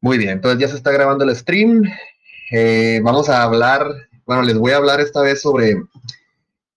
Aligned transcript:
Muy 0.00 0.18
bien, 0.18 0.30
entonces 0.30 0.60
ya 0.60 0.68
se 0.68 0.76
está 0.76 0.92
grabando 0.92 1.24
el 1.24 1.34
stream. 1.34 1.84
Eh, 2.50 3.00
vamos 3.02 3.28
a 3.28 3.42
hablar, 3.42 3.88
bueno, 4.24 4.42
les 4.42 4.56
voy 4.58 4.72
a 4.72 4.76
hablar 4.76 5.00
esta 5.00 5.20
vez 5.22 5.40
sobre, 5.42 5.82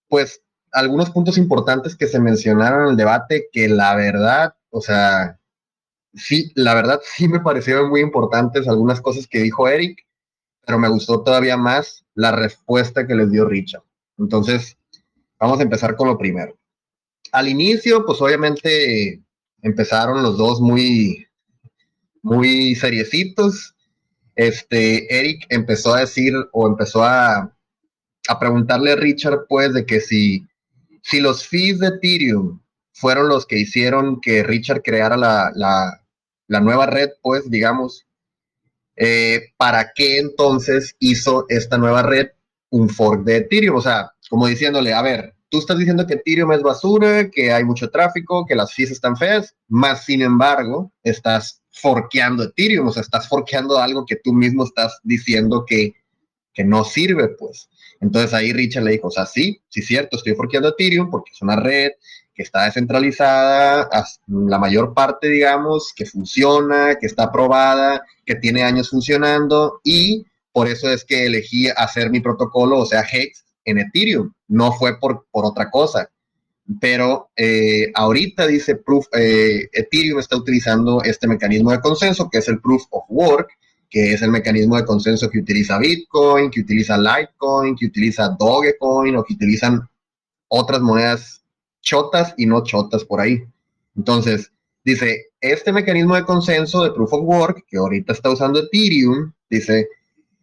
pues, 0.07 0.41
algunos 0.71 1.09
puntos 1.09 1.37
importantes 1.37 1.95
que 1.95 2.07
se 2.07 2.19
mencionaron 2.19 2.83
en 2.83 2.89
el 2.91 2.97
debate 2.97 3.47
que 3.51 3.67
la 3.69 3.95
verdad, 3.95 4.55
o 4.69 4.81
sea, 4.81 5.39
sí, 6.13 6.51
la 6.55 6.73
verdad 6.73 6.99
sí 7.03 7.27
me 7.27 7.39
parecieron 7.39 7.89
muy 7.89 8.01
importantes 8.01 8.67
algunas 8.67 9.01
cosas 9.01 9.27
que 9.27 9.39
dijo 9.39 9.67
Eric, 9.67 10.05
pero 10.65 10.79
me 10.79 10.89
gustó 10.89 11.23
todavía 11.23 11.57
más 11.57 12.05
la 12.13 12.31
respuesta 12.31 13.07
que 13.07 13.15
les 13.15 13.31
dio 13.31 13.45
Richard. 13.45 13.83
Entonces, 14.17 14.77
vamos 15.39 15.59
a 15.59 15.63
empezar 15.63 15.95
con 15.95 16.07
lo 16.07 16.17
primero. 16.17 16.57
Al 17.31 17.47
inicio, 17.47 18.05
pues 18.05 18.21
obviamente 18.21 19.21
empezaron 19.61 20.23
los 20.23 20.37
dos 20.37 20.61
muy, 20.61 21.27
muy 22.21 22.75
seriecitos. 22.75 23.75
Este, 24.35 25.13
Eric 25.13 25.45
empezó 25.49 25.93
a 25.93 26.01
decir 26.01 26.33
o 26.53 26.67
empezó 26.67 27.03
a, 27.03 27.53
a 28.27 28.39
preguntarle 28.39 28.93
a 28.93 28.95
Richard, 28.95 29.45
pues, 29.47 29.73
de 29.73 29.85
que 29.85 29.99
si, 29.99 30.45
si 31.01 31.19
los 31.19 31.45
fees 31.47 31.79
de 31.79 31.87
Ethereum 31.87 32.61
fueron 32.93 33.27
los 33.27 33.45
que 33.45 33.59
hicieron 33.59 34.19
que 34.21 34.43
Richard 34.43 34.81
creara 34.81 35.17
la, 35.17 35.51
la, 35.55 36.03
la 36.47 36.59
nueva 36.59 36.85
red, 36.85 37.09
pues, 37.21 37.49
digamos, 37.49 38.05
eh, 38.95 39.53
¿para 39.57 39.91
qué 39.93 40.19
entonces 40.19 40.95
hizo 40.99 41.45
esta 41.49 41.77
nueva 41.77 42.01
red 42.01 42.27
un 42.69 42.89
fork 42.89 43.23
de 43.23 43.37
Ethereum? 43.37 43.77
O 43.77 43.81
sea, 43.81 44.11
como 44.29 44.47
diciéndole, 44.47 44.93
a 44.93 45.01
ver, 45.01 45.35
tú 45.49 45.59
estás 45.59 45.77
diciendo 45.77 46.05
que 46.05 46.15
Ethereum 46.15 46.51
es 46.51 46.61
basura, 46.61 47.29
que 47.29 47.51
hay 47.51 47.63
mucho 47.63 47.89
tráfico, 47.89 48.45
que 48.45 48.55
las 48.55 48.73
fees 48.73 48.91
están 48.91 49.17
feas, 49.17 49.55
más 49.67 50.05
sin 50.05 50.21
embargo, 50.21 50.91
estás 51.03 51.58
forqueando 51.71 52.43
Ethereum, 52.43 52.87
o 52.87 52.91
sea, 52.91 53.01
estás 53.01 53.27
forqueando 53.27 53.77
algo 53.77 54.05
que 54.05 54.17
tú 54.17 54.33
mismo 54.33 54.63
estás 54.63 54.99
diciendo 55.03 55.65
que, 55.67 55.93
que 56.53 56.63
no 56.63 56.83
sirve, 56.83 57.29
pues. 57.29 57.69
Entonces 58.01 58.33
ahí 58.33 58.53
Richard 58.53 58.83
le 58.83 58.91
dijo, 58.91 59.07
o 59.07 59.11
sea, 59.11 59.25
sí, 59.25 59.61
sí 59.69 59.81
es 59.81 59.87
cierto, 59.87 60.17
estoy 60.17 60.35
forqueando 60.35 60.69
Ethereum 60.69 61.09
porque 61.09 61.31
es 61.33 61.41
una 61.41 61.55
red 61.55 61.91
que 62.33 62.43
está 62.43 62.63
descentralizada, 62.65 63.89
la 64.27 64.57
mayor 64.57 64.93
parte, 64.93 65.27
digamos, 65.27 65.91
que 65.93 66.05
funciona, 66.05 66.95
que 66.97 67.05
está 67.05 67.23
aprobada, 67.23 68.01
que 68.25 68.35
tiene 68.35 68.63
años 68.63 68.89
funcionando 68.89 69.81
y 69.83 70.25
por 70.53 70.67
eso 70.67 70.89
es 70.89 71.03
que 71.03 71.25
elegí 71.25 71.67
hacer 71.67 72.09
mi 72.09 72.21
protocolo, 72.21 72.79
o 72.79 72.85
sea, 72.85 73.01
Hex, 73.01 73.45
en 73.65 73.79
Ethereum, 73.79 74.31
no 74.47 74.71
fue 74.71 74.99
por, 74.99 75.25
por 75.31 75.45
otra 75.45 75.69
cosa. 75.69 76.09
Pero 76.79 77.31
eh, 77.35 77.91
ahorita 77.95 78.45
dice 78.45 78.75
Proof, 78.75 79.07
eh, 79.13 79.69
Ethereum 79.73 80.19
está 80.19 80.37
utilizando 80.37 81.01
este 81.01 81.27
mecanismo 81.27 81.71
de 81.71 81.79
consenso, 81.79 82.29
que 82.29 82.37
es 82.37 82.47
el 82.47 82.61
Proof 82.61 82.83
of 82.91 83.05
Work, 83.09 83.49
que 83.89 84.13
es 84.13 84.21
el 84.21 84.29
mecanismo 84.29 84.77
de 84.77 84.85
consenso 84.85 85.29
que 85.29 85.39
utiliza 85.39 85.79
Bitcoin, 85.79 86.51
que 86.51 86.61
utiliza 86.61 86.97
Litecoin, 86.97 87.75
que 87.75 87.87
utiliza 87.87 88.29
Dogecoin 88.37 89.15
o 89.15 89.23
que 89.23 89.33
utilizan 89.33 89.89
otras 90.47 90.81
monedas 90.81 91.43
chotas 91.81 92.35
y 92.37 92.45
no 92.45 92.63
chotas 92.63 93.03
por 93.03 93.19
ahí. 93.19 93.43
Entonces, 93.95 94.51
dice, 94.83 95.25
este 95.41 95.73
mecanismo 95.73 96.15
de 96.15 96.25
consenso 96.25 96.83
de 96.83 96.91
Proof 96.91 97.13
of 97.13 97.23
Work, 97.23 97.65
que 97.67 97.77
ahorita 97.77 98.13
está 98.13 98.29
usando 98.29 98.59
Ethereum, 98.59 99.33
dice, 99.49 99.87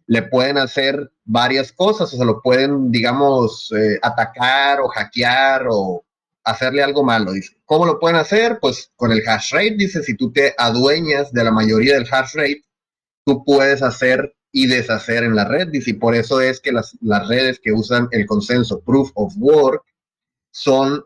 le 0.07 0.23
pueden 0.23 0.57
hacer 0.57 1.09
varias 1.23 1.71
cosas, 1.71 2.13
o 2.13 2.17
sea, 2.17 2.25
lo 2.25 2.41
pueden, 2.41 2.91
digamos, 2.91 3.71
eh, 3.77 3.97
atacar 4.01 4.81
o 4.81 4.89
hackear 4.89 5.67
o 5.69 6.03
hacerle 6.51 6.83
algo 6.83 7.03
malo. 7.03 7.31
Dice, 7.31 7.55
¿cómo 7.65 7.85
lo 7.85 7.99
pueden 7.99 8.17
hacer? 8.17 8.59
Pues 8.59 8.91
con 8.95 9.11
el 9.11 9.27
hash 9.27 9.53
rate, 9.53 9.75
dice, 9.77 10.03
si 10.03 10.15
tú 10.15 10.31
te 10.31 10.53
adueñas 10.57 11.31
de 11.31 11.43
la 11.43 11.51
mayoría 11.51 11.95
del 11.95 12.07
hash 12.09 12.33
rate, 12.33 12.63
tú 13.25 13.43
puedes 13.43 13.81
hacer 13.81 14.33
y 14.51 14.67
deshacer 14.67 15.23
en 15.23 15.35
la 15.35 15.45
red, 15.45 15.67
dice, 15.67 15.91
y 15.91 15.93
por 15.93 16.15
eso 16.15 16.41
es 16.41 16.59
que 16.59 16.71
las, 16.71 16.97
las 17.01 17.27
redes 17.27 17.59
que 17.61 17.73
usan 17.73 18.07
el 18.11 18.25
consenso 18.25 18.79
Proof 18.79 19.11
of 19.15 19.33
Work 19.37 19.83
son, 20.51 21.03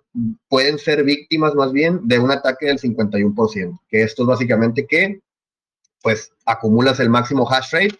pueden 0.48 0.78
ser 0.78 1.04
víctimas 1.04 1.56
más 1.56 1.72
bien 1.72 2.00
de 2.04 2.20
un 2.20 2.32
ataque 2.32 2.68
del 2.68 2.80
51%, 2.80 3.80
que 3.90 4.04
esto 4.04 4.24
es 4.24 4.28
básicamente 4.28 4.86
que, 4.88 5.20
pues, 6.02 6.32
acumulas 6.46 7.00
el 7.00 7.10
máximo 7.10 7.50
hash 7.50 7.72
rate 7.74 8.00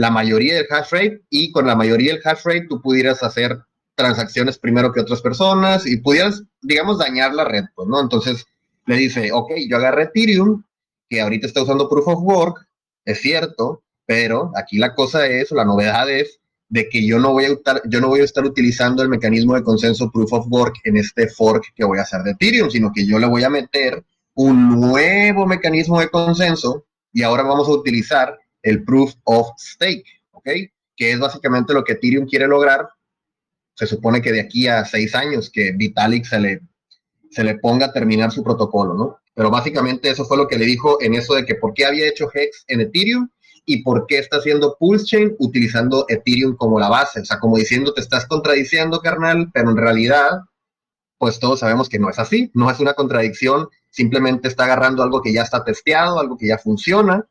la 0.00 0.10
mayoría 0.10 0.54
del 0.54 0.66
hash 0.70 0.92
rate 0.92 1.22
y 1.28 1.52
con 1.52 1.66
la 1.66 1.76
mayoría 1.76 2.14
del 2.14 2.22
hash 2.24 2.42
rate 2.44 2.66
tú 2.68 2.80
pudieras 2.80 3.22
hacer 3.22 3.60
transacciones 4.00 4.58
primero 4.58 4.92
que 4.92 5.00
otras 5.00 5.20
personas 5.20 5.86
y 5.86 5.98
pudieras, 5.98 6.42
digamos, 6.62 6.98
dañar 6.98 7.34
la 7.34 7.44
red, 7.44 7.64
pues, 7.74 7.88
¿no? 7.88 8.00
Entonces 8.00 8.46
le 8.86 8.96
dice, 8.96 9.30
ok, 9.32 9.52
yo 9.68 9.76
agarré 9.76 10.04
Ethereum, 10.04 10.64
que 11.08 11.20
ahorita 11.20 11.46
está 11.46 11.62
usando 11.62 11.88
Proof 11.88 12.08
of 12.08 12.22
Work, 12.22 12.66
es 13.04 13.20
cierto, 13.20 13.82
pero 14.06 14.52
aquí 14.56 14.78
la 14.78 14.94
cosa 14.94 15.26
es, 15.26 15.50
la 15.52 15.64
novedad 15.64 16.10
es 16.10 16.40
de 16.68 16.88
que 16.88 17.04
yo 17.04 17.18
no 17.18 17.32
voy 17.32 17.44
a 17.44 17.48
estar, 17.48 17.82
yo 17.88 18.00
no 18.00 18.08
voy 18.08 18.20
a 18.20 18.24
estar 18.24 18.44
utilizando 18.44 19.02
el 19.02 19.08
mecanismo 19.08 19.54
de 19.54 19.62
consenso 19.62 20.10
Proof 20.10 20.32
of 20.32 20.46
Work 20.48 20.76
en 20.84 20.96
este 20.96 21.28
fork 21.28 21.64
que 21.74 21.84
voy 21.84 21.98
a 21.98 22.02
hacer 22.02 22.22
de 22.22 22.30
Ethereum, 22.30 22.70
sino 22.70 22.92
que 22.92 23.06
yo 23.06 23.18
le 23.18 23.26
voy 23.26 23.44
a 23.44 23.50
meter 23.50 24.04
un 24.34 24.80
nuevo 24.80 25.46
mecanismo 25.46 26.00
de 26.00 26.08
consenso 26.08 26.86
y 27.12 27.22
ahora 27.22 27.42
vamos 27.42 27.68
a 27.68 27.72
utilizar 27.72 28.38
el 28.62 28.84
proof 28.84 29.14
of 29.24 29.48
stake, 29.58 30.06
¿ok? 30.32 30.48
Que 30.96 31.12
es 31.12 31.18
básicamente 31.18 31.74
lo 31.74 31.84
que 31.84 31.92
Ethereum 31.92 32.26
quiere 32.26 32.46
lograr. 32.46 32.88
Se 33.74 33.86
supone 33.86 34.20
que 34.20 34.32
de 34.32 34.40
aquí 34.40 34.68
a 34.68 34.84
seis 34.84 35.14
años 35.14 35.50
que 35.50 35.72
Vitalik 35.72 36.24
se 36.24 36.40
le, 36.40 36.60
se 37.30 37.44
le 37.44 37.58
ponga 37.58 37.86
a 37.86 37.92
terminar 37.92 38.30
su 38.30 38.42
protocolo, 38.42 38.94
¿no? 38.94 39.18
Pero 39.34 39.50
básicamente 39.50 40.10
eso 40.10 40.24
fue 40.24 40.36
lo 40.36 40.48
que 40.48 40.58
le 40.58 40.66
dijo 40.66 41.00
en 41.00 41.14
eso 41.14 41.34
de 41.34 41.46
que 41.46 41.54
por 41.54 41.72
qué 41.72 41.86
había 41.86 42.08
hecho 42.08 42.28
Hex 42.32 42.64
en 42.66 42.82
Ethereum 42.82 43.28
y 43.64 43.82
por 43.82 44.06
qué 44.06 44.18
está 44.18 44.38
haciendo 44.38 44.76
Pulse 44.78 45.06
Chain 45.06 45.36
utilizando 45.38 46.04
Ethereum 46.08 46.56
como 46.56 46.80
la 46.80 46.88
base. 46.88 47.20
O 47.20 47.24
sea, 47.24 47.38
como 47.38 47.56
diciendo, 47.56 47.94
te 47.94 48.00
estás 48.00 48.26
contradiciendo, 48.26 49.00
carnal, 49.00 49.50
pero 49.54 49.70
en 49.70 49.76
realidad, 49.76 50.40
pues 51.18 51.38
todos 51.38 51.60
sabemos 51.60 51.88
que 51.88 51.98
no 51.98 52.10
es 52.10 52.18
así, 52.18 52.50
no 52.54 52.70
es 52.70 52.80
una 52.80 52.94
contradicción, 52.94 53.68
simplemente 53.90 54.48
está 54.48 54.64
agarrando 54.64 55.02
algo 55.02 55.22
que 55.22 55.32
ya 55.32 55.42
está 55.42 55.64
testeado, 55.64 56.18
algo 56.18 56.36
que 56.36 56.48
ya 56.48 56.58
funciona, 56.58 57.26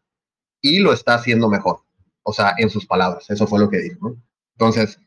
y 0.61 0.79
lo 0.79 0.93
está 0.93 1.15
haciendo 1.15 1.49
mejor. 1.49 1.81
O 2.23 2.33
sea, 2.33 2.53
en 2.57 2.69
sus 2.69 2.85
palabras, 2.85 3.29
eso 3.29 3.47
fue 3.47 3.59
lo 3.59 3.69
que 3.69 3.79
dijo. 3.79 4.15
Entonces, 4.57 4.99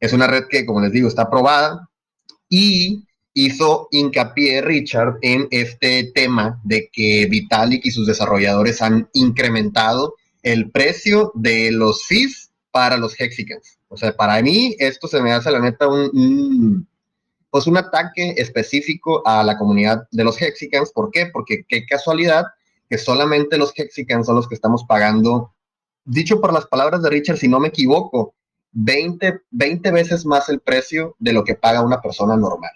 es 0.00 0.12
una 0.12 0.26
red 0.26 0.44
que, 0.48 0.64
como 0.66 0.80
les 0.80 0.92
digo, 0.92 1.08
está 1.08 1.22
aprobada 1.22 1.88
y 2.48 3.04
hizo 3.34 3.88
hincapié 3.90 4.62
Richard 4.62 5.18
en 5.22 5.46
este 5.50 6.10
tema 6.14 6.60
de 6.64 6.88
que 6.92 7.26
Vitalik 7.26 7.84
y 7.84 7.90
sus 7.90 8.06
desarrolladores 8.06 8.82
han 8.82 9.08
incrementado 9.12 10.14
el 10.42 10.70
precio 10.70 11.32
de 11.34 11.70
los 11.72 12.04
fees 12.06 12.50
para 12.70 12.96
los 12.96 13.18
hexicans. 13.20 13.78
O 13.88 13.96
sea, 13.96 14.16
para 14.16 14.40
mí 14.42 14.76
esto 14.78 15.08
se 15.08 15.22
me 15.22 15.32
hace 15.32 15.50
la 15.50 15.60
neta 15.60 15.88
un, 15.88 16.86
pues 17.50 17.66
un 17.66 17.76
ataque 17.76 18.34
específico 18.36 19.22
a 19.26 19.42
la 19.42 19.56
comunidad 19.56 20.06
de 20.10 20.24
los 20.24 20.40
hexicans. 20.40 20.92
¿Por 20.92 21.10
qué? 21.10 21.26
Porque 21.26 21.64
qué 21.68 21.86
casualidad 21.86 22.44
que 22.88 22.98
solamente 22.98 23.58
los 23.58 23.72
Hexicans 23.76 24.26
son 24.26 24.36
los 24.36 24.48
que 24.48 24.54
estamos 24.54 24.84
pagando, 24.84 25.54
dicho 26.04 26.40
por 26.40 26.52
las 26.52 26.66
palabras 26.66 27.02
de 27.02 27.10
Richard, 27.10 27.36
si 27.36 27.48
no 27.48 27.60
me 27.60 27.68
equivoco, 27.68 28.34
20, 28.72 29.40
20 29.50 29.90
veces 29.90 30.26
más 30.26 30.48
el 30.48 30.60
precio 30.60 31.16
de 31.18 31.32
lo 31.32 31.44
que 31.44 31.54
paga 31.54 31.82
una 31.84 32.00
persona 32.00 32.36
normal. 32.36 32.70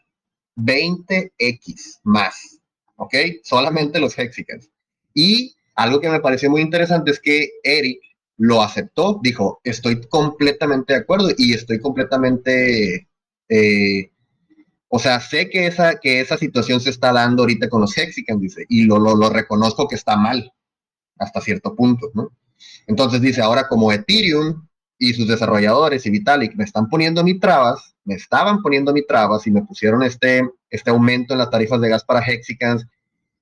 20x 0.57 2.01
más, 2.03 2.61
¿ok? 2.97 3.15
Solamente 3.43 4.01
los 4.01 4.19
Hexicans. 4.19 4.71
Y 5.15 5.55
algo 5.75 6.01
que 6.01 6.11
me 6.11 6.21
pareció 6.21 6.51
muy 6.51 6.61
interesante 6.61 7.11
es 7.11 7.21
que 7.21 7.51
Eric 7.63 8.01
lo 8.37 8.63
aceptó, 8.63 9.21
dijo, 9.23 9.61
estoy 9.65 10.01
completamente 10.03 10.95
de 10.95 11.01
acuerdo 11.01 11.31
y 11.37 11.55
estoy 11.55 11.79
completamente 11.79 13.09
eh, 13.49 14.13
o 14.95 14.99
sea, 14.99 15.21
sé 15.21 15.49
que 15.49 15.67
esa, 15.67 15.99
que 16.01 16.21
esa 16.21 16.37
situación 16.37 16.79
se 16.79 16.91
está 16.91 17.15
dando 17.15 17.45
ahorita 17.45 17.71
con 17.71 17.81
los 17.81 17.97
Hexicans, 17.97 18.39
dice, 18.43 18.67
y 18.69 18.83
lo, 18.83 18.99
lo, 18.99 19.17
lo 19.17 19.31
reconozco 19.31 19.89
que 19.89 19.95
está 19.95 20.17
mal 20.19 20.53
hasta 21.17 21.41
cierto 21.41 21.75
punto, 21.75 22.11
¿no? 22.12 22.31
Entonces 22.87 23.23
dice, 23.23 23.41
ahora 23.41 23.69
como 23.69 23.91
Ethereum 23.91 24.69
y 25.02 25.14
sus 25.14 25.26
desarrolladores 25.26 26.06
y 26.06 26.10
Vitalik 26.10 26.54
me 26.54 26.62
están 26.62 26.88
poniendo 26.88 27.25
mi 27.25 27.37
trabas, 27.40 27.96
me 28.04 28.14
estaban 28.14 28.62
poniendo 28.62 28.93
mi 28.93 29.04
trabas 29.04 29.44
y 29.49 29.50
me 29.50 29.62
pusieron 29.62 30.04
este, 30.04 30.49
este 30.70 30.90
aumento 30.90 31.34
en 31.34 31.40
las 31.40 31.50
tarifas 31.50 31.81
de 31.81 31.88
gas 31.88 32.04
para 32.04 32.20
Hexicans, 32.20 32.87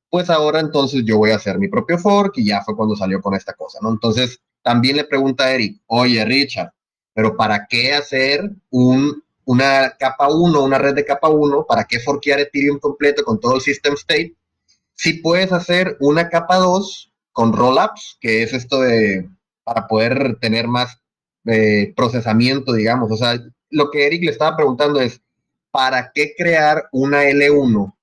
pues 0.08 0.30
ahora 0.30 0.60
entonces 0.60 1.04
yo 1.04 1.18
voy 1.18 1.32
a 1.32 1.36
hacer 1.36 1.58
mi 1.58 1.68
propio 1.68 1.98
fork 1.98 2.38
y 2.38 2.46
ya 2.46 2.62
fue 2.62 2.74
cuando 2.74 2.96
salió 2.96 3.20
con 3.20 3.34
esta 3.34 3.52
cosa, 3.52 3.78
¿no? 3.82 3.90
Entonces 3.90 4.40
también 4.62 4.96
le 4.96 5.04
pregunta 5.04 5.44
a 5.44 5.52
Eric, 5.52 5.82
oye 5.84 6.24
Richard, 6.24 6.72
pero 7.12 7.36
¿para 7.36 7.66
qué 7.66 7.92
hacer 7.92 8.50
un 8.70 9.22
una 9.44 9.96
capa 9.98 10.28
1, 10.30 10.62
una 10.62 10.78
red 10.78 10.94
de 10.94 11.04
capa 11.04 11.28
1, 11.28 11.66
¿para 11.68 11.84
qué 11.84 12.00
forquear 12.00 12.40
Ethereum 12.40 12.78
completo 12.78 13.22
con 13.22 13.38
todo 13.38 13.56
el 13.56 13.60
system 13.60 13.94
state? 13.94 14.34
Si 14.94 15.14
puedes 15.14 15.52
hacer 15.52 15.98
una 16.00 16.30
capa 16.30 16.56
2 16.56 17.12
con 17.32 17.52
rollups, 17.52 18.16
que 18.18 18.42
es 18.44 18.54
esto 18.54 18.80
de 18.80 19.28
para 19.62 19.86
poder 19.86 20.38
tener 20.40 20.68
más 20.68 21.00
eh, 21.46 21.92
procesamiento, 21.96 22.72
digamos. 22.72 23.10
O 23.10 23.16
sea, 23.16 23.38
lo 23.70 23.90
que 23.90 24.06
Eric 24.06 24.24
le 24.24 24.30
estaba 24.30 24.56
preguntando 24.56 25.00
es, 25.00 25.20
¿para 25.70 26.10
qué 26.14 26.34
crear 26.36 26.88
una 26.92 27.24
L1 27.24 27.94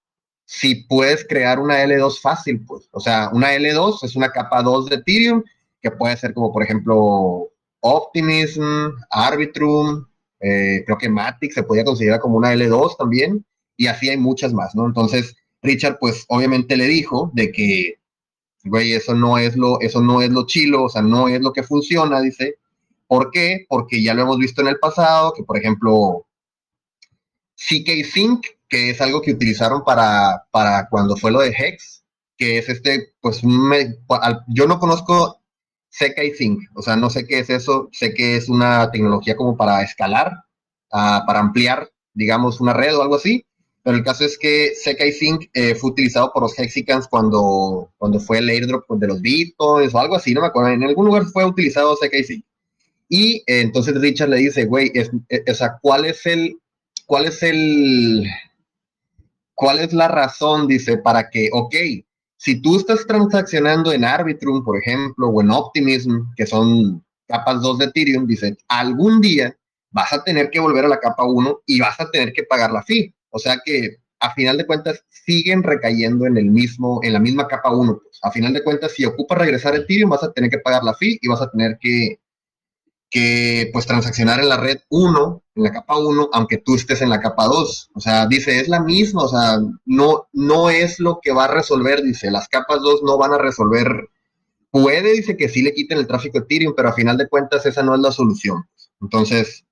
si 0.46 0.86
puedes 0.86 1.26
crear 1.28 1.60
una 1.60 1.84
L2 1.84 2.20
fácil? 2.22 2.64
Pues, 2.66 2.88
o 2.92 3.00
sea, 3.00 3.30
una 3.34 3.54
L2 3.54 4.04
es 4.04 4.16
una 4.16 4.32
capa 4.32 4.62
2 4.62 4.90
de 4.90 4.96
Ethereum 4.96 5.44
que 5.82 5.92
puede 5.92 6.18
ser 6.18 6.34
como 6.34 6.52
por 6.52 6.64
ejemplo 6.64 7.52
Optimism, 7.82 8.92
Arbitrum, 9.10 10.06
eh, 10.40 10.84
creo 10.86 10.98
que 10.98 11.10
Matic 11.10 11.52
se 11.52 11.64
podía 11.64 11.84
considerar 11.84 12.20
como 12.20 12.38
una 12.38 12.54
L2 12.54 12.98
también, 12.98 13.46
y 13.76 13.88
así 13.88 14.10
hay 14.10 14.18
muchas 14.18 14.54
más, 14.54 14.76
¿no? 14.76 14.86
Entonces, 14.86 15.36
Richard, 15.62 15.98
pues 16.00 16.26
obviamente 16.28 16.76
le 16.78 16.86
dijo 16.86 17.32
de 17.34 17.52
que, 17.52 17.96
güey, 18.64 18.94
eso 18.94 19.14
no 19.14 19.38
es 19.38 19.56
lo, 19.56 19.80
eso 19.82 20.02
no 20.02 20.22
es 20.22 20.30
lo 20.32 20.46
chilo, 20.46 20.84
o 20.84 20.90
sea, 20.90 21.02
no 21.02 21.28
es 21.28 21.42
lo 21.42 21.54
que 21.54 21.64
funciona, 21.64 22.22
dice. 22.22 22.56
¿Por 23.08 23.32
qué? 23.32 23.66
Porque 23.70 24.04
ya 24.04 24.14
lo 24.14 24.24
hemos 24.24 24.38
visto 24.38 24.62
en 24.62 24.68
el 24.68 24.80
pasado, 24.80 25.34
que 25.34 25.44
por 25.44 25.58
ejemplo, 25.58 26.28
CK 27.56 28.06
Sync, 28.06 28.46
que 28.70 28.92
es 28.92 29.02
algo 29.02 29.22
que 29.22 29.32
utilizaron 29.32 29.84
para, 29.84 30.46
para 30.52 30.88
cuando 30.90 31.16
fue 31.16 31.32
lo 31.32 31.40
de 31.40 31.50
Hex, 31.50 32.04
que 32.38 32.60
es 32.60 32.70
este, 32.70 33.14
pues, 33.22 33.42
yo 34.48 34.68
no 34.68 34.80
conozco 34.80 35.42
CK 35.90 36.36
Sync, 36.38 36.60
o 36.76 36.82
sea, 36.82 36.96
no 36.96 37.10
sé 37.10 37.26
qué 37.26 37.40
es 37.40 37.50
eso, 37.50 37.90
sé 37.92 38.14
que 38.14 38.36
es 38.36 38.50
una 38.50 38.92
tecnología 38.92 39.36
como 39.36 39.58
para 39.58 39.82
escalar, 39.82 40.34
uh, 40.92 41.26
para 41.26 41.40
ampliar, 41.40 41.90
digamos, 42.14 42.62
una 42.62 42.74
red 42.74 42.96
o 42.96 43.02
algo 43.02 43.16
así, 43.16 43.46
pero 43.84 43.98
el 43.98 44.04
caso 44.04 44.26
es 44.26 44.38
que 44.38 44.74
CK 44.84 45.12
Sync 45.14 45.50
eh, 45.54 45.74
fue 45.74 45.92
utilizado 45.92 46.32
por 46.34 46.44
los 46.44 46.60
Hexicans 46.60 47.08
cuando, 47.08 47.90
cuando 47.98 48.20
fue 48.20 48.40
el 48.40 48.50
airdrop 48.50 48.84
de 48.90 49.08
los 49.08 49.22
bitcoins 49.22 49.96
o 49.96 50.00
algo 50.00 50.16
así, 50.16 50.34
no 50.34 50.42
me 50.42 50.48
acuerdo, 50.48 50.72
en 50.72 50.84
algún 50.84 51.06
lugar 51.06 51.26
fue 51.26 51.46
utilizado 51.46 51.96
CK 51.96 52.24
Sync. 52.26 52.46
Y 53.10 53.44
entonces 53.48 54.00
Richard 54.00 54.30
le 54.30 54.38
dice, 54.38 54.66
güey, 54.66 54.92
es, 54.94 55.12
eh, 55.30 55.44
o 55.50 55.54
sea, 55.54 55.78
¿cuál 55.82 56.06
es 56.06 56.26
el, 56.26 56.58
cuál 57.06 57.26
es 57.26 57.42
el, 57.44 58.26
cuál 59.56 59.80
es 59.80 59.94
la 59.94 60.08
razón, 60.08 60.68
dice, 60.68 60.98
para 60.98 61.30
que, 61.30 61.50
ok, 61.54 61.76
si 62.38 62.62
tú 62.62 62.78
estás 62.78 63.06
transaccionando 63.08 63.92
en 63.92 64.06
Arbitrum, 64.06 64.64
por 64.64 64.78
ejemplo, 64.78 65.30
o 65.30 65.42
en 65.42 65.52
Optimism, 65.52 66.20
que 66.36 66.46
son 66.46 67.04
capas 67.28 67.62
2 67.62 67.80
de 67.80 67.86
Ethereum, 67.86 68.28
dice, 68.28 68.56
algún 68.68 69.22
día 69.22 69.58
vas 69.92 70.14
a 70.14 70.24
tener 70.24 70.50
que 70.52 70.60
volver 70.60 70.86
a 70.86 70.90
la 70.90 71.00
capa 71.00 71.24
1 71.24 71.62
y 71.66 71.80
vas 71.80 72.00
a 72.00 72.10
tener 72.12 72.34
que 72.34 72.44
pagar 72.44 72.72
la 72.72 72.84
fee. 72.84 73.14
O 73.30 73.40
sea 73.40 73.58
que 73.66 73.98
a 74.20 74.34
final 74.34 74.58
de 74.58 74.66
cuentas 74.66 75.04
siguen 75.10 75.64
recayendo 75.64 76.26
en 76.26 76.38
el 76.38 76.46
mismo, 76.46 77.00
en 77.04 77.14
la 77.14 77.20
misma 77.20 77.48
capa 77.48 77.72
1. 77.72 78.00
Pues. 78.02 78.20
A 78.22 78.32
final 78.32 78.54
de 78.54 78.64
cuentas, 78.64 78.92
si 78.92 79.06
ocupas 79.06 79.40
regresar 79.40 79.76
Ethereum, 79.76 80.10
vas 80.10 80.24
a 80.24 80.32
tener 80.32 80.50
que 80.50 80.60
pagar 80.60 80.84
la 80.84 80.94
fee 80.94 81.18
y 81.22 81.28
vas 81.28 81.42
a 81.42 81.50
tener 81.50 81.78
que, 81.80 82.20
que 83.10 83.70
pues 83.72 83.86
transaccionar 83.86 84.40
en 84.40 84.50
la 84.50 84.58
red 84.58 84.80
1, 84.90 85.44
en 85.56 85.64
la 85.64 85.72
capa 85.72 85.98
1, 85.98 86.30
aunque 86.34 86.58
tú 86.58 86.76
estés 86.76 87.02
en 87.02 87.10
la 87.10 87.22
capa 87.22 87.46
2. 87.46 87.92
O 87.94 88.00
sea, 88.00 88.28
dice, 88.28 88.60
es 88.60 88.68
la 88.68 88.82
misma, 88.82 89.24
o 89.24 89.28
sea, 89.30 89.60
no, 89.86 90.28
no 90.34 90.70
es 90.70 91.00
lo 91.00 91.20
que 91.22 91.32
va 91.32 91.46
a 91.46 91.54
resolver, 91.54 92.02
dice, 92.04 92.32
las 92.32 92.48
capas 92.50 92.82
2 92.82 93.04
no 93.04 93.18
van 93.18 93.34
a 93.34 93.38
resolver. 93.38 94.10
Puede, 94.72 95.14
dice 95.14 95.38
que 95.38 95.48
sí 95.48 95.62
le 95.62 95.74
quiten 95.74 95.98
el 95.98 96.08
tráfico 96.08 96.40
Ethereum, 96.40 96.74
pero 96.76 96.90
a 96.90 96.94
final 96.94 97.18
de 97.18 97.30
cuentas 97.30 97.66
esa 97.66 97.82
no 97.82 97.96
es 97.96 98.02
la 98.02 98.12
solución. 98.12 98.66
Entonces, 99.02 99.66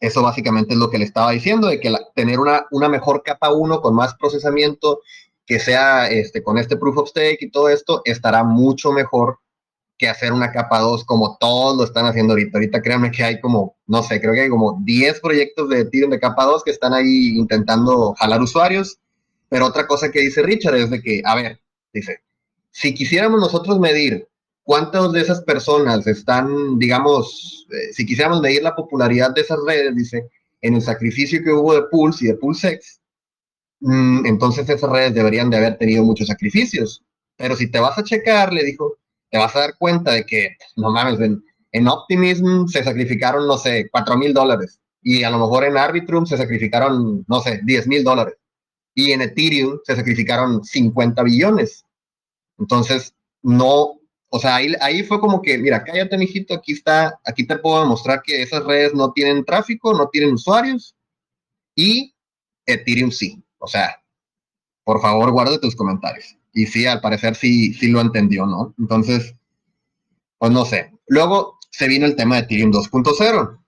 eso 0.00 0.22
básicamente 0.22 0.74
es 0.74 0.78
lo 0.78 0.90
que 0.90 0.98
le 0.98 1.04
estaba 1.04 1.30
diciendo, 1.30 1.68
de 1.68 1.80
que 1.80 1.94
tener 2.14 2.38
una, 2.38 2.66
una 2.70 2.88
mejor 2.90 3.22
capa 3.22 3.52
1 3.52 3.80
con 3.80 3.94
más 3.94 4.14
procesamiento, 4.16 5.00
que 5.46 5.58
sea 5.58 6.08
este, 6.08 6.42
con 6.42 6.58
este 6.58 6.76
proof 6.76 6.98
of 6.98 7.08
stake 7.08 7.38
y 7.40 7.50
todo 7.50 7.70
esto, 7.70 8.02
estará 8.04 8.44
mucho 8.44 8.92
mejor 8.92 9.38
que 9.96 10.08
hacer 10.08 10.32
una 10.32 10.50
capa 10.52 10.80
2 10.80 11.04
como 11.04 11.36
todos 11.38 11.76
lo 11.76 11.84
están 11.84 12.06
haciendo 12.06 12.32
ahorita. 12.32 12.58
Ahorita 12.58 12.82
créanme 12.82 13.10
que 13.10 13.24
hay 13.24 13.40
como, 13.40 13.76
no 13.86 14.02
sé, 14.02 14.20
creo 14.20 14.34
que 14.34 14.42
hay 14.42 14.48
como 14.48 14.80
10 14.82 15.20
proyectos 15.20 15.68
de 15.68 15.80
Ethereum 15.80 16.10
de 16.10 16.20
capa 16.20 16.44
2 16.44 16.64
que 16.64 16.70
están 16.70 16.92
ahí 16.94 17.36
intentando 17.36 18.14
jalar 18.14 18.42
usuarios. 18.42 18.98
Pero 19.48 19.66
otra 19.66 19.86
cosa 19.86 20.10
que 20.10 20.20
dice 20.20 20.42
Richard 20.42 20.76
es 20.76 20.90
de 20.90 21.00
que, 21.00 21.22
a 21.24 21.34
ver, 21.36 21.60
dice, 21.92 22.20
si 22.70 22.92
quisiéramos 22.92 23.40
nosotros 23.40 23.78
medir 23.78 24.26
cuántas 24.64 25.12
de 25.12 25.20
esas 25.20 25.42
personas 25.42 26.06
están, 26.06 26.78
digamos, 26.78 27.66
eh, 27.70 27.92
si 27.92 28.04
quisiéramos 28.04 28.40
medir 28.40 28.62
la 28.62 28.74
popularidad 28.74 29.32
de 29.32 29.42
esas 29.42 29.58
redes, 29.64 29.94
dice, 29.94 30.28
en 30.60 30.74
el 30.74 30.82
sacrificio 30.82 31.42
que 31.44 31.52
hubo 31.52 31.74
de 31.74 31.82
Pulse 31.82 32.24
y 32.24 32.28
de 32.28 32.34
PulseX, 32.34 33.00
mm, 33.80 34.26
entonces 34.26 34.68
esas 34.68 34.90
redes 34.90 35.14
deberían 35.14 35.50
de 35.50 35.58
haber 35.58 35.78
tenido 35.78 36.02
muchos 36.02 36.26
sacrificios. 36.26 37.04
Pero 37.36 37.54
si 37.54 37.70
te 37.70 37.78
vas 37.78 37.98
a 37.98 38.04
checar, 38.04 38.52
le 38.52 38.64
dijo, 38.64 38.96
te 39.34 39.40
vas 39.40 39.56
a 39.56 39.60
dar 39.62 39.76
cuenta 39.76 40.12
de 40.12 40.24
que, 40.24 40.56
no 40.76 40.92
mames, 40.92 41.18
en, 41.18 41.42
en 41.72 41.88
Optimism 41.88 42.68
se 42.68 42.84
sacrificaron, 42.84 43.48
no 43.48 43.58
sé, 43.58 43.88
4 43.90 44.16
mil 44.16 44.32
dólares. 44.32 44.78
Y 45.02 45.24
a 45.24 45.30
lo 45.30 45.40
mejor 45.40 45.64
en 45.64 45.76
Arbitrum 45.76 46.24
se 46.24 46.36
sacrificaron, 46.36 47.24
no 47.26 47.40
sé, 47.40 47.60
10 47.64 47.88
mil 47.88 48.04
dólares. 48.04 48.36
Y 48.94 49.10
en 49.10 49.22
Ethereum 49.22 49.80
se 49.82 49.96
sacrificaron 49.96 50.62
50 50.62 51.20
billones. 51.24 51.84
Entonces, 52.60 53.12
no, 53.42 53.98
o 54.28 54.38
sea, 54.38 54.54
ahí, 54.54 54.72
ahí 54.80 55.02
fue 55.02 55.18
como 55.18 55.42
que, 55.42 55.58
mira, 55.58 55.82
cállate, 55.82 56.16
mijito, 56.16 56.54
aquí 56.54 56.70
está, 56.70 57.18
aquí 57.24 57.44
te 57.44 57.58
puedo 57.58 57.80
demostrar 57.82 58.22
que 58.22 58.40
esas 58.40 58.62
redes 58.62 58.94
no 58.94 59.10
tienen 59.10 59.44
tráfico, 59.44 59.94
no 59.94 60.10
tienen 60.10 60.34
usuarios. 60.34 60.94
Y 61.74 62.14
Ethereum 62.66 63.10
sí. 63.10 63.42
O 63.58 63.66
sea, 63.66 64.00
por 64.84 65.00
favor, 65.00 65.32
guarda 65.32 65.58
tus 65.58 65.74
comentarios 65.74 66.36
y 66.54 66.66
sí, 66.66 66.86
al 66.86 67.00
parecer 67.00 67.34
sí, 67.34 67.74
sí 67.74 67.88
lo 67.88 68.00
entendió, 68.00 68.46
¿no? 68.46 68.74
Entonces, 68.78 69.34
pues 70.38 70.52
no 70.52 70.64
sé. 70.64 70.92
Luego 71.08 71.58
se 71.70 71.88
vino 71.88 72.06
el 72.06 72.16
tema 72.16 72.36
de 72.36 72.42
Ethereum 72.42 72.72
2.0. 72.72 73.58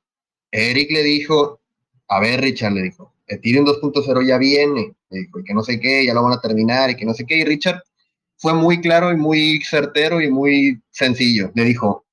Eric 0.53 0.91
le 0.93 1.03
dijo, 1.03 1.61
a 2.09 2.21
ver, 2.21 2.41
Richard 2.41 2.73
le 2.73 2.83
dijo, 2.83 3.13
Ethereum 3.27 3.67
2.0 3.67 4.25
ya 4.25 4.39
viene, 4.39 4.95
le 5.11 5.19
dijo, 5.19 5.41
y 5.41 5.45
que 5.45 5.53
no 5.53 5.65
sé 5.65 5.81
qué, 5.81 6.07
ya 6.07 6.15
lo 6.15 6.23
van 6.23 6.35
a 6.35 6.41
terminar, 6.41 6.91
y 6.91 6.97
que 6.97 7.05
no 7.05 7.13
sé 7.13 7.27
qué, 7.27 7.39
y 7.39 7.45
Richard 7.45 7.83
fue 8.37 8.55
muy 8.55 8.81
claro 8.81 9.11
y 9.11 9.17
muy 9.17 9.61
certero 9.63 10.21
y 10.21 10.31
muy 10.31 10.81
sencillo. 10.91 11.51
Le 11.55 11.65
dijo, 11.65 12.07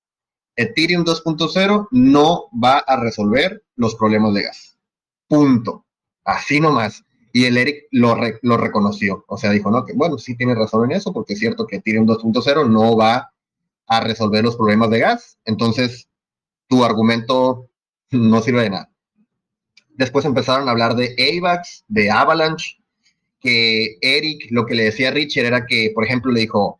Ethereum 0.56 1.06
2.0 1.06 1.88
no 1.92 2.46
va 2.52 2.80
a 2.80 2.96
resolver 3.00 3.64
los 3.76 3.96
problemas 3.96 4.34
de 4.34 4.44
gas. 4.44 4.78
Punto. 5.28 5.86
Así 6.24 6.60
nomás. 6.60 7.04
Y 7.36 7.46
el 7.46 7.58
Eric 7.58 7.88
lo, 7.90 8.16
reconoció. 8.16 9.26
O 9.28 9.38
sea, 9.38 9.50
dijo, 9.50 9.72
no, 9.72 9.84
que 9.84 9.94
bueno, 9.94 10.20
sí 10.20 10.38
tiene 10.38 10.54
razón 10.54 10.86
en 10.86 10.98
eso, 10.98 11.12
porque 11.12 11.34
es 11.34 11.40
cierto 11.40 11.66
que 11.66 11.78
Ethereum 11.78 12.06
2.0 12.06 12.70
no 12.70 12.96
va 12.96 13.34
a 13.88 14.00
resolver 14.02 14.44
los 14.44 14.56
problemas 14.56 14.92
de 14.92 15.00
gas. 15.00 15.40
Entonces, 15.44 16.08
tu 16.68 16.86
argumento 16.86 17.70
no 18.12 18.40
sirve 18.42 18.62
de 18.62 18.70
nada. 18.70 18.92
Después 19.90 20.26
empezaron 20.26 20.68
a 20.68 20.72
hablar 20.72 20.96
de 20.96 21.16
AVAX, 21.18 21.84
de 21.88 22.12
Avalanche, 22.12 22.78
que 23.40 23.98
Eric 24.02 24.48
lo 24.52 24.68
que 24.68 24.76
le 24.76 24.84
decía 24.84 25.10
a 25.10 25.12
Richard 25.12 25.46
era 25.46 25.66
que, 25.66 25.92
por 25.94 26.04
ejemplo, 26.06 26.32
le 26.32 26.42
dijo, 26.42 26.80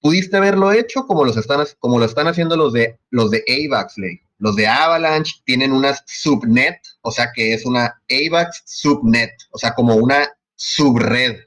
pudiste 0.00 0.36
haberlo 0.36 0.72
hecho 0.72 1.06
como, 1.06 1.24
los 1.24 1.36
están, 1.36 1.64
como 1.78 2.00
lo 2.00 2.06
están 2.06 2.26
haciendo 2.26 2.56
los 2.56 2.72
de, 2.72 2.98
los 3.10 3.30
de 3.30 3.44
AVAX, 3.48 3.98
le 3.98 4.25
los 4.38 4.56
de 4.56 4.66
Avalanche 4.66 5.36
tienen 5.44 5.72
una 5.72 5.96
subnet, 6.06 6.78
o 7.02 7.10
sea 7.10 7.30
que 7.34 7.54
es 7.54 7.64
una 7.64 8.02
AVAX 8.10 8.62
subnet, 8.66 9.32
o 9.50 9.58
sea, 9.58 9.74
como 9.74 9.94
una 9.96 10.28
subred. 10.54 11.40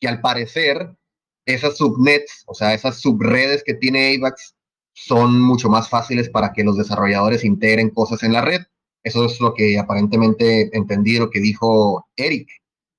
Y 0.00 0.06
al 0.06 0.20
parecer, 0.20 0.94
esas 1.46 1.76
subnets, 1.76 2.44
o 2.46 2.54
sea, 2.54 2.74
esas 2.74 3.00
subredes 3.00 3.64
que 3.64 3.74
tiene 3.74 4.16
AVAX 4.16 4.54
son 4.92 5.40
mucho 5.40 5.68
más 5.68 5.88
fáciles 5.88 6.28
para 6.28 6.52
que 6.52 6.64
los 6.64 6.76
desarrolladores 6.76 7.44
integren 7.44 7.90
cosas 7.90 8.22
en 8.22 8.32
la 8.32 8.42
red. 8.42 8.62
Eso 9.02 9.24
es 9.26 9.40
lo 9.40 9.54
que 9.54 9.78
aparentemente 9.78 10.70
entendí 10.76 11.18
lo 11.18 11.30
que 11.30 11.40
dijo 11.40 12.06
Eric. 12.16 12.48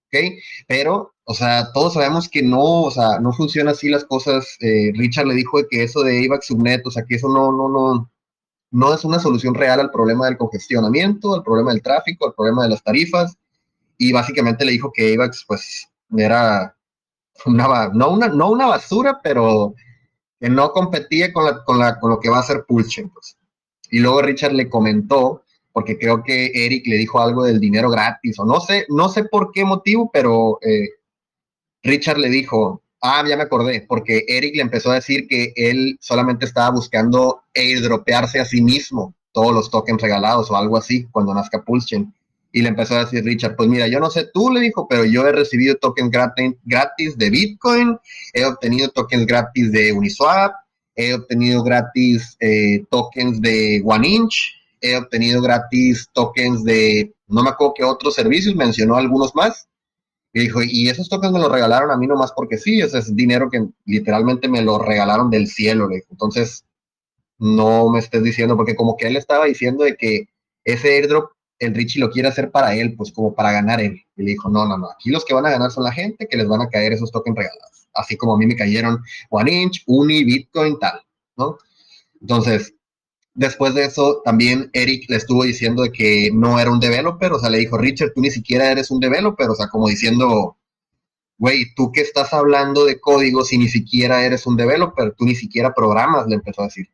¿Ok? 0.07 0.33
Pero, 0.67 1.13
o 1.23 1.33
sea, 1.33 1.71
todos 1.73 1.93
sabemos 1.93 2.27
que 2.29 2.41
no, 2.41 2.83
o 2.83 2.91
sea, 2.91 3.19
no 3.19 3.31
funciona 3.33 3.71
así 3.71 3.89
las 3.89 4.05
cosas. 4.05 4.57
Eh, 4.61 4.91
Richard 4.95 5.27
le 5.27 5.35
dijo 5.35 5.59
que 5.69 5.83
eso 5.83 6.01
de 6.01 6.25
AVAX 6.25 6.47
subnet, 6.47 6.85
o 6.85 6.91
sea, 6.91 7.03
que 7.07 7.15
eso 7.15 7.29
no, 7.29 7.51
no, 7.51 7.69
no, 7.69 8.11
no 8.71 8.93
es 8.93 9.03
una 9.03 9.19
solución 9.19 9.55
real 9.55 9.79
al 9.79 9.91
problema 9.91 10.25
del 10.25 10.37
congestionamiento, 10.37 11.33
al 11.33 11.43
problema 11.43 11.71
del 11.71 11.81
tráfico, 11.81 12.27
al 12.27 12.33
problema 12.33 12.63
de 12.63 12.69
las 12.69 12.83
tarifas. 12.83 13.37
Y 13.97 14.11
básicamente 14.13 14.65
le 14.65 14.71
dijo 14.71 14.91
que 14.93 15.13
AVAX 15.13 15.45
pues 15.47 15.87
era 16.15 16.75
una, 17.45 17.89
no, 17.89 18.11
una, 18.11 18.27
no 18.27 18.51
una 18.51 18.67
basura, 18.67 19.19
pero 19.21 19.73
que 20.39 20.49
no 20.49 20.71
competía 20.71 21.33
con, 21.33 21.45
la, 21.45 21.63
con, 21.63 21.79
la, 21.79 21.99
con 21.99 22.11
lo 22.11 22.19
que 22.19 22.29
va 22.29 22.39
a 22.39 22.43
ser 22.43 22.65
Pulchen. 22.65 23.09
Pues. 23.09 23.37
Y 23.91 23.99
luego 23.99 24.21
Richard 24.21 24.53
le 24.53 24.69
comentó, 24.69 25.43
porque 25.73 25.97
creo 25.97 26.23
que 26.23 26.51
Eric 26.53 26.87
le 26.87 26.97
dijo 26.97 27.19
algo 27.19 27.43
del 27.43 27.59
dinero 27.59 27.89
gratis, 27.89 28.39
o 28.39 28.45
no 28.45 28.59
sé, 28.59 28.85
no 28.89 29.09
sé 29.09 29.25
por 29.25 29.51
qué 29.51 29.65
motivo, 29.65 30.09
pero 30.11 30.59
eh, 30.61 30.89
Richard 31.83 32.17
le 32.17 32.29
dijo, 32.29 32.81
Ah, 33.01 33.23
ya 33.27 33.37
me 33.37 33.43
acordé, 33.43 33.85
porque 33.87 34.25
Eric 34.27 34.55
le 34.55 34.61
empezó 34.61 34.91
a 34.91 34.95
decir 34.95 35.27
que 35.27 35.53
él 35.55 35.97
solamente 36.01 36.45
estaba 36.45 36.71
buscando 36.71 37.43
airdropearse 37.55 38.39
a 38.39 38.45
sí 38.45 38.61
mismo 38.61 39.15
todos 39.31 39.53
los 39.53 39.69
tokens 39.69 40.01
regalados 40.01 40.51
o 40.51 40.57
algo 40.57 40.75
así 40.75 41.05
cuando 41.11 41.33
nazca 41.33 41.63
Pulsion. 41.63 42.13
Y 42.51 42.61
le 42.61 42.69
empezó 42.69 42.95
a 42.95 43.05
decir 43.05 43.23
Richard, 43.23 43.55
pues 43.55 43.69
mira, 43.69 43.87
yo 43.87 43.99
no 43.99 44.09
sé 44.09 44.27
tú, 44.33 44.51
le 44.51 44.59
dijo, 44.59 44.87
pero 44.87 45.05
yo 45.05 45.25
he 45.27 45.31
recibido 45.31 45.75
tokens 45.75 46.11
gratis 46.11 47.17
de 47.17 47.29
Bitcoin, 47.29 47.97
he 48.33 48.43
obtenido 48.43 48.89
tokens 48.89 49.25
gratis 49.25 49.71
de 49.71 49.93
Uniswap, 49.93 50.53
he 50.95 51.13
obtenido 51.13 51.63
gratis 51.63 52.35
eh, 52.39 52.83
tokens 52.89 53.39
de 53.39 53.81
OneInch, 53.85 54.59
he 54.81 54.97
obtenido 54.97 55.41
gratis 55.41 56.09
tokens 56.11 56.63
de, 56.63 57.13
no 57.27 57.43
me 57.43 57.49
acuerdo 57.51 57.75
qué 57.75 57.83
otros 57.83 58.15
servicios, 58.15 58.55
mencionó 58.55 58.97
algunos 58.97 59.35
más. 59.35 59.67
Y 60.33 60.41
dijo, 60.41 60.61
y 60.61 60.89
esos 60.89 61.09
tokens 61.09 61.33
me 61.33 61.39
los 61.39 61.51
regalaron 61.51 61.91
a 61.91 61.97
mí 61.97 62.05
nomás 62.05 62.31
porque 62.33 62.57
sí, 62.57 62.81
ese 62.81 62.99
es 62.99 63.15
dinero 63.15 63.49
que 63.49 63.65
literalmente 63.85 64.47
me 64.47 64.61
lo 64.61 64.77
regalaron 64.77 65.29
del 65.29 65.47
cielo. 65.47 65.87
Le 65.87 66.03
Entonces, 66.09 66.65
no 67.39 67.89
me 67.89 67.99
estés 67.99 68.23
diciendo, 68.23 68.55
porque 68.55 68.75
como 68.75 68.95
que 68.95 69.07
él 69.07 69.15
estaba 69.15 69.45
diciendo 69.45 69.83
de 69.83 69.95
que 69.95 70.29
ese 70.65 70.97
airdrop 70.97 71.31
el 71.59 71.75
Richie 71.75 71.99
lo 71.99 72.09
quiere 72.09 72.29
hacer 72.29 72.51
para 72.51 72.73
él, 72.73 72.95
pues 72.95 73.11
como 73.11 73.35
para 73.35 73.51
ganar 73.51 73.81
él. 73.81 74.01
Y 74.15 74.23
le 74.23 74.31
dijo, 74.31 74.49
no, 74.49 74.65
no, 74.65 74.77
no, 74.77 74.89
aquí 74.89 75.09
los 75.09 75.25
que 75.25 75.33
van 75.33 75.45
a 75.45 75.51
ganar 75.51 75.71
son 75.71 75.83
la 75.83 75.91
gente 75.91 76.27
que 76.27 76.37
les 76.37 76.47
van 76.47 76.61
a 76.61 76.69
caer 76.69 76.93
esos 76.93 77.11
tokens 77.11 77.35
regalados. 77.35 77.87
Así 77.93 78.15
como 78.15 78.33
a 78.33 78.37
mí 78.37 78.47
me 78.47 78.55
cayeron 78.55 78.99
One 79.29 79.51
Inch, 79.51 79.83
Uni, 79.85 80.23
Bitcoin, 80.23 80.79
tal, 80.79 81.01
¿no? 81.35 81.57
Entonces, 82.21 82.73
después 83.33 83.73
de 83.73 83.85
eso, 83.85 84.21
también 84.23 84.69
Eric 84.73 85.09
le 85.09 85.17
estuvo 85.17 85.43
diciendo 85.43 85.83
que 85.93 86.29
no 86.33 86.59
era 86.59 86.71
un 86.71 86.79
developer, 86.79 87.33
o 87.33 87.39
sea, 87.39 87.49
le 87.49 87.59
dijo, 87.59 87.77
Richard, 87.77 88.13
tú 88.13 88.21
ni 88.21 88.31
siquiera 88.31 88.71
eres 88.71 88.91
un 88.91 88.99
developer, 88.99 89.49
o 89.49 89.55
sea, 89.55 89.67
como 89.67 89.87
diciendo, 89.87 90.57
güey, 91.37 91.73
tú 91.75 91.91
que 91.91 92.01
estás 92.01 92.33
hablando 92.33 92.85
de 92.85 92.99
código 92.99 93.43
si 93.45 93.57
ni 93.57 93.69
siquiera 93.69 94.25
eres 94.25 94.45
un 94.45 94.57
developer, 94.57 95.13
tú 95.15 95.25
ni 95.25 95.35
siquiera 95.35 95.73
programas, 95.73 96.27
le 96.27 96.35
empezó 96.35 96.61
a 96.61 96.65
decir. 96.65 96.89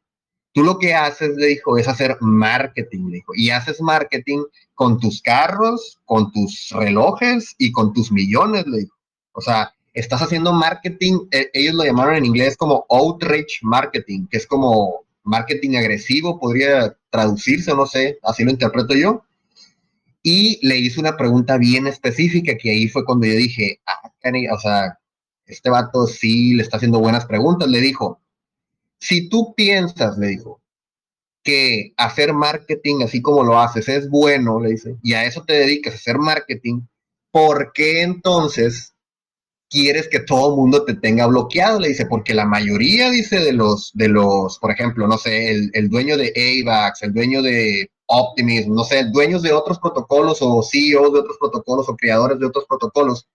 Tú 0.53 0.63
lo 0.63 0.77
que 0.79 0.93
haces, 0.93 1.35
le 1.35 1.47
dijo, 1.47 1.77
es 1.77 1.87
hacer 1.87 2.17
marketing, 2.21 3.07
le 3.07 3.15
dijo, 3.17 3.33
y 3.35 3.49
haces 3.49 3.81
marketing 3.81 4.43
con 4.73 4.99
tus 4.99 5.21
carros, 5.21 5.99
con 6.05 6.31
tus 6.31 6.69
relojes 6.71 7.55
y 7.57 7.71
con 7.71 7.91
tus 7.91 8.11
millones, 8.11 8.65
le 8.67 8.79
dijo. 8.79 8.95
O 9.33 9.41
sea, 9.41 9.73
estás 9.93 10.21
haciendo 10.21 10.53
marketing, 10.53 11.27
eh, 11.31 11.49
ellos 11.53 11.73
lo 11.73 11.83
llamaron 11.83 12.15
en 12.15 12.25
inglés 12.25 12.55
como 12.55 12.85
outreach 12.89 13.59
marketing, 13.63 14.27
que 14.27 14.37
es 14.37 14.47
como 14.47 15.04
marketing 15.25 15.75
agresivo, 15.75 16.39
podría 16.39 16.95
traducirse, 17.09 17.73
no 17.75 17.85
sé, 17.85 18.19
así 18.23 18.43
lo 18.43 18.51
interpreto 18.51 18.93
yo. 18.93 19.23
Y 20.23 20.65
le 20.65 20.77
hice 20.77 20.99
una 20.99 21.17
pregunta 21.17 21.57
bien 21.57 21.87
específica, 21.87 22.57
que 22.57 22.71
ahí 22.71 22.87
fue 22.87 23.05
cuando 23.05 23.27
yo 23.27 23.33
dije, 23.33 23.81
ah, 23.85 24.11
o 24.53 24.59
sea, 24.59 24.99
este 25.45 25.69
vato 25.69 26.07
sí 26.07 26.53
le 26.55 26.63
está 26.63 26.77
haciendo 26.77 26.99
buenas 26.99 27.25
preguntas. 27.25 27.67
Le 27.67 27.81
dijo, 27.81 28.21
si 28.97 29.29
tú 29.29 29.53
piensas, 29.55 30.17
le 30.17 30.27
dijo, 30.27 30.61
que 31.43 31.93
hacer 31.95 32.33
marketing 32.33 33.03
así 33.03 33.21
como 33.21 33.43
lo 33.43 33.59
haces 33.59 33.87
es 33.87 34.09
bueno, 34.09 34.59
le 34.59 34.71
dice, 34.71 34.97
y 35.03 35.13
a 35.13 35.25
eso 35.25 35.43
te 35.43 35.53
dedicas 35.53 35.93
a 35.93 35.97
hacer 35.97 36.17
marketing, 36.17 36.81
¿por 37.31 37.71
qué 37.71 38.01
entonces 38.01 38.94
quieres 39.75 40.07
que 40.07 40.21
todo 40.21 40.51
el 40.51 40.55
mundo 40.55 40.85
te 40.85 40.95
tenga 40.95 41.27
bloqueado? 41.27 41.81
Le 41.81 41.89
dice, 41.89 42.05
porque 42.05 42.33
la 42.33 42.45
mayoría, 42.45 43.09
dice, 43.09 43.39
de 43.39 43.51
los, 43.51 43.91
de 43.93 44.07
los, 44.07 44.57
por 44.59 44.71
ejemplo, 44.71 45.05
no 45.05 45.17
sé, 45.17 45.51
el, 45.51 45.89
dueño 45.89 46.15
de 46.15 46.31
AVAX, 46.33 47.03
el 47.03 47.13
dueño 47.13 47.41
de 47.41 47.91
Optimism, 48.05 48.73
no 48.73 48.85
sé, 48.85 49.03
dueños 49.11 49.41
de 49.41 49.51
otros 49.51 49.77
protocolos 49.79 50.37
o 50.41 50.63
CEOs 50.63 51.11
de 51.11 51.19
otros 51.19 51.37
protocolos 51.37 51.89
o 51.89 51.97
creadores 51.97 52.39
de 52.39 52.45
otros 52.45 52.65
protocolos, 52.69 53.27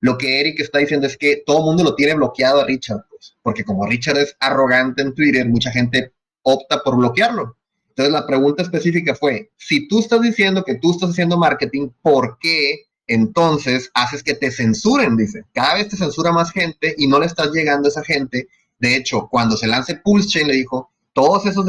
lo 0.00 0.16
que 0.16 0.40
Eric 0.40 0.60
está 0.60 0.78
diciendo 0.78 1.08
es 1.08 1.16
que 1.16 1.42
todo 1.44 1.58
el 1.58 1.64
mundo 1.64 1.82
lo 1.82 1.96
tiene 1.96 2.14
bloqueado 2.14 2.60
a 2.60 2.64
Richard, 2.64 3.04
pues, 3.10 3.36
porque 3.42 3.64
como 3.64 3.84
Richard 3.86 4.18
es 4.18 4.36
arrogante 4.38 5.02
en 5.02 5.12
Twitter, 5.12 5.48
mucha 5.48 5.72
gente 5.72 6.12
opta 6.42 6.82
por 6.84 6.96
bloquearlo. 6.96 7.56
Entonces 7.88 8.12
la 8.12 8.26
pregunta 8.26 8.62
específica 8.62 9.16
fue, 9.16 9.50
si 9.56 9.88
tú 9.88 9.98
estás 9.98 10.20
diciendo 10.20 10.62
que 10.62 10.76
tú 10.76 10.92
estás 10.92 11.10
haciendo 11.10 11.36
marketing, 11.36 11.88
¿por 12.00 12.38
qué 12.38 12.89
entonces 13.14 13.90
haces 13.94 14.22
que 14.22 14.34
te 14.34 14.50
censuren? 14.50 15.16
Dice, 15.16 15.44
cada 15.52 15.74
vez 15.74 15.88
te 15.88 15.96
censura 15.96 16.32
más 16.32 16.50
gente 16.50 16.94
y 16.98 17.06
no 17.06 17.18
le 17.18 17.26
estás 17.26 17.50
llegando 17.52 17.88
a 17.88 17.90
esa 17.90 18.04
gente. 18.04 18.48
De 18.78 18.96
hecho, 18.96 19.28
cuando 19.30 19.56
se 19.56 19.66
lance 19.66 19.96
Pulse 19.96 20.28
Chain, 20.28 20.48
le 20.48 20.54
dijo, 20.54 20.90
todos 21.12 21.44
esos, 21.46 21.66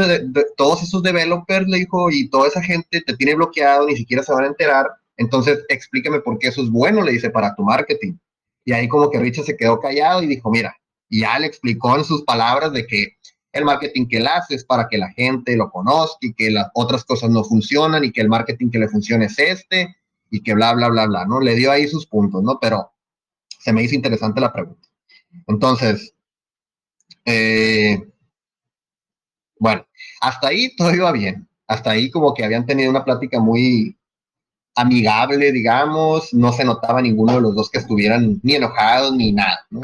todos 0.55 0.83
esos 0.83 1.03
developers, 1.03 1.67
le 1.67 1.79
dijo, 1.79 2.09
y 2.09 2.29
toda 2.29 2.47
esa 2.47 2.61
gente 2.61 3.01
te 3.01 3.17
tiene 3.17 3.35
bloqueado, 3.35 3.87
ni 3.87 3.95
siquiera 3.95 4.23
se 4.23 4.33
van 4.33 4.45
a 4.45 4.47
enterar 4.47 4.87
entonces, 5.21 5.63
explíqueme 5.69 6.19
por 6.21 6.39
qué 6.39 6.47
eso 6.47 6.63
es 6.63 6.69
bueno, 6.71 7.03
le 7.03 7.11
dice, 7.11 7.29
para 7.29 7.53
tu 7.55 7.63
marketing. 7.63 8.17
Y 8.65 8.73
ahí 8.73 8.87
como 8.87 9.11
que 9.11 9.19
Richard 9.19 9.45
se 9.45 9.55
quedó 9.55 9.79
callado 9.79 10.23
y 10.23 10.27
dijo, 10.27 10.49
mira, 10.49 10.75
ya 11.09 11.37
le 11.37 11.45
explicó 11.45 11.95
en 11.95 12.03
sus 12.03 12.23
palabras 12.23 12.73
de 12.73 12.87
que 12.87 13.17
el 13.53 13.63
marketing 13.63 14.07
que 14.07 14.17
él 14.17 14.27
hace 14.27 14.55
es 14.55 14.65
para 14.65 14.87
que 14.87 14.97
la 14.97 15.11
gente 15.11 15.55
lo 15.55 15.69
conozca 15.69 16.17
y 16.21 16.33
que 16.33 16.49
las 16.49 16.69
otras 16.73 17.03
cosas 17.03 17.29
no 17.29 17.43
funcionan 17.43 18.03
y 18.03 18.11
que 18.11 18.21
el 18.21 18.29
marketing 18.29 18.71
que 18.71 18.79
le 18.79 18.87
funciona 18.87 19.25
es 19.25 19.37
este 19.37 19.95
y 20.31 20.41
que 20.41 20.55
bla, 20.55 20.73
bla, 20.73 20.89
bla, 20.89 21.05
bla, 21.05 21.25
¿no? 21.25 21.39
Le 21.39 21.53
dio 21.55 21.71
ahí 21.71 21.87
sus 21.87 22.07
puntos, 22.07 22.41
¿no? 22.41 22.59
Pero 22.59 22.91
se 23.59 23.71
me 23.71 23.83
hizo 23.83 23.93
interesante 23.93 24.41
la 24.41 24.51
pregunta. 24.51 24.87
Entonces, 25.47 26.15
eh, 27.25 28.01
bueno, 29.59 29.85
hasta 30.21 30.47
ahí 30.47 30.75
todo 30.75 30.93
iba 30.95 31.11
bien. 31.11 31.47
Hasta 31.67 31.91
ahí 31.91 32.09
como 32.09 32.33
que 32.33 32.43
habían 32.43 32.65
tenido 32.65 32.89
una 32.89 33.05
plática 33.05 33.39
muy, 33.39 33.95
amigable, 34.75 35.51
digamos, 35.51 36.33
no 36.33 36.51
se 36.53 36.63
notaba 36.63 37.01
ninguno 37.01 37.35
de 37.35 37.41
los 37.41 37.55
dos 37.55 37.69
que 37.69 37.79
estuvieran 37.79 38.39
ni 38.43 38.55
enojados 38.55 39.13
ni 39.15 39.31
nada, 39.31 39.65
¿no? 39.69 39.81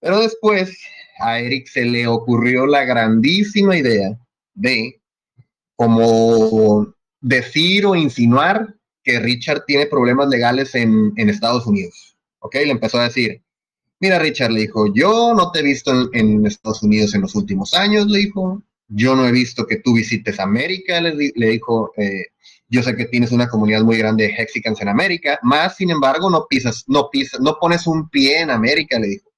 Pero 0.00 0.20
después 0.20 0.78
a 1.18 1.38
Eric 1.38 1.66
se 1.68 1.84
le 1.84 2.06
ocurrió 2.06 2.66
la 2.66 2.84
grandísima 2.84 3.76
idea 3.76 4.16
de 4.54 5.00
como 5.74 6.92
decir 7.20 7.86
o 7.86 7.94
insinuar 7.94 8.74
que 9.06 9.20
Richard 9.20 9.64
tiene 9.66 9.86
problemas 9.86 10.28
legales 10.28 10.74
en, 10.74 11.12
Estados 11.16 11.64
Unidos. 11.66 12.18
¿Ok? 12.40 12.56
Le 12.56 12.72
empezó 12.72 12.98
a 12.98 13.04
decir, 13.04 13.40
mira 14.00 14.18
Richard, 14.18 14.50
le 14.50 14.62
dijo, 14.62 14.92
yo 14.92 15.32
no 15.32 15.52
te 15.52 15.60
he 15.60 15.62
visto 15.62 16.12
en, 16.12 16.44
Estados 16.44 16.82
Unidos 16.82 17.14
en 17.14 17.22
los 17.22 17.36
últimos 17.36 17.72
años, 17.72 18.08
le 18.08 18.18
dijo, 18.18 18.60
yo 18.88 19.14
no 19.14 19.26
he 19.26 19.32
visto 19.32 19.64
que 19.64 19.76
tú 19.76 19.94
visites 19.94 20.40
América, 20.40 21.00
le, 21.00 21.32
dijo, 21.34 21.92
eh, 21.96 22.26
yo 22.68 22.82
sé 22.82 22.96
que 22.96 23.04
tienes 23.04 23.30
una 23.30 23.48
comunidad 23.48 23.82
muy 23.82 23.96
grande 23.96 24.24
de 24.24 24.34
Hexicans 24.34 24.80
en 24.80 24.88
América, 24.88 25.38
más 25.42 25.76
sin 25.76 25.90
embargo 25.90 26.28
no 26.28 26.46
pisas, 26.48 26.82
no 26.88 27.08
pisas, 27.08 27.40
no 27.40 27.58
pones 27.60 27.86
un 27.86 28.08
pie 28.10 28.40
en 28.40 28.50
América, 28.50 28.98
le 28.98 29.06
dijo. 29.06 29.30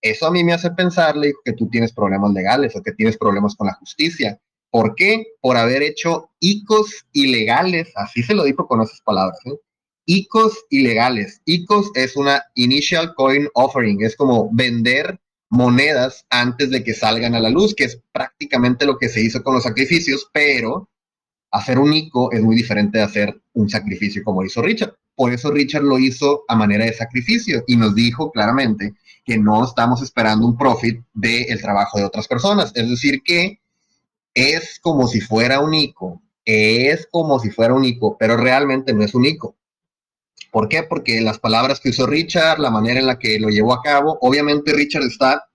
Eso 0.00 0.26
a 0.26 0.30
mí 0.30 0.44
me 0.44 0.52
hace 0.52 0.70
pensar, 0.70 1.16
le 1.16 1.28
dijo, 1.28 1.40
que 1.44 1.52
tú 1.52 1.68
tienes 1.68 1.92
problemas 1.92 2.32
legales 2.32 2.76
o 2.76 2.82
que 2.82 2.92
tienes 2.92 3.16
problemas 3.16 3.56
con 3.56 3.66
la 3.66 3.74
justicia. 3.74 4.38
¿Por 4.76 4.94
qué? 4.94 5.28
Por 5.40 5.56
haber 5.56 5.82
hecho 5.82 6.28
ICOs 6.38 7.06
ilegales, 7.12 7.90
así 7.94 8.22
se 8.22 8.34
lo 8.34 8.44
dijo 8.44 8.66
con 8.66 8.82
esas 8.82 9.00
palabras, 9.00 9.38
¿eh? 9.46 9.58
ICOs 10.04 10.66
ilegales. 10.68 11.40
ICOs 11.46 11.92
es 11.94 12.14
una 12.14 12.42
Initial 12.56 13.14
Coin 13.14 13.48
Offering, 13.54 14.04
es 14.04 14.14
como 14.14 14.50
vender 14.52 15.18
monedas 15.48 16.26
antes 16.28 16.68
de 16.68 16.84
que 16.84 16.92
salgan 16.92 17.34
a 17.34 17.40
la 17.40 17.48
luz, 17.48 17.74
que 17.74 17.84
es 17.84 18.02
prácticamente 18.12 18.84
lo 18.84 18.98
que 18.98 19.08
se 19.08 19.22
hizo 19.22 19.42
con 19.42 19.54
los 19.54 19.62
sacrificios, 19.62 20.28
pero 20.30 20.90
hacer 21.52 21.78
un 21.78 21.94
ICO 21.94 22.30
es 22.32 22.42
muy 22.42 22.54
diferente 22.54 22.98
de 22.98 23.04
hacer 23.04 23.40
un 23.54 23.70
sacrificio 23.70 24.22
como 24.24 24.44
hizo 24.44 24.60
Richard. 24.60 24.94
Por 25.14 25.32
eso 25.32 25.50
Richard 25.50 25.84
lo 25.84 25.98
hizo 25.98 26.44
a 26.48 26.54
manera 26.54 26.84
de 26.84 26.92
sacrificio 26.92 27.64
y 27.66 27.76
nos 27.78 27.94
dijo 27.94 28.30
claramente 28.30 28.92
que 29.24 29.38
no 29.38 29.64
estamos 29.64 30.02
esperando 30.02 30.46
un 30.46 30.58
profit 30.58 31.00
del 31.14 31.62
trabajo 31.62 31.96
de 31.96 32.04
otras 32.04 32.28
personas. 32.28 32.72
Es 32.74 32.90
decir, 32.90 33.22
que 33.22 33.58
es 34.36 34.78
como 34.80 35.08
si 35.08 35.20
fuera 35.20 35.60
un 35.60 35.74
ICO, 35.74 36.22
es 36.44 37.08
como 37.10 37.40
si 37.40 37.50
fuera 37.50 37.74
un 37.74 37.84
ICO, 37.84 38.16
pero 38.18 38.36
realmente 38.36 38.92
no 38.92 39.02
es 39.02 39.14
un 39.14 39.24
ICO. 39.24 39.56
¿Por 40.52 40.68
qué? 40.68 40.82
Porque 40.82 41.22
las 41.22 41.38
palabras 41.38 41.80
que 41.80 41.88
usó 41.88 42.06
Richard, 42.06 42.60
la 42.60 42.70
manera 42.70 43.00
en 43.00 43.06
la 43.06 43.18
que 43.18 43.40
lo 43.40 43.48
llevó 43.48 43.72
a 43.72 43.82
cabo, 43.82 44.18
obviamente 44.20 44.74
Richard 44.74 45.04
está 45.04 45.48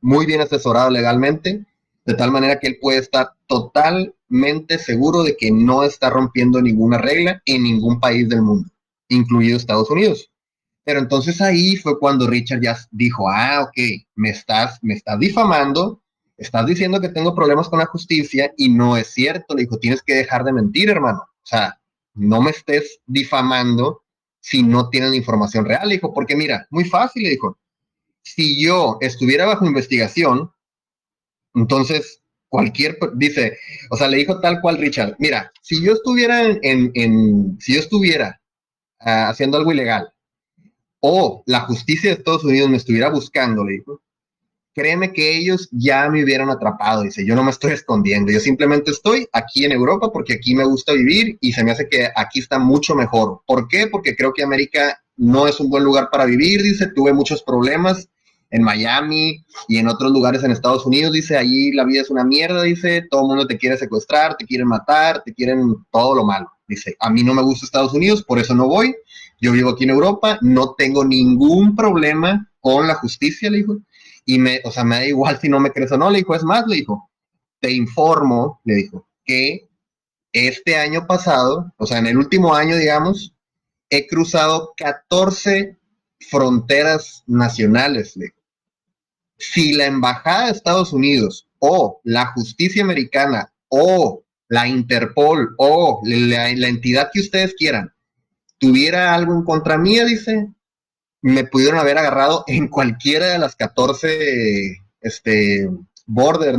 muy 0.00 0.26
bien 0.26 0.40
asesorado 0.40 0.90
legalmente, 0.90 1.64
de 2.04 2.14
tal 2.14 2.32
manera 2.32 2.58
que 2.58 2.66
él 2.66 2.78
puede 2.80 2.98
estar 2.98 3.34
totalmente 3.46 4.78
seguro 4.78 5.22
de 5.22 5.36
que 5.36 5.52
no 5.52 5.84
está 5.84 6.10
rompiendo 6.10 6.60
ninguna 6.60 6.98
regla 6.98 7.40
en 7.46 7.62
ningún 7.62 8.00
país 8.00 8.28
del 8.28 8.42
mundo, 8.42 8.68
incluido 9.08 9.56
Estados 9.56 9.90
Unidos. 9.90 10.30
Pero 10.82 10.98
entonces 10.98 11.40
ahí 11.40 11.76
fue 11.76 12.00
cuando 12.00 12.26
Richard 12.26 12.62
ya 12.62 12.76
dijo, 12.90 13.28
ah, 13.30 13.62
ok, 13.62 13.78
me 14.16 14.30
estás, 14.30 14.78
me 14.82 14.94
estás 14.94 15.18
difamando, 15.20 16.02
estás 16.38 16.66
diciendo 16.66 17.00
que 17.00 17.08
tengo 17.08 17.34
problemas 17.34 17.68
con 17.68 17.80
la 17.80 17.86
justicia 17.86 18.52
y 18.56 18.70
no 18.70 18.96
es 18.96 19.08
cierto. 19.08 19.54
Le 19.54 19.62
dijo, 19.62 19.78
tienes 19.78 20.02
que 20.02 20.14
dejar 20.14 20.44
de 20.44 20.52
mentir, 20.52 20.88
hermano. 20.88 21.20
O 21.20 21.46
sea, 21.46 21.78
no 22.14 22.40
me 22.40 22.52
estés 22.52 23.00
difamando 23.06 24.02
si 24.40 24.62
no 24.62 24.88
tienen 24.88 25.14
información 25.14 25.64
real. 25.64 25.88
Le 25.88 25.96
dijo, 25.96 26.14
porque 26.14 26.36
mira, 26.36 26.66
muy 26.70 26.84
fácil, 26.84 27.24
le 27.24 27.30
dijo, 27.30 27.58
si 28.22 28.62
yo 28.62 28.98
estuviera 29.00 29.46
bajo 29.46 29.66
investigación, 29.66 30.50
entonces, 31.54 32.22
cualquier, 32.48 32.98
dice, 33.14 33.58
o 33.90 33.96
sea, 33.96 34.08
le 34.08 34.18
dijo 34.18 34.40
tal 34.40 34.60
cual 34.60 34.78
Richard, 34.78 35.16
mira, 35.18 35.52
si 35.60 35.82
yo 35.82 35.92
estuviera 35.92 36.42
en, 36.62 37.58
si 37.60 37.74
yo 37.74 37.80
estuviera 37.80 38.40
ah, 39.00 39.28
haciendo 39.28 39.56
algo 39.56 39.72
ilegal 39.72 40.12
o 41.00 41.42
la 41.46 41.60
justicia 41.60 42.10
de 42.10 42.16
Estados 42.16 42.44
Unidos 42.44 42.70
me 42.70 42.76
estuviera 42.76 43.10
buscando, 43.10 43.64
le 43.64 43.72
dijo, 43.72 44.02
créeme 44.78 45.12
que 45.12 45.36
ellos 45.36 45.68
ya 45.72 46.08
me 46.08 46.22
hubieran 46.22 46.50
atrapado, 46.50 47.02
dice, 47.02 47.26
yo 47.26 47.34
no 47.34 47.42
me 47.42 47.50
estoy 47.50 47.72
escondiendo, 47.72 48.30
yo 48.30 48.38
simplemente 48.38 48.92
estoy 48.92 49.26
aquí 49.32 49.64
en 49.64 49.72
Europa 49.72 50.12
porque 50.12 50.34
aquí 50.34 50.54
me 50.54 50.64
gusta 50.64 50.92
vivir 50.92 51.36
y 51.40 51.52
se 51.52 51.64
me 51.64 51.72
hace 51.72 51.88
que 51.88 52.08
aquí 52.14 52.38
está 52.38 52.60
mucho 52.60 52.94
mejor. 52.94 53.40
¿Por 53.44 53.66
qué? 53.66 53.88
Porque 53.88 54.14
creo 54.14 54.32
que 54.32 54.44
América 54.44 55.00
no 55.16 55.48
es 55.48 55.58
un 55.58 55.68
buen 55.68 55.82
lugar 55.82 56.10
para 56.12 56.26
vivir, 56.26 56.62
dice, 56.62 56.86
tuve 56.94 57.12
muchos 57.12 57.42
problemas 57.42 58.08
en 58.50 58.62
Miami 58.62 59.44
y 59.66 59.78
en 59.78 59.88
otros 59.88 60.12
lugares 60.12 60.44
en 60.44 60.52
Estados 60.52 60.86
Unidos, 60.86 61.12
dice, 61.12 61.36
allí 61.36 61.72
la 61.72 61.84
vida 61.84 62.02
es 62.02 62.10
una 62.10 62.22
mierda, 62.22 62.62
dice, 62.62 63.04
todo 63.10 63.22
el 63.22 63.26
mundo 63.26 63.48
te 63.48 63.58
quiere 63.58 63.76
secuestrar, 63.76 64.36
te 64.36 64.46
quieren 64.46 64.68
matar, 64.68 65.24
te 65.24 65.34
quieren 65.34 65.74
todo 65.90 66.14
lo 66.14 66.24
malo. 66.24 66.48
Dice, 66.68 66.94
a 67.00 67.10
mí 67.10 67.24
no 67.24 67.34
me 67.34 67.42
gusta 67.42 67.66
Estados 67.66 67.94
Unidos, 67.94 68.22
por 68.22 68.38
eso 68.38 68.54
no 68.54 68.68
voy. 68.68 68.94
Yo 69.40 69.50
vivo 69.52 69.70
aquí 69.70 69.84
en 69.84 69.90
Europa, 69.90 70.38
no 70.40 70.74
tengo 70.78 71.04
ningún 71.04 71.74
problema 71.74 72.48
con 72.60 72.86
la 72.86 72.94
justicia, 72.94 73.50
le 73.50 73.58
dijo. 73.58 73.78
Y 74.30 74.38
me, 74.38 74.60
o 74.64 74.70
sea, 74.70 74.84
me 74.84 74.96
da 74.96 75.06
igual 75.06 75.40
si 75.40 75.48
no 75.48 75.58
me 75.58 75.72
crees 75.72 75.90
o 75.90 75.96
no, 75.96 76.10
le 76.10 76.18
dijo, 76.18 76.34
es 76.34 76.44
más, 76.44 76.66
le 76.66 76.76
dijo, 76.76 77.10
te 77.60 77.72
informo, 77.72 78.60
le 78.64 78.74
dijo, 78.74 79.08
que 79.24 79.70
este 80.34 80.76
año 80.76 81.06
pasado, 81.06 81.72
o 81.78 81.86
sea, 81.86 81.96
en 81.96 82.08
el 82.08 82.18
último 82.18 82.54
año, 82.54 82.76
digamos, 82.76 83.34
he 83.88 84.06
cruzado 84.06 84.74
14 84.76 85.78
fronteras 86.20 87.24
nacionales. 87.26 88.18
Le 88.18 88.34
Si 89.38 89.72
la 89.72 89.86
Embajada 89.86 90.44
de 90.44 90.52
Estados 90.52 90.92
Unidos 90.92 91.48
o 91.58 92.02
la 92.04 92.26
justicia 92.26 92.84
americana 92.84 93.50
o 93.68 94.24
la 94.48 94.68
Interpol 94.68 95.54
o 95.56 96.02
la, 96.04 96.50
entidad 96.50 97.08
que 97.14 97.20
ustedes 97.20 97.54
quieran 97.54 97.94
tuviera 98.58 99.14
algo 99.14 99.32
en 99.32 99.44
contra 99.44 99.78
mía, 99.78 100.04
dice, 100.04 100.52
me 101.20 101.44
pudieron 101.44 101.78
haber 101.78 101.98
agarrado 101.98 102.44
en 102.46 102.68
cualquiera 102.68 103.26
de 103.26 103.38
las 103.38 103.56
14 103.56 104.78
este, 105.00 105.68
border, 106.06 106.58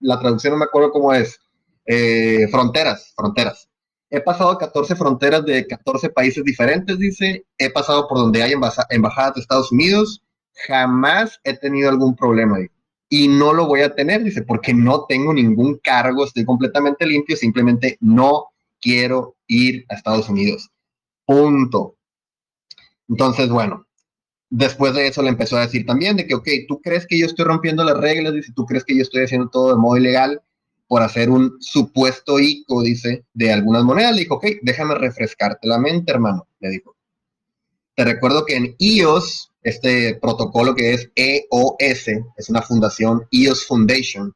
la 0.00 0.20
traducción 0.20 0.52
no 0.52 0.58
me 0.58 0.64
acuerdo 0.64 0.90
cómo 0.90 1.12
es, 1.12 1.40
eh, 1.86 2.46
fronteras, 2.50 3.12
fronteras. 3.16 3.68
He 4.10 4.20
pasado 4.20 4.58
14 4.58 4.94
fronteras 4.94 5.44
de 5.44 5.66
14 5.66 6.10
países 6.10 6.44
diferentes, 6.44 6.98
dice. 6.98 7.46
He 7.56 7.70
pasado 7.70 8.06
por 8.06 8.18
donde 8.18 8.42
hay 8.42 8.52
embajadas 8.52 9.34
de 9.34 9.40
Estados 9.40 9.72
Unidos. 9.72 10.22
Jamás 10.66 11.40
he 11.44 11.56
tenido 11.56 11.88
algún 11.88 12.14
problema. 12.14 12.58
Y 13.08 13.28
no 13.28 13.54
lo 13.54 13.66
voy 13.66 13.80
a 13.80 13.94
tener, 13.94 14.22
dice, 14.22 14.42
porque 14.42 14.74
no 14.74 15.06
tengo 15.06 15.32
ningún 15.32 15.78
cargo, 15.78 16.24
estoy 16.24 16.44
completamente 16.44 17.06
limpio, 17.06 17.36
simplemente 17.36 17.96
no 18.00 18.48
quiero 18.82 19.36
ir 19.46 19.86
a 19.88 19.94
Estados 19.94 20.28
Unidos. 20.28 20.70
Punto. 21.24 21.96
Entonces, 23.08 23.48
bueno, 23.48 23.86
después 24.54 24.92
de 24.94 25.06
eso 25.06 25.22
le 25.22 25.30
empezó 25.30 25.56
a 25.56 25.62
decir 25.62 25.86
también 25.86 26.14
de 26.14 26.26
que, 26.26 26.34
ok, 26.34 26.46
tú 26.68 26.80
crees 26.82 27.06
que 27.06 27.18
yo 27.18 27.24
estoy 27.24 27.46
rompiendo 27.46 27.82
las 27.84 27.96
reglas, 27.96 28.34
dice, 28.34 28.52
tú 28.54 28.66
crees 28.66 28.84
que 28.84 28.94
yo 28.94 29.00
estoy 29.00 29.24
haciendo 29.24 29.48
todo 29.48 29.70
de 29.70 29.80
modo 29.80 29.96
ilegal 29.96 30.42
por 30.86 31.02
hacer 31.02 31.30
un 31.30 31.56
supuesto 31.58 32.38
ICO, 32.38 32.82
dice, 32.82 33.24
de 33.32 33.50
algunas 33.50 33.82
monedas. 33.82 34.12
Le 34.12 34.20
dijo, 34.20 34.34
ok, 34.34 34.46
déjame 34.60 34.94
refrescarte 34.94 35.66
la 35.66 35.78
mente, 35.78 36.12
hermano, 36.12 36.46
le 36.60 36.68
dijo. 36.68 36.94
Te 37.94 38.04
recuerdo 38.04 38.44
que 38.44 38.56
en 38.56 38.76
IOS, 38.78 39.52
este 39.62 40.16
protocolo 40.16 40.74
que 40.74 40.92
es 40.92 41.10
EOS, 41.14 42.08
es 42.36 42.50
una 42.50 42.60
fundación, 42.60 43.26
EOS 43.30 43.66
Foundation, 43.66 44.34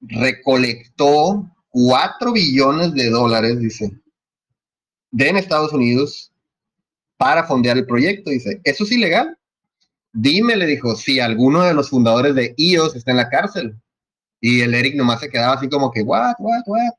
recolectó 0.00 1.50
4 1.68 2.32
billones 2.32 2.94
de 2.94 3.10
dólares, 3.10 3.58
dice, 3.60 3.90
de 5.10 5.28
Estados 5.28 5.74
Unidos 5.74 6.32
para 7.16 7.44
fondear 7.44 7.76
el 7.76 7.86
proyecto. 7.86 8.30
Dice, 8.30 8.60
¿eso 8.64 8.84
es 8.84 8.92
ilegal? 8.92 9.36
Dime, 10.12 10.56
le 10.56 10.66
dijo, 10.66 10.96
si 10.96 11.20
alguno 11.20 11.62
de 11.62 11.74
los 11.74 11.90
fundadores 11.90 12.34
de 12.34 12.54
IOS 12.56 12.96
está 12.96 13.10
en 13.10 13.18
la 13.18 13.28
cárcel. 13.28 13.76
Y 14.40 14.60
el 14.60 14.74
Eric 14.74 14.94
nomás 14.94 15.20
se 15.20 15.28
quedaba 15.28 15.54
así 15.54 15.68
como 15.68 15.90
que, 15.90 16.02
what, 16.02 16.34
what, 16.38 16.62
what. 16.66 16.92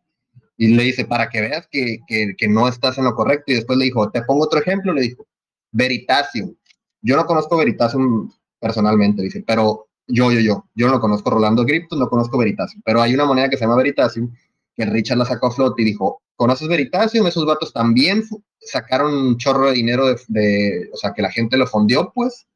Y 0.58 0.70
le 0.70 0.84
dice, 0.84 1.06
para 1.06 1.30
que 1.30 1.42
veas 1.42 1.68
que, 1.72 2.00
que, 2.08 2.48
no 2.48 2.68
estás 2.68 2.98
en 2.98 3.06
lo 3.06 3.16
correcto. 3.16 3.52
Y 3.52 3.56
después 3.56 3.78
le 3.78 3.86
dijo, 3.86 4.10
te 4.10 4.24
pongo 4.24 4.44
otro 4.44 4.60
ejemplo, 4.60 4.94
le 4.94 5.02
dijo, 5.02 5.26
Veritasium. 5.72 6.56
Yo 7.02 7.16
no 7.16 7.26
conozco 7.26 7.58
Veritasium 7.58 8.32
personalmente, 8.60 9.22
dice, 9.22 9.44
pero 9.46 9.88
yo, 10.08 10.32
yo, 10.32 10.40
yo, 10.40 10.66
yo 10.74 10.88
no 10.88 10.94
lo 10.94 11.00
conozco 11.00 11.30
Rolando 11.30 11.66
Crypto, 11.66 11.96
no 11.96 12.10
conozco 12.10 12.38
Veritasium, 12.38 12.82
pero 12.84 13.02
hay 13.02 13.14
una 13.14 13.26
moneda 13.26 13.50
que 13.50 13.58
se 13.58 13.66
llama 13.66 13.76
Veritasium, 13.76 14.34
que 14.76 14.86
Richard 14.86 15.18
la 15.18 15.26
sacó 15.26 15.48
a 15.48 15.52
flote 15.52 15.82
y 15.82 15.86
dijo, 15.86 16.22
¿conoces 16.36 16.68
Veritasium? 16.68 17.28
Esos 17.28 17.46
vatos 17.46 17.74
también 17.74 18.24
sacaron 18.68 19.14
un 19.14 19.38
chorro 19.38 19.68
de 19.68 19.74
dinero 19.74 20.16
de, 20.28 20.90
o 20.94 20.98
sea, 20.98 21.14
que 21.14 21.22
la 21.22 21.32
gente 21.32 21.58
lo 21.58 21.68
fondió, 21.68 22.12
pues, 22.14 22.48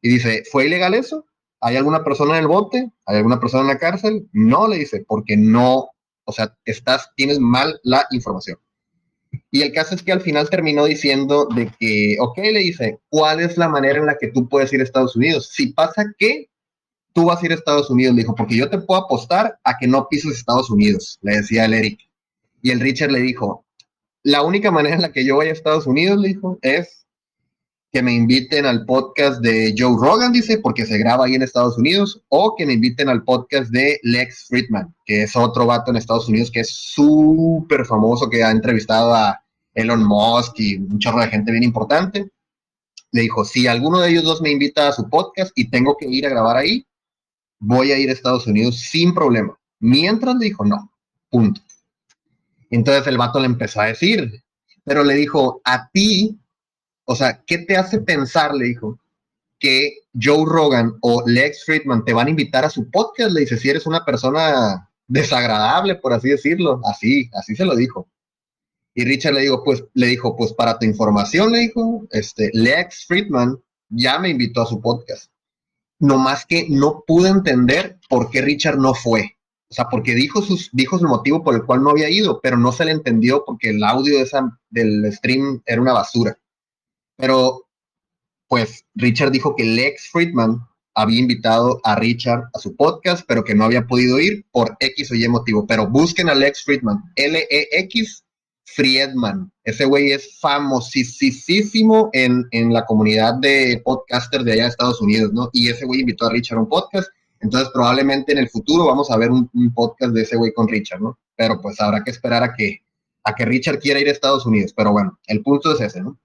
y 0.00 0.10
dice, 0.10 0.44
¿fue 0.50 0.66
ilegal 0.66 0.94
eso? 0.94 1.26
¿Hay 1.60 1.76
alguna 1.76 2.04
persona 2.04 2.36
en 2.36 2.42
el 2.42 2.48
bote? 2.48 2.90
¿Hay 3.06 3.16
alguna 3.16 3.40
persona 3.40 3.62
en 3.62 3.68
la 3.68 3.78
cárcel? 3.78 4.28
No, 4.32 4.68
le 4.68 4.76
dice, 4.76 5.04
porque 5.08 5.36
no, 5.36 5.88
o 6.24 6.32
sea, 6.32 6.54
estás, 6.64 7.10
tienes 7.16 7.38
mal 7.38 7.80
la 7.84 8.06
información. 8.10 8.58
Y 9.50 9.62
el 9.62 9.72
caso 9.72 9.94
es 9.94 10.02
que 10.02 10.12
al 10.12 10.20
final 10.20 10.50
terminó 10.50 10.84
diciendo 10.84 11.48
de 11.54 11.70
que, 11.78 12.16
ok, 12.20 12.36
le 12.38 12.60
dice, 12.60 13.00
¿cuál 13.08 13.40
es 13.40 13.56
la 13.56 13.68
manera 13.68 13.98
en 13.98 14.06
la 14.06 14.18
que 14.18 14.28
tú 14.28 14.48
puedes 14.48 14.72
ir 14.72 14.80
a 14.80 14.84
Estados 14.84 15.16
Unidos? 15.16 15.50
Si 15.52 15.68
pasa 15.68 16.04
que 16.18 16.50
tú 17.14 17.26
vas 17.26 17.42
a 17.42 17.46
ir 17.46 17.52
a 17.52 17.54
Estados 17.54 17.88
Unidos, 17.90 18.14
le 18.14 18.22
dijo, 18.22 18.34
porque 18.34 18.56
yo 18.56 18.68
te 18.68 18.78
puedo 18.78 19.00
apostar 19.00 19.58
a 19.64 19.78
que 19.78 19.86
no 19.86 20.08
pises 20.08 20.36
Estados 20.36 20.70
Unidos, 20.70 21.18
le 21.22 21.36
decía 21.36 21.64
el 21.64 21.74
Eric. 21.74 22.00
Y 22.62 22.70
el 22.70 22.80
Richard 22.80 23.10
le 23.10 23.20
dijo, 23.20 23.64
la 24.24 24.42
única 24.42 24.70
manera 24.70 24.96
en 24.96 25.02
la 25.02 25.12
que 25.12 25.24
yo 25.24 25.36
voy 25.36 25.48
a 25.48 25.52
Estados 25.52 25.86
Unidos, 25.86 26.18
le 26.18 26.28
dijo, 26.28 26.58
es 26.62 27.06
que 27.92 28.02
me 28.02 28.12
inviten 28.12 28.64
al 28.64 28.86
podcast 28.86 29.40
de 29.40 29.74
Joe 29.78 29.96
Rogan, 30.00 30.32
dice, 30.32 30.58
porque 30.58 30.86
se 30.86 30.98
graba 30.98 31.26
ahí 31.26 31.34
en 31.34 31.42
Estados 31.42 31.76
Unidos, 31.76 32.22
o 32.28 32.56
que 32.56 32.66
me 32.66 32.72
inviten 32.72 33.10
al 33.10 33.22
podcast 33.22 33.70
de 33.70 34.00
Lex 34.02 34.46
Friedman, 34.48 34.92
que 35.04 35.24
es 35.24 35.36
otro 35.36 35.66
vato 35.66 35.90
en 35.90 35.98
Estados 35.98 36.26
Unidos 36.26 36.50
que 36.50 36.60
es 36.60 36.70
súper 36.70 37.84
famoso, 37.84 38.28
que 38.28 38.42
ha 38.42 38.50
entrevistado 38.50 39.14
a 39.14 39.40
Elon 39.74 40.02
Musk 40.02 40.54
y 40.58 40.76
un 40.76 40.98
chorro 40.98 41.20
de 41.20 41.28
gente 41.28 41.52
bien 41.52 41.62
importante. 41.62 42.30
Le 43.12 43.22
dijo, 43.22 43.44
si 43.44 43.66
alguno 43.66 44.00
de 44.00 44.10
ellos 44.10 44.24
dos 44.24 44.40
me 44.40 44.50
invita 44.50 44.88
a 44.88 44.92
su 44.92 45.08
podcast 45.08 45.52
y 45.54 45.70
tengo 45.70 45.96
que 45.98 46.08
ir 46.08 46.26
a 46.26 46.30
grabar 46.30 46.56
ahí, 46.56 46.86
voy 47.60 47.92
a 47.92 47.98
ir 47.98 48.08
a 48.08 48.12
Estados 48.12 48.46
Unidos 48.46 48.80
sin 48.80 49.14
problema. 49.14 49.56
Mientras 49.80 50.34
le 50.36 50.46
dijo, 50.46 50.64
no, 50.64 50.90
punto. 51.30 51.60
Entonces 52.70 53.06
el 53.06 53.18
vato 53.18 53.40
le 53.40 53.46
empezó 53.46 53.80
a 53.80 53.86
decir, 53.86 54.42
pero 54.84 55.02
le 55.04 55.14
dijo, 55.14 55.60
a 55.64 55.88
ti, 55.90 56.38
o 57.04 57.14
sea, 57.16 57.42
¿qué 57.46 57.58
te 57.58 57.76
hace 57.76 58.00
pensar, 58.00 58.54
le 58.54 58.66
dijo, 58.66 58.98
que 59.58 59.98
Joe 60.20 60.44
Rogan 60.46 60.94
o 61.00 61.22
Lex 61.26 61.64
Friedman 61.64 62.04
te 62.04 62.12
van 62.12 62.26
a 62.26 62.30
invitar 62.30 62.64
a 62.64 62.70
su 62.70 62.90
podcast? 62.90 63.32
Le 63.32 63.40
dice, 63.40 63.56
si 63.56 63.70
eres 63.70 63.86
una 63.86 64.04
persona 64.04 64.90
desagradable, 65.06 65.96
por 65.96 66.12
así 66.12 66.30
decirlo, 66.30 66.80
así, 66.84 67.30
así 67.34 67.54
se 67.56 67.64
lo 67.64 67.74
dijo. 67.76 68.08
Y 68.94 69.04
Richard 69.04 69.34
le 69.34 69.40
dijo, 69.40 69.62
pues, 69.64 69.84
le 69.94 70.06
dijo, 70.06 70.36
pues 70.36 70.52
para 70.52 70.78
tu 70.78 70.86
información, 70.86 71.52
le 71.52 71.58
dijo, 71.60 72.06
este, 72.10 72.50
Lex 72.52 73.06
Friedman 73.06 73.58
ya 73.88 74.18
me 74.18 74.28
invitó 74.28 74.62
a 74.62 74.66
su 74.66 74.80
podcast. 74.80 75.32
No 75.98 76.18
más 76.18 76.46
que 76.46 76.66
no 76.68 77.02
pude 77.06 77.28
entender 77.28 77.98
por 78.08 78.30
qué 78.30 78.40
Richard 78.40 78.78
no 78.78 78.94
fue. 78.94 79.33
O 79.74 79.76
sea, 79.76 79.88
porque 79.90 80.14
dijo, 80.14 80.40
sus, 80.40 80.70
dijo 80.72 81.00
su 81.00 81.08
motivo 81.08 81.42
por 81.42 81.56
el 81.56 81.64
cual 81.64 81.82
no 81.82 81.90
había 81.90 82.08
ido, 82.08 82.40
pero 82.40 82.56
no 82.56 82.70
se 82.70 82.84
le 82.84 82.92
entendió 82.92 83.42
porque 83.44 83.70
el 83.70 83.82
audio 83.82 84.16
de 84.16 84.22
esa, 84.22 84.56
del 84.70 85.12
stream 85.12 85.60
era 85.66 85.82
una 85.82 85.92
basura. 85.92 86.38
Pero, 87.16 87.66
pues, 88.46 88.84
Richard 88.94 89.32
dijo 89.32 89.56
que 89.56 89.64
Lex 89.64 90.10
Friedman 90.12 90.60
había 90.94 91.18
invitado 91.18 91.80
a 91.82 91.96
Richard 91.96 92.44
a 92.54 92.60
su 92.60 92.76
podcast, 92.76 93.24
pero 93.26 93.42
que 93.42 93.56
no 93.56 93.64
había 93.64 93.84
podido 93.88 94.20
ir 94.20 94.46
por 94.52 94.76
X 94.78 95.10
o 95.10 95.16
Y 95.16 95.26
motivo. 95.26 95.66
Pero 95.66 95.90
busquen 95.90 96.28
a 96.28 96.36
Lex 96.36 96.62
Friedman, 96.62 97.02
L-E-X 97.16 98.24
Friedman. 98.66 99.50
Ese 99.64 99.86
güey 99.86 100.12
es 100.12 100.38
famosísimo 100.38 102.10
en, 102.12 102.46
en 102.52 102.72
la 102.72 102.86
comunidad 102.86 103.34
de 103.40 103.82
podcasters 103.84 104.44
de 104.44 104.52
allá 104.52 104.62
de 104.62 104.68
Estados 104.68 105.00
Unidos, 105.00 105.32
¿no? 105.32 105.50
Y 105.52 105.68
ese 105.68 105.84
güey 105.84 106.02
invitó 106.02 106.26
a 106.26 106.30
Richard 106.30 106.58
a 106.58 106.60
un 106.60 106.68
podcast 106.68 107.08
entonces, 107.44 107.68
probablemente 107.74 108.32
en 108.32 108.38
el 108.38 108.48
futuro 108.48 108.86
vamos 108.86 109.10
a 109.10 109.18
ver 109.18 109.30
un, 109.30 109.50
podcast 109.74 110.14
de 110.14 110.22
ese 110.22 110.34
güey 110.36 110.54
con 110.54 110.66
Richard, 110.66 111.02
¿no? 111.02 111.18
Pero 111.36 111.60
pues 111.60 111.78
habrá 111.78 112.02
que 112.02 112.10
esperar 112.10 112.42
a 112.42 112.54
que, 112.54 112.80
a 113.22 113.34
que 113.34 113.44
Richard 113.44 113.80
quiera 113.80 114.00
ir 114.00 114.08
a 114.08 114.12
Estados 114.12 114.46
Unidos. 114.46 114.72
Pero 114.74 114.92
bueno, 114.92 115.18
el 115.26 115.42
punto 115.42 115.74
es 115.74 115.80
ese, 115.82 116.00
¿no? 116.00 116.18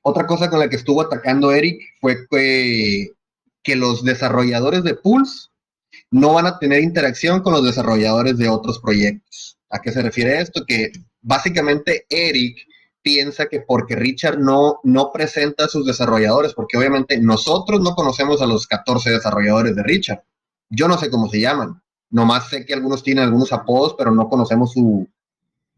Otra 0.00 0.26
cosa 0.26 0.48
con 0.48 0.60
la 0.60 0.70
que 0.70 0.76
estuvo 0.76 1.02
atacando 1.02 1.52
Eric 1.52 1.78
fue 2.00 2.26
que, 2.30 3.10
que 3.62 3.76
los 3.76 4.02
desarrolladores 4.02 4.82
de 4.82 4.94
Pulse 4.94 5.48
no 6.10 6.32
van 6.32 6.46
a 6.46 6.58
tener 6.58 6.82
interacción 6.82 7.42
con 7.42 7.52
los 7.52 7.62
desarrolladores 7.62 8.38
de 8.38 8.48
otros 8.48 8.78
proyectos. 8.78 9.58
¿A 9.68 9.82
qué 9.82 9.92
se 9.92 10.00
refiere 10.00 10.40
esto? 10.40 10.64
Que 10.66 10.90
básicamente 11.20 12.06
Eric 12.08 12.56
piensa 13.04 13.46
que 13.46 13.60
porque 13.60 13.94
Richard 13.94 14.38
no, 14.38 14.80
no 14.82 15.12
presenta 15.12 15.66
a 15.66 15.68
sus 15.68 15.86
desarrolladores, 15.86 16.54
porque 16.54 16.78
obviamente 16.78 17.18
nosotros 17.18 17.80
no 17.80 17.94
conocemos 17.94 18.40
a 18.40 18.46
los 18.46 18.66
14 18.66 19.10
desarrolladores 19.10 19.76
de 19.76 19.82
Richard. 19.82 20.24
Yo 20.70 20.88
no 20.88 20.98
sé 20.98 21.10
cómo 21.10 21.28
se 21.28 21.40
llaman. 21.40 21.82
Nomás 22.10 22.48
sé 22.48 22.64
que 22.64 22.72
algunos 22.72 23.02
tienen 23.02 23.24
algunos 23.24 23.52
apodos, 23.52 23.94
pero 23.98 24.10
no 24.10 24.28
conocemos 24.30 24.72
su, 24.72 25.06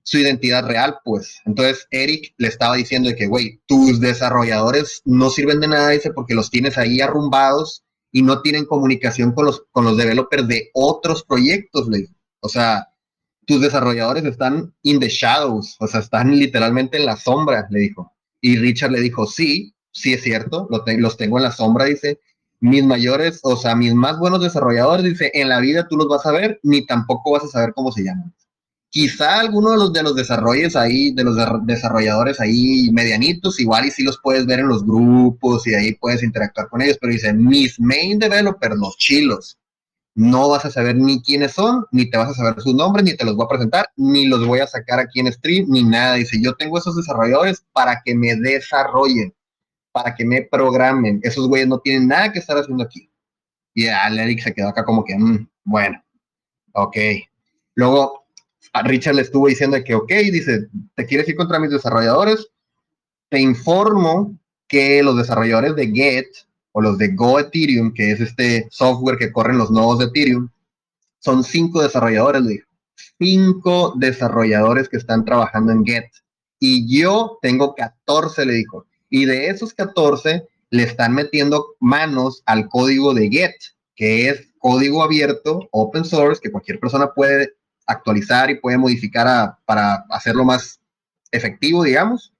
su 0.04 0.18
identidad 0.18 0.64
real, 0.66 0.98
pues. 1.04 1.40
Entonces 1.44 1.88
Eric 1.90 2.32
le 2.38 2.46
estaba 2.46 2.76
diciendo 2.76 3.08
de 3.08 3.16
que, 3.16 3.26
güey, 3.26 3.60
tus 3.66 4.00
desarrolladores 4.00 5.02
no 5.04 5.28
sirven 5.30 5.58
de 5.58 5.68
nada, 5.68 5.90
dice, 5.90 6.12
porque 6.12 6.34
los 6.34 6.48
tienes 6.48 6.78
ahí 6.78 7.00
arrumbados 7.00 7.82
y 8.12 8.22
no 8.22 8.40
tienen 8.40 8.66
comunicación 8.66 9.32
con 9.32 9.46
los, 9.46 9.64
con 9.72 9.84
los 9.84 9.96
developers 9.96 10.46
de 10.46 10.70
otros 10.74 11.24
proyectos, 11.24 11.88
le 11.88 12.06
O 12.38 12.48
sea, 12.48 12.86
tus 13.46 13.60
desarrolladores 13.60 14.24
están 14.24 14.74
in 14.82 15.00
the 15.00 15.08
shadows, 15.08 15.76
o 15.78 15.86
sea, 15.86 16.00
están 16.00 16.36
literalmente 16.36 16.98
en 16.98 17.06
la 17.06 17.16
sombra, 17.16 17.66
le 17.70 17.80
dijo. 17.80 18.12
Y 18.40 18.56
Richard 18.56 18.90
le 18.90 19.00
dijo, 19.00 19.26
sí, 19.26 19.74
sí 19.92 20.12
es 20.12 20.22
cierto, 20.22 20.68
los 20.68 21.16
tengo 21.16 21.38
en 21.38 21.44
la 21.44 21.52
sombra, 21.52 21.86
dice. 21.86 22.20
Mis 22.58 22.84
mayores, 22.84 23.40
o 23.42 23.54
sea, 23.54 23.76
mis 23.76 23.94
más 23.94 24.18
buenos 24.18 24.40
desarrolladores, 24.42 25.04
dice, 25.04 25.30
en 25.34 25.50
la 25.50 25.60
vida 25.60 25.86
tú 25.88 25.96
los 25.96 26.08
vas 26.08 26.24
a 26.26 26.32
ver, 26.32 26.58
ni 26.62 26.86
tampoco 26.86 27.32
vas 27.32 27.44
a 27.44 27.48
saber 27.48 27.72
cómo 27.74 27.92
se 27.92 28.02
llaman. 28.02 28.34
Quizá 28.88 29.40
alguno 29.40 29.72
de 29.72 29.76
los 29.76 29.92
de 29.92 30.02
los 30.02 30.16
desarrollos 30.16 30.74
ahí, 30.74 31.12
de 31.12 31.22
los 31.22 31.36
desarrolladores 31.66 32.40
ahí 32.40 32.90
medianitos, 32.92 33.60
igual 33.60 33.84
y 33.86 33.90
sí 33.90 34.02
los 34.02 34.18
puedes 34.22 34.46
ver 34.46 34.60
en 34.60 34.68
los 34.68 34.84
grupos 34.84 35.66
y 35.66 35.74
ahí 35.74 35.94
puedes 35.94 36.22
interactuar 36.22 36.68
con 36.70 36.80
ellos, 36.80 36.96
pero 36.98 37.12
dice, 37.12 37.32
mis 37.34 37.78
main 37.78 38.18
developers, 38.18 38.76
los 38.76 38.96
chilos, 38.96 39.58
no 40.16 40.48
vas 40.48 40.64
a 40.64 40.70
saber 40.70 40.96
ni 40.96 41.20
quiénes 41.20 41.52
son, 41.52 41.84
ni 41.92 42.08
te 42.08 42.16
vas 42.16 42.30
a 42.30 42.34
saber 42.34 42.60
sus 42.62 42.74
nombres, 42.74 43.04
ni 43.04 43.14
te 43.14 43.24
los 43.24 43.36
voy 43.36 43.44
a 43.44 43.48
presentar, 43.48 43.90
ni 43.96 44.26
los 44.26 44.46
voy 44.46 44.60
a 44.60 44.66
sacar 44.66 44.98
aquí 44.98 45.20
en 45.20 45.30
stream, 45.30 45.66
ni 45.68 45.84
nada. 45.84 46.14
Dice, 46.14 46.40
yo 46.40 46.54
tengo 46.54 46.78
esos 46.78 46.96
desarrolladores 46.96 47.62
para 47.74 48.00
que 48.02 48.14
me 48.14 48.34
desarrollen, 48.34 49.34
para 49.92 50.14
que 50.14 50.24
me 50.24 50.40
programen. 50.40 51.20
Esos 51.22 51.46
güeyes 51.48 51.68
no 51.68 51.80
tienen 51.80 52.08
nada 52.08 52.32
que 52.32 52.38
estar 52.38 52.56
haciendo 52.56 52.82
aquí. 52.82 53.10
Y 53.74 53.88
al 53.88 54.18
Eric 54.18 54.40
se 54.40 54.54
quedó 54.54 54.68
acá 54.68 54.86
como 54.86 55.04
que, 55.04 55.18
mm, 55.18 55.48
bueno, 55.64 56.02
ok. 56.72 56.96
Luego 57.74 58.26
a 58.72 58.82
Richard 58.82 59.16
le 59.16 59.22
estuvo 59.22 59.48
diciendo 59.48 59.76
que, 59.84 59.94
ok, 59.94 60.10
dice, 60.32 60.68
¿te 60.94 61.04
quieres 61.04 61.28
ir 61.28 61.36
contra 61.36 61.58
mis 61.58 61.70
desarrolladores? 61.70 62.48
Te 63.28 63.38
informo 63.38 64.34
que 64.66 65.02
los 65.02 65.18
desarrolladores 65.18 65.76
de 65.76 65.88
Get 65.88 66.26
o 66.76 66.82
los 66.82 66.98
de 66.98 67.08
Go 67.14 67.40
Ethereum, 67.40 67.94
que 67.94 68.10
es 68.10 68.20
este 68.20 68.68
software 68.70 69.16
que 69.16 69.32
corren 69.32 69.56
los 69.56 69.70
nodos 69.70 69.98
de 69.98 70.04
Ethereum, 70.04 70.50
son 71.20 71.42
cinco 71.42 71.80
desarrolladores, 71.80 72.46
dijo. 72.46 72.68
Cinco 73.18 73.94
desarrolladores 73.96 74.86
que 74.90 74.98
están 74.98 75.24
trabajando 75.24 75.72
en 75.72 75.86
Get. 75.86 76.10
Y 76.60 76.86
yo 76.86 77.38
tengo 77.40 77.74
14, 77.74 78.44
le 78.44 78.52
dijo. 78.52 78.84
Y 79.08 79.24
de 79.24 79.48
esos 79.48 79.72
14, 79.72 80.46
le 80.68 80.82
están 80.82 81.14
metiendo 81.14 81.64
manos 81.80 82.42
al 82.44 82.68
código 82.68 83.14
de 83.14 83.30
Get, 83.30 83.56
que 83.94 84.28
es 84.28 84.52
código 84.58 85.02
abierto, 85.02 85.66
open 85.72 86.04
source, 86.04 86.42
que 86.42 86.52
cualquier 86.52 86.78
persona 86.78 87.10
puede 87.14 87.54
actualizar 87.86 88.50
y 88.50 88.60
puede 88.60 88.76
modificar 88.76 89.56
para 89.64 90.04
hacerlo 90.10 90.44
más 90.44 90.78
efectivo, 91.32 91.84
digamos 91.84 92.35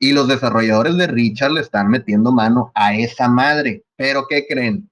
y 0.00 0.12
los 0.12 0.26
desarrolladores 0.26 0.96
de 0.96 1.06
Richard 1.06 1.52
le 1.52 1.60
están 1.60 1.88
metiendo 1.88 2.32
mano 2.32 2.72
a 2.74 2.94
esa 2.94 3.28
madre. 3.28 3.84
Pero 3.96 4.26
¿qué 4.28 4.46
creen? 4.48 4.90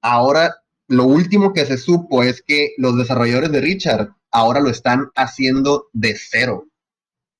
Ahora, 0.00 0.54
lo 0.86 1.04
último 1.04 1.52
que 1.52 1.66
se 1.66 1.76
supo 1.76 2.22
es 2.22 2.40
que 2.40 2.70
los 2.78 2.96
desarrolladores 2.96 3.50
de 3.50 3.60
Richard 3.60 4.14
ahora 4.30 4.60
lo 4.60 4.70
están 4.70 5.10
haciendo 5.16 5.88
de 5.92 6.16
cero. 6.16 6.68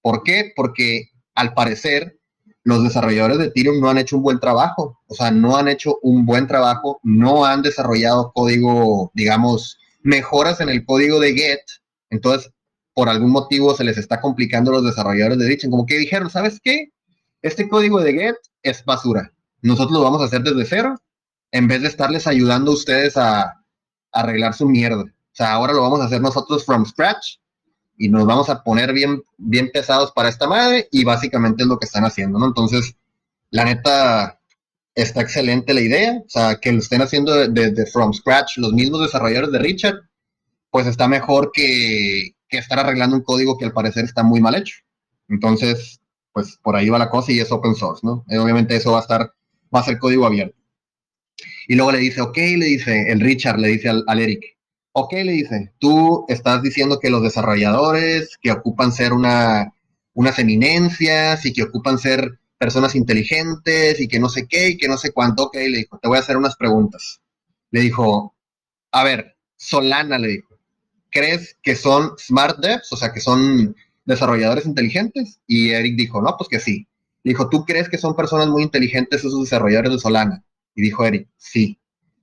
¿Por 0.03 0.25
qué? 0.25 0.53
Porque 0.57 1.11
al 1.35 1.55
parecer 1.55 2.19
los 2.65 2.83
desarrolladores 2.83 3.39
de 3.39 3.47
Ethereum 3.47 3.81
no 3.81 3.89
han 3.89 3.99
hecho 3.99 4.17
un 4.17 4.25
buen 4.25 4.41
trabajo. 4.41 5.01
O 5.07 5.15
sea, 5.15 5.31
no 5.31 5.57
han 5.57 5.69
hecho 5.69 5.99
un 6.03 6.27
buen 6.27 6.49
trabajo, 6.49 6.99
no 7.05 7.45
han 7.45 7.63
desarrollado 7.63 8.33
código, 8.35 9.13
digamos, 9.15 9.79
mejoras 10.03 10.61
en 10.61 10.69
el 10.69 10.85
código 10.85 11.21
de 11.21 11.35
Get. 11.35 11.61
Entonces, 12.11 12.53
por 12.95 13.09
algún 13.09 13.31
motivo 13.31 13.75
se 13.75 13.85
les 13.85 13.99
está 13.99 14.21
complicando 14.21 14.71
a 14.71 14.75
los 14.75 14.85
desarrolladores 14.85 15.39
de 15.39 15.47
Ditchen, 15.47 15.71
como 15.71 15.87
que 15.87 15.99
dijeron, 15.99 16.31
¿sabes 16.31 16.61
qué? 16.63 16.91
Este 17.41 17.69
código 17.69 18.01
de 18.01 18.13
Get 18.13 18.37
es 18.63 18.85
basura. 18.85 19.33
Nosotros 19.61 19.93
lo 19.93 20.03
vamos 20.03 20.21
a 20.21 20.27
hacer 20.27 20.43
desde 20.43 20.65
cero, 20.65 21.01
en 21.51 21.69
vez 21.69 21.83
de 21.83 21.89
estarles 21.89 22.27
ayudando 22.27 22.71
a 22.71 22.75
ustedes 22.75 23.17
a, 23.17 23.59
arreglar 24.15 24.53
su 24.53 24.69
mierda. 24.69 25.03
O 25.03 25.35
sea, 25.35 25.53
ahora 25.53 25.73
lo 25.73 25.81
vamos 25.81 26.01
a 26.01 26.05
hacer 26.05 26.21
nosotros 26.21 26.67
from 26.67 26.85
scratch 26.85 27.37
y 27.97 28.11
nos 28.11 28.27
vamos 28.27 28.51
a 28.51 28.63
poner 28.63 28.93
bien, 28.93 29.23
bien 29.39 29.71
pesados 29.73 30.13
para 30.13 30.29
esta 30.29 30.47
madre 30.47 30.87
y 30.91 31.05
básicamente 31.05 31.63
es 31.63 31.69
lo 31.69 31.79
que 31.79 31.87
están 31.87 32.05
haciendo, 32.05 32.39
¿no? 32.39 32.47
Entonces, 32.47 32.95
la 33.51 33.65
neta, 33.65 34.39
está 34.95 35.23
excelente 35.23 35.75
la 35.75 35.81
idea, 35.81 36.23
o 36.25 36.29
sea, 36.29 36.57
que 36.57 36.73
lo 36.73 36.79
estén 36.79 37.03
haciendo 37.03 37.49
desde 37.49 37.87
from 37.87 38.13
scratch 38.13 38.59
los 38.59 38.73
mismos 38.73 39.01
desarrolladores 39.01 39.53
de 39.53 39.59
Richard, 39.59 40.01
pues 40.71 40.87
está 40.87 41.09
mejor 41.09 41.51
que, 41.53 42.35
que 42.53 42.59
estar 42.59 42.79
arreglando 42.79 43.17
un 43.17 43.23
código 43.23 43.57
que 43.57 43.65
al 43.65 43.73
parecer 43.73 44.05
está 44.05 44.23
muy 44.23 44.41
mal 44.41 44.55
hecho. 44.55 44.77
Entonces, 45.29 46.01
pues 46.33 46.59
por 46.63 46.77
ahí 46.77 46.91
va 46.91 46.99
la 46.99 47.11
cosa 47.11 47.33
y 47.33 47.41
es 47.41 47.51
open 47.51 47.75
source, 47.75 48.07
¿no? 48.07 48.25
Eh, 48.29 48.39
obviamente 48.39 48.77
eso 48.77 48.93
va 48.93 48.99
a 48.99 49.03
estar, 49.03 49.33
va 49.75 49.81
a 49.81 49.85
ser 49.85 49.99
código 49.99 50.27
abierto. 50.27 50.57
Y 51.67 51.75
luego 51.75 51.93
le 51.93 51.99
dice, 51.99 52.21
ok, 52.21 52.37
le 52.37 52.67
dice, 52.67 53.11
el 53.11 53.21
Richard 53.21 53.59
le 53.59 53.69
dice 53.69 53.89
al, 53.89 54.21
Eric, 54.21 54.59
ok, 54.93 55.13
le 55.15 55.33
dice, 55.33 55.73
tú 55.79 56.27
estás 56.29 56.63
diciendo 56.63 57.01
que 57.01 57.11
los 57.11 57.23
desarrolladores 57.23 58.37
que 58.41 58.53
ocupan 58.53 58.93
ser 58.93 59.15
una, 59.15 59.73
unas 60.13 60.39
eminencias 60.39 61.47
y 61.47 61.53
que 61.53 61.63
ocupan 61.63 61.99
ser 61.99 62.39
personas 62.59 62.95
inteligentes 62.95 63.99
y 63.99 64.09
que 64.09 64.21
no 64.21 64.29
sé 64.29 64.47
qué 64.47 64.69
y 64.69 64.77
que 64.77 64.89
no 64.89 64.99
sé 64.99 65.13
cuánto, 65.13 65.45
ok, 65.45 65.55
le 65.55 65.79
dijo, 65.79 65.99
te 65.99 66.09
voy 66.09 66.19
a 66.19 66.21
hacer 66.21 66.37
unas 66.37 66.57
preguntas. 66.57 67.23
Le 67.71 67.81
dijo, 67.81 68.35
a 68.91 69.05
ver, 69.05 69.37
Solana, 69.57 70.19
le 70.19 70.29
dijo, 70.29 70.52
¿crees 71.13 71.57
que 71.63 71.77
son 71.77 72.15
smart 72.19 72.59
devs? 72.59 72.93
O 72.93 72.97
sea, 72.97 73.13
que 73.13 73.21
son 73.21 73.77
desarrolladores 74.05 74.67
inteligentes. 74.67 75.39
Y 75.47 75.71
Eric 75.71 75.97
dijo, 75.97 76.21
no, 76.21 76.35
pues 76.37 76.49
que 76.49 76.59
sí. 76.59 76.89
Dijo, 77.23 77.49
¿tú 77.49 77.65
crees 77.65 77.89
que 77.89 77.99
son 77.99 78.17
personas 78.17 78.49
muy 78.49 78.65
inteligentes 78.65 79.21
esos 79.21 79.41
desarrolladores 79.41 79.93
de 79.93 79.99
Solana? 80.01 80.45
Y 80.75 80.83
dijo 80.83 81.05
Eric, 81.05 81.29
sí. 81.37 81.79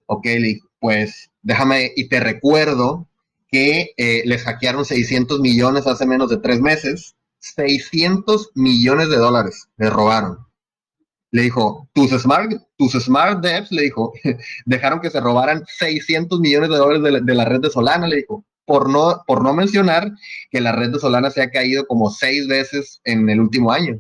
Ok, 0.07 0.25
le 0.25 0.39
dijo, 0.39 0.67
pues 0.79 1.31
déjame 1.41 1.91
y 1.95 2.09
te 2.09 2.19
recuerdo 2.19 3.07
que 3.47 3.93
eh, 3.95 4.23
les 4.25 4.43
hackearon 4.43 4.83
600 4.83 5.39
millones 5.39 5.87
hace 5.87 6.05
menos 6.05 6.29
de 6.29 6.37
tres 6.37 6.59
meses. 6.59 7.15
600 7.39 8.51
millones 8.55 9.09
de 9.09 9.15
dólares 9.15 9.69
le 9.77 9.89
robaron. 9.89 10.39
Le 11.31 11.43
dijo, 11.43 11.87
tus 11.93 12.09
smart, 12.09 12.51
tus 12.75 12.93
smart 12.93 13.41
devs, 13.41 13.71
le 13.71 13.83
dijo, 13.83 14.11
dejaron 14.65 14.99
que 14.99 15.11
se 15.11 15.21
robaran 15.21 15.63
600 15.65 16.39
millones 16.39 16.69
de 16.69 16.75
dólares 16.75 17.03
de 17.03 17.21
de 17.21 17.35
la 17.35 17.45
red 17.45 17.61
de 17.61 17.69
Solana, 17.69 18.07
le 18.07 18.17
dijo 18.17 18.45
por 18.69 18.87
no, 18.87 19.23
por 19.25 19.43
no 19.43 19.51
mencionar 19.51 20.11
que 20.51 20.61
la 20.61 20.71
red 20.71 20.91
de 20.91 20.99
Solana 20.99 21.31
se 21.31 21.41
ha 21.41 21.49
caído 21.49 21.87
como 21.87 22.11
seis 22.11 22.47
veces 22.47 23.01
en 23.03 23.27
el 23.27 23.39
último 23.39 23.71
año. 23.71 23.99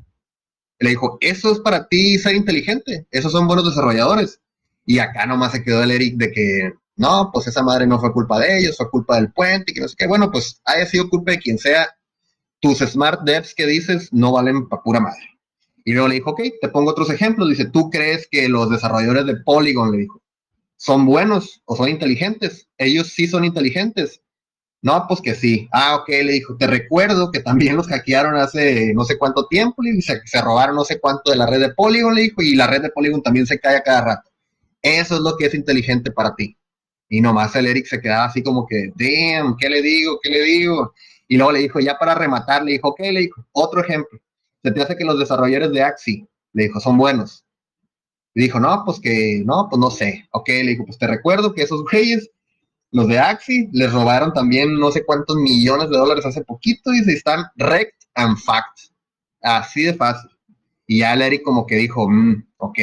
Le 0.77 0.91
dijo, 0.91 1.17
eso 1.21 1.51
es 1.51 1.57
para 1.57 1.87
ti 1.87 2.19
ser 2.19 2.35
inteligente, 2.35 3.07
esos 3.09 3.31
son 3.31 3.47
buenos 3.47 3.65
desarrolladores. 3.65 4.41
Y 4.85 4.99
acá 4.99 5.25
nomás 5.25 5.53
se 5.53 5.63
quedó 5.63 5.81
el 5.81 5.89
Eric 5.89 6.17
de 6.17 6.31
que, 6.31 6.71
no, 6.97 7.31
pues 7.33 7.47
esa 7.47 7.63
madre 7.63 7.87
no 7.87 7.99
fue 7.99 8.13
culpa 8.13 8.37
de 8.37 8.59
ellos, 8.59 8.77
fue 8.77 8.91
culpa 8.91 9.15
del 9.15 9.31
puente 9.31 9.71
y 9.71 9.73
que 9.73 9.81
no 9.81 9.87
sé 9.87 9.95
qué. 9.97 10.05
Bueno, 10.05 10.29
pues 10.31 10.61
haya 10.65 10.85
sido 10.85 11.09
culpa 11.09 11.31
de 11.31 11.39
quien 11.39 11.57
sea, 11.57 11.89
tus 12.59 12.77
smart 12.77 13.21
devs 13.23 13.55
que 13.55 13.65
dices 13.65 14.13
no 14.13 14.33
valen 14.33 14.69
para 14.69 14.83
pura 14.83 14.99
madre. 14.99 15.39
Y 15.83 15.93
luego 15.93 16.09
le 16.09 16.15
dijo, 16.15 16.29
ok, 16.29 16.41
te 16.61 16.69
pongo 16.69 16.91
otros 16.91 17.09
ejemplos. 17.09 17.49
Dice, 17.49 17.65
¿tú 17.65 17.89
crees 17.89 18.27
que 18.29 18.47
los 18.47 18.69
desarrolladores 18.69 19.25
de 19.25 19.37
Polygon, 19.37 19.91
le 19.93 19.97
dijo, 19.97 20.21
son 20.77 21.07
buenos 21.07 21.63
o 21.65 21.75
son 21.75 21.89
inteligentes? 21.89 22.69
Ellos 22.77 23.07
sí 23.07 23.25
son 23.25 23.45
inteligentes. 23.45 24.21
No, 24.81 25.05
pues 25.07 25.21
que 25.21 25.35
sí. 25.35 25.67
Ah, 25.71 25.97
ok, 25.97 26.07
le 26.07 26.33
dijo, 26.33 26.55
te 26.55 26.65
recuerdo 26.65 27.31
que 27.31 27.41
también 27.41 27.75
los 27.75 27.87
hackearon 27.87 28.37
hace 28.37 28.93
no 28.93 29.03
sé 29.03 29.17
cuánto 29.17 29.47
tiempo, 29.47 29.83
y 29.83 30.01
se, 30.01 30.21
robaron 30.41 30.75
no 30.75 30.85
sé 30.85 30.99
cuánto 30.99 31.31
de 31.31 31.37
la 31.37 31.45
red 31.45 31.59
de 31.59 31.73
Polygon, 31.73 32.15
le 32.15 32.21
dijo, 32.23 32.41
y 32.41 32.55
la 32.55 32.67
red 32.67 32.81
de 32.81 32.89
Polygon 32.89 33.21
también 33.21 33.45
se 33.45 33.59
cae 33.59 33.77
a 33.77 33.83
cada 33.83 34.01
rato. 34.01 34.29
Eso 34.81 35.15
es 35.15 35.21
lo 35.21 35.35
que 35.35 35.47
es 35.47 35.53
inteligente 35.53 36.11
para 36.11 36.33
ti. 36.35 36.57
Y 37.09 37.21
nomás 37.21 37.55
el 37.55 37.67
Eric 37.67 37.87
se 37.87 37.99
quedaba 37.99 38.25
así 38.25 38.41
como 38.41 38.65
que, 38.67 38.91
damn, 38.95 39.57
¿qué 39.57 39.69
le 39.69 39.81
digo? 39.81 40.19
¿Qué 40.21 40.29
le 40.29 40.41
digo? 40.43 40.93
Y 41.27 41.37
luego 41.37 41.51
le 41.51 41.59
dijo, 41.59 41.79
ya 41.79 41.97
para 41.97 42.15
rematar, 42.15 42.63
le 42.63 42.73
dijo, 42.73 42.89
ok, 42.89 42.99
le 43.11 43.21
dijo, 43.21 43.45
otro 43.51 43.81
ejemplo. 43.81 44.19
Se 44.63 44.71
te 44.71 44.81
hace 44.81 44.95
que 44.95 45.05
los 45.05 45.19
desarrolladores 45.19 45.71
de 45.71 45.83
Axi, 45.83 46.27
le 46.53 46.63
dijo, 46.63 46.79
son 46.79 46.97
buenos. 46.97 47.43
Y 48.33 48.41
dijo, 48.41 48.59
no, 48.59 48.83
pues 48.85 48.99
que, 48.99 49.41
no, 49.45 49.67
pues 49.69 49.79
no 49.79 49.91
sé. 49.91 50.27
Ok, 50.31 50.49
le 50.49 50.71
dijo, 50.71 50.85
pues 50.85 50.97
te 50.97 51.07
recuerdo 51.07 51.53
que 51.53 51.63
esos 51.63 51.83
güeyes 51.83 52.29
los 52.91 53.07
de 53.07 53.19
Axi 53.19 53.69
les 53.71 53.91
robaron 53.91 54.33
también 54.33 54.75
no 54.75 54.91
sé 54.91 55.05
cuántos 55.05 55.35
millones 55.37 55.89
de 55.89 55.97
dólares 55.97 56.25
hace 56.25 56.43
poquito 56.43 56.93
y 56.93 57.03
se 57.03 57.13
están 57.13 57.45
rect 57.55 58.03
and 58.15 58.37
fact. 58.37 58.79
Así 59.41 59.83
de 59.83 59.93
fácil. 59.93 60.31
Y 60.87 60.99
ya 60.99 61.13
Eric 61.13 61.43
como 61.43 61.67
que 61.67 61.75
dijo, 61.75 62.09
mm, 62.09 62.47
ok, 62.57 62.79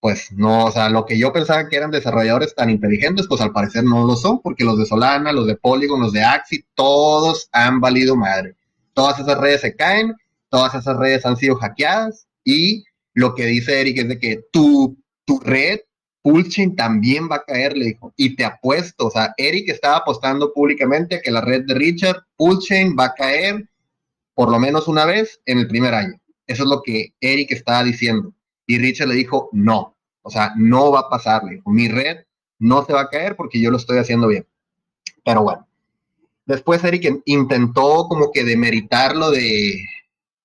pues 0.00 0.32
no, 0.32 0.66
o 0.66 0.70
sea, 0.70 0.90
lo 0.90 1.06
que 1.06 1.18
yo 1.18 1.32
pensaba 1.32 1.68
que 1.68 1.76
eran 1.76 1.90
desarrolladores 1.90 2.54
tan 2.54 2.70
inteligentes, 2.70 3.26
pues 3.28 3.40
al 3.40 3.52
parecer 3.52 3.84
no 3.84 4.04
lo 4.04 4.16
son, 4.16 4.40
porque 4.42 4.64
los 4.64 4.78
de 4.78 4.86
Solana, 4.86 5.32
los 5.32 5.46
de 5.46 5.56
Polygon, 5.56 6.00
los 6.00 6.12
de 6.12 6.22
Axi, 6.22 6.64
todos 6.74 7.48
han 7.52 7.80
valido 7.80 8.16
madre. 8.16 8.56
Todas 8.92 9.20
esas 9.20 9.38
redes 9.38 9.60
se 9.60 9.76
caen, 9.76 10.14
todas 10.48 10.74
esas 10.74 10.96
redes 10.96 11.24
han 11.26 11.36
sido 11.36 11.56
hackeadas 11.56 12.26
y 12.44 12.84
lo 13.14 13.34
que 13.34 13.46
dice 13.46 13.80
Eric 13.80 13.98
es 13.98 14.08
de 14.08 14.18
que 14.18 14.44
tu, 14.52 14.96
tu 15.24 15.40
red 15.40 15.80
Pulchain 16.26 16.74
también 16.74 17.28
va 17.30 17.36
a 17.36 17.44
caer, 17.44 17.76
le 17.76 17.84
dijo. 17.84 18.12
Y 18.16 18.34
te 18.34 18.44
apuesto, 18.44 19.06
o 19.06 19.10
sea, 19.12 19.32
Eric 19.36 19.68
estaba 19.68 19.98
apostando 19.98 20.52
públicamente 20.52 21.20
que 21.22 21.30
la 21.30 21.40
red 21.40 21.66
de 21.66 21.74
Richard, 21.74 22.24
Pulchain 22.36 22.96
va 22.98 23.04
a 23.04 23.14
caer 23.14 23.68
por 24.34 24.50
lo 24.50 24.58
menos 24.58 24.88
una 24.88 25.04
vez 25.04 25.40
en 25.46 25.60
el 25.60 25.68
primer 25.68 25.94
año. 25.94 26.20
Eso 26.48 26.64
es 26.64 26.68
lo 26.68 26.82
que 26.82 27.14
Eric 27.20 27.52
estaba 27.52 27.84
diciendo. 27.84 28.34
Y 28.66 28.76
Richard 28.78 29.06
le 29.06 29.14
dijo, 29.14 29.50
no, 29.52 29.94
o 30.22 30.28
sea, 30.28 30.52
no 30.56 30.90
va 30.90 31.00
a 31.02 31.08
pasar, 31.08 31.44
le 31.44 31.54
dijo, 31.54 31.70
mi 31.70 31.86
red 31.86 32.24
no 32.58 32.84
se 32.84 32.92
va 32.92 33.02
a 33.02 33.08
caer 33.08 33.36
porque 33.36 33.60
yo 33.60 33.70
lo 33.70 33.76
estoy 33.76 33.98
haciendo 33.98 34.26
bien. 34.26 34.44
Pero 35.24 35.44
bueno, 35.44 35.64
después 36.44 36.82
Eric 36.82 37.22
intentó 37.26 38.08
como 38.08 38.32
que 38.32 38.42
demeritarlo 38.42 39.30
de, 39.30 39.80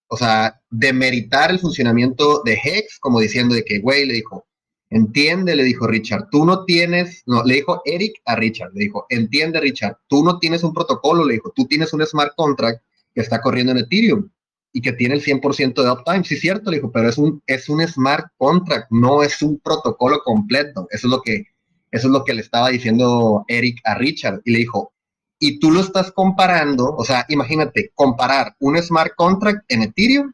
o 0.09 0.15
sea, 0.15 0.61
demeritar 0.69 1.49
el 1.49 1.57
funcionamiento 1.57 2.43
de 2.43 2.53
Hex, 2.53 2.99
como 2.99 3.19
diciendo 3.19 3.55
de 3.55 3.65
que, 3.65 3.79
güey, 3.79 4.05
le 4.05 4.13
dijo, 4.13 4.45
Entiende, 4.93 5.55
le 5.55 5.63
dijo 5.63 5.87
Richard, 5.87 6.27
tú 6.29 6.45
no 6.45 6.65
tienes, 6.65 7.23
no, 7.25 7.43
le 7.45 7.55
dijo 7.55 7.81
Eric 7.85 8.21
a 8.25 8.35
Richard, 8.35 8.71
le 8.73 8.85
dijo, 8.85 9.05
entiende 9.07 9.61
Richard, 9.61 9.95
tú 10.07 10.21
no 10.21 10.37
tienes 10.37 10.65
un 10.65 10.73
protocolo, 10.73 11.23
le 11.23 11.35
dijo, 11.35 11.53
tú 11.55 11.65
tienes 11.65 11.93
un 11.93 12.05
smart 12.05 12.33
contract 12.35 12.83
que 13.15 13.21
está 13.21 13.39
corriendo 13.39 13.71
en 13.71 13.77
Ethereum 13.77 14.29
y 14.73 14.81
que 14.81 14.91
tiene 14.91 15.15
el 15.15 15.23
100% 15.23 15.81
de 15.81 15.91
uptime. 15.91 16.25
Sí, 16.25 16.35
cierto, 16.35 16.69
le 16.69 16.77
dijo, 16.77 16.91
pero 16.91 17.07
es 17.07 17.17
un, 17.17 17.41
es 17.47 17.69
un 17.69 17.87
smart 17.87 18.27
contract, 18.37 18.87
no 18.91 19.23
es 19.23 19.41
un 19.41 19.59
protocolo 19.59 20.19
completo. 20.25 20.87
Eso 20.91 21.07
es 21.07 21.11
lo 21.11 21.21
que 21.21 21.45
Eso 21.89 22.07
es 22.07 22.13
lo 22.13 22.25
que 22.25 22.33
le 22.33 22.41
estaba 22.41 22.69
diciendo 22.69 23.45
Eric 23.47 23.79
a 23.85 23.95
Richard 23.95 24.41
y 24.43 24.51
le 24.51 24.59
dijo, 24.59 24.93
y 25.39 25.59
tú 25.59 25.71
lo 25.71 25.79
estás 25.79 26.11
comparando, 26.11 26.93
o 26.95 27.05
sea, 27.05 27.25
imagínate, 27.29 27.91
comparar 27.95 28.55
un 28.59 28.77
smart 28.77 29.13
contract 29.15 29.63
en 29.69 29.83
Ethereum 29.83 30.33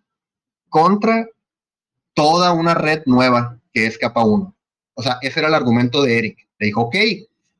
contra 0.69 1.27
toda 2.15 2.53
una 2.53 2.73
red 2.73 3.03
nueva 3.05 3.56
que 3.77 3.85
es 3.85 3.97
capa 3.99 4.25
1. 4.25 4.55
O 4.95 5.03
sea, 5.03 5.19
ese 5.21 5.39
era 5.39 5.49
el 5.49 5.53
argumento 5.53 6.01
de 6.01 6.17
Eric. 6.17 6.47
Le 6.57 6.67
dijo, 6.67 6.81
ok, 6.81 6.95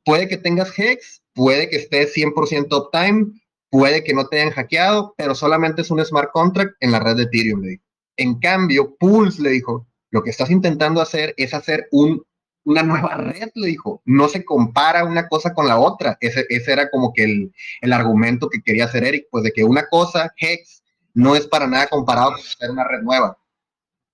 puede 0.04 0.26
que 0.26 0.36
tengas 0.36 0.76
Hex, 0.76 1.22
puede 1.32 1.70
que 1.70 1.76
estés 1.76 2.12
100% 2.12 2.66
uptime, 2.76 3.40
puede 3.70 4.02
que 4.02 4.14
no 4.14 4.26
te 4.26 4.40
hayan 4.40 4.52
hackeado, 4.52 5.14
pero 5.16 5.36
solamente 5.36 5.82
es 5.82 5.92
un 5.92 6.04
smart 6.04 6.30
contract 6.32 6.74
en 6.80 6.90
la 6.90 6.98
red 6.98 7.14
de 7.14 7.22
Ethereum, 7.24 7.60
le 7.60 7.68
dijo. 7.68 7.84
En 8.16 8.40
cambio, 8.40 8.96
Pulse 8.98 9.40
le 9.40 9.50
dijo, 9.50 9.86
lo 10.10 10.24
que 10.24 10.30
estás 10.30 10.50
intentando 10.50 11.00
hacer 11.00 11.34
es 11.36 11.54
hacer 11.54 11.86
un, 11.92 12.24
una 12.64 12.82
nueva 12.82 13.14
red, 13.14 13.50
le 13.54 13.68
dijo. 13.68 14.02
No 14.04 14.28
se 14.28 14.44
compara 14.44 15.04
una 15.04 15.28
cosa 15.28 15.54
con 15.54 15.68
la 15.68 15.78
otra. 15.78 16.18
Ese, 16.20 16.46
ese 16.48 16.72
era 16.72 16.90
como 16.90 17.12
que 17.12 17.22
el, 17.22 17.52
el, 17.80 17.92
argumento 17.92 18.48
que 18.48 18.60
quería 18.60 18.86
hacer 18.86 19.04
Eric, 19.04 19.26
pues 19.30 19.44
de 19.44 19.52
que 19.52 19.62
una 19.62 19.86
cosa, 19.86 20.32
Hex, 20.36 20.82
no 21.14 21.36
es 21.36 21.46
para 21.46 21.68
nada 21.68 21.86
comparado 21.86 22.32
con 22.32 22.40
hacer 22.40 22.70
una 22.72 22.88
red 22.88 23.02
nueva. 23.02 23.38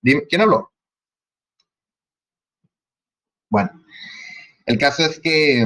Dime, 0.02 0.26
¿quién 0.28 0.42
habló? 0.42 0.73
Bueno, 3.54 3.70
el 4.66 4.78
caso 4.78 5.04
es 5.04 5.20
que, 5.20 5.64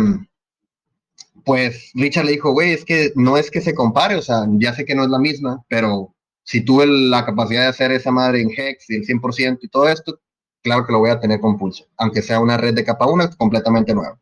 pues 1.42 1.90
Richard 1.94 2.27
le 2.27 2.33
dijo, 2.33 2.53
güey, 2.53 2.72
es 2.72 2.85
que 2.85 3.12
no 3.14 3.38
es 3.38 3.51
que 3.51 3.62
se 3.62 3.74
compare, 3.74 4.14
o 4.14 4.20
sea, 4.20 4.44
ya 4.59 4.74
sé 4.74 4.85
que 4.85 4.94
no 4.94 5.05
es 5.05 5.09
la 5.09 5.18
misma, 5.18 5.64
pero 5.68 6.14
si 6.42 6.61
tuve 6.61 6.87
la 6.87 7.24
capacidad 7.24 7.62
de 7.62 7.68
hacer 7.68 7.90
esa 7.92 8.11
madre 8.11 8.42
en 8.42 8.51
Hex 8.51 8.90
y 8.90 8.96
el 8.96 9.07
100% 9.07 9.61
y 9.62 9.68
todo 9.68 9.88
esto, 9.88 10.20
claro 10.62 10.85
que 10.85 10.92
lo 10.92 10.98
voy 10.98 11.09
a 11.09 11.18
tener 11.18 11.40
con 11.40 11.57
Pulse, 11.57 11.87
aunque 11.96 12.20
sea 12.20 12.40
una 12.40 12.59
red 12.59 12.74
de 12.74 12.85
capa 12.85 13.07
1 13.07 13.31
completamente 13.38 13.94
nueva. 13.94 14.20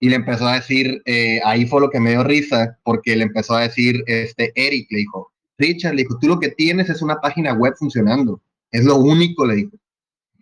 Y 0.00 0.08
le 0.08 0.16
empezó 0.16 0.48
a 0.48 0.54
decir, 0.54 1.02
eh, 1.04 1.42
ahí 1.44 1.66
fue 1.66 1.82
lo 1.82 1.90
que 1.90 2.00
me 2.00 2.12
dio 2.12 2.24
risa, 2.24 2.78
porque 2.84 3.16
le 3.16 3.24
empezó 3.24 3.54
a 3.54 3.64
decir, 3.64 4.02
este, 4.06 4.50
Eric 4.54 4.86
le 4.90 5.00
dijo, 5.00 5.30
Richard, 5.58 5.92
le 5.92 6.04
dijo, 6.04 6.18
tú 6.18 6.28
lo 6.28 6.40
que 6.40 6.48
tienes 6.48 6.88
es 6.88 7.02
una 7.02 7.20
página 7.20 7.52
web 7.52 7.74
funcionando, 7.78 8.40
es 8.70 8.82
lo 8.86 8.96
único, 8.96 9.44
le 9.44 9.56
dijo. 9.56 9.76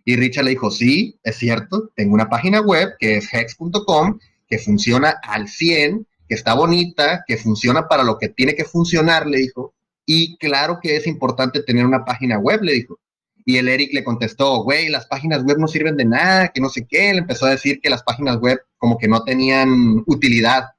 Y 0.05 0.15
Richard 0.15 0.45
le 0.45 0.51
dijo, 0.51 0.69
sí, 0.69 1.17
es 1.23 1.37
cierto, 1.37 1.91
tengo 1.95 2.13
una 2.13 2.29
página 2.29 2.61
web 2.61 2.95
que 2.99 3.17
es 3.17 3.33
hex.com, 3.33 4.19
que 4.47 4.59
funciona 4.59 5.15
al 5.23 5.47
100, 5.47 6.05
que 6.27 6.35
está 6.35 6.53
bonita, 6.53 7.23
que 7.25 7.37
funciona 7.37 7.87
para 7.87 8.03
lo 8.03 8.17
que 8.17 8.29
tiene 8.29 8.55
que 8.55 8.65
funcionar, 8.65 9.27
le 9.27 9.37
dijo, 9.37 9.73
y 10.05 10.37
claro 10.37 10.79
que 10.81 10.97
es 10.97 11.07
importante 11.07 11.63
tener 11.63 11.85
una 11.85 12.03
página 12.03 12.37
web, 12.37 12.61
le 12.61 12.73
dijo. 12.73 12.99
Y 13.45 13.57
el 13.57 13.67
Eric 13.67 13.93
le 13.93 14.03
contestó, 14.03 14.63
güey, 14.63 14.89
las 14.89 15.05
páginas 15.07 15.43
web 15.43 15.57
no 15.57 15.67
sirven 15.67 15.97
de 15.97 16.05
nada, 16.05 16.49
que 16.49 16.61
no 16.61 16.69
sé 16.69 16.85
qué. 16.87 17.13
Le 17.13 17.19
empezó 17.19 17.45
a 17.45 17.51
decir 17.51 17.79
que 17.81 17.89
las 17.89 18.03
páginas 18.03 18.37
web 18.37 18.59
como 18.77 18.97
que 18.97 19.07
no 19.07 19.23
tenían 19.23 20.03
utilidad. 20.07 20.69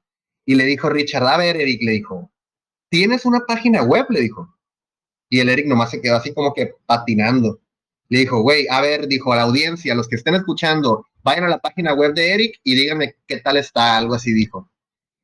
Y 0.45 0.55
le 0.55 0.65
dijo 0.65 0.89
Richard, 0.89 1.27
a 1.27 1.37
ver, 1.37 1.57
Eric, 1.57 1.81
le 1.83 1.91
dijo, 1.91 2.31
¿tienes 2.89 3.25
una 3.25 3.41
página 3.41 3.83
web? 3.83 4.05
Le 4.09 4.21
dijo. 4.21 4.55
Y 5.29 5.39
el 5.39 5.49
Eric 5.49 5.67
nomás 5.67 5.91
se 5.91 6.01
quedó 6.01 6.17
así 6.17 6.33
como 6.33 6.53
que 6.53 6.73
patinando. 6.85 7.59
Le 8.09 8.19
dijo, 8.19 8.41
güey, 8.41 8.67
a 8.69 8.81
ver, 8.81 9.07
dijo 9.07 9.33
a 9.33 9.37
la 9.37 9.43
audiencia, 9.43 9.95
los 9.95 10.07
que 10.07 10.15
estén 10.15 10.35
escuchando, 10.35 11.05
vayan 11.23 11.45
a 11.45 11.49
la 11.49 11.59
página 11.59 11.93
web 11.93 12.13
de 12.13 12.33
Eric 12.33 12.59
y 12.63 12.75
díganme 12.75 13.15
qué 13.27 13.37
tal 13.37 13.57
está, 13.57 13.97
algo 13.97 14.13
así 14.13 14.31
dijo. 14.31 14.69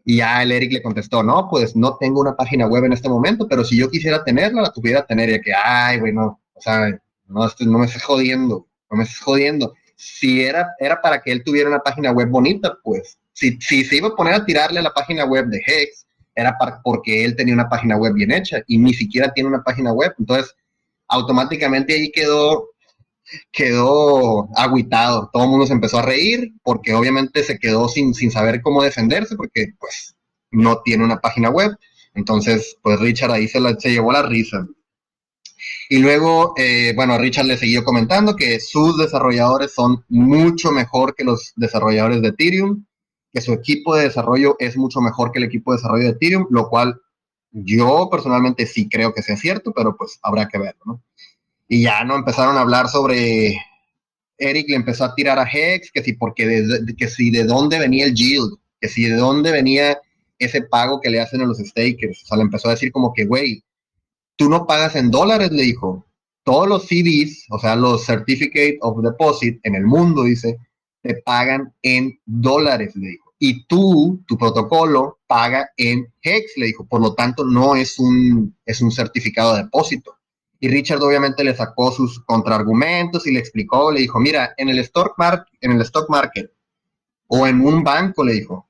Y 0.03 0.17
ya 0.17 0.41
el 0.41 0.51
Eric 0.51 0.73
le 0.73 0.81
contestó, 0.81 1.21
no, 1.21 1.47
pues 1.49 1.75
no 1.75 1.97
tengo 1.97 2.21
una 2.21 2.35
página 2.35 2.65
web 2.65 2.85
en 2.85 2.93
este 2.93 3.07
momento, 3.07 3.47
pero 3.47 3.63
si 3.63 3.77
yo 3.77 3.89
quisiera 3.89 4.23
tenerla, 4.23 4.63
la 4.63 4.71
tuviera 4.71 5.05
tener. 5.05 5.29
Y 5.29 5.41
que, 5.41 5.53
ay, 5.53 5.99
bueno, 5.99 6.41
o 6.53 6.61
sea, 6.61 6.89
no, 7.27 7.47
no 7.59 7.79
me 7.79 7.85
estés 7.85 8.03
jodiendo, 8.03 8.67
no 8.89 8.97
me 8.97 9.03
estés 9.03 9.19
jodiendo. 9.19 9.73
Si 9.95 10.41
era, 10.41 10.69
era 10.79 10.99
para 10.99 11.21
que 11.21 11.31
él 11.31 11.43
tuviera 11.43 11.69
una 11.69 11.79
página 11.79 12.11
web 12.11 12.29
bonita, 12.29 12.75
pues, 12.83 13.19
si, 13.33 13.59
si 13.61 13.83
se 13.85 13.97
iba 13.97 14.07
a 14.07 14.15
poner 14.15 14.33
a 14.33 14.45
tirarle 14.45 14.79
a 14.79 14.83
la 14.83 14.93
página 14.93 15.25
web 15.25 15.45
de 15.47 15.61
Hex, 15.65 16.07
era 16.33 16.57
para, 16.57 16.81
porque 16.81 17.23
él 17.23 17.35
tenía 17.35 17.53
una 17.53 17.69
página 17.69 17.97
web 17.97 18.13
bien 18.13 18.31
hecha 18.31 18.63
y 18.67 18.77
ni 18.79 18.93
siquiera 18.93 19.31
tiene 19.33 19.49
una 19.49 19.63
página 19.63 19.93
web. 19.93 20.13
Entonces, 20.17 20.55
automáticamente 21.07 21.93
ahí 21.93 22.11
quedó 22.11 22.70
quedó 23.51 24.49
aguitado. 24.55 25.29
Todo 25.31 25.43
el 25.43 25.49
mundo 25.49 25.65
se 25.65 25.73
empezó 25.73 25.99
a 25.99 26.03
reír 26.03 26.53
porque 26.63 26.93
obviamente 26.93 27.43
se 27.43 27.59
quedó 27.59 27.87
sin, 27.87 28.13
sin 28.13 28.31
saber 28.31 28.61
cómo 28.61 28.83
defenderse 28.83 29.35
porque 29.35 29.73
pues 29.79 30.15
no 30.51 30.81
tiene 30.81 31.03
una 31.03 31.19
página 31.19 31.49
web. 31.49 31.71
Entonces, 32.13 32.77
pues 32.81 32.99
Richard 32.99 33.31
ahí 33.31 33.47
se, 33.47 33.59
se 33.79 33.91
llevó 33.91 34.11
la 34.11 34.23
risa. 34.23 34.67
Y 35.89 35.99
luego, 35.99 36.53
eh, 36.57 36.93
bueno, 36.95 37.17
Richard 37.17 37.45
le 37.45 37.57
siguió 37.57 37.83
comentando 37.83 38.35
que 38.35 38.59
sus 38.59 38.97
desarrolladores 38.97 39.73
son 39.73 40.05
mucho 40.09 40.71
mejor 40.71 41.15
que 41.15 41.23
los 41.23 41.53
desarrolladores 41.55 42.21
de 42.21 42.29
Ethereum, 42.29 42.85
que 43.31 43.41
su 43.41 43.53
equipo 43.53 43.95
de 43.95 44.03
desarrollo 44.03 44.55
es 44.59 44.77
mucho 44.77 45.01
mejor 45.01 45.31
que 45.31 45.39
el 45.39 45.45
equipo 45.45 45.71
de 45.71 45.77
desarrollo 45.77 46.03
de 46.05 46.11
Ethereum, 46.11 46.47
lo 46.49 46.69
cual 46.69 47.01
yo 47.51 48.07
personalmente 48.09 48.65
sí 48.65 48.87
creo 48.89 49.13
que 49.13 49.21
sea 49.21 49.35
cierto, 49.35 49.73
pero 49.73 49.95
pues 49.97 50.19
habrá 50.23 50.47
que 50.47 50.57
verlo, 50.57 50.81
¿no? 50.85 51.03
Y 51.71 51.83
ya 51.83 52.03
no 52.03 52.17
empezaron 52.17 52.57
a 52.57 52.61
hablar 52.61 52.89
sobre. 52.89 53.55
Eric 54.37 54.67
le 54.67 54.75
empezó 54.75 55.05
a 55.05 55.15
tirar 55.15 55.39
a 55.39 55.47
Hex, 55.49 55.89
que 55.93 56.03
si 56.03 56.11
porque 56.11 56.45
de, 56.45 56.95
que 56.97 57.07
si 57.07 57.31
de 57.31 57.45
dónde 57.45 57.79
venía 57.79 58.03
el 58.03 58.13
yield, 58.13 58.57
que 58.81 58.89
si 58.89 59.05
de 59.05 59.15
dónde 59.15 59.51
venía 59.51 59.97
ese 60.37 60.63
pago 60.63 60.99
que 60.99 61.09
le 61.09 61.21
hacen 61.21 61.39
a 61.39 61.45
los 61.45 61.59
stakers. 61.59 62.23
O 62.23 62.25
sea, 62.25 62.35
le 62.35 62.43
empezó 62.43 62.67
a 62.67 62.71
decir 62.71 62.91
como 62.91 63.13
que, 63.13 63.23
güey, 63.23 63.63
tú 64.35 64.49
no 64.49 64.67
pagas 64.67 64.97
en 64.97 65.11
dólares, 65.11 65.49
le 65.53 65.63
dijo. 65.63 66.05
Todos 66.43 66.67
los 66.67 66.87
CDs, 66.87 67.45
o 67.49 67.57
sea, 67.57 67.77
los 67.77 68.05
Certificate 68.05 68.77
of 68.81 69.01
Deposit 69.01 69.61
en 69.63 69.75
el 69.75 69.85
mundo, 69.85 70.25
dice, 70.25 70.57
te 71.01 71.21
pagan 71.23 71.73
en 71.83 72.19
dólares, 72.25 72.97
le 72.97 73.11
dijo. 73.11 73.31
Y 73.39 73.65
tú, 73.67 74.21
tu 74.27 74.37
protocolo, 74.37 75.19
paga 75.25 75.69
en 75.77 76.05
Hex, 76.21 76.51
le 76.57 76.65
dijo. 76.65 76.85
Por 76.85 76.99
lo 76.99 77.13
tanto, 77.13 77.45
no 77.45 77.77
es 77.77 77.97
un, 77.97 78.57
es 78.65 78.81
un 78.81 78.91
certificado 78.91 79.55
de 79.55 79.63
depósito. 79.63 80.17
Y 80.63 80.69
Richard 80.69 81.01
obviamente 81.01 81.43
le 81.43 81.55
sacó 81.55 81.91
sus 81.91 82.23
contraargumentos 82.23 83.25
y 83.25 83.31
le 83.31 83.39
explicó, 83.39 83.91
le 83.91 84.01
dijo, 84.01 84.19
mira, 84.19 84.53
en 84.57 84.69
el 84.69 84.77
stock, 84.79 85.15
market, 85.17 85.47
en 85.59 85.71
el 85.71 85.81
stock 85.81 86.07
market 86.07 86.51
o 87.27 87.47
en 87.47 87.61
un 87.61 87.83
banco, 87.83 88.23
le 88.23 88.33
dijo, 88.33 88.69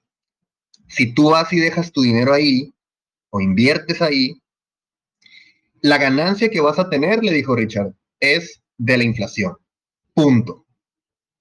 si 0.88 1.13
tú 1.13 1.32
vas 1.32 1.51
y 1.51 1.60
dejas 1.60 1.91
tu 1.91 2.01
dinero 2.01 2.34
ahí 2.34 2.73
o 3.30 3.41
inviertes 3.41 4.01
ahí, 4.01 4.41
la 5.82 5.97
ganancia 5.97 6.49
que 6.49 6.62
vas 6.62 6.80
a 6.80 6.89
tener, 6.89 7.21
le 7.23 7.34
dijo 7.34 7.58
Richard, 7.58 7.93
es 8.21 8.62
de 8.77 8.97
la 8.97 9.04
inflación. 9.04 9.58
Punto. 10.13 10.61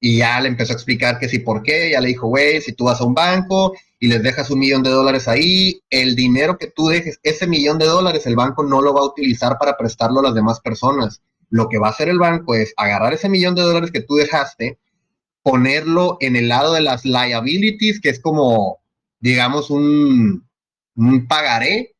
Y 0.00 0.18
ya 0.18 0.40
le 0.40 0.48
empezó 0.48 0.72
a 0.72 0.76
explicar 0.76 1.18
que 1.18 1.28
sí, 1.28 1.40
por 1.40 1.62
qué. 1.62 1.90
Ya 1.90 2.00
le 2.00 2.08
dijo, 2.08 2.28
güey, 2.28 2.60
si 2.60 2.72
tú 2.72 2.84
vas 2.84 3.00
a 3.00 3.04
un 3.04 3.14
banco 3.14 3.74
y 3.98 4.08
les 4.08 4.22
dejas 4.22 4.50
un 4.50 4.58
millón 4.58 4.82
de 4.82 4.90
dólares 4.90 5.28
ahí, 5.28 5.82
el 5.90 6.16
dinero 6.16 6.56
que 6.56 6.68
tú 6.68 6.88
dejes, 6.88 7.20
ese 7.22 7.46
millón 7.46 7.78
de 7.78 7.86
dólares, 7.86 8.26
el 8.26 8.34
banco 8.34 8.64
no 8.64 8.80
lo 8.80 8.94
va 8.94 9.00
a 9.00 9.06
utilizar 9.06 9.58
para 9.58 9.76
prestarlo 9.76 10.20
a 10.20 10.24
las 10.24 10.34
demás 10.34 10.60
personas. 10.60 11.20
Lo 11.50 11.68
que 11.68 11.78
va 11.78 11.88
a 11.88 11.90
hacer 11.90 12.08
el 12.08 12.18
banco 12.18 12.54
es 12.54 12.72
agarrar 12.76 13.12
ese 13.12 13.28
millón 13.28 13.54
de 13.54 13.62
dólares 13.62 13.90
que 13.90 14.00
tú 14.00 14.14
dejaste, 14.14 14.78
ponerlo 15.42 16.16
en 16.20 16.36
el 16.36 16.48
lado 16.48 16.72
de 16.72 16.80
las 16.80 17.04
liabilities, 17.04 18.00
que 18.00 18.08
es 18.08 18.20
como, 18.20 18.78
digamos, 19.20 19.68
un, 19.68 20.48
un 20.94 21.26
pagaré 21.26 21.94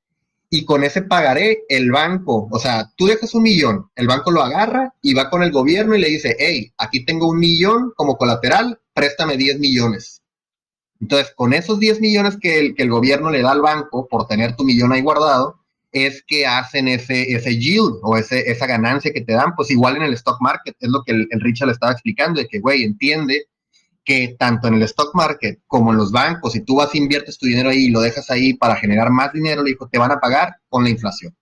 y 0.51 0.65
con 0.65 0.83
ese 0.83 1.03
pagaré 1.03 1.63
el 1.69 1.93
banco, 1.93 2.49
o 2.51 2.59
sea, 2.59 2.91
tú 2.97 3.07
dejas 3.07 3.35
un 3.35 3.45
millón, 3.45 3.89
el 3.95 4.09
banco 4.09 4.33
lo 4.33 4.43
agarra 4.43 4.93
y 5.01 5.15
va 5.15 5.31
con 5.31 5.45
el 5.45 5.53
gobierno 5.53 5.95
y 5.95 6.01
le 6.01 6.09
dice, 6.09 6.37
hey, 6.41 6.73
aquí 6.77 7.05
tengo 7.05 7.29
un 7.29 7.39
millón 7.39 7.93
como 7.95 8.17
colateral, 8.17 8.81
préstame 8.93 9.37
10 9.37 9.61
millones. 9.61 10.23
Entonces, 11.01 11.33
con 11.37 11.55
esos 11.55 11.79
10 11.79 12.01
millones 12.01 12.37
que 12.39 12.59
el, 12.59 12.75
que 12.75 12.83
el 12.83 12.91
gobierno 12.91 13.31
le 13.31 13.43
da 13.43 13.53
al 13.53 13.63
banco 13.63 14.09
por 14.09 14.27
tener 14.27 14.57
tu 14.57 14.65
millón 14.65 14.93
ahí 14.93 15.03
guardado, 15.03 15.61
es 15.93 16.23
que 16.27 16.47
hacen 16.47 16.89
ese, 16.89 17.33
ese 17.33 17.57
yield 17.57 17.99
o 18.03 18.17
ese, 18.17 18.51
esa 18.51 18.67
ganancia 18.67 19.13
que 19.13 19.23
te 19.23 19.33
dan, 19.33 19.55
pues 19.57 19.71
igual 19.71 19.97
en 19.97 20.03
el 20.03 20.15
stock 20.15 20.41
market, 20.41 20.77
es 20.81 20.89
lo 20.89 21.03
que 21.05 21.13
el, 21.13 21.29
Richard 21.41 21.69
le 21.69 21.73
estaba 21.73 21.93
explicando, 21.93 22.41
de 22.41 22.49
que, 22.49 22.59
güey, 22.59 22.83
entiende 22.83 23.47
que 24.11 24.35
tanto 24.37 24.67
en 24.67 24.75
el 24.75 24.83
stock 24.83 25.15
market 25.15 25.61
como 25.69 25.93
en 25.93 25.99
los 25.99 26.11
bancos, 26.11 26.55
si 26.55 26.63
tú 26.63 26.75
vas 26.75 26.97
inviertes 26.97 27.39
tu 27.39 27.47
dinero 27.47 27.71
ahí 27.71 27.85
y 27.85 27.91
lo 27.91 28.01
dejas 28.01 28.29
ahí 28.29 28.55
para 28.55 28.75
generar 28.75 29.09
más 29.11 29.33
dinero, 29.33 29.63
le 29.63 29.71
dijo, 29.71 29.89
te 29.89 30.01
van 30.01 30.11
a 30.11 30.19
pagar 30.19 30.57
con 30.69 30.83
la 30.83 30.91
inflación. 30.91 31.37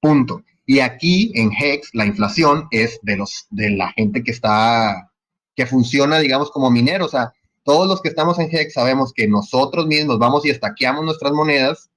Punto. 0.00 0.42
Y 0.64 0.80
aquí 0.80 1.32
en 1.34 1.52
Hex 1.52 1.90
la 1.92 2.06
inflación 2.06 2.66
es 2.70 2.98
de 3.02 3.18
los 3.18 3.46
de 3.50 3.72
la 3.72 3.92
gente 3.92 4.24
que 4.24 4.30
está 4.30 5.10
que 5.54 5.66
funciona, 5.66 6.18
digamos, 6.18 6.50
como 6.50 6.70
minero, 6.70 7.04
o 7.04 7.08
sea, 7.10 7.34
todos 7.62 7.86
los 7.86 8.00
que 8.00 8.08
estamos 8.08 8.38
en 8.38 8.48
Hex 8.50 8.72
sabemos 8.72 9.12
que 9.12 9.28
nosotros 9.28 9.86
mismos 9.86 10.18
vamos 10.18 10.46
y 10.46 10.50
estaqueamos 10.50 11.04
nuestras 11.04 11.32
monedas 11.32 11.90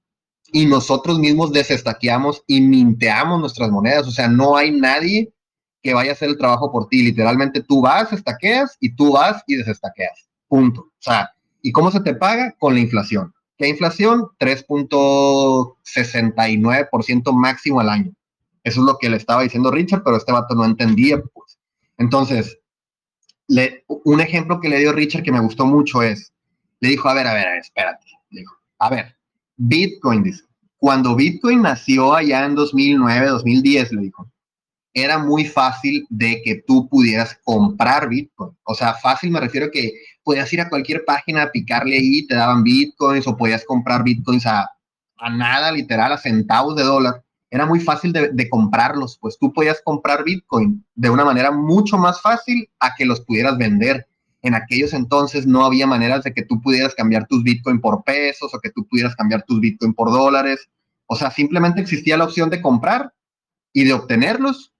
y 0.52 0.66
nosotros 0.66 1.18
mismos 1.18 1.52
desestaqueamos 1.52 2.42
y 2.46 2.60
minteamos 2.60 3.40
nuestras 3.40 3.70
monedas, 3.70 4.06
o 4.06 4.10
sea, 4.10 4.28
no 4.28 4.58
hay 4.58 4.72
nadie 4.72 5.32
que 5.82 5.94
vaya 5.94 6.10
a 6.10 6.14
hacer 6.14 6.28
el 6.28 6.38
trabajo 6.38 6.70
por 6.70 6.86
ti. 6.88 7.02
Literalmente 7.02 7.62
tú 7.62 7.80
vas, 7.80 8.12
estaqueas 8.12 8.76
y 8.80 8.94
tú 8.94 9.12
vas 9.12 9.42
y 9.46 9.56
desestaqueas. 9.56 10.28
Punto. 10.48 10.82
O 10.82 10.92
sea, 10.98 11.30
¿y 11.60 11.72
cómo 11.72 11.90
se 11.90 12.00
te 12.00 12.14
paga? 12.14 12.54
Con 12.58 12.74
la 12.74 12.80
inflación. 12.80 13.34
¿Qué 13.58 13.68
inflación? 13.68 14.28
3.69% 14.38 17.32
máximo 17.32 17.80
al 17.80 17.90
año. 17.90 18.12
Eso 18.64 18.80
es 18.80 18.86
lo 18.86 18.98
que 18.98 19.10
le 19.10 19.16
estaba 19.16 19.42
diciendo 19.42 19.70
Richard, 19.70 20.02
pero 20.04 20.16
este 20.16 20.32
vato 20.32 20.54
no 20.54 20.64
entendía. 20.64 21.20
Pues. 21.20 21.58
Entonces, 21.98 22.58
le, 23.48 23.84
un 23.88 24.20
ejemplo 24.20 24.60
que 24.60 24.68
le 24.68 24.78
dio 24.78 24.92
Richard 24.92 25.22
que 25.22 25.32
me 25.32 25.40
gustó 25.40 25.66
mucho 25.66 26.02
es, 26.02 26.32
le 26.80 26.90
dijo, 26.90 27.08
a 27.08 27.14
ver, 27.14 27.26
a 27.26 27.34
ver, 27.34 27.58
espérate. 27.58 28.06
Le 28.30 28.40
dijo, 28.40 28.56
a 28.78 28.90
ver, 28.90 29.16
Bitcoin, 29.56 30.22
dice, 30.22 30.44
cuando 30.78 31.14
Bitcoin 31.14 31.62
nació 31.62 32.14
allá 32.14 32.44
en 32.44 32.54
2009, 32.54 33.28
2010, 33.28 33.92
le 33.92 34.02
dijo, 34.02 34.31
era 34.94 35.18
muy 35.18 35.44
fácil 35.44 36.06
de 36.10 36.42
que 36.42 36.62
tú 36.66 36.88
pudieras 36.88 37.38
comprar 37.44 38.08
Bitcoin. 38.08 38.52
O 38.64 38.74
sea, 38.74 38.94
fácil 38.94 39.30
me 39.30 39.40
refiero 39.40 39.66
a 39.66 39.70
que 39.70 39.92
podías 40.22 40.52
ir 40.52 40.60
a 40.60 40.68
cualquier 40.68 41.04
página, 41.04 41.50
picarle 41.50 41.96
ahí, 41.96 42.26
te 42.26 42.34
daban 42.34 42.62
Bitcoins 42.62 43.26
o 43.26 43.36
podías 43.36 43.64
comprar 43.64 44.04
Bitcoins 44.04 44.46
a, 44.46 44.68
a 45.16 45.30
nada, 45.30 45.72
literal, 45.72 46.12
a 46.12 46.18
centavos 46.18 46.76
de 46.76 46.82
dólar. 46.82 47.22
Era 47.50 47.66
muy 47.66 47.80
fácil 47.80 48.12
de, 48.12 48.30
de, 48.30 48.48
comprarlos, 48.48 49.18
pues 49.18 49.38
tú 49.38 49.52
podías 49.52 49.80
comprar 49.84 50.24
Bitcoin 50.24 50.84
de 50.94 51.10
una 51.10 51.24
manera 51.24 51.50
mucho 51.50 51.98
más 51.98 52.20
fácil 52.20 52.68
a 52.80 52.94
que 52.94 53.04
los 53.04 53.20
pudieras 53.20 53.58
vender. 53.58 54.06
En 54.42 54.54
aquellos 54.54 54.92
entonces 54.92 55.46
no 55.46 55.64
había 55.64 55.86
maneras 55.86 56.24
de 56.24 56.32
que 56.32 56.42
tú 56.42 56.60
pudieras 56.60 56.94
cambiar 56.94 57.26
tus 57.26 57.42
Bitcoin 57.42 57.80
por 57.80 58.02
pesos 58.04 58.52
o 58.52 58.58
que 58.58 58.70
tú 58.70 58.86
pudieras 58.88 59.14
cambiar 59.14 59.44
tus 59.44 59.60
Bitcoin 59.60 59.94
por 59.94 60.10
dólares. 60.10 60.68
O 61.06 61.14
sea, 61.14 61.30
simplemente 61.30 61.80
existía 61.80 62.16
la 62.16 62.24
opción 62.24 62.50
de 62.50 62.60
comprar 62.60 63.12
y 63.72 63.84
de 63.84 63.92
obtenerlos 63.92 64.71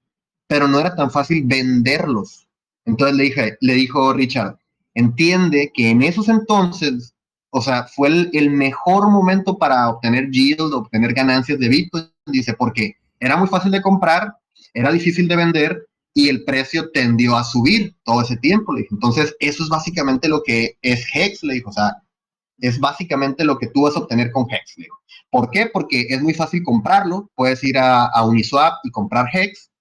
pero 0.47 0.69
no 0.69 0.79
era 0.79 0.95
tan 0.95 1.11
fácil 1.11 1.43
venderlos. 1.45 2.47
Entonces 2.85 3.17
le, 3.17 3.25
dije, 3.25 3.57
le 3.61 3.75
dijo 3.75 4.13
Richard, 4.13 4.57
entiende 4.95 5.71
que 5.75 5.91
en 5.91 6.03
esos 6.03 6.29
entonces, 6.29 7.15
o 7.51 7.61
sea, 7.61 7.85
fue 7.85 8.09
el, 8.33 8.51
mejor 8.51 9.11
momento 9.11 9.59
para 9.59 9.89
obtener 9.89 10.31
yield, 10.31 10.73
obtener 10.73 11.13
ganancias 11.13 11.59
de 11.59 11.69
Bitcoin, 11.69 12.11
dice, 12.27 12.55
porque 12.55 12.97
era 13.21 13.37
muy 13.37 13.49
fácil 13.49 13.71
de 13.71 13.83
comprar, 13.83 14.35
era 14.75 14.93
difícil 14.93 15.29
de 15.29 15.37
vender 15.37 15.87
y 16.15 16.29
el 16.29 16.45
precio 16.45 16.91
tendió 16.91 17.37
a 17.37 17.45
subir 17.45 17.95
todo 18.05 18.23
ese 18.23 18.37
tiempo, 18.37 18.75
le. 18.75 18.87
Entonces, 18.91 19.35
eso 19.41 19.63
es 19.63 19.69
básicamente 19.69 20.29
lo 20.29 20.43
que 20.43 20.77
es 20.83 21.07
Hex, 21.15 21.43
le 21.45 21.55
dijo, 21.55 21.71
o 21.71 21.73
sea, 21.73 21.97
es 22.59 22.79
básicamente 22.79 23.45
lo 23.45 23.59
que 23.59 23.69
tú 23.69 23.83
vas 23.83 23.97
a 23.97 24.01
obtener 24.01 24.31
con 24.31 24.47
Hex, 24.51 24.77
le 24.77 24.85
dijo. 24.85 24.99
¿Por 25.31 25.51
qué? 25.51 25.71
Porque 25.73 26.07
es 26.11 26.21
muy 26.21 26.35
fácil 26.35 26.63
comprarlo, 26.63 27.31
puedes 27.35 27.65
ir 27.65 27.79
a, 27.79 28.07
a 28.07 28.27
Uniswap 28.27 28.75
y 28.85 28.91
comprar 28.91 29.27
Hex, 29.33 29.72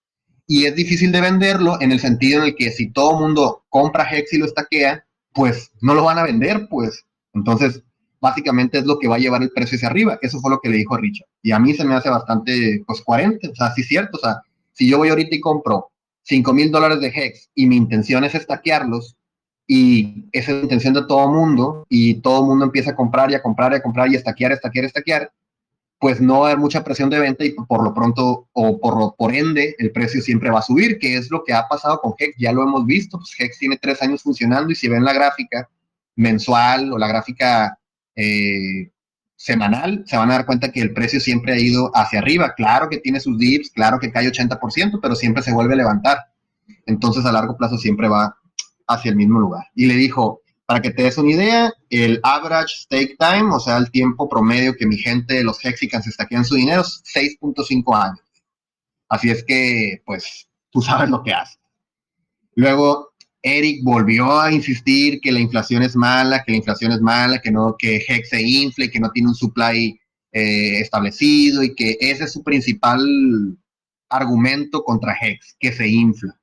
y 0.52 0.66
es 0.66 0.76
difícil 0.76 1.14
de 1.14 1.22
venderlo 1.22 1.80
en 1.80 1.94
el 1.94 2.00
sentido 2.02 2.42
en 2.42 2.48
el 2.48 2.56
que 2.58 2.72
si 2.72 2.90
todo 2.90 3.18
mundo 3.18 3.64
compra 3.70 4.06
Hex 4.12 4.34
y 4.34 4.38
lo 4.38 4.46
estaquea, 4.46 5.06
pues 5.34 5.72
no 5.80 5.94
lo 5.94 6.04
van 6.04 6.18
a 6.18 6.24
vender, 6.24 6.68
pues. 6.70 7.06
Entonces, 7.34 7.82
básicamente 8.20 8.78
es 8.78 8.86
lo 8.86 9.00
que 9.00 9.08
va 9.08 9.16
a 9.16 9.20
llevar 9.20 9.42
el 9.44 9.52
precio 9.52 9.78
hacia 9.78 9.88
arriba. 9.88 10.20
Eso 10.22 10.42
fue 10.42 10.52
lo 10.52 10.60
que 10.60 10.68
le 10.68 10.76
dijo 10.76 10.98
Richard. 10.98 11.30
Y 11.42 11.54
a 11.54 11.60
mí 11.60 11.74
se 11.74 11.86
me 11.86 11.96
hace 11.96 12.10
bastante, 12.10 12.84
pues, 12.86 13.00
coherente. 13.00 13.48
O 13.48 13.56
sea, 13.56 13.72
sí 13.72 13.80
es 13.80 13.88
cierto. 13.88 14.18
O 14.18 14.20
sea, 14.20 14.42
si 14.74 14.90
yo 14.90 14.98
voy 14.98 15.08
ahorita 15.08 15.34
y 15.34 15.40
compro 15.40 15.90
5 16.24 16.52
mil 16.52 16.70
dólares 16.70 17.00
de 17.00 17.14
Hex 17.16 17.50
y 17.56 17.68
mi 17.68 17.78
intención 17.78 18.26
es 18.26 18.36
estaquearlos, 18.36 19.16
y 19.68 20.26
esa 20.34 20.52
es 20.52 20.58
la 20.58 20.64
intención 20.64 20.94
de 20.94 21.06
todo 21.06 21.32
mundo, 21.32 21.86
y 21.88 22.16
todo 22.16 22.44
mundo 22.46 22.66
empieza 22.66 22.92
a 22.92 22.96
comprar 22.98 23.32
y 23.32 23.36
a 23.36 23.42
comprar 23.42 23.72
y 23.72 23.76
a 23.76 23.82
comprar 23.82 24.12
y 24.12 24.16
a 24.16 24.18
estaquear, 24.18 24.52
estaquear, 24.52 24.84
estaquear, 24.84 25.32
pues 26.02 26.20
no 26.20 26.40
va 26.40 26.48
a 26.48 26.50
haber 26.50 26.60
mucha 26.60 26.84
presión 26.84 27.12
de 27.12 27.20
venta 27.20 27.46
y 27.46 27.52
por 27.52 27.84
lo 27.84 27.94
pronto 27.94 28.50
o 28.54 28.80
por, 28.80 29.16
por 29.16 29.36
ende 29.36 29.76
el 29.78 29.92
precio 29.92 30.20
siempre 30.20 30.50
va 30.50 30.58
a 30.58 30.64
subir, 30.64 30.98
que 30.98 31.16
es 31.16 31.30
lo 31.30 31.44
que 31.44 31.54
ha 31.54 31.68
pasado 31.68 32.02
con 32.02 32.16
Hex, 32.18 32.36
ya 32.40 32.52
lo 32.52 32.64
hemos 32.64 32.88
visto, 32.88 33.20
pues 33.20 33.36
Hex 33.38 33.60
tiene 33.60 33.78
tres 33.78 34.02
años 34.02 34.24
funcionando 34.24 34.72
y 34.72 34.76
si 34.76 34.90
ven 34.90 35.06
la 35.06 35.14
gráfica 35.14 35.70
mensual 36.16 36.92
o 36.92 36.98
la 36.98 37.08
gráfica 37.08 37.78
eh, 38.16 38.90
semanal, 39.36 40.04
se 40.08 40.18
van 40.18 40.32
a 40.32 40.34
dar 40.34 40.48
cuenta 40.48 40.72
que 40.72 40.82
el 40.82 40.92
precio 40.92 41.20
siempre 41.20 41.54
ha 41.54 41.60
ido 41.60 41.92
hacia 41.94 42.18
arriba, 42.18 42.56
claro 42.56 42.90
que 42.90 42.98
tiene 42.98 43.20
sus 43.20 43.38
dips, 43.38 43.70
claro 43.70 44.00
que 44.00 44.12
cae 44.12 44.28
80%, 44.28 44.98
pero 45.00 45.14
siempre 45.14 45.44
se 45.44 45.54
vuelve 45.54 45.76
a 45.76 45.78
levantar, 45.78 46.18
entonces 46.88 47.24
a 47.26 47.32
largo 47.32 47.56
plazo 47.56 47.78
siempre 47.78 48.08
va 48.08 48.36
hacia 48.88 49.10
el 49.12 49.18
mismo 49.18 49.40
lugar. 49.40 49.66
Y 49.76 49.86
le 49.86 49.94
dijo, 49.94 50.42
para 50.72 50.82
que 50.82 50.92
te 50.92 51.04
des 51.04 51.18
una 51.18 51.32
idea, 51.32 51.74
el 51.90 52.22
average 52.24 52.84
stake 52.84 53.18
time, 53.20 53.54
o 53.54 53.60
sea, 53.60 53.76
el 53.76 53.92
tiempo 53.92 54.30
promedio 54.30 54.74
que 54.74 54.86
mi 54.86 54.96
gente, 54.96 55.44
los 55.44 55.60
Hexicans, 55.66 56.08
estaquean 56.08 56.46
su 56.46 56.56
dinero, 56.56 56.80
es 56.80 57.04
6.5 57.14 57.94
años. 57.94 58.22
Así 59.10 59.30
es 59.30 59.44
que, 59.44 60.02
pues, 60.06 60.48
tú 60.70 60.82
sabes 60.82 61.10
lo 61.10 61.24
que 61.24 61.34
hace. 61.34 61.60
Luego, 62.56 63.10
Eric 63.42 63.84
volvió 63.84 64.40
a 64.40 64.50
insistir 64.54 65.20
que 65.20 65.34
la 65.34 65.42
inflación 65.42 65.84
es 65.84 65.98
mala, 65.98 66.42
que 66.42 66.54
la 66.54 66.60
inflación 66.60 66.94
es 66.94 67.02
mala, 67.02 67.42
que 67.42 67.52
no, 67.52 67.76
que 67.78 68.06
Hex 68.08 68.30
se 68.30 68.42
infle, 68.42 68.90
que 68.90 69.02
no 69.02 69.12
tiene 69.12 69.28
un 69.28 69.36
supply 69.36 70.00
eh, 70.32 70.80
establecido 70.80 71.64
y 71.64 71.76
que 71.76 71.98
ese 72.00 72.24
es 72.24 72.32
su 72.32 72.44
principal 72.44 73.58
argumento 74.08 74.86
contra 74.86 75.18
Hex, 75.22 75.54
que 75.60 75.74
se 75.74 75.90
infla. 75.90 76.41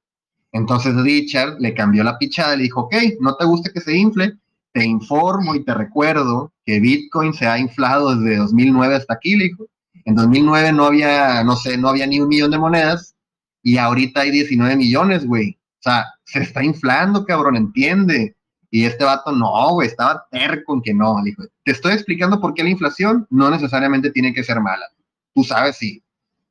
Entonces 0.59 0.95
Richard 0.97 1.57
le 1.61 1.73
cambió 1.73 2.03
la 2.03 2.19
pichada 2.19 2.55
y 2.55 2.59
le 2.59 2.63
dijo, 2.65 2.83
ok, 2.83 2.95
no 3.21 3.37
te 3.37 3.45
gusta 3.45 3.71
que 3.73 3.81
se 3.81 3.97
infle, 3.97 4.37
te 4.73 4.85
informo 4.85 5.55
y 5.55 5.65
te 5.65 5.73
recuerdo 5.73 6.53
que 6.67 6.81
Bitcoin 6.81 7.33
se 7.33 7.47
ha 7.47 7.59
inflado 7.59 8.15
desde 8.15 8.37
2009 8.39 8.97
hasta 8.97 9.15
aquí, 9.15 9.37
le 9.37 9.45
dijo. 9.45 9.67
En 10.05 10.17
2009 10.17 10.73
no 10.73 10.87
había, 10.87 11.45
no 11.45 11.55
sé, 11.55 11.79
no 11.79 11.89
había 11.89 12.07
ni 12.07 12.19
un 12.19 12.29
millón 12.29 12.51
de 12.51 12.59
monedas 12.59 13.15
y 13.63 13.79
ahorita 13.79 14.23
hay 14.23 14.33
19 14.33 14.75
millones, 14.77 15.27
güey. 15.27 15.59
O 15.79 15.83
sea, 15.83 16.07
se 16.25 16.41
está 16.41 16.65
inflando, 16.65 17.25
cabrón, 17.25 17.57
entiende. 17.57 18.35
Y 18.71 18.85
este 18.85 19.05
vato, 19.05 19.31
no, 19.31 19.75
güey, 19.75 19.87
estaba 19.87 20.27
terco 20.31 20.75
en 20.75 20.83
que 20.83 20.93
no. 20.93 21.19
Le 21.19 21.31
dijo, 21.31 21.45
te 21.65 21.73
estoy 21.73 21.93
explicando 21.93 22.41
por 22.41 22.53
qué 22.53 22.65
la 22.65 22.71
inflación 22.71 23.27
no 23.31 23.49
necesariamente 23.49 24.11
tiene 24.11 24.35
que 24.35 24.43
ser 24.43 24.61
mala. 24.61 24.87
Tú 25.35 25.45
sabes 25.45 25.77
si 25.77 26.03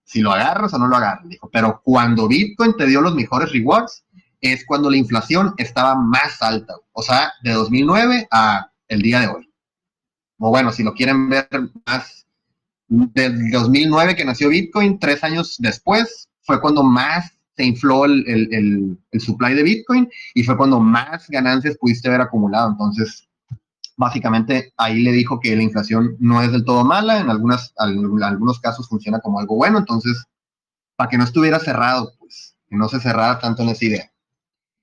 si 0.08 0.22
lo 0.22 0.32
agarras 0.32 0.74
o 0.74 0.78
no 0.80 0.88
lo 0.88 0.96
agarras, 0.96 1.28
dijo. 1.28 1.50
Pero 1.52 1.82
cuando 1.84 2.30
Bitcoin 2.30 2.76
te 2.78 2.88
dio 2.88 3.02
los 3.02 3.14
mejores 3.14 3.52
rewards, 3.52 4.06
es 4.40 4.66
cuando 4.66 4.90
la 4.90 4.96
inflación 4.96 5.54
estaba 5.58 5.96
más 5.96 6.42
alta. 6.42 6.76
O 6.94 7.04
sea, 7.04 7.34
de 7.44 7.52
2009 7.52 8.28
a 8.32 8.72
el 8.88 9.02
día 9.02 9.20
de 9.20 9.28
hoy. 9.28 9.52
O 10.40 10.50
bueno, 10.50 10.72
si 10.72 10.84
lo 10.84 10.94
quieren 10.94 11.28
ver 11.28 11.50
más, 11.86 12.26
del 12.88 13.52
2009 13.52 14.16
que 14.16 14.24
nació 14.24 14.48
Bitcoin, 14.48 14.98
tres 14.98 15.26
años 15.26 15.58
después, 15.60 16.30
fue 16.42 16.62
cuando 16.62 16.84
más 16.84 17.34
se 17.58 17.66
infló 17.66 18.06
el, 18.06 18.24
el, 18.30 18.98
el 19.12 19.20
supply 19.20 19.56
de 19.56 19.64
Bitcoin 19.64 20.10
y 20.36 20.44
fue 20.44 20.56
cuando 20.56 20.80
más 20.80 21.28
ganancias 21.28 21.76
pudiste 21.78 22.08
haber 22.08 22.22
acumulado. 22.22 22.70
Entonces, 22.70 23.27
básicamente 23.98 24.74
ahí 24.78 25.02
le 25.02 25.12
dijo 25.12 25.40
que 25.40 25.56
la 25.56 25.64
inflación 25.64 26.16
no 26.20 26.42
es 26.42 26.52
del 26.52 26.64
todo 26.64 26.86
mala, 26.86 27.20
en, 27.20 27.30
algunas, 27.30 27.74
algunos 27.78 28.60
casos 28.60 28.88
funciona 28.88 29.20
como 29.20 29.40
algo 29.40 29.56
bueno, 29.56 29.80
entonces, 29.80 30.24
para 30.96 31.10
que 31.10 31.18
no 31.18 31.24
estuviera 31.24 31.60
cerrado, 31.60 32.14
pues, 32.20 32.56
que 32.70 32.78
no 32.78 32.88
se 32.88 33.02
cerrara 33.02 33.40
tanto 33.40 33.64
en 33.64 33.70
esa 33.70 33.86
idea. 33.86 34.12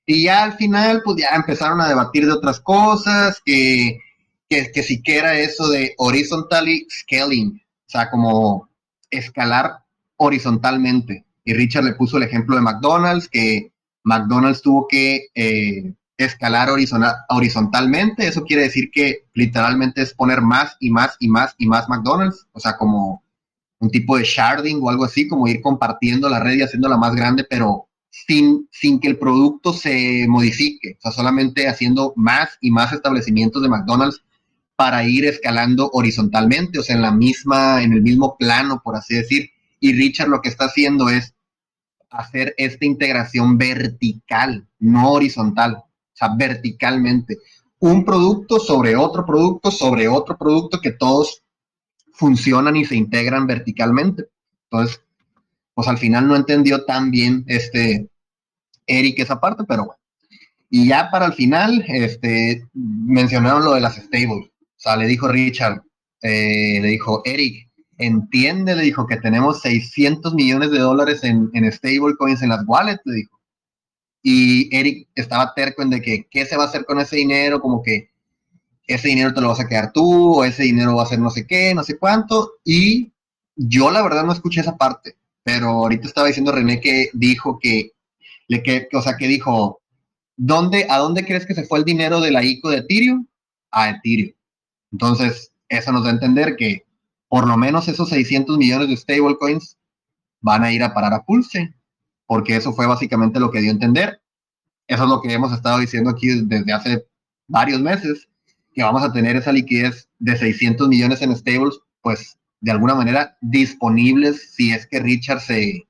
Y 0.05 0.25
ya 0.25 0.43
al 0.43 0.55
final, 0.55 1.01
pues 1.03 1.17
ya 1.17 1.29
empezaron 1.35 1.81
a 1.81 1.89
debatir 1.89 2.27
de 2.27 2.33
otras 2.33 2.61
cosas, 2.61 3.41
que, 3.45 4.01
que, 4.49 4.83
siquiera 4.83 5.39
eso 5.39 5.69
de 5.69 5.95
horizontally 5.97 6.87
scaling, 6.91 7.63
o 7.87 7.91
sea, 7.91 8.11
como 8.11 8.69
escalar 9.11 9.85
horizontalmente. 10.17 11.25
Y 11.45 11.55
Richard 11.55 11.85
le 11.85 11.95
puso 11.95 12.17
el 12.17 12.25
ejemplo 12.25 12.57
de 12.57 12.63
McDonald's, 12.63 13.29
que 13.29 13.73
McDonald's 14.03 14.61
tuvo 14.61 14.87
que 14.89 15.29
eh, 15.35 15.95
escalar 16.17 16.69
horizontalmente. 17.29 18.27
Eso 18.27 18.43
quiere 18.45 18.63
decir 18.63 18.91
que 18.91 19.27
literalmente 19.35 20.03
es 20.03 20.15
poner 20.15 20.41
más 20.41 20.77
y 20.81 20.91
más 20.91 21.17
y 21.19 21.29
más 21.29 21.55
y 21.59 21.67
más 21.67 21.89
McDonald's. 21.89 22.47
O 22.53 22.61
sea, 22.61 22.77
como 22.77 23.23
un 23.79 23.91
tipo 23.91 24.17
de 24.17 24.25
sharding 24.25 24.81
o 24.83 24.89
algo 24.89 25.05
así, 25.05 25.29
como 25.29 25.47
ir 25.49 25.61
compartiendo 25.61 26.29
la 26.29 26.41
red 26.41 26.55
y 26.55 26.63
haciéndola 26.63 26.97
más 26.97 27.15
grande, 27.15 27.45
pero 27.49 27.89
sin, 28.11 28.69
sin 28.71 29.01
que 29.01 29.09
el 29.09 29.19
producto 29.19 29.73
se 29.73 30.27
modifique. 30.29 30.97
O 30.99 31.01
sea, 31.03 31.13
solamente 31.13 31.69
haciendo 31.69 32.13
más 32.17 32.57
y 32.61 32.71
más 32.71 32.93
establecimientos 32.93 33.63
de 33.63 33.69
McDonald's 33.69 34.23
para 34.77 35.05
ir 35.05 35.25
escalando 35.25 35.91
horizontalmente, 35.93 36.79
o 36.79 36.83
sea, 36.83 36.97
en 36.97 37.03
la 37.03 37.13
misma, 37.13 37.83
en 37.83 37.93
el 37.93 38.03
mismo 38.03 38.37
plano, 38.37 38.81
por 38.83 38.97
así 38.97 39.15
decir. 39.15 39.51
Y 39.81 39.93
Richard 39.93 40.29
lo 40.29 40.41
que 40.41 40.49
está 40.49 40.67
haciendo 40.67 41.11
es 41.11 41.35
hacer 42.11 42.55
esta 42.57 42.85
integración 42.85 43.59
vertical, 43.59 44.67
no 44.79 45.13
horizontal 45.13 45.85
o 46.15 46.17
sea, 46.17 46.35
verticalmente. 46.37 47.39
Un 47.81 48.05
producto 48.05 48.61
sobre 48.61 48.97
otro 48.97 49.27
producto 49.27 49.71
sobre 49.71 50.09
otro 50.09 50.39
producto 50.39 50.81
que 50.81 50.93
todos 50.93 51.43
funcionan 52.13 52.77
y 52.77 52.85
se 52.85 52.97
integran 52.97 53.47
verticalmente. 53.47 54.27
Entonces, 54.71 55.01
pues 55.75 55.89
al 55.89 55.99
final 55.99 56.29
no 56.29 56.37
entendió 56.37 56.85
tan 56.85 57.11
bien 57.11 57.45
este 57.49 58.09
Eric 58.87 59.19
esa 59.19 59.41
parte, 59.41 59.65
pero 59.67 59.87
bueno. 59.87 60.01
Y 60.71 60.89
ya 60.89 61.11
para 61.11 61.27
el 61.27 61.35
final, 61.35 61.85
este, 61.89 62.67
mencionaron 62.73 63.65
lo 63.65 63.75
de 63.75 63.81
las 63.81 63.97
stables. 63.97 64.47
O 64.49 64.81
sea, 64.85 64.97
le 64.97 65.07
dijo 65.07 65.29
Richard, 65.29 65.83
eh, 66.23 66.81
le 66.81 66.89
dijo, 66.89 67.23
Eric, 67.25 67.69
entiende, 67.99 68.75
le 68.75 68.83
dijo 68.83 69.07
que 69.07 69.17
tenemos 69.17 69.61
600 69.61 70.35
millones 70.35 70.71
de 70.71 70.79
dólares 70.79 71.23
en, 71.25 71.51
en 71.55 71.71
stablecoins 71.71 72.43
en 72.43 72.49
las 72.51 72.65
wallets, 72.67 73.03
le 73.05 73.17
dijo 73.17 73.41
y 74.27 74.75
Eric 74.75 75.09
estaba 75.15 75.53
terco 75.55 75.83
en 75.83 75.91
de 75.91 76.01
que 76.01 76.27
qué 76.31 76.47
se 76.47 76.57
va 76.57 76.65
a 76.65 76.67
hacer 76.67 76.87
con 76.87 76.99
ese 76.99 77.15
dinero, 77.15 77.61
como 77.61 77.83
que 77.83 78.11
ese 78.87 79.09
dinero 79.09 79.35
te 79.35 79.43
lo 79.43 79.49
vas 79.49 79.61
a 79.61 79.69
quedar 79.69 79.93
tú, 79.93 80.39
o 80.39 80.45
ese 80.45 80.63
dinero 80.63 80.97
va 80.97 81.03
a 81.03 81.07
ser 81.07 81.19
no 81.19 81.31
sé 81.31 81.47
qué, 81.47 81.75
no 81.75 81.85
sé 81.85 81.99
cuánto, 81.99 82.53
y 82.65 83.13
yo 83.55 83.91
la 83.91 84.03
verdad 84.03 84.25
no 84.25 84.33
escuché 84.33 84.63
esa 84.63 84.79
parte, 84.79 85.17
pero 85.43 85.69
ahorita 85.69 86.09
estaba 86.09 86.29
diciendo 86.29 86.53
René 86.53 86.81
que 86.81 87.11
dijo 87.13 87.59
que, 87.61 87.93
le 88.49 88.63
que, 88.63 88.89
o 88.95 89.03
sea, 89.03 89.19
que 89.19 89.29
dijo, 89.29 89.83
¿dónde, 90.37 90.87
¿a 90.89 90.99
dónde 90.99 91.27
crees 91.27 91.45
que 91.45 91.55
se 91.55 91.65
fue 91.65 91.81
el 91.81 91.85
dinero 91.85 92.21
de 92.21 92.31
la 92.31 92.43
ICO 92.43 92.71
de 92.71 92.79
Ethereum? 92.79 93.27
A 93.73 93.91
Ethereum. 93.91 94.33
Entonces, 94.91 95.53
eso 95.69 95.93
nos 95.93 96.03
da 96.03 96.09
a 96.11 96.15
entender 96.15 96.57
que 96.57 96.87
por 97.29 97.47
lo 97.47 97.59
menos 97.59 97.89
esos 97.89 98.09
600 98.09 98.57
millones 98.57 98.89
de 98.89 98.97
stablecoins 98.97 99.77
van 100.41 100.65
a 100.65 100.73
ir 100.73 100.83
a 100.83 100.95
parar 100.95 101.13
a 101.13 101.25
Pulse, 101.25 101.75
porque 102.35 102.57
eso 102.57 102.73
fue 102.73 102.89
básicamente 102.89 103.39
lo 103.39 103.53
que 103.53 103.61
dio 103.61 103.71
a 103.71 103.75
entender. 103.75 104.21
Eso 104.89 105.05
es 105.05 105.09
lo 105.09 105.21
que 105.23 105.33
hemos 105.33 105.53
estado 105.53 105.79
diciendo 105.79 106.11
aquí 106.11 106.27
desde 106.43 106.73
hace 106.73 107.07
varios 107.47 107.81
meses, 107.81 108.27
que 108.73 108.83
vamos 108.83 109.05
a 109.05 109.13
tener 109.13 109.37
esa 109.37 109.53
liquidez 109.53 110.09
de 110.19 110.37
600 110.37 110.89
millones 110.89 111.23
en 111.23 111.37
stables, 111.37 111.79
pues 112.03 112.37
de 112.61 112.73
alguna 112.73 112.97
manera 112.97 113.39
disponibles 113.41 114.53
si 114.53 114.73
es 114.73 114.85
que 114.85 114.99
Richard 114.99 115.43
se, 115.43 115.87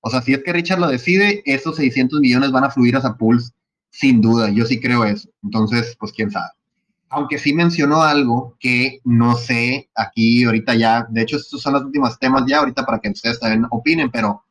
o 0.00 0.10
sea, 0.10 0.20
si 0.20 0.34
es 0.34 0.44
que 0.44 0.52
Richard 0.52 0.80
lo 0.80 0.88
decide, 0.88 1.42
esos 1.46 1.76
600 1.76 2.20
millones 2.20 2.50
van 2.50 2.64
a 2.64 2.70
fluir 2.70 2.94
a 2.94 3.16
Pulse 3.16 3.52
sin 3.88 4.20
duda, 4.20 4.50
yo 4.50 4.66
sí 4.66 4.78
creo 4.78 5.02
eso. 5.02 5.30
Entonces, 5.42 5.96
pues 5.98 6.12
quién 6.12 6.30
sabe. 6.30 6.50
Aunque 7.08 7.38
sí 7.38 7.54
mencionó 7.54 8.02
algo 8.02 8.54
que 8.60 9.00
no 9.02 9.34
sé 9.34 9.88
aquí 9.94 10.44
ahorita 10.44 10.74
ya, 10.74 11.06
de 11.08 11.22
hecho 11.22 11.38
estos 11.38 11.62
son 11.62 11.72
los 11.72 11.84
últimos 11.84 12.18
temas 12.18 12.44
ya 12.46 12.58
ahorita 12.58 12.84
para 12.84 12.98
que 12.98 13.08
ustedes 13.08 13.40
también 13.40 13.64
opinen, 13.70 14.10
pero 14.10 14.42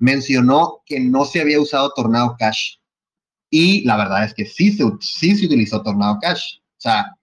mencionó 0.00 0.82
que 0.84 0.98
no 0.98 1.24
se 1.24 1.40
había 1.40 1.60
usado 1.60 1.92
Tornado 1.94 2.34
Cash. 2.38 2.78
Y 3.50 3.82
la 3.84 3.96
verdad 3.96 4.24
es 4.24 4.34
que 4.34 4.46
sí 4.46 4.72
se, 4.72 4.84
sí 5.00 5.36
se 5.36 5.46
utilizó 5.46 5.82
Tornado 5.82 6.18
Cash. 6.20 6.58
O 6.58 6.80
sea, 6.80 7.16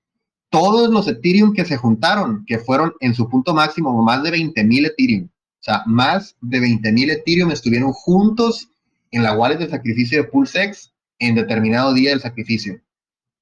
todos 0.49 0.89
los 0.89 1.07
Ethereum 1.07 1.53
que 1.53 1.65
se 1.65 1.75
juntaron, 1.75 2.45
que 2.45 2.59
fueron 2.59 2.93
en 3.01 3.13
su 3.13 3.27
punto 3.27 3.53
máximo 3.53 4.01
más 4.01 4.23
de 4.23 4.31
20 4.31 4.63
mil 4.63 4.85
Ethereum, 4.85 5.25
o 5.25 5.63
sea, 5.63 5.83
más 5.85 6.35
de 6.39 6.59
20 6.59 6.91
mil 6.93 7.09
Ethereum 7.09 7.51
estuvieron 7.51 7.91
juntos 7.91 8.69
en 9.11 9.23
la 9.23 9.33
wallet 9.33 9.57
de 9.57 9.69
sacrificio 9.69 10.21
de 10.21 10.29
PulseX 10.29 10.93
en 11.19 11.35
determinado 11.35 11.93
día 11.93 12.11
del 12.11 12.21
sacrificio. 12.21 12.79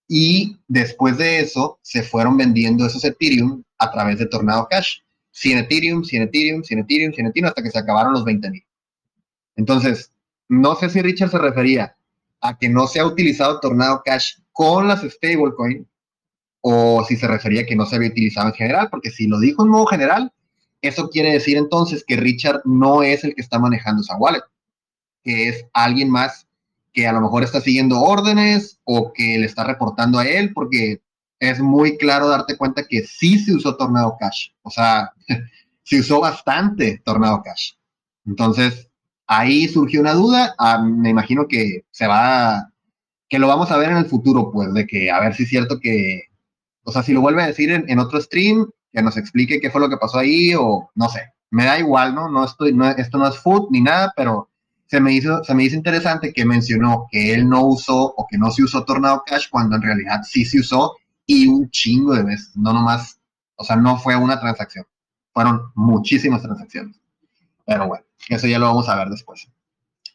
Y 0.08 0.58
después 0.68 1.18
de 1.18 1.40
eso, 1.40 1.80
se 1.82 2.04
fueron 2.04 2.38
vendiendo 2.38 2.86
esos 2.86 3.04
Ethereum 3.04 3.64
a 3.78 3.92
través 3.92 4.20
de 4.20 4.28
Tornado 4.28 4.68
Cash. 4.70 5.00
100 5.32 5.58
Ethereum, 5.58 6.04
100 6.04 6.24
Ethereum, 6.24 6.64
100 6.64 6.80
Ethereum, 6.80 7.14
100 7.14 7.28
Ethereum, 7.28 7.50
hasta 7.50 7.62
que 7.62 7.72
se 7.72 7.80
acabaron 7.80 8.14
los 8.14 8.24
20 8.24 8.50
mil. 8.52 8.64
Entonces, 9.56 10.12
no 10.48 10.76
sé 10.76 10.90
si 10.90 11.02
Richard 11.02 11.32
se 11.32 11.38
refería 11.38 11.98
a 12.42 12.58
que 12.58 12.70
no 12.70 12.88
se 12.88 13.00
ha 13.00 13.06
utilizado 13.06 13.60
Tornado 13.60 14.02
Cash 14.04 14.36
con 14.52 14.88
las 14.88 15.02
stablecoin 15.02 15.88
o 16.62 17.04
si 17.08 17.16
se 17.16 17.28
refería 17.28 17.62
a 17.62 17.66
que 17.66 17.76
no 17.76 17.86
se 17.86 17.96
había 17.96 18.10
utilizado 18.10 18.48
en 18.48 18.54
general, 18.54 18.90
porque 18.90 19.12
si 19.12 19.28
lo 19.28 19.40
dijo 19.40 19.64
en 19.64 19.70
modo 19.70 19.86
general, 19.86 20.34
eso 20.82 21.10
quiere 21.10 21.32
decir 21.32 21.58
entonces 21.58 22.04
que 22.06 22.16
Richard 22.16 22.62
no 22.66 23.04
es 23.04 23.24
el 23.24 23.36
que 23.36 23.42
está 23.42 23.60
manejando 23.60 24.02
esa 24.02 24.18
wallet, 24.18 24.44
que 25.24 25.50
es 25.50 25.66
alguien 25.74 26.10
más 26.10 26.48
que 26.94 27.08
a 27.08 27.14
lo 27.14 27.22
mejor 27.22 27.44
está 27.44 27.60
siguiendo 27.62 28.02
órdenes 28.02 28.80
o 28.84 29.12
que 29.14 29.38
le 29.38 29.46
está 29.46 29.64
reportando 29.64 30.18
a 30.18 30.26
él, 30.26 30.54
porque 30.54 31.02
es 31.40 31.60
muy 31.60 31.98
claro 31.98 32.30
darte 32.30 32.58
cuenta 32.58 32.88
que 32.88 33.04
sí 33.04 33.38
se 33.40 33.54
usó 33.54 33.76
Tornado 33.76 34.16
Cash, 34.20 34.50
o 34.62 34.70
sea, 34.70 35.12
se 35.84 36.00
usó 36.00 36.22
bastante 36.22 37.02
Tornado 37.04 37.42
Cash. 37.44 37.74
Entonces, 38.26 38.90
ahí 39.28 39.68
surgió 39.68 40.02
una 40.02 40.14
duda, 40.14 40.56
ah, 40.58 40.82
me 40.82 41.10
imagino 41.10 41.48
que 41.48 41.86
se 41.92 42.08
va, 42.08 42.72
que 43.30 43.40
lo 43.40 43.48
vamos 43.48 43.72
a 43.72 43.78
ver 43.78 43.92
en 43.92 43.98
el 43.98 44.06
futuro, 44.06 44.52
pues, 44.52 44.74
de 44.74 44.86
que 44.86 45.12
a 45.12 45.20
ver 45.20 45.36
si 45.36 45.44
es 45.44 45.50
cierto 45.50 45.80
que, 45.80 46.24
o 46.84 46.92
sea, 46.92 47.04
si 47.04 47.14
lo 47.14 47.22
vuelve 47.22 47.44
a 47.44 47.48
decir 47.48 47.72
en, 47.72 48.00
otro 48.00 48.22
stream, 48.22 48.70
que 48.92 49.02
nos 49.02 49.18
explique 49.18 49.60
qué 49.60 49.72
fue 49.72 49.82
lo 49.82 49.90
que 49.90 49.98
pasó 49.98 50.20
ahí, 50.20 50.54
o 50.56 50.90
no 50.96 51.10
sé, 51.10 51.22
me 51.52 51.66
da 51.66 51.80
igual, 51.80 52.16
¿no? 52.16 52.30
No 52.30 52.46
estoy, 52.46 52.74
no, 52.74 52.88
esto 52.90 53.18
no 53.18 53.28
es 53.28 53.38
food 53.38 53.70
ni 53.72 53.82
nada, 53.82 54.14
pero 54.16 54.50
se 54.88 55.00
me 55.00 55.14
hizo, 55.14 55.44
se 55.44 55.54
me 55.56 55.64
hizo 55.64 55.76
interesante 55.76 56.32
que 56.34 56.46
mencionó 56.46 57.08
que 57.12 57.34
él 57.34 57.50
no 57.50 57.66
usó 57.66 58.14
o 58.16 58.28
que 58.30 58.38
no 58.38 58.52
se 58.52 58.64
usó 58.64 58.86
Tornado 58.86 59.24
Cash 59.26 59.48
cuando 59.50 59.76
en 59.76 59.82
realidad 59.82 60.22
sí 60.24 60.46
se 60.46 60.60
usó 60.60 60.96
y 61.26 61.48
un 61.48 61.70
chingo 61.72 62.14
de 62.14 62.24
veces, 62.24 62.56
no 62.56 62.72
nomás, 62.72 63.20
o 63.56 63.64
sea, 63.64 63.76
no 63.76 63.98
fue 63.98 64.16
una 64.16 64.40
transacción, 64.40 64.86
fueron 65.34 65.72
muchísimas 65.74 66.42
transacciones. 66.42 67.00
Pero 67.66 67.88
bueno, 67.88 68.05
eso 68.30 68.48
ya 68.48 68.60
lo 68.60 68.66
vamos 68.66 68.90
a 68.90 68.96
ver 68.96 69.10
después. 69.10 69.48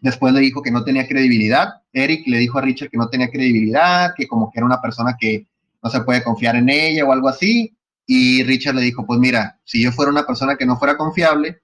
Después 0.01 0.33
le 0.33 0.41
dijo 0.41 0.63
que 0.63 0.71
no 0.71 0.83
tenía 0.83 1.07
credibilidad. 1.07 1.83
Eric 1.93 2.27
le 2.27 2.39
dijo 2.39 2.59
a 2.59 2.63
Richard 2.63 2.91
que 2.91 2.97
no 2.97 3.09
tenía 3.09 3.31
credibilidad, 3.31 4.15
que 4.17 4.27
como 4.27 4.51
que 4.51 4.59
era 4.59 4.67
una 4.67 4.81
persona 4.81 5.17
que 5.19 5.47
no 5.83 5.91
se 5.91 6.01
puede 6.01 6.23
confiar 6.23 6.57
en 6.57 6.69
ella 6.69 7.05
o 7.05 7.13
algo 7.13 7.29
así. 7.29 7.77
Y 8.07 8.43
Richard 8.45 8.75
le 8.75 8.83
dijo, 8.83 9.07
pues 9.07 9.21
mira, 9.21 9.59
si 9.65 9.83
yo 9.83 9.93
fuera 9.93 10.11
una 10.11 10.27
persona 10.27 10.57
que 10.57 10.67
no 10.67 10.79
fuera 10.79 10.97
confiable, 10.97 11.61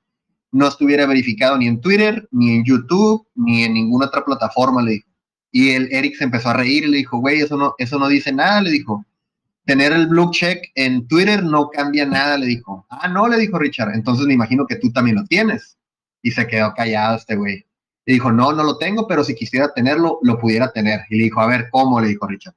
no 0.53 0.69
estuviera 0.69 1.07
verificado 1.07 1.59
ni 1.59 1.67
en 1.67 1.81
Twitter, 1.81 2.29
ni 2.31 2.57
en 2.57 2.65
YouTube, 2.65 3.27
ni 3.35 3.65
en 3.65 3.75
ninguna 3.75 4.07
otra 4.07 4.25
plataforma, 4.25 4.83
le 4.83 4.93
dijo. 4.93 5.09
Y 5.51 5.71
el 5.71 5.89
Eric 5.93 6.17
se 6.17 6.25
empezó 6.25 6.51
a 6.51 6.55
reír 6.55 6.85
y 6.85 6.89
le 6.89 6.99
dijo, 6.99 7.19
güey, 7.19 7.41
eso 7.41 7.57
no, 7.57 7.75
eso 7.79 7.99
no 7.99 8.09
dice 8.09 8.33
nada, 8.33 8.61
le 8.61 8.71
dijo. 8.71 9.05
Tener 9.65 9.93
el 9.93 10.07
blue 10.07 10.31
check 10.31 10.71
en 10.75 11.09
Twitter 11.09 11.43
no 11.43 11.69
cambia 11.71 12.07
nada, 12.07 12.39
le 12.39 12.47
dijo. 12.47 12.87
Ah, 12.91 13.09
no, 13.09 13.27
le 13.27 13.39
dijo 13.39 13.59
Richard. 13.59 13.95
Entonces 13.95 14.27
me 14.27 14.35
imagino 14.35 14.67
que 14.67 14.77
tú 14.77 14.93
también 14.93 15.17
lo 15.17 15.25
tienes. 15.25 15.76
Y 16.27 16.33
se 16.33 16.49
quedó 16.49 16.75
callado 16.75 17.17
este 17.17 17.37
güey. 17.37 17.65
Le 18.05 18.15
dijo, 18.15 18.33
no, 18.33 18.53
no 18.53 18.65
lo 18.65 18.79
tengo, 18.79 19.07
pero 19.07 19.23
si 19.23 19.37
quisiera 19.37 19.73
tenerlo, 19.73 20.19
lo 20.23 20.41
pudiera 20.41 20.73
tener. 20.73 21.03
Y 21.09 21.19
le 21.19 21.25
dijo, 21.25 21.41
a 21.41 21.47
ver, 21.47 21.69
¿cómo? 21.71 22.01
Le 22.01 22.09
dijo 22.09 22.27
Richard. 22.27 22.57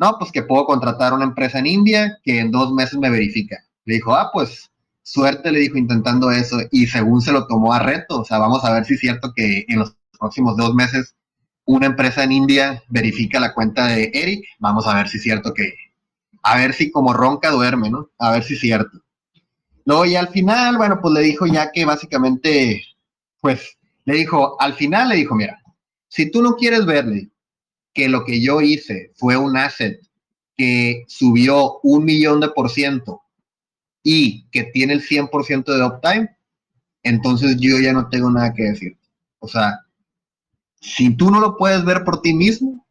No, 0.00 0.16
pues 0.18 0.32
que 0.32 0.42
puedo 0.42 0.66
contratar 0.66 1.12
una 1.12 1.22
empresa 1.22 1.60
en 1.60 1.66
India 1.66 2.18
que 2.24 2.40
en 2.40 2.50
dos 2.50 2.72
meses 2.72 2.98
me 2.98 3.10
verifica. 3.10 3.64
Le 3.84 3.94
dijo, 3.94 4.16
ah, 4.16 4.30
pues 4.32 4.68
suerte, 5.04 5.52
le 5.52 5.60
dijo 5.60 5.78
intentando 5.78 6.32
eso. 6.32 6.58
Y 6.72 6.88
según 6.88 7.22
se 7.22 7.30
lo 7.30 7.46
tomó 7.46 7.72
a 7.72 7.78
reto, 7.78 8.22
o 8.22 8.24
sea, 8.24 8.38
vamos 8.38 8.64
a 8.64 8.72
ver 8.72 8.84
si 8.84 8.94
es 8.94 9.00
cierto 9.00 9.32
que 9.32 9.64
en 9.68 9.78
los 9.78 9.94
próximos 10.18 10.56
dos 10.56 10.74
meses 10.74 11.14
una 11.66 11.86
empresa 11.86 12.24
en 12.24 12.32
India 12.32 12.82
verifica 12.88 13.38
la 13.38 13.54
cuenta 13.54 13.86
de 13.86 14.10
Eric. 14.12 14.44
Vamos 14.58 14.88
a 14.88 14.94
ver 14.96 15.08
si 15.08 15.18
es 15.18 15.22
cierto 15.22 15.54
que, 15.54 15.72
a 16.42 16.56
ver 16.56 16.72
si 16.72 16.90
como 16.90 17.12
ronca 17.12 17.52
duerme, 17.52 17.90
¿no? 17.90 18.10
A 18.18 18.32
ver 18.32 18.42
si 18.42 18.54
es 18.54 18.60
cierto. 18.60 19.04
Luego, 19.86 20.06
y 20.06 20.16
al 20.16 20.28
final, 20.28 20.78
bueno, 20.78 20.98
pues 21.00 21.12
le 21.14 21.20
dijo 21.20 21.46
ya 21.46 21.70
que 21.70 21.84
básicamente, 21.84 22.82
pues 23.44 23.76
le 24.06 24.14
dijo, 24.14 24.58
al 24.58 24.72
final 24.72 25.10
le 25.10 25.16
dijo, 25.16 25.34
mira, 25.34 25.62
si 26.08 26.30
tú 26.30 26.40
no 26.40 26.56
quieres 26.56 26.86
verle 26.86 27.28
que 27.92 28.08
lo 28.08 28.24
que 28.24 28.40
yo 28.40 28.62
hice 28.62 29.12
fue 29.16 29.36
un 29.36 29.54
asset 29.54 30.00
que 30.56 31.04
subió 31.08 31.78
un 31.82 32.06
millón 32.06 32.40
de 32.40 32.48
por 32.48 32.70
ciento 32.70 33.20
y 34.02 34.48
que 34.48 34.64
tiene 34.64 34.94
el 34.94 35.02
100% 35.02 35.64
de 35.64 35.84
uptime, 35.84 36.36
entonces 37.02 37.58
yo 37.58 37.78
ya 37.80 37.92
no 37.92 38.08
tengo 38.08 38.30
nada 38.30 38.54
que 38.54 38.62
decir. 38.62 38.96
O 39.40 39.46
sea, 39.46 39.78
si 40.80 41.14
tú 41.14 41.30
no 41.30 41.38
lo 41.38 41.58
puedes 41.58 41.84
ver 41.84 42.02
por 42.02 42.22
ti 42.22 42.32
mismo, 42.32 42.86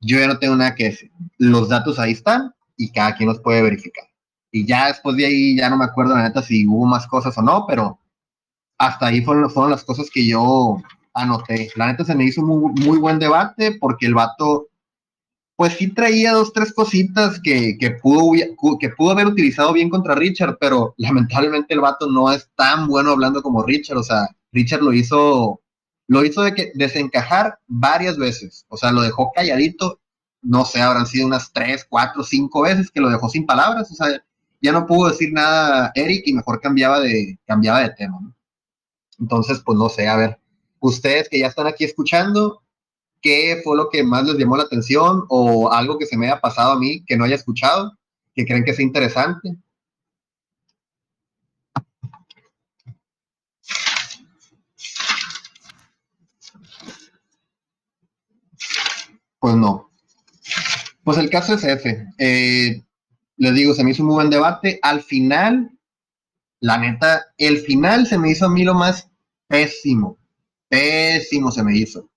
yo 0.00 0.20
ya 0.20 0.28
no 0.28 0.38
tengo 0.38 0.54
nada 0.54 0.76
que 0.76 0.84
decir. 0.84 1.10
Los 1.36 1.68
datos 1.68 1.98
ahí 1.98 2.12
están 2.12 2.54
y 2.76 2.92
cada 2.92 3.16
quien 3.16 3.28
los 3.28 3.40
puede 3.40 3.60
verificar. 3.62 4.04
Y 4.52 4.64
ya 4.64 4.86
después 4.86 5.16
de 5.16 5.26
ahí, 5.26 5.56
ya 5.56 5.68
no 5.68 5.76
me 5.76 5.84
acuerdo 5.84 6.14
la 6.14 6.22
neta 6.22 6.44
si 6.44 6.64
hubo 6.64 6.86
más 6.86 7.08
cosas 7.08 7.36
o 7.36 7.42
no, 7.42 7.64
pero 7.66 7.97
hasta 8.78 9.06
ahí 9.06 9.22
fueron, 9.22 9.70
las 9.70 9.84
cosas 9.84 10.08
que 10.10 10.26
yo 10.26 10.80
anoté. 11.12 11.70
La 11.74 11.88
neta 11.88 12.04
se 12.04 12.14
me 12.14 12.24
hizo 12.24 12.42
muy, 12.42 12.72
muy 12.84 12.98
buen 12.98 13.18
debate 13.18 13.76
porque 13.78 14.06
el 14.06 14.14
vato, 14.14 14.68
pues 15.56 15.74
sí 15.74 15.88
traía 15.88 16.32
dos, 16.32 16.52
tres 16.52 16.72
cositas 16.72 17.40
que, 17.40 17.76
que, 17.78 17.90
pudo, 17.90 18.32
que 18.78 18.88
pudo 18.90 19.10
haber 19.10 19.26
utilizado 19.26 19.72
bien 19.72 19.90
contra 19.90 20.14
Richard, 20.14 20.58
pero 20.60 20.94
lamentablemente 20.96 21.74
el 21.74 21.80
vato 21.80 22.08
no 22.08 22.32
es 22.32 22.48
tan 22.54 22.86
bueno 22.86 23.10
hablando 23.10 23.42
como 23.42 23.64
Richard. 23.64 23.98
O 23.98 24.04
sea, 24.04 24.28
Richard 24.52 24.82
lo 24.82 24.92
hizo, 24.92 25.60
lo 26.06 26.24
hizo 26.24 26.42
de 26.42 26.54
que 26.54 26.72
desencajar 26.74 27.58
varias 27.66 28.16
veces. 28.16 28.64
O 28.68 28.76
sea, 28.76 28.92
lo 28.92 29.02
dejó 29.02 29.32
calladito. 29.34 30.00
No 30.40 30.64
sé, 30.64 30.80
habrán 30.80 31.06
sido 31.06 31.26
unas 31.26 31.52
tres, 31.52 31.84
cuatro, 31.88 32.22
cinco 32.22 32.62
veces 32.62 32.92
que 32.92 33.00
lo 33.00 33.10
dejó 33.10 33.28
sin 33.28 33.44
palabras. 33.44 33.90
O 33.90 33.94
sea, 33.94 34.06
ya 34.60 34.70
no 34.70 34.86
pudo 34.86 35.08
decir 35.08 35.32
nada 35.32 35.90
Eric 35.96 36.22
y 36.26 36.32
mejor 36.32 36.60
cambiaba 36.60 37.00
de, 37.00 37.38
cambiaba 37.44 37.80
de 37.80 37.90
tema. 37.90 38.20
Entonces, 39.20 39.60
pues 39.64 39.76
no 39.78 39.88
sé, 39.88 40.08
a 40.08 40.16
ver, 40.16 40.38
ustedes 40.80 41.28
que 41.28 41.40
ya 41.40 41.48
están 41.48 41.66
aquí 41.66 41.84
escuchando, 41.84 42.62
¿qué 43.20 43.60
fue 43.64 43.76
lo 43.76 43.88
que 43.90 44.04
más 44.04 44.24
les 44.24 44.36
llamó 44.36 44.56
la 44.56 44.64
atención 44.64 45.24
o 45.28 45.70
algo 45.72 45.98
que 45.98 46.06
se 46.06 46.16
me 46.16 46.26
haya 46.26 46.40
pasado 46.40 46.72
a 46.72 46.78
mí 46.78 47.04
que 47.04 47.16
no 47.16 47.24
haya 47.24 47.34
escuchado, 47.36 47.98
que 48.34 48.46
creen 48.46 48.64
que 48.64 48.74
sea 48.74 48.84
interesante? 48.84 49.56
Pues 59.40 59.54
no. 59.54 59.90
Pues 61.04 61.18
el 61.18 61.30
caso 61.30 61.54
es 61.54 61.64
ese. 61.64 62.06
Eh, 62.18 62.82
les 63.36 63.54
digo, 63.54 63.72
se 63.72 63.84
me 63.84 63.92
hizo 63.92 64.02
un 64.02 64.08
muy 64.08 64.16
buen 64.16 64.30
debate. 64.30 64.78
Al 64.82 65.02
final, 65.02 65.70
la 66.60 66.78
neta, 66.78 67.26
el 67.38 67.58
final 67.58 68.06
se 68.06 68.18
me 68.18 68.30
hizo 68.30 68.46
a 68.46 68.50
mí 68.50 68.64
lo 68.64 68.74
más 68.74 69.07
pésimo. 69.48 70.18
Pésimo 70.68 71.50
se 71.50 71.62
me 71.64 71.76
hizo. 71.76 72.08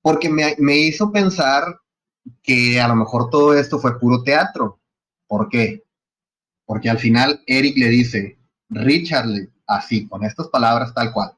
Porque 0.00 0.28
me, 0.28 0.54
me 0.58 0.76
hizo 0.76 1.10
pensar 1.10 1.78
que 2.42 2.80
a 2.80 2.88
lo 2.88 2.96
mejor 2.96 3.30
todo 3.30 3.54
esto 3.54 3.78
fue 3.78 3.98
puro 3.98 4.22
teatro. 4.22 4.78
¿Por 5.26 5.48
qué? 5.48 5.82
Porque 6.66 6.90
al 6.90 6.98
final 6.98 7.42
Eric 7.46 7.76
le 7.76 7.88
dice, 7.88 8.38
Richard, 8.68 9.28
así, 9.66 10.06
con 10.06 10.24
estas 10.24 10.48
palabras 10.48 10.94
tal 10.94 11.12
cual. 11.12 11.32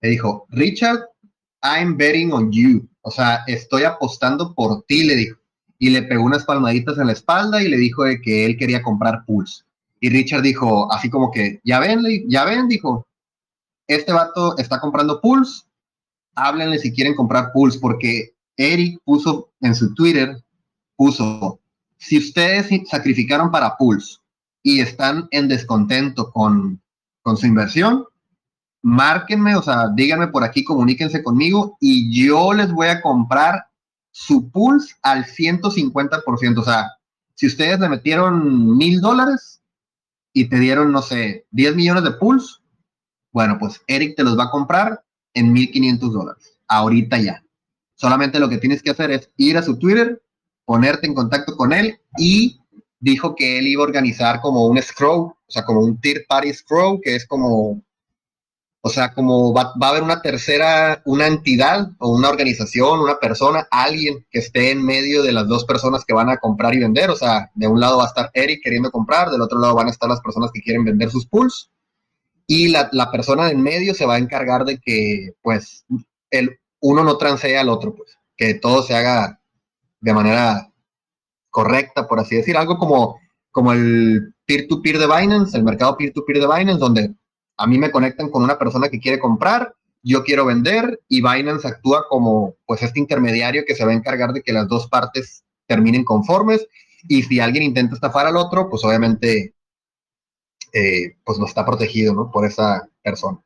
Le 0.00 0.10
dijo, 0.10 0.46
Richard, 0.50 1.00
I'm 1.62 1.96
betting 1.96 2.32
on 2.32 2.52
you. 2.52 2.88
O 3.02 3.10
sea, 3.10 3.44
estoy 3.46 3.84
apostando 3.84 4.54
por 4.54 4.84
ti, 4.86 5.04
le 5.04 5.14
dijo. 5.14 5.38
y 5.78 5.90
le 5.90 6.02
pegó 6.02 6.24
unas 6.24 6.44
palmaditas 6.44 6.98
en 6.98 7.06
la 7.06 7.12
espalda 7.12 7.62
y 7.62 7.68
le 7.68 7.76
dijo 7.76 8.04
de 8.04 8.20
que 8.20 8.46
él 8.46 8.56
quería 8.56 8.82
comprar 8.82 9.24
Pulse. 9.26 9.64
Y 10.00 10.08
Richard 10.10 10.42
dijo, 10.42 10.92
así 10.92 11.10
como 11.10 11.30
que, 11.30 11.60
ya 11.64 11.80
ven, 11.80 12.02
ya 12.28 12.44
ven, 12.44 12.68
dijo, 12.68 13.05
este 13.86 14.12
vato 14.12 14.56
está 14.58 14.80
comprando 14.80 15.20
Pulse, 15.20 15.64
háblenle 16.34 16.78
si 16.78 16.92
quieren 16.92 17.14
comprar 17.14 17.52
Pulse, 17.52 17.78
porque 17.78 18.34
Eric 18.56 19.00
puso 19.04 19.50
en 19.60 19.74
su 19.74 19.94
Twitter, 19.94 20.42
puso, 20.96 21.60
si 21.98 22.18
ustedes 22.18 22.68
sacrificaron 22.88 23.50
para 23.50 23.76
Pulse 23.76 24.18
y 24.62 24.80
están 24.80 25.28
en 25.30 25.48
descontento 25.48 26.30
con, 26.30 26.80
con 27.22 27.36
su 27.36 27.46
inversión, 27.46 28.04
márquenme, 28.82 29.56
o 29.56 29.62
sea, 29.62 29.88
díganme 29.94 30.28
por 30.28 30.44
aquí, 30.44 30.64
comuníquense 30.64 31.22
conmigo 31.22 31.76
y 31.80 32.26
yo 32.26 32.52
les 32.52 32.70
voy 32.72 32.88
a 32.88 33.00
comprar 33.02 33.66
su 34.10 34.50
Pulse 34.50 34.94
al 35.02 35.24
150%. 35.24 36.58
O 36.58 36.64
sea, 36.64 36.92
si 37.34 37.46
ustedes 37.46 37.78
le 37.80 37.88
metieron 37.88 38.76
mil 38.76 39.00
dólares 39.00 39.60
y 40.32 40.48
te 40.48 40.58
dieron, 40.58 40.92
no 40.92 41.02
sé, 41.02 41.46
10 41.50 41.76
millones 41.76 42.04
de 42.04 42.12
Pulse, 42.12 42.56
bueno, 43.36 43.58
pues 43.60 43.82
Eric 43.86 44.16
te 44.16 44.24
los 44.24 44.38
va 44.38 44.44
a 44.44 44.50
comprar 44.50 45.04
en 45.34 45.52
1500 45.52 46.10
dólares, 46.10 46.58
ahorita 46.68 47.18
ya. 47.18 47.44
Solamente 47.94 48.40
lo 48.40 48.48
que 48.48 48.56
tienes 48.56 48.82
que 48.82 48.88
hacer 48.88 49.10
es 49.10 49.30
ir 49.36 49.58
a 49.58 49.62
su 49.62 49.78
Twitter, 49.78 50.22
ponerte 50.64 51.06
en 51.06 51.12
contacto 51.12 51.54
con 51.54 51.74
él 51.74 52.00
y 52.16 52.58
dijo 52.98 53.34
que 53.34 53.58
él 53.58 53.66
iba 53.66 53.82
a 53.82 53.88
organizar 53.88 54.40
como 54.40 54.64
un 54.66 54.80
scroll, 54.80 55.18
o 55.18 55.36
sea, 55.48 55.66
como 55.66 55.80
un 55.80 56.00
third 56.00 56.22
party 56.26 56.50
scroll, 56.54 56.98
que 57.02 57.14
es 57.14 57.26
como 57.26 57.82
o 58.80 58.88
sea, 58.88 59.12
como 59.12 59.52
va, 59.52 59.74
a 59.78 59.88
haber 59.88 60.02
una 60.02 60.22
tercera, 60.22 61.02
una 61.04 61.26
entidad 61.26 61.90
o 61.98 62.08
una 62.14 62.30
organización, 62.30 63.00
una 63.00 63.18
persona, 63.18 63.68
alguien 63.70 64.24
que 64.30 64.38
esté 64.38 64.70
en 64.70 64.82
medio 64.82 65.22
de 65.22 65.32
las 65.32 65.46
dos 65.46 65.66
personas 65.66 66.06
que 66.06 66.14
van 66.14 66.30
a 66.30 66.38
comprar 66.38 66.72
y 66.74 66.78
vender. 66.78 67.10
O 67.10 67.16
sea, 67.16 67.50
de 67.54 67.66
un 67.66 67.80
lado 67.80 67.98
va 67.98 68.04
a 68.04 68.06
estar 68.06 68.30
Eric 68.32 68.60
queriendo 68.62 68.90
comprar, 68.90 69.28
del 69.28 69.42
otro 69.42 69.58
lado 69.58 69.74
van 69.74 69.88
a 69.88 69.90
estar 69.90 70.08
las 70.08 70.20
personas 70.22 70.52
que 70.54 70.62
quieren 70.62 70.84
vender 70.84 71.10
sus 71.10 71.26
pools. 71.26 71.68
Y 72.46 72.68
la, 72.68 73.10
persona 73.10 73.46
de 73.46 73.52
en 73.52 73.62
medio 73.62 73.94
se 73.94 74.06
va 74.06 74.14
a 74.14 74.18
encargar 74.18 74.64
de 74.64 74.78
que, 74.78 75.34
pues, 75.42 75.84
el 76.30 76.58
uno 76.80 77.02
no 77.02 77.16
transea 77.16 77.60
al 77.60 77.68
otro, 77.68 77.94
pues, 77.94 78.16
que 78.36 78.54
todo 78.54 78.82
se 78.82 78.94
haga 78.94 79.40
de 80.00 80.14
manera 80.14 80.70
correcta, 81.50 82.06
por 82.06 82.20
así 82.20 82.36
decir. 82.36 82.56
Algo 82.56 82.78
como, 82.78 83.18
como 83.50 83.72
el 83.72 84.34
peer-to-peer 84.44 84.96
-peer 84.96 85.08
de 85.08 85.20
Binance, 85.20 85.56
el 85.56 85.64
mercado 85.64 85.96
peer-to-peer 85.96 86.38
-peer 86.38 86.48
de 86.48 86.58
Binance, 86.58 86.80
donde 86.80 87.14
a 87.56 87.66
mí 87.66 87.78
me 87.78 87.90
conectan 87.90 88.30
con 88.30 88.42
una 88.42 88.58
persona 88.58 88.88
que 88.88 89.00
quiere 89.00 89.18
comprar, 89.18 89.74
yo 90.08 90.22
quiero 90.22 90.46
vender 90.46 91.00
y 91.08 91.20
Binance 91.20 91.66
actúa 91.66 92.06
como 92.08 92.54
pues 92.64 92.80
este 92.84 93.00
intermediario 93.00 93.64
que 93.66 93.74
se 93.74 93.84
va 93.84 93.90
a 93.90 93.94
encargar 93.94 94.32
de 94.32 94.40
que 94.40 94.52
las 94.52 94.68
dos 94.68 94.86
partes 94.86 95.42
terminen 95.66 96.04
conformes 96.04 96.64
y 97.08 97.24
si 97.24 97.40
alguien 97.40 97.64
intenta 97.64 97.96
estafar 97.96 98.24
al 98.26 98.36
otro, 98.36 98.70
pues 98.70 98.84
obviamente 98.84 99.55
eh, 100.76 101.16
pues 101.24 101.38
no 101.38 101.46
está 101.46 101.64
protegido 101.64 102.12
¿no? 102.12 102.30
por 102.30 102.44
esa 102.44 102.86
persona. 103.02 103.40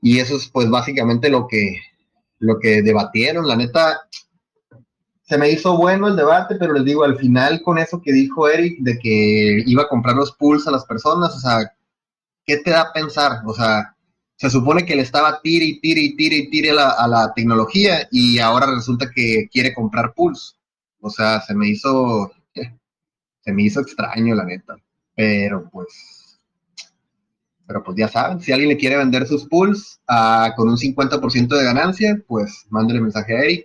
Y 0.00 0.20
eso 0.20 0.36
es 0.36 0.48
pues 0.48 0.70
básicamente 0.70 1.28
lo 1.28 1.46
que, 1.46 1.80
lo 2.38 2.58
que 2.58 2.80
debatieron. 2.80 3.46
La 3.46 3.56
neta, 3.56 4.00
se 5.22 5.36
me 5.36 5.50
hizo 5.50 5.76
bueno 5.76 6.08
el 6.08 6.16
debate, 6.16 6.54
pero 6.54 6.72
les 6.72 6.84
digo, 6.86 7.04
al 7.04 7.18
final 7.18 7.60
con 7.62 7.76
eso 7.76 8.00
que 8.00 8.12
dijo 8.12 8.48
Eric 8.48 8.78
de 8.78 8.98
que 8.98 9.62
iba 9.66 9.82
a 9.82 9.88
comprar 9.88 10.16
los 10.16 10.32
pools 10.32 10.66
a 10.66 10.70
las 10.70 10.86
personas, 10.86 11.36
o 11.36 11.40
sea, 11.40 11.74
¿qué 12.46 12.56
te 12.56 12.70
da 12.70 12.82
a 12.82 12.92
pensar? 12.94 13.42
O 13.44 13.52
sea, 13.52 13.94
se 14.36 14.48
supone 14.48 14.86
que 14.86 14.96
le 14.96 15.02
estaba 15.02 15.42
tire 15.42 15.66
y 15.66 15.80
tire 15.80 16.00
y 16.00 16.16
tire 16.16 16.36
y 16.36 16.50
tire 16.50 16.70
a 16.70 17.06
la, 17.06 17.32
tecnología 17.36 18.08
y 18.10 18.38
ahora 18.38 18.74
resulta 18.74 19.10
que 19.14 19.46
quiere 19.52 19.74
comprar 19.74 20.14
Pulse. 20.14 20.54
O 21.00 21.10
sea, 21.10 21.42
se 21.42 21.54
me 21.54 21.68
hizo, 21.68 22.32
se 23.42 23.52
me 23.52 23.62
hizo 23.64 23.80
extraño, 23.82 24.34
la 24.34 24.46
neta. 24.46 24.76
Pero 25.14 25.68
pues, 25.70 25.88
pero 27.70 27.84
pues 27.84 27.96
ya 27.96 28.08
saben, 28.08 28.40
si 28.40 28.50
alguien 28.50 28.70
le 28.70 28.76
quiere 28.76 28.96
vender 28.96 29.28
sus 29.28 29.46
pools 29.46 30.00
ah, 30.08 30.54
con 30.56 30.68
un 30.68 30.76
50% 30.76 31.46
de 31.56 31.62
ganancia, 31.62 32.20
pues 32.26 32.66
mándele 32.68 33.00
mensaje 33.00 33.32
a 33.32 33.42
Eric 33.44 33.64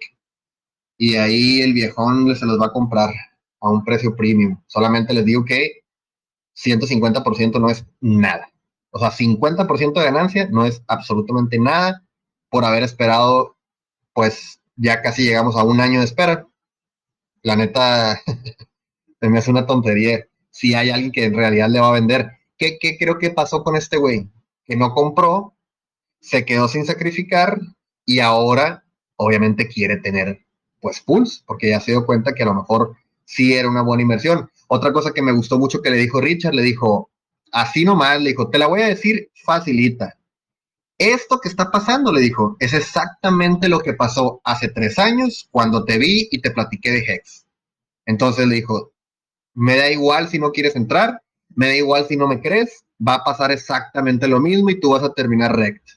y 0.96 1.16
ahí 1.16 1.62
el 1.62 1.74
viejón 1.74 2.36
se 2.36 2.46
los 2.46 2.62
va 2.62 2.68
a 2.68 2.72
comprar 2.72 3.10
a 3.60 3.72
un 3.72 3.84
precio 3.84 4.16
premium. 4.16 4.62
Solamente 4.68 5.12
les 5.12 5.26
digo 5.26 5.44
que 5.44 5.82
150% 6.56 7.60
no 7.60 7.68
es 7.68 7.84
nada. 8.00 8.48
O 8.92 9.00
sea, 9.00 9.10
50% 9.10 9.94
de 9.94 10.06
ganancia 10.06 10.48
no 10.52 10.66
es 10.66 10.84
absolutamente 10.86 11.58
nada 11.58 12.04
por 12.50 12.64
haber 12.64 12.84
esperado, 12.84 13.58
pues 14.14 14.62
ya 14.76 15.02
casi 15.02 15.24
llegamos 15.24 15.56
a 15.56 15.64
un 15.64 15.82
año 15.82 15.98
de 15.98 16.06
espera. 16.06 16.46
La 17.42 17.56
neta, 17.56 18.22
se 19.20 19.30
me 19.30 19.40
hace 19.40 19.50
una 19.50 19.66
tontería. 19.66 20.28
Si 20.52 20.76
hay 20.76 20.92
alguien 20.92 21.12
que 21.12 21.26
en 21.26 21.34
realidad 21.34 21.70
le 21.70 21.80
va 21.80 21.88
a 21.88 21.94
vender, 21.94 22.36
¿qué, 22.58 22.78
creo 22.98 23.18
que 23.18 23.30
pasó 23.30 23.64
con 23.64 23.76
este 23.76 23.98
güey? 23.98 24.30
Que 24.66 24.76
no 24.76 24.94
compró, 24.94 25.56
se 26.20 26.46
quedó 26.46 26.68
sin 26.68 26.86
sacrificar 26.86 27.60
y 28.06 28.20
ahora 28.20 28.84
obviamente 29.18 29.68
quiere 29.68 29.98
tener 29.98 30.46
pues 30.82 31.00
pulse, 31.00 31.42
porque 31.46 31.70
ya 31.70 31.80
se 31.80 31.92
dio 31.92 32.06
cuenta 32.06 32.34
que 32.34 32.44
a 32.44 32.48
lo 32.48 32.54
mejor 32.54 32.96
sí 33.24 33.54
era 33.54 33.70
una 33.70 33.82
buena 33.82 34.04
inversión. 34.04 34.50
Otra 34.68 34.94
cosa 34.94 35.12
que 35.12 35.22
me 35.22 35.32
gustó 35.32 35.58
mucho 35.58 35.82
que 35.82 35.90
le 35.90 35.98
dijo 35.98 36.22
Richard, 36.22 36.54
le 36.54 36.62
dijo, 36.62 37.10
así 37.52 37.86
nomás, 37.86 38.22
le 38.22 38.30
dijo, 38.30 38.50
te 38.50 38.60
la 38.60 38.68
voy 38.68 38.82
a 38.82 38.88
decir 38.88 39.32
facilita. 39.44 40.18
Esto 40.98 41.40
que 41.40 41.50
está 41.50 41.72
pasando, 41.72 42.14
le 42.14 42.22
dijo, 42.22 42.56
es 42.60 42.74
exactamente 42.74 43.68
lo 43.68 43.80
que 43.80 43.94
pasó 43.94 44.42
hace 44.44 44.70
tres 44.70 44.98
años 44.98 45.48
cuando 45.52 45.84
te 45.84 45.98
vi 45.98 46.30
y 46.32 46.40
te 46.40 46.52
platiqué 46.52 46.92
de 46.92 47.00
Hex. 47.00 47.46
Entonces 48.06 48.48
le 48.48 48.56
dijo, 48.56 48.94
me 49.54 49.76
da 49.76 49.90
igual 49.90 50.30
si 50.30 50.40
no 50.40 50.52
quieres 50.52 50.76
entrar, 50.76 51.22
me 51.56 51.68
da 51.68 51.76
igual 51.76 52.08
si 52.08 52.18
no 52.18 52.28
me 52.28 52.42
crees, 52.42 52.86
va 53.06 53.16
a 53.16 53.24
pasar 53.24 53.52
exactamente 53.52 54.28
lo 54.28 54.40
mismo 54.40 54.70
y 54.70 54.80
tú 54.80 54.92
vas 54.92 55.04
a 55.04 55.14
terminar 55.14 55.56
rect. 55.56 55.88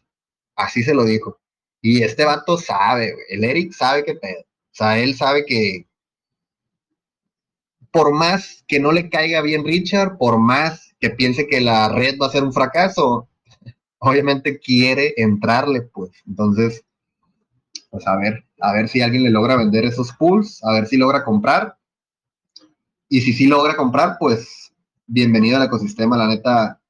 Así 0.57 0.83
se 0.83 0.95
lo 0.95 1.05
dijo. 1.05 1.39
Y 1.81 2.03
este 2.03 2.25
vato 2.25 2.57
sabe, 2.57 3.15
el 3.29 3.45
Eric 3.45 3.73
sabe 3.73 4.05
qué 4.05 4.15
pedo. 4.15 4.41
O 4.41 4.75
sea, 4.79 4.99
él 4.99 5.17
sabe 5.17 5.45
que 5.45 5.87
por 7.91 8.13
más 8.13 8.65
que 8.67 8.81
no 8.81 8.93
le 8.93 9.09
caiga 9.09 9.41
bien 9.41 9.65
Richard, 9.65 10.19
por 10.19 10.39
más 10.39 10.95
que 11.01 11.11
piense 11.11 11.47
que 11.47 11.61
la 11.61 11.89
red 11.89 12.17
va 12.21 12.27
a 12.27 12.31
ser 12.31 12.45
un 12.45 12.53
fracaso, 12.53 13.29
obviamente 13.99 14.59
quiere 14.59 15.15
entrarle, 15.17 15.83
pues. 15.83 16.11
Entonces, 16.27 16.85
pues 17.91 18.07
a 18.07 18.17
ver, 18.17 18.45
a 18.61 18.73
ver 18.73 18.89
si 18.89 19.01
alguien 19.01 19.25
le 19.25 19.31
logra 19.31 19.57
vender 19.57 19.85
esos 19.85 20.13
pools, 20.13 20.63
a 20.65 20.73
ver 20.73 20.87
si 20.87 20.97
logra 20.97 21.25
comprar. 21.25 21.77
Y 23.09 23.23
si 23.23 23.33
sí 23.33 23.47
logra 23.47 23.75
comprar, 23.75 24.17
pues 24.19 24.68
bienvenido 25.09 25.57
al 25.57 25.65
ecosistema, 25.65 26.17
la 26.17 26.29
neta. 26.29 26.81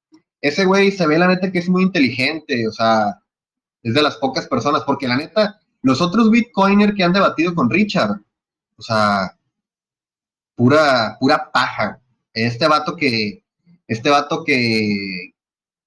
Ese 0.40 0.66
güey 0.66 0.90
se 0.92 1.06
ve 1.06 1.18
la 1.18 1.28
neta 1.28 1.50
que 1.50 1.58
es 1.58 1.68
muy 1.68 1.82
inteligente, 1.82 2.68
o 2.68 2.72
sea, 2.72 3.18
es 3.82 3.94
de 3.94 4.02
las 4.02 4.16
pocas 4.16 4.46
personas, 4.46 4.82
porque 4.84 5.08
la 5.08 5.16
neta, 5.16 5.58
los 5.82 6.02
otros 6.02 6.30
bitcoiners 6.30 6.94
que 6.94 7.04
han 7.04 7.14
debatido 7.14 7.54
con 7.54 7.70
Richard, 7.70 8.20
o 8.76 8.82
sea, 8.82 9.34
pura, 10.54 11.16
pura 11.18 11.50
paja. 11.50 12.00
Este 12.34 12.68
vato 12.68 12.94
que, 12.94 13.42
este 13.86 14.10
vato 14.10 14.44
que, 14.44 15.32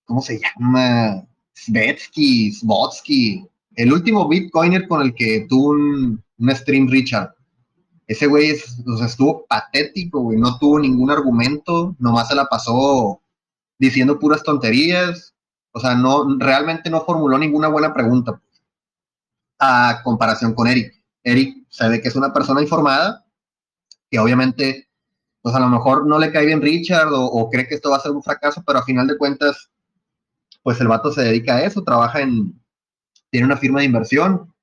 ¿cómo 0.05 0.21
se 0.21 0.39
llama? 0.39 1.23
Svetsky, 1.53 2.51
Svotsky, 2.51 3.47
el 3.75 3.93
último 3.93 4.27
Bitcoiner 4.27 4.87
con 4.87 5.01
el 5.01 5.13
que 5.13 5.45
tuvo 5.47 5.69
un, 5.71 6.23
stream 6.49 6.89
Richard. 6.89 7.35
Ese 8.07 8.27
güey 8.27 8.49
estuvo 8.49 9.45
patético, 9.47 10.21
güey, 10.21 10.37
no 10.37 10.57
tuvo 10.57 10.79
ningún 10.79 11.11
argumento, 11.11 11.95
nomás 11.99 12.27
se 12.27 12.35
la 12.35 12.45
pasó 12.45 13.21
diciendo 13.79 14.19
puras 14.19 14.43
tonterías, 14.43 15.33
o 15.71 15.79
sea, 15.79 15.95
no, 15.95 16.37
realmente 16.37 16.89
no 16.89 17.01
formuló 17.05 17.37
ninguna 17.37 17.67
buena 17.67 17.93
pregunta 17.93 18.41
a 19.59 20.01
comparación 20.03 20.53
con 20.53 20.67
Eric. 20.67 20.93
Eric 21.23 21.65
sabe 21.69 22.01
que 22.01 22.09
es 22.09 22.15
una 22.15 22.33
persona 22.33 22.61
informada, 22.61 23.25
que 24.09 24.19
obviamente 24.19 24.89
pues 25.41 25.55
a 25.55 25.59
lo 25.59 25.69
mejor 25.69 26.05
no 26.05 26.19
le 26.19 26.31
cae 26.31 26.45
bien 26.45 26.61
Richard 26.61 27.09
o, 27.11 27.49
cree 27.49 27.67
que 27.67 27.75
esto 27.75 27.89
va 27.89 27.97
a 27.97 28.01
ser 28.01 28.11
un 28.11 28.23
fracaso, 28.23 28.63
pero 28.65 28.79
a 28.79 28.83
final 28.83 29.07
de 29.07 29.17
cuentas, 29.17 29.71
pues 30.61 30.79
el 30.79 30.87
vato 30.87 31.11
se 31.11 31.23
dedica 31.23 31.55
a 31.55 31.63
eso, 31.63 31.83
trabaja 31.83 32.21
en, 32.21 32.61
tiene 33.29 33.47
una 33.47 33.57
firma 33.57 33.79
de 33.79 33.85
inversión 33.85 34.53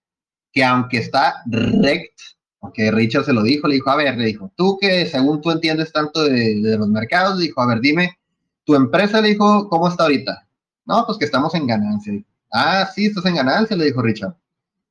que 0.53 0.65
aunque 0.65 0.99
está 0.99 1.43
rect, 1.47 2.21
aunque 2.61 2.91
Richard 2.91 3.25
se 3.25 3.33
lo 3.33 3.43
dijo, 3.43 3.69
le 3.69 3.77
dijo, 3.77 3.91
a 3.91 3.97
ver, 3.97 4.17
le 4.17 4.27
dijo, 4.27 4.51
tú 4.57 4.79
que 4.81 5.07
según 5.07 5.41
tú 5.41 5.51
entiendes 5.51 5.93
tanto 5.93 6.25
de, 6.25 6.77
los 6.79 6.89
mercados, 6.89 7.39
dijo, 7.39 7.61
a 7.61 7.67
ver, 7.67 7.81
dime, 7.81 8.19
tu 8.65 8.75
empresa 8.75 9.21
le 9.21 9.29
dijo, 9.29 9.69
¿cómo 9.69 9.89
está 9.89 10.05
ahorita? 10.05 10.47
No, 10.85 11.05
pues 11.07 11.19
que 11.19 11.25
estamos 11.25 11.55
en 11.55 11.67
ganancia. 11.67 12.13
Ah, 12.53 12.89
sí, 12.95 13.07
estás 13.07 13.27
en 13.27 13.37
ganancia, 13.37 13.77
le 13.77 13.87
dijo 13.87 14.03
Richard. 14.03 14.35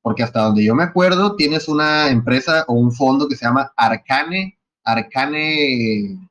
Porque 0.01 0.24
hasta 0.24 0.41
donde 0.41 0.63
yo 0.63 0.76
me 0.76 0.84
acuerdo, 0.84 1.36
tienes 1.36 1.68
una 1.68 2.09
empresa 2.09 2.63
o 2.68 2.74
un 2.74 2.91
fondo 2.91 3.28
que 3.28 3.36
se 3.36 3.45
llama 3.45 3.74
Arcane 3.76 4.57
Arcane, 4.88 6.30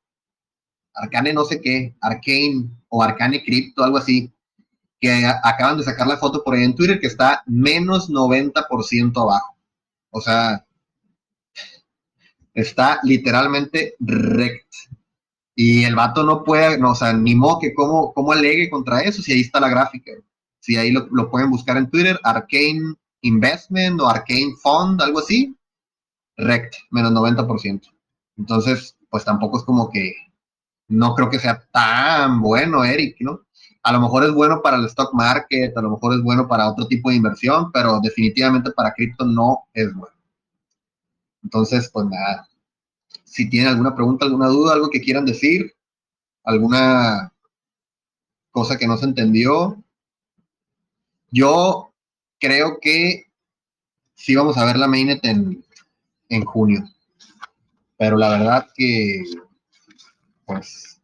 Arcane 0.94 1.32
no 1.34 1.44
sé 1.44 1.60
qué, 1.60 1.94
Arcane 2.00 2.70
o 2.88 3.02
Arcane 3.02 3.44
Crypto, 3.44 3.84
algo 3.84 3.98
así, 3.98 4.32
que 4.98 5.26
acaban 5.44 5.76
de 5.76 5.84
sacar 5.84 6.06
la 6.06 6.16
foto 6.16 6.42
por 6.42 6.54
ahí 6.54 6.64
en 6.64 6.74
Twitter 6.74 6.98
que 6.98 7.06
está 7.06 7.42
menos 7.46 8.08
90% 8.08 9.20
abajo. 9.20 9.56
O 10.08 10.22
sea, 10.22 10.65
está 12.56 12.98
literalmente 13.02 13.94
rect. 14.00 14.72
Y 15.54 15.84
el 15.84 15.94
vato 15.94 16.24
no 16.24 16.42
puede, 16.42 16.78
no, 16.78 16.92
o 16.92 16.94
sea, 16.94 17.12
ni 17.12 17.38
que 17.60 17.74
cómo, 17.74 18.12
cómo 18.12 18.32
alegue 18.32 18.68
contra 18.68 19.00
eso, 19.00 19.22
si 19.22 19.32
ahí 19.32 19.40
está 19.40 19.60
la 19.60 19.68
gráfica. 19.68 20.12
Si 20.58 20.76
ahí 20.76 20.90
lo, 20.90 21.06
lo 21.12 21.30
pueden 21.30 21.50
buscar 21.50 21.76
en 21.76 21.88
Twitter, 21.88 22.18
Arcane 22.24 22.94
Investment 23.22 24.00
o 24.00 24.08
Arcane 24.08 24.54
Fund, 24.62 25.00
algo 25.00 25.20
así, 25.20 25.56
rect, 26.36 26.74
menos 26.90 27.12
90%. 27.12 27.82
Entonces, 28.38 28.96
pues 29.08 29.24
tampoco 29.24 29.58
es 29.58 29.64
como 29.64 29.90
que 29.90 30.14
no 30.88 31.14
creo 31.14 31.30
que 31.30 31.38
sea 31.38 31.62
tan 31.70 32.40
bueno, 32.40 32.84
Eric, 32.84 33.16
¿no? 33.20 33.40
A 33.82 33.92
lo 33.92 34.00
mejor 34.00 34.24
es 34.24 34.32
bueno 34.32 34.60
para 34.62 34.76
el 34.76 34.86
stock 34.86 35.14
market, 35.14 35.76
a 35.76 35.82
lo 35.82 35.90
mejor 35.90 36.14
es 36.14 36.22
bueno 36.22 36.48
para 36.48 36.68
otro 36.68 36.86
tipo 36.86 37.10
de 37.10 37.16
inversión, 37.16 37.70
pero 37.70 38.00
definitivamente 38.00 38.72
para 38.72 38.92
cripto 38.92 39.24
no 39.24 39.64
es 39.72 39.94
bueno. 39.94 40.15
Entonces, 41.46 41.88
pues 41.92 42.06
nada. 42.06 42.48
Si 43.22 43.48
tienen 43.48 43.68
alguna 43.68 43.94
pregunta, 43.94 44.24
alguna 44.24 44.48
duda, 44.48 44.72
algo 44.72 44.90
que 44.90 45.00
quieran 45.00 45.24
decir, 45.24 45.72
alguna 46.42 47.32
cosa 48.50 48.76
que 48.76 48.88
no 48.88 48.96
se 48.96 49.04
entendió, 49.04 49.80
yo 51.30 51.92
creo 52.40 52.78
que 52.80 53.26
sí 54.16 54.34
vamos 54.34 54.58
a 54.58 54.64
ver 54.64 54.76
la 54.76 54.88
mainnet 54.88 55.24
en, 55.24 55.64
en 56.30 56.44
junio. 56.44 56.82
Pero 57.96 58.16
la 58.16 58.30
verdad 58.30 58.66
que, 58.74 59.22
pues, 60.46 61.00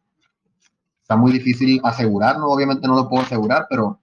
está 1.03 1.15
muy 1.15 1.31
difícil 1.31 1.79
asegurar, 1.85 2.37
¿no? 2.37 2.47
Obviamente 2.47 2.85
no 2.85 2.95
lo 2.95 3.07
puedo 3.07 3.23
asegurar, 3.23 3.65
pero 3.69 4.01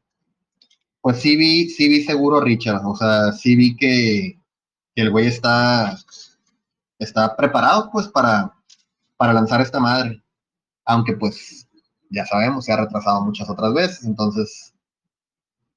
pues 1.02 1.18
sí 1.20 1.36
vi, 1.36 1.68
sí 1.68 1.86
vi 1.88 2.02
seguro 2.02 2.40
Richard. 2.40 2.80
O 2.86 2.96
sea, 2.96 3.30
sí 3.32 3.56
vi 3.56 3.76
que, 3.76 4.40
el 5.00 5.10
güey 5.10 5.26
está, 5.26 5.98
está 7.00 7.36
preparado, 7.36 7.90
pues, 7.90 8.08
para, 8.08 8.54
para 9.16 9.32
lanzar 9.32 9.60
esta 9.60 9.80
madre. 9.80 10.22
Aunque, 10.84 11.14
pues, 11.14 11.68
ya 12.10 12.26
sabemos, 12.26 12.64
se 12.64 12.72
ha 12.72 12.76
retrasado 12.76 13.24
muchas 13.24 13.48
otras 13.48 13.72
veces, 13.72 14.04
entonces, 14.04 14.74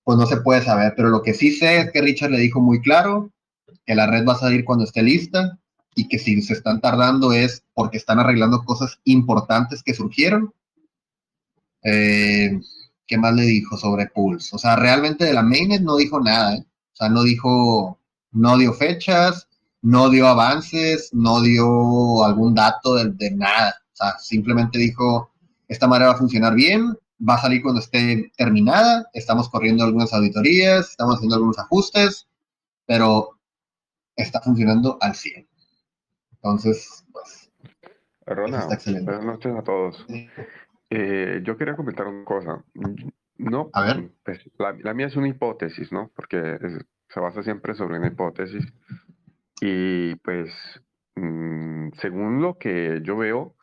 pues 0.03 0.17
no 0.17 0.25
se 0.25 0.37
puede 0.37 0.61
saber. 0.61 0.93
Pero 0.95 1.09
lo 1.09 1.21
que 1.21 1.33
sí 1.33 1.51
sé 1.51 1.79
es 1.79 1.91
que 1.91 2.01
Richard 2.01 2.31
le 2.31 2.39
dijo 2.39 2.59
muy 2.59 2.81
claro 2.81 3.31
que 3.85 3.95
la 3.95 4.07
red 4.07 4.25
va 4.27 4.33
a 4.33 4.39
salir 4.39 4.65
cuando 4.65 4.83
esté 4.85 5.01
lista 5.01 5.57
y 5.95 6.07
que 6.07 6.19
si 6.19 6.41
se 6.41 6.53
están 6.53 6.81
tardando 6.81 7.33
es 7.33 7.63
porque 7.73 7.97
están 7.97 8.19
arreglando 8.19 8.63
cosas 8.63 8.99
importantes 9.05 9.83
que 9.83 9.93
surgieron. 9.93 10.53
Eh, 11.83 12.59
¿Qué 13.05 13.17
más 13.17 13.35
le 13.35 13.43
dijo 13.43 13.77
sobre 13.77 14.07
Pulse? 14.07 14.55
O 14.55 14.59
sea, 14.59 14.75
realmente 14.75 15.25
de 15.25 15.33
la 15.33 15.43
mainnet 15.43 15.81
no 15.81 15.97
dijo 15.97 16.19
nada. 16.19 16.55
¿eh? 16.55 16.65
O 16.65 16.95
sea, 16.95 17.09
no 17.09 17.23
dijo, 17.23 17.99
no 18.31 18.57
dio 18.57 18.73
fechas, 18.73 19.47
no 19.83 20.09
dio 20.09 20.27
avances, 20.27 21.11
no 21.13 21.41
dio 21.41 22.25
algún 22.25 22.55
dato 22.55 22.95
de, 22.95 23.11
de 23.11 23.31
nada. 23.31 23.75
O 23.93 23.95
sea, 23.95 24.17
simplemente 24.17 24.79
dijo, 24.79 25.31
esta 25.67 25.87
manera 25.87 26.09
va 26.09 26.15
a 26.15 26.17
funcionar 26.17 26.55
bien, 26.55 26.97
va 27.27 27.35
a 27.35 27.41
salir 27.41 27.61
cuando 27.61 27.79
esté 27.79 28.31
terminada, 28.35 29.07
estamos 29.13 29.49
corriendo 29.49 29.83
algunas 29.83 30.13
auditorías, 30.13 30.89
estamos 30.89 31.15
haciendo 31.15 31.35
algunos 31.35 31.59
ajustes, 31.59 32.27
pero 32.85 33.37
está 34.15 34.41
funcionando 34.41 34.97
al 35.01 35.15
100. 35.15 35.47
Entonces, 36.33 37.05
pues. 37.11 37.51
Rona, 38.25 38.67
buenas 38.67 39.25
noches 39.25 39.55
a 39.55 39.63
todos. 39.63 40.05
Eh, 40.89 41.41
yo 41.43 41.57
quería 41.57 41.75
comentar 41.75 42.07
una 42.07 42.25
cosa. 42.25 42.63
No, 43.37 43.69
a 43.73 43.81
ver. 43.83 44.11
Pues, 44.23 44.39
la, 44.57 44.93
mía 44.93 45.07
es 45.07 45.15
una 45.15 45.27
hipótesis, 45.27 45.91
¿no? 45.91 46.11
Porque 46.15 46.57
se 47.09 47.19
basa 47.19 47.43
siempre 47.43 47.73
sobre 47.73 47.97
una 47.97 48.07
hipótesis. 48.07 48.65
Y 49.65 50.15
pues, 50.15 50.51
mm, 51.15 51.91
según 52.01 52.41
lo 52.41 52.57
que 52.57 52.99
yo 53.01 53.15
veo, 53.15 53.55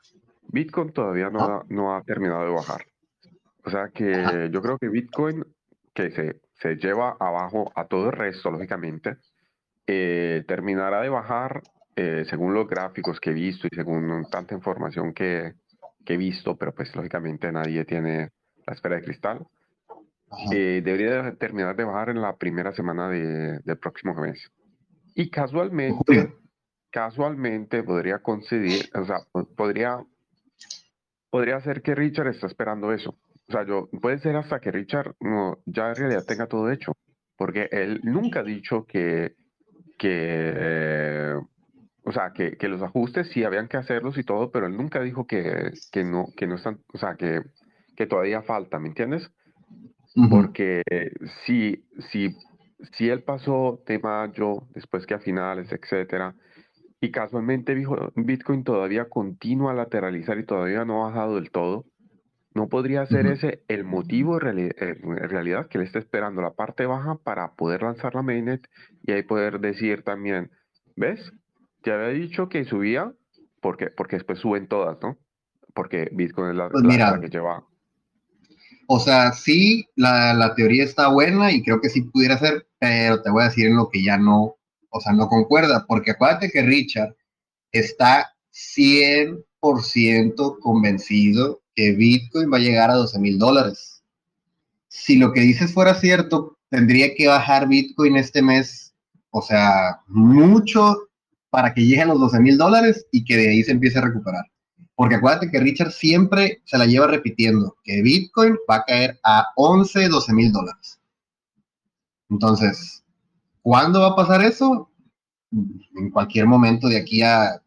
Bitcoin 0.49 0.95
todavía 0.95 1.29
no, 1.29 1.41
ha, 1.41 1.65
no 1.69 1.95
ha 1.95 2.03
terminado 2.05 2.47
de 2.47 2.55
bajar. 2.55 2.87
O 3.65 3.71
sea 3.71 3.91
que 3.91 4.49
yo 4.51 4.63
creo 4.63 4.79
que 4.79 4.89
Bitcoin, 4.89 5.45
que 5.93 6.11
se, 6.11 6.41
se 6.55 6.77
lleva 6.77 7.19
abajo 7.21 7.71
a 7.75 7.85
todo 7.85 8.07
el 8.07 8.13
resto, 8.13 8.51
lógicamente, 8.51 9.19
eh, 9.87 10.43
terminará 10.49 11.03
de 11.03 11.11
bajar 11.11 11.61
eh, 11.97 12.25
según 12.31 12.55
los 12.55 12.67
gráficos 12.67 13.21
que 13.21 13.29
he 13.29 13.35
visto 13.35 13.69
y 13.71 13.77
según 13.77 14.25
tanta 14.31 14.55
información 14.55 15.13
que, 15.13 15.53
he 16.07 16.17
visto, 16.17 16.57
pero 16.57 16.75
pues 16.75 16.97
lógicamente 16.97 17.53
nadie 17.53 17.85
tiene 17.85 18.31
la 18.67 18.73
esfera 18.73 18.97
de 18.97 19.03
cristal. 19.03 19.47
Eh, 20.51 20.81
debería 20.83 21.35
terminar 21.35 21.77
de 21.77 21.85
bajar 21.85 22.09
en 22.09 22.23
la 22.23 22.37
primera 22.37 22.73
semana 22.73 23.11
del 23.11 23.79
próximo 23.79 24.15
mes. 24.15 24.51
Y 25.15 25.31
casualmente, 25.31 26.35
casualmente 26.91 27.83
podría 27.83 28.19
conceder, 28.19 28.89
o 28.95 29.05
sea, 29.05 29.19
podría, 29.57 29.99
podría 31.31 31.61
ser 31.61 31.83
que 31.83 31.95
Richard 31.95 32.29
está 32.29 32.47
esperando 32.47 32.93
eso. 32.93 33.19
O 33.49 33.53
sea, 33.53 33.67
yo, 33.67 33.89
puede 34.01 34.19
ser 34.21 34.37
hasta 34.37 34.61
que 34.61 34.71
Richard 34.71 35.15
no, 35.21 35.59
ya 35.67 35.89
en 35.89 35.97
realidad 35.97 36.25
tenga 36.25 36.47
todo 36.47 36.71
hecho, 36.71 36.93
porque 37.37 37.69
él 37.73 38.01
nunca 38.05 38.41
ha 38.41 38.45
dicho 38.45 38.85
que 38.87 39.35
que, 40.01 40.09
eh, 40.11 41.35
o 42.05 42.13
sea, 42.13 42.33
que, 42.33 42.57
que, 42.57 42.69
los 42.69 42.81
ajustes 42.81 43.29
sí 43.35 43.45
habían 43.45 43.69
que 43.69 43.77
hacerlos 43.77 44.17
y 44.17 44.25
todo, 44.25 44.51
pero 44.51 44.67
él 44.67 44.75
nunca 44.75 45.03
dijo 45.03 45.27
que, 45.27 45.73
que 45.93 46.05
no, 46.05 46.29
que 46.39 46.47
no 46.47 46.55
están, 46.55 46.79
o 46.95 46.97
sea, 46.97 47.17
que, 47.17 47.43
que 47.97 48.07
todavía 48.07 48.41
falta, 48.41 48.79
¿me 48.79 48.89
entiendes? 48.89 49.31
Porque 50.31 50.83
si, 51.45 51.85
si, 52.11 52.35
si 52.93 53.09
él 53.09 53.23
pasó 53.23 53.83
de 53.87 53.99
mayo, 53.99 54.67
después 54.75 55.07
que 55.07 55.15
a 55.15 55.19
finales, 55.21 55.73
etcétera, 55.73 56.35
y 57.01 57.11
casualmente 57.11 57.75
Bitcoin 58.15 58.65
todavía 58.65 59.09
continúa 59.09 59.73
a 59.73 59.75
lateralizar 59.75 60.39
y 60.39 60.45
todavía 60.45 60.85
no 60.85 61.05
ha 61.05 61.11
bajado 61.11 61.37
del 61.37 61.51
todo, 61.51 61.87
¿No 62.53 62.69
podría 62.69 63.07
ser 63.07 63.27
ese 63.27 63.63
el 63.69 63.85
motivo 63.85 64.41
en, 64.43 64.73
realidad 65.29 65.69
que 65.69 65.79
le 65.79 65.85
está 65.85 66.01
esperando 66.01 66.43
la 66.43 66.55
parte 66.55 66.85
baja 66.85 67.17
para 67.23 67.53
poder 67.53 67.83
lanzar 67.83 68.17
la 68.17 68.23
mainnet 68.23 68.67
y 69.05 69.13
ahí 69.13 69.23
poder 69.23 69.61
decir 69.61 70.03
también, 70.03 70.51
¿ves? 70.97 71.33
Te 71.83 71.93
había 71.93 72.09
dicho 72.09 72.49
que 72.49 72.65
subía 72.65 73.13
porque, 73.61 73.91
porque 73.91 74.17
después 74.17 74.41
suben 74.41 74.67
todas, 74.67 74.99
¿no? 75.01 75.17
Porque 75.75 76.09
Bitcoin 76.13 76.51
es 76.51 76.57
la, 76.57 76.71
pues 76.71 76.83
que 77.21 77.29
lleva. 77.29 77.65
O 78.89 78.99
sea, 78.99 79.31
sí, 79.31 79.87
la, 79.95 80.35
la, 80.35 80.57
teoría 80.57 80.83
está 80.83 81.07
buena 81.13 81.53
y 81.53 81.63
creo 81.63 81.81
que 81.81 81.89
sí 81.89 82.03
pudiera 82.03 82.37
ser, 82.37 82.67
pero 82.81 83.23
te 83.23 83.31
voy 83.31 83.43
a 83.43 83.49
decir 83.49 83.67
en 83.67 83.77
lo 83.77 83.91
que 83.91 84.03
ya 84.03 84.17
no, 84.17 84.57
o 84.89 85.01
sea, 85.01 85.13
no 85.13 85.29
concuerda, 85.29 85.85
porque 85.87 86.13
acuérdate 86.13 86.51
que 86.51 86.63
Richard 86.63 87.15
está 87.71 88.33
100% 88.53 90.59
convencido 90.59 91.61
que 91.77 91.93
Bitcoin 91.93 92.53
va 92.53 92.57
a 92.57 92.61
llegar 92.61 92.91
a 92.91 92.95
12 92.95 93.19
mil 93.21 93.39
dólares. 93.39 94.03
Si 94.89 95.17
lo 95.17 95.33
que 95.33 95.41
dices 95.41 95.73
fuera 95.73 95.95
cierto, 95.95 96.59
tendría 96.71 97.15
que 97.15 97.29
bajar 97.29 97.69
Bitcoin 97.69 98.17
este 98.17 98.43
mes, 98.43 98.95
o 99.31 99.43
sea, 99.43 100.01
mucho 100.09 100.97
para 101.51 101.75
que 101.75 101.85
llegue 101.85 102.03
a 102.03 102.07
los 102.07 102.19
12 102.19 102.41
mil 102.41 102.57
dólares 102.57 103.07
y 103.13 103.25
que 103.25 103.37
de 103.37 103.51
ahí 103.51 103.63
se 103.63 103.73
empiece 103.73 103.99
a 103.99 104.03
recuperar. 104.03 104.47
Porque 104.95 105.17
acuérdate 105.17 105.51
que 105.51 105.61
Richard 105.61 105.93
siempre 105.93 106.63
se 106.65 106.79
la 106.79 106.87
lleva 106.87 107.07
repitiendo, 107.07 107.77
que 107.85 108.03
Bitcoin 108.03 108.57
va 108.69 108.77
a 108.77 108.85
caer 108.85 109.19
a 109.23 109.47
11, 109.57 110.09
12 110.09 110.33
mil 110.33 110.53
dólares. 110.53 111.00
Entonces, 112.31 113.05
¿cuándo 113.63 114.01
va 114.01 114.09
a 114.09 114.17
pasar 114.17 114.43
eso? 114.43 114.91
En 115.53 116.11
cualquier 116.11 116.47
momento 116.47 116.89
de 116.89 116.99
aquí 116.99 117.23
a 117.23 117.61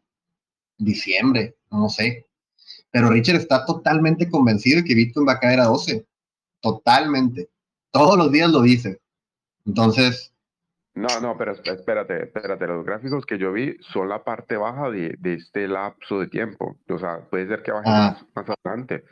diciembre, 0.77 1.55
no 1.69 1.89
sé. 1.89 2.25
Pero 2.91 3.09
Richard 3.09 3.37
está 3.37 3.65
totalmente 3.65 4.29
convencido 4.29 4.77
de 4.77 4.83
que 4.87 4.95
Bitcoin 4.95 5.27
va 5.27 5.33
a 5.33 5.39
caer 5.39 5.59
a 5.59 5.65
12. 5.65 6.05
Totalmente. 6.61 7.49
Todos 7.91 8.17
los 8.17 8.31
días 8.31 8.51
lo 8.51 8.61
dice. 8.61 9.01
Entonces. 9.65 10.33
No, 10.95 11.07
no, 11.21 11.35
pero 11.37 11.53
espérate, 11.53 12.23
espérate. 12.23 12.67
Los 12.67 12.85
gráficos 12.85 13.25
que 13.25 13.39
yo 13.39 13.51
vi 13.51 13.75
son 13.91 14.09
la 14.09 14.23
parte 14.23 14.57
baja 14.57 14.91
de, 14.91 15.17
este 15.23 15.67
lapso 15.67 16.19
de 16.19 16.27
tiempo. 16.27 16.77
O 16.87 16.99
sea, 16.99 17.21
puede 17.29 17.47
ser 17.47 17.63
que 17.63 17.71
baje 17.71 17.89
ah. 17.89 18.21
más, 18.35 18.45
adelante. 18.47 19.03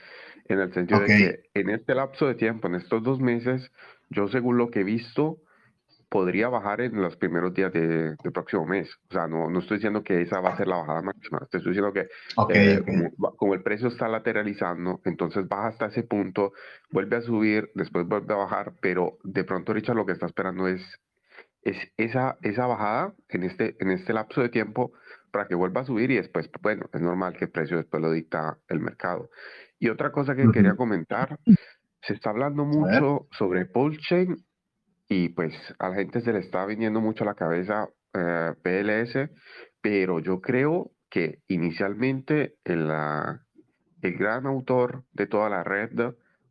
En 0.46 0.60
el 0.60 0.74
sentido 0.74 1.00
de 1.00 1.08
que 1.08 1.60
en 1.60 1.70
este 1.70 1.96
lapso 1.96 2.28
de 2.28 2.36
tiempo, 2.36 2.68
en 2.68 2.76
estos 2.76 3.02
dos 3.04 3.20
meses, 3.20 3.72
yo 4.12 4.28
según 4.28 4.58
lo 4.58 4.70
que 4.70 4.82
he 4.82 4.84
visto, 4.84 5.40
podría 6.12 6.50
bajar 6.50 6.82
en 6.82 7.02
los 7.02 7.16
primeros 7.16 7.54
días 7.54 7.72
de, 7.72 8.16
del 8.22 8.32
próximo 8.34 8.66
mes. 8.66 8.90
O 9.10 9.14
sea, 9.14 9.28
no, 9.28 9.50
no 9.50 9.60
estoy 9.60 9.78
diciendo 9.78 10.04
que 10.04 10.22
esa 10.22 10.42
va 10.42 10.50
a 10.50 10.58
ser 10.58 10.68
la 10.68 10.76
bajada 10.76 11.02
máxima, 11.02 11.40
estoy 11.42 11.62
diciendo 11.62 11.94
que 11.94 12.10
eh, 12.54 12.84
Como, 13.38 13.54
el 13.54 13.64
precio 13.64 13.88
está 13.88 14.10
lateralizando, 14.10 15.00
entonces 15.06 15.48
baja 15.48 15.68
hasta 15.68 15.86
ese 15.86 16.04
punto, 16.04 16.52
vuelve 16.92 17.16
a 17.16 17.22
subir, 17.22 17.72
después 17.76 18.06
vuelve 18.06 18.34
a 18.34 18.38
bajar, 18.38 18.74
pero 18.82 19.20
de 19.24 19.46
pronto 19.46 19.74
Richard 19.74 19.96
lo 19.96 20.06
que 20.06 20.12
está 20.12 20.26
esperando 20.26 20.68
es, 20.68 20.82
es 21.62 21.78
esa, 21.96 22.38
esa 22.42 22.68
bajada 22.68 23.14
en 23.30 23.44
este, 23.44 23.78
en 23.80 23.92
este 23.92 24.12
lapso 24.12 24.42
de 24.42 24.50
tiempo 24.50 24.92
para 25.32 25.48
que 25.48 25.56
vuelva 25.56 25.82
a 25.82 25.86
subir 25.86 26.12
y 26.12 26.18
después, 26.18 26.50
bueno, 26.62 26.90
es 26.92 27.00
normal 27.00 27.38
que 27.38 27.46
el 27.46 27.52
precio 27.52 27.78
después 27.78 28.04
lo 28.04 28.12
dicta 28.12 28.58
el 28.68 28.82
mercado. 28.82 29.30
Y 29.80 29.88
otra 29.88 30.12
cosa 30.12 30.36
que 30.36 30.46
quería 30.52 30.76
comentar, 30.76 31.40
se 32.02 32.14
está 32.14 32.32
hablando 32.32 32.66
mucho 32.66 33.28
sobre 33.32 33.70
Chain 34.00 34.38
y 35.08 35.30
pues 35.30 35.54
a 35.80 35.90
la 35.90 35.96
gente 35.96 36.22
se 36.22 36.34
le 36.34 36.40
está 36.40 36.66
viniendo 36.66 37.02
mucho 37.02 37.24
a 37.24 37.28
la 37.28 37.36
cabeza 37.36 37.90
eh, 38.14 38.54
PLS, 38.64 39.30
pero 39.82 40.20
yo 40.20 40.42
creo 40.42 40.92
que 41.10 41.40
inicialmente 41.48 42.56
el, 42.64 42.90
el 44.02 44.18
gran 44.18 44.46
autor 44.46 45.04
de 45.12 45.28
toda 45.28 45.50
la 45.50 45.64
red 45.64 45.92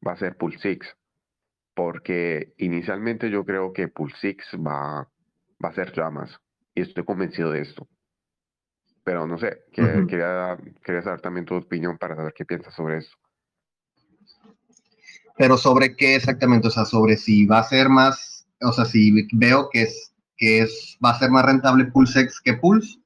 va 0.06 0.12
a 0.12 0.16
ser 0.16 0.36
Pulsix, 0.36 0.94
porque 1.74 2.52
inicialmente 2.58 3.30
yo 3.30 3.44
creo 3.44 3.72
que 3.72 3.88
Pulsix 3.88 4.54
va, 4.54 5.08
va 5.64 5.68
a 5.68 5.74
ser 5.74 5.92
llamas, 5.92 6.38
y 6.74 6.82
estoy 6.82 7.04
convencido 7.04 7.50
de 7.52 7.62
esto. 7.62 7.88
Pero 9.02 9.26
no 9.26 9.38
sé, 9.38 9.62
que, 9.72 10.04
quería, 10.06 10.58
quería 10.84 11.02
saber 11.02 11.22
también 11.22 11.46
tu 11.46 11.54
opinión 11.54 11.96
para 11.96 12.14
saber 12.14 12.34
qué 12.34 12.44
piensas 12.44 12.74
sobre 12.74 12.98
eso. 12.98 13.16
Pero 15.40 15.56
sobre 15.56 15.96
qué 15.96 16.16
exactamente, 16.16 16.68
o 16.68 16.70
sea, 16.70 16.84
sobre 16.84 17.16
si 17.16 17.46
va 17.46 17.60
a 17.60 17.64
ser 17.64 17.88
más, 17.88 18.46
o 18.60 18.72
sea, 18.72 18.84
si 18.84 19.26
veo 19.32 19.70
que 19.72 19.84
es 19.84 20.14
que 20.36 20.58
es 20.58 20.98
va 21.02 21.12
a 21.12 21.18
ser 21.18 21.30
más 21.30 21.46
rentable 21.46 21.86
PulseX 21.86 22.42
que 22.42 22.52
Pulse. 22.52 22.98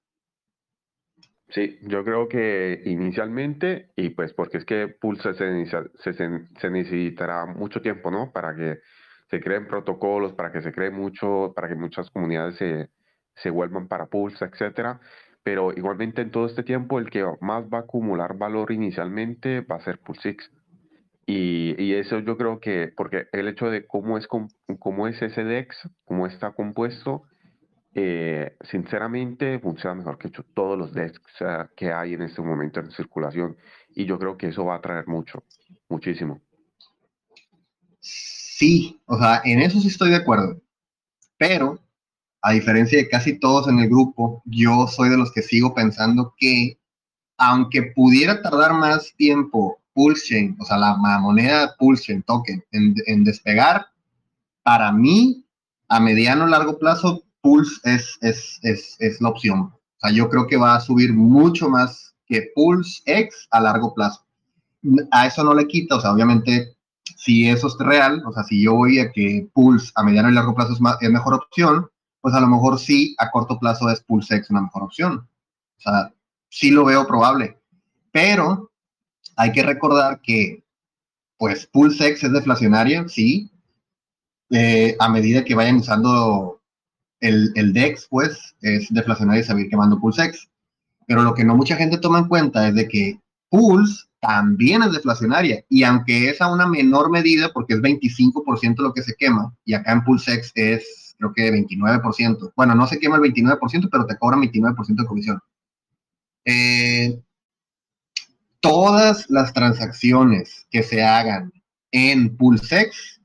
Sí, 1.50 1.78
yo 1.82 2.02
creo 2.02 2.26
que 2.26 2.82
inicialmente, 2.86 3.92
y 3.94 4.08
pues 4.08 4.32
porque 4.32 4.58
es 4.58 4.64
que 4.64 4.88
Pulse 4.88 5.34
se, 5.34 6.12
se, 6.12 6.70
necesitará 6.70 7.46
mucho 7.46 7.80
tiempo, 7.80 8.10
¿no? 8.10 8.32
Para 8.32 8.56
que 8.56 8.80
se 9.30 9.38
creen 9.38 9.68
protocolos, 9.68 10.32
para 10.32 10.50
que 10.50 10.60
se 10.60 10.72
cree 10.72 10.90
mucho, 10.90 11.52
para 11.54 11.68
que 11.68 11.76
muchas 11.76 12.10
comunidades 12.10 12.56
se, 12.56 12.90
se 13.36 13.50
vuelvan 13.50 13.86
para 13.86 14.06
Pulse, 14.06 14.44
etcétera. 14.44 15.00
Pero 15.44 15.70
igualmente 15.70 16.22
en 16.22 16.32
todo 16.32 16.46
este 16.46 16.64
tiempo, 16.64 16.98
el 16.98 17.10
que 17.10 17.24
más 17.40 17.66
va 17.72 17.78
a 17.78 17.82
acumular 17.82 18.36
valor 18.36 18.72
inicialmente 18.72 19.60
va 19.60 19.76
a 19.76 19.84
ser 19.84 20.00
PulseX. 20.00 20.50
Y, 21.26 21.94
eso 21.94 22.18
yo 22.18 22.36
creo 22.36 22.60
que, 22.60 22.92
porque 22.94 23.26
el 23.32 23.48
hecho 23.48 23.70
de 23.70 23.86
cómo 23.86 24.18
es, 24.18 24.26
cómo 24.26 25.08
es 25.08 25.22
ese 25.22 25.44
DEX, 25.44 25.88
cómo 26.04 26.26
está 26.26 26.52
compuesto, 26.52 27.22
eh, 27.94 28.56
sinceramente 28.62 29.60
funciona 29.60 29.94
mejor 29.94 30.18
que 30.18 30.28
todos 30.28 30.76
los 30.76 30.92
DEX 30.92 31.20
que 31.76 31.92
hay 31.92 32.14
en 32.14 32.22
este 32.22 32.42
momento 32.42 32.80
en 32.80 32.90
circulación. 32.90 33.56
Y 33.94 34.04
yo 34.04 34.18
creo 34.18 34.36
que 34.36 34.48
eso 34.48 34.64
va 34.64 34.76
a 34.76 34.80
traer 34.80 35.06
mucho, 35.06 35.44
muchísimo. 35.88 36.40
Sí, 38.00 39.00
o 39.06 39.16
sea, 39.18 39.40
en 39.44 39.60
eso 39.60 39.80
sí 39.80 39.88
estoy 39.88 40.10
de 40.10 40.16
acuerdo. 40.16 40.60
Pero, 41.38 41.78
a 42.42 42.52
diferencia 42.52 42.98
de 42.98 43.08
casi 43.08 43.38
todos 43.38 43.68
en 43.68 43.78
el 43.78 43.88
grupo, 43.88 44.42
yo 44.44 44.86
soy 44.88 45.08
de 45.08 45.16
los 45.16 45.32
que 45.32 45.42
sigo 45.42 45.74
pensando 45.74 46.34
que, 46.36 46.78
aunque 47.38 47.92
pudiera 47.94 48.42
tardar 48.42 48.74
más 48.74 49.14
tiempo 49.16 49.83
Pulse 49.94 50.54
o 50.58 50.64
sea, 50.64 50.76
la, 50.76 50.96
moneda 50.96 51.74
Pulse 51.78 52.22
token, 52.26 52.62
en, 52.72 53.24
despegar, 53.24 53.86
para 54.62 54.92
mí, 54.92 55.44
a 55.88 56.00
mediano 56.00 56.46
largo 56.46 56.78
plazo, 56.78 57.22
Pulse 57.40 57.80
es, 57.84 58.18
es, 58.20 58.58
es, 58.62 58.96
es, 58.98 59.20
la 59.20 59.28
opción. 59.28 59.60
O 59.60 60.00
sea, 60.00 60.10
yo 60.10 60.28
creo 60.28 60.46
que 60.46 60.56
va 60.56 60.74
a 60.74 60.80
subir 60.80 61.12
mucho 61.14 61.68
más 61.68 62.14
que 62.26 62.50
Pulse 62.54 63.02
X 63.06 63.48
a 63.50 63.60
largo 63.60 63.94
plazo. 63.94 64.24
A 65.12 65.26
eso 65.26 65.44
no 65.44 65.54
le 65.54 65.66
quita, 65.66 65.96
o 65.96 66.00
sea, 66.00 66.12
obviamente, 66.12 66.76
si 67.16 67.48
eso 67.48 67.68
es 67.68 67.76
real, 67.78 68.22
o 68.26 68.32
sea, 68.32 68.42
si 68.42 68.62
yo 68.62 68.74
voy 68.74 68.98
a 68.98 69.12
que 69.12 69.48
Pulse 69.52 69.92
a 69.94 70.02
mediano 70.02 70.30
y 70.30 70.34
largo 70.34 70.54
plazo 70.54 70.72
es, 70.72 70.80
es 71.00 71.10
mejor 71.10 71.34
opción, 71.34 71.88
pues 72.20 72.34
a 72.34 72.40
lo 72.40 72.48
mejor 72.48 72.78
sí, 72.78 73.14
a 73.18 73.30
corto 73.30 73.58
plazo 73.58 73.90
es 73.90 74.00
Pulse 74.02 74.36
X 74.36 74.50
una 74.50 74.62
mejor 74.62 74.82
opción. 74.82 75.28
O 75.76 75.80
sea, 75.80 76.12
sí 76.48 76.70
lo 76.70 76.84
veo 76.84 77.06
probable. 77.06 77.60
Pero 78.10 78.70
hay 79.36 79.52
que 79.52 79.62
recordar 79.62 80.20
que, 80.20 80.62
pues, 81.38 81.66
PulseX 81.66 82.24
es 82.24 82.32
deflacionaria, 82.32 83.08
sí. 83.08 83.50
Eh, 84.50 84.96
a 84.98 85.08
medida 85.08 85.44
que 85.44 85.54
vayan 85.54 85.76
usando 85.76 86.60
el, 87.20 87.52
el, 87.54 87.72
DEX, 87.72 88.06
pues, 88.08 88.54
es 88.60 88.92
deflacionaria 88.92 89.40
y 89.40 89.44
saber 89.44 89.68
quemando 89.68 90.00
PulseX. 90.00 90.48
Pero 91.06 91.22
lo 91.22 91.34
que 91.34 91.44
no 91.44 91.56
mucha 91.56 91.76
gente 91.76 91.98
toma 91.98 92.20
en 92.20 92.28
cuenta 92.28 92.68
es 92.68 92.74
de 92.74 92.88
que 92.88 93.20
Pulse 93.48 94.04
también 94.20 94.82
es 94.82 94.92
deflacionaria. 94.92 95.64
Y 95.68 95.84
aunque 95.84 96.30
es 96.30 96.40
a 96.40 96.52
una 96.52 96.66
menor 96.66 97.10
medida, 97.10 97.52
porque 97.52 97.74
es 97.74 97.80
25% 97.80 98.76
lo 98.78 98.92
que 98.92 99.02
se 99.02 99.14
quema, 99.14 99.54
y 99.64 99.74
acá 99.74 99.92
en 99.92 100.02
PulseX 100.02 100.50
es, 100.54 101.14
creo 101.18 101.32
que 101.32 101.52
29%. 101.52 102.52
Bueno, 102.56 102.74
no 102.74 102.86
se 102.86 102.98
quema 102.98 103.16
el 103.16 103.22
29%, 103.22 103.88
pero 103.90 104.06
te 104.06 104.16
cobran 104.16 104.40
29% 104.40 104.96
de 104.96 105.06
comisión. 105.06 105.40
Eh, 106.44 107.20
todas 108.64 109.28
las 109.28 109.52
transacciones 109.52 110.66
que 110.70 110.82
se 110.82 111.04
hagan 111.04 111.52
en 111.92 112.34
PulseX, 112.34 113.20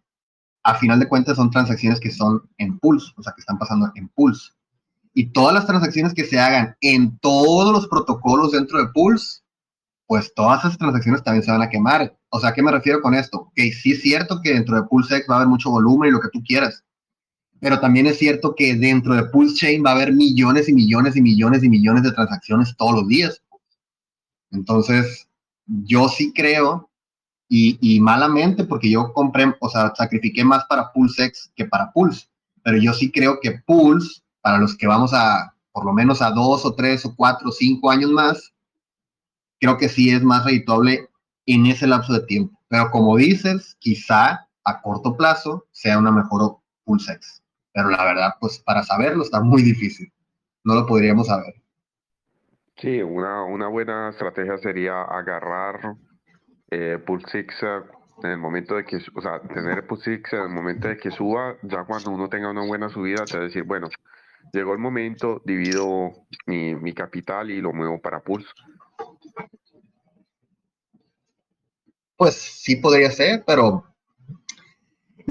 a 0.63 0.75
final 0.75 0.99
de 0.99 1.07
cuentas 1.07 1.37
son 1.37 1.49
transacciones 1.49 2.01
que 2.01 2.11
son 2.11 2.41
en 2.57 2.77
Pulse, 2.77 3.13
o 3.15 3.23
sea, 3.23 3.31
que 3.31 3.39
están 3.39 3.57
pasando 3.57 3.89
en 3.95 4.09
Pulse. 4.09 4.51
Y 5.13 5.31
todas 5.31 5.53
las 5.53 5.65
transacciones 5.65 6.13
que 6.13 6.25
se 6.25 6.37
hagan 6.37 6.75
en 6.81 7.17
todos 7.19 7.71
los 7.71 7.87
protocolos 7.87 8.51
dentro 8.51 8.79
de 8.79 8.89
Pulse, 8.89 9.39
pues 10.07 10.33
todas 10.35 10.59
esas 10.59 10.77
transacciones 10.77 11.23
también 11.23 11.43
se 11.43 11.51
van 11.51 11.61
a 11.61 11.69
quemar. 11.69 12.19
O 12.27 12.41
sea, 12.41 12.49
¿a 12.49 12.53
qué 12.53 12.61
me 12.61 12.73
refiero 12.73 13.01
con 13.01 13.13
esto? 13.13 13.49
Que 13.55 13.71
sí 13.71 13.93
es 13.93 14.01
cierto 14.01 14.41
que 14.43 14.53
dentro 14.53 14.75
de 14.75 14.83
PulseX 14.83 15.25
va 15.29 15.35
a 15.35 15.37
haber 15.37 15.47
mucho 15.47 15.71
volumen 15.71 16.09
y 16.09 16.11
lo 16.11 16.19
que 16.19 16.29
tú 16.33 16.43
quieras, 16.43 16.83
pero 17.61 17.79
también 17.79 18.07
es 18.07 18.17
cierto 18.17 18.55
que 18.55 18.75
dentro 18.75 19.15
de 19.15 19.23
Pulse 19.23 19.55
Chain 19.55 19.85
va 19.85 19.91
a 19.91 19.95
haber 19.95 20.11
millones 20.11 20.67
y 20.67 20.73
millones 20.73 21.15
y 21.15 21.21
millones 21.21 21.63
y 21.63 21.69
millones 21.69 22.03
de 22.03 22.11
transacciones 22.11 22.75
todos 22.75 22.93
los 22.93 23.07
días. 23.07 23.41
Entonces, 24.51 25.28
yo 25.85 26.09
sí 26.09 26.33
creo, 26.33 26.89
y, 27.51 27.99
malamente, 27.99 28.63
porque 28.63 28.91
yo 28.91 29.11
compré, 29.11 29.55
o 29.59 29.69
sea, 29.69 29.93
sacrifiqué 29.95 30.43
más 30.43 30.65
para 30.65 30.91
PulseX 30.93 31.51
que 31.55 31.65
para 31.65 31.91
Pulse, 31.91 32.27
pero 32.63 32.77
yo 32.77 32.93
sí 32.93 33.11
creo 33.11 33.39
que 33.41 33.59
Pulse, 33.65 34.21
para 34.41 34.59
los 34.59 34.77
que 34.77 34.85
vamos 34.85 35.13
a, 35.13 35.55
por 35.71 35.83
lo 35.83 35.93
menos 35.93 36.21
a 36.21 36.29
dos 36.29 36.63
o 36.63 36.75
tres 36.75 37.05
o 37.05 37.15
cuatro 37.15 37.49
o 37.49 37.51
cinco 37.51 37.89
años 37.89 38.11
más, 38.11 38.53
creo 39.59 39.77
que 39.77 39.89
sí 39.89 40.11
es 40.11 40.21
más 40.21 40.45
redituable 40.45 41.09
en 41.47 41.65
ese 41.65 41.87
lapso 41.87 42.13
de 42.13 42.21
tiempo. 42.21 42.59
Pero 42.67 42.91
como 42.91 43.17
dices, 43.17 43.75
quizá 43.79 44.47
a 44.63 44.81
corto 44.81 45.17
plazo 45.17 45.65
sea 45.71 45.97
una 45.97 46.11
mejor 46.11 46.59
PulseX. 46.85 47.41
Pero 47.73 47.89
la 47.89 48.03
verdad, 48.03 48.35
pues 48.39 48.59
para 48.59 48.83
saberlo 48.83 49.23
está 49.23 49.41
muy 49.41 49.63
difícil. 49.63 50.11
No 50.63 50.75
lo 50.75 50.85
podríamos 50.85 51.27
saber. 51.27 51.58
Sí, 52.81 53.01
una, 53.01 53.43
una 53.43 53.67
buena 53.67 54.09
estrategia 54.09 54.57
sería 54.57 55.01
agarrar 55.01 55.97
eh, 56.71 56.97
en 58.23 58.31
el 58.31 58.37
momento 58.37 58.75
de 58.75 58.85
que, 58.85 58.97
o 59.15 59.21
sea, 59.21 59.41
tener 59.41 59.85
Pulsix 59.85 60.31
en 60.33 60.43
el 60.43 60.49
momento 60.49 60.87
de 60.87 60.97
que 60.97 61.11
suba, 61.11 61.57
ya 61.63 61.83
cuando 61.83 62.11
uno 62.11 62.29
tenga 62.29 62.49
una 62.49 62.65
buena 62.65 62.89
subida, 62.89 63.25
te 63.25 63.39
decir, 63.39 63.63
bueno, 63.63 63.89
llegó 64.53 64.73
el 64.73 64.79
momento, 64.79 65.41
divido 65.45 66.11
mi, 66.45 66.73
mi 66.75 66.93
capital 66.93 67.51
y 67.51 67.59
lo 67.59 67.73
muevo 67.73 67.99
para 67.99 68.21
Pulse. 68.21 68.49
Pues 72.15 72.35
sí 72.35 72.77
podría 72.77 73.11
ser, 73.11 73.43
pero 73.45 73.83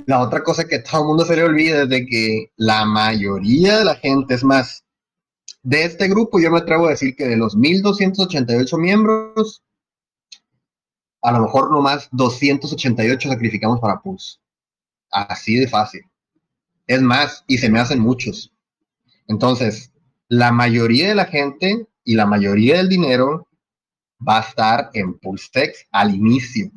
la 0.07 0.21
otra 0.21 0.43
cosa 0.43 0.67
que 0.67 0.81
todo 0.81 1.01
el 1.01 1.07
mundo 1.09 1.25
se 1.25 1.37
le 1.37 1.45
olvida 1.45 1.83
es 1.83 1.89
de 1.89 2.05
que 2.07 2.53
la 2.57 2.85
mayoría 2.85 3.79
de 3.79 3.85
la 3.85 3.95
gente, 3.95 4.35
es 4.35 4.45
más, 4.45 4.85
de 5.63 5.85
este 5.85 6.09
grupo, 6.09 6.41
yo 6.41 6.51
me 6.51 6.59
atrevo 6.59 6.87
a 6.87 6.91
decir 6.91 7.15
que 7.17 7.27
de 7.27 7.37
los 7.37 7.57
1.288 7.57 8.79
miembros, 8.79 9.63
a 11.23 11.33
lo 11.33 11.41
mejor 11.41 11.71
nomás 11.71 12.09
288 12.13 13.29
sacrificamos 13.29 13.81
para 13.81 14.01
Pulse. 14.01 14.39
Así 15.11 15.57
de 15.57 15.69
fácil. 15.69 16.03
Es 16.87 17.03
más, 17.03 17.45
y 17.47 17.59
se 17.59 17.69
me 17.69 17.81
hacen 17.81 18.01
muchos. 18.01 18.53
Entonces, 19.27 19.93
la 20.29 20.53
mayoría 20.53 21.09
de 21.09 21.15
la 21.15 21.27
gente 21.27 21.87
y 22.05 22.15
la 22.15 22.27
mayoría 22.27 22.77
del 22.77 22.89
dinero 22.89 23.49
va 24.27 24.39
a 24.39 24.43
estar 24.43 24.91
en 24.95 25.19
PulseX 25.19 25.87
al 25.91 26.15
inicio. 26.15 26.71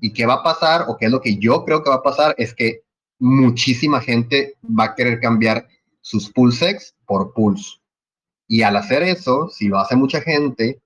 ¿Y 0.00 0.12
qué 0.12 0.26
va 0.26 0.34
a 0.34 0.42
pasar? 0.42 0.86
O 0.88 0.96
qué 0.96 1.06
es 1.06 1.12
lo 1.12 1.20
que 1.20 1.36
yo 1.36 1.64
creo 1.64 1.82
que 1.82 1.90
va 1.90 1.96
a 1.96 2.02
pasar? 2.02 2.34
Es 2.38 2.54
que 2.54 2.82
muchísima 3.18 4.00
gente 4.00 4.56
va 4.62 4.84
a 4.84 4.94
querer 4.94 5.20
cambiar 5.20 5.68
sus 6.04 6.30
pulsex 6.30 6.94
por 7.06 7.32
pulse. 7.32 7.78
Y 8.46 8.60
al 8.60 8.76
hacer 8.76 9.02
eso, 9.02 9.48
si 9.48 9.68
lo 9.68 9.78
hace 9.78 9.96
mucha 9.96 10.20
gente, 10.20 10.82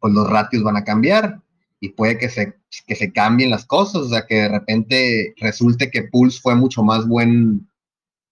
pues 0.00 0.14
los 0.14 0.28
ratios 0.28 0.62
van 0.62 0.78
a 0.78 0.84
cambiar 0.84 1.42
y 1.80 1.90
puede 1.90 2.16
que 2.16 2.30
se, 2.30 2.54
que 2.86 2.96
se 2.96 3.12
cambien 3.12 3.50
las 3.50 3.66
cosas, 3.66 4.02
o 4.02 4.08
sea, 4.08 4.24
que 4.26 4.36
de 4.36 4.48
repente 4.48 5.34
resulte 5.36 5.90
que 5.90 6.04
Pulse 6.04 6.40
fue 6.40 6.54
mucho 6.54 6.82
más 6.82 7.06
buen, 7.06 7.68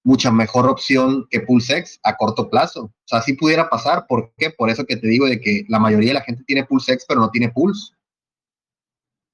mucha 0.04 0.30
mejor 0.30 0.70
opción 0.70 1.26
que 1.30 1.40
PulseX 1.40 2.00
a 2.02 2.16
corto 2.16 2.48
plazo. 2.48 2.84
O 2.84 2.92
sea, 3.04 3.20
sí 3.20 3.34
pudiera 3.34 3.68
pasar. 3.68 4.06
¿Por 4.06 4.32
qué? 4.38 4.48
Por 4.48 4.70
eso 4.70 4.86
que 4.86 4.96
te 4.96 5.06
digo 5.06 5.26
de 5.26 5.38
que 5.38 5.66
la 5.68 5.78
mayoría 5.78 6.10
de 6.10 6.14
la 6.14 6.22
gente 6.22 6.44
tiene 6.44 6.64
PulseX, 6.64 7.04
pero 7.06 7.20
no 7.20 7.30
tiene 7.30 7.50
Pulse. 7.50 7.92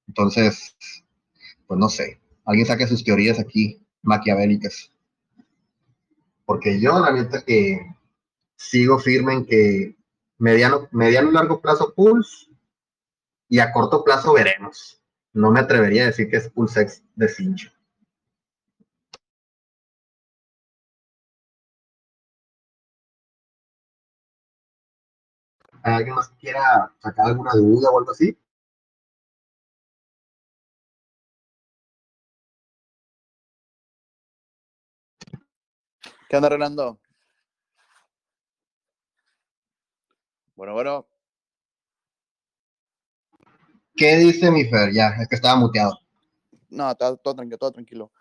Entonces, 0.09 0.77
pues 1.69 1.79
no 1.79 1.89
sé. 1.89 2.21
Alguien 2.45 2.67
saque 2.67 2.89
sus 2.89 3.05
teorías 3.05 3.39
aquí 3.39 3.81
maquiavélicas. 4.03 4.91
Porque 6.49 6.81
yo, 6.81 6.99
la 6.99 7.13
neta, 7.13 7.43
que 7.45 7.95
sigo 8.57 8.99
firme 8.99 9.35
en 9.35 9.45
que 9.45 9.97
mediano, 10.39 10.89
mediano 10.93 11.31
largo 11.31 11.61
plazo 11.61 11.93
Pulse 11.95 12.47
y 13.51 13.59
a 13.59 13.71
corto 13.71 14.03
plazo 14.03 14.33
veremos. 14.33 14.99
No 15.35 15.51
me 15.51 15.61
atrevería 15.61 16.05
a 16.05 16.07
decir 16.07 16.31
que 16.31 16.39
es 16.39 16.49
Pulsex 16.49 17.03
de 17.17 17.29
cincho. 17.29 17.71
¿Hay 25.83 25.93
alguien 25.93 26.15
más 26.15 26.29
que 26.31 26.37
quiera 26.39 26.91
sacar 27.03 27.27
alguna 27.27 27.53
duda 27.53 27.91
o 27.91 27.99
algo 27.99 28.13
así? 28.13 28.39
¿Qué 36.29 36.37
onda, 36.37 36.51
Rolando? 36.51 37.01
Bueno, 40.55 40.75
bueno. 40.75 41.07
¿Qué 43.97 44.17
dice 44.17 44.51
mi 44.51 44.67
Fer? 44.67 44.93
Ya, 44.93 45.09
es 45.21 45.27
que 45.27 45.37
estaba 45.37 45.57
muteado. 45.57 45.99
No, 46.69 46.95
todo, 46.97 47.17
todo 47.17 47.35
tranquilo, 47.37 47.57
todo 47.57 47.73
tranquilo. 47.73 48.13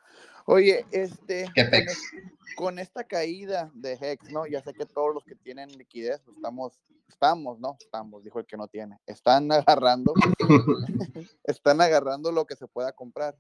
Oye, 0.46 0.86
este, 0.92 1.52
¿Qué 1.54 1.64
con, 1.64 1.72
pex? 1.72 2.12
con 2.56 2.80
esta 2.80 3.04
caída 3.04 3.70
de 3.74 3.98
Hex, 4.00 4.32
¿no? 4.32 4.48
Ya 4.48 4.62
sé 4.62 4.74
que 4.74 4.86
todos 4.86 5.14
los 5.14 5.26
que 5.26 5.36
tienen 5.36 5.70
liquidez, 5.78 6.22
pues, 6.24 6.38
estamos, 6.38 6.80
estamos, 7.10 7.60
¿no? 7.60 7.76
Estamos, 7.78 8.24
dijo 8.24 8.40
el 8.40 8.46
que 8.46 8.56
no 8.56 8.70
tiene. 8.70 8.98
Están 9.06 9.52
agarrando, 9.52 10.14
están 11.44 11.82
agarrando 11.82 12.32
lo 12.32 12.46
que 12.46 12.56
se 12.56 12.68
pueda 12.68 12.94
comprar. 12.94 13.36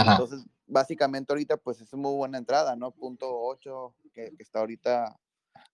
Ajá. 0.00 0.12
Entonces, 0.12 0.44
básicamente 0.66 1.32
ahorita, 1.32 1.56
pues 1.56 1.80
es 1.80 1.92
muy 1.94 2.14
buena 2.14 2.38
entrada, 2.38 2.76
¿no? 2.76 2.90
Punto 2.90 3.26
8, 3.30 3.94
que, 4.14 4.34
que 4.36 4.42
está 4.42 4.60
ahorita 4.60 5.18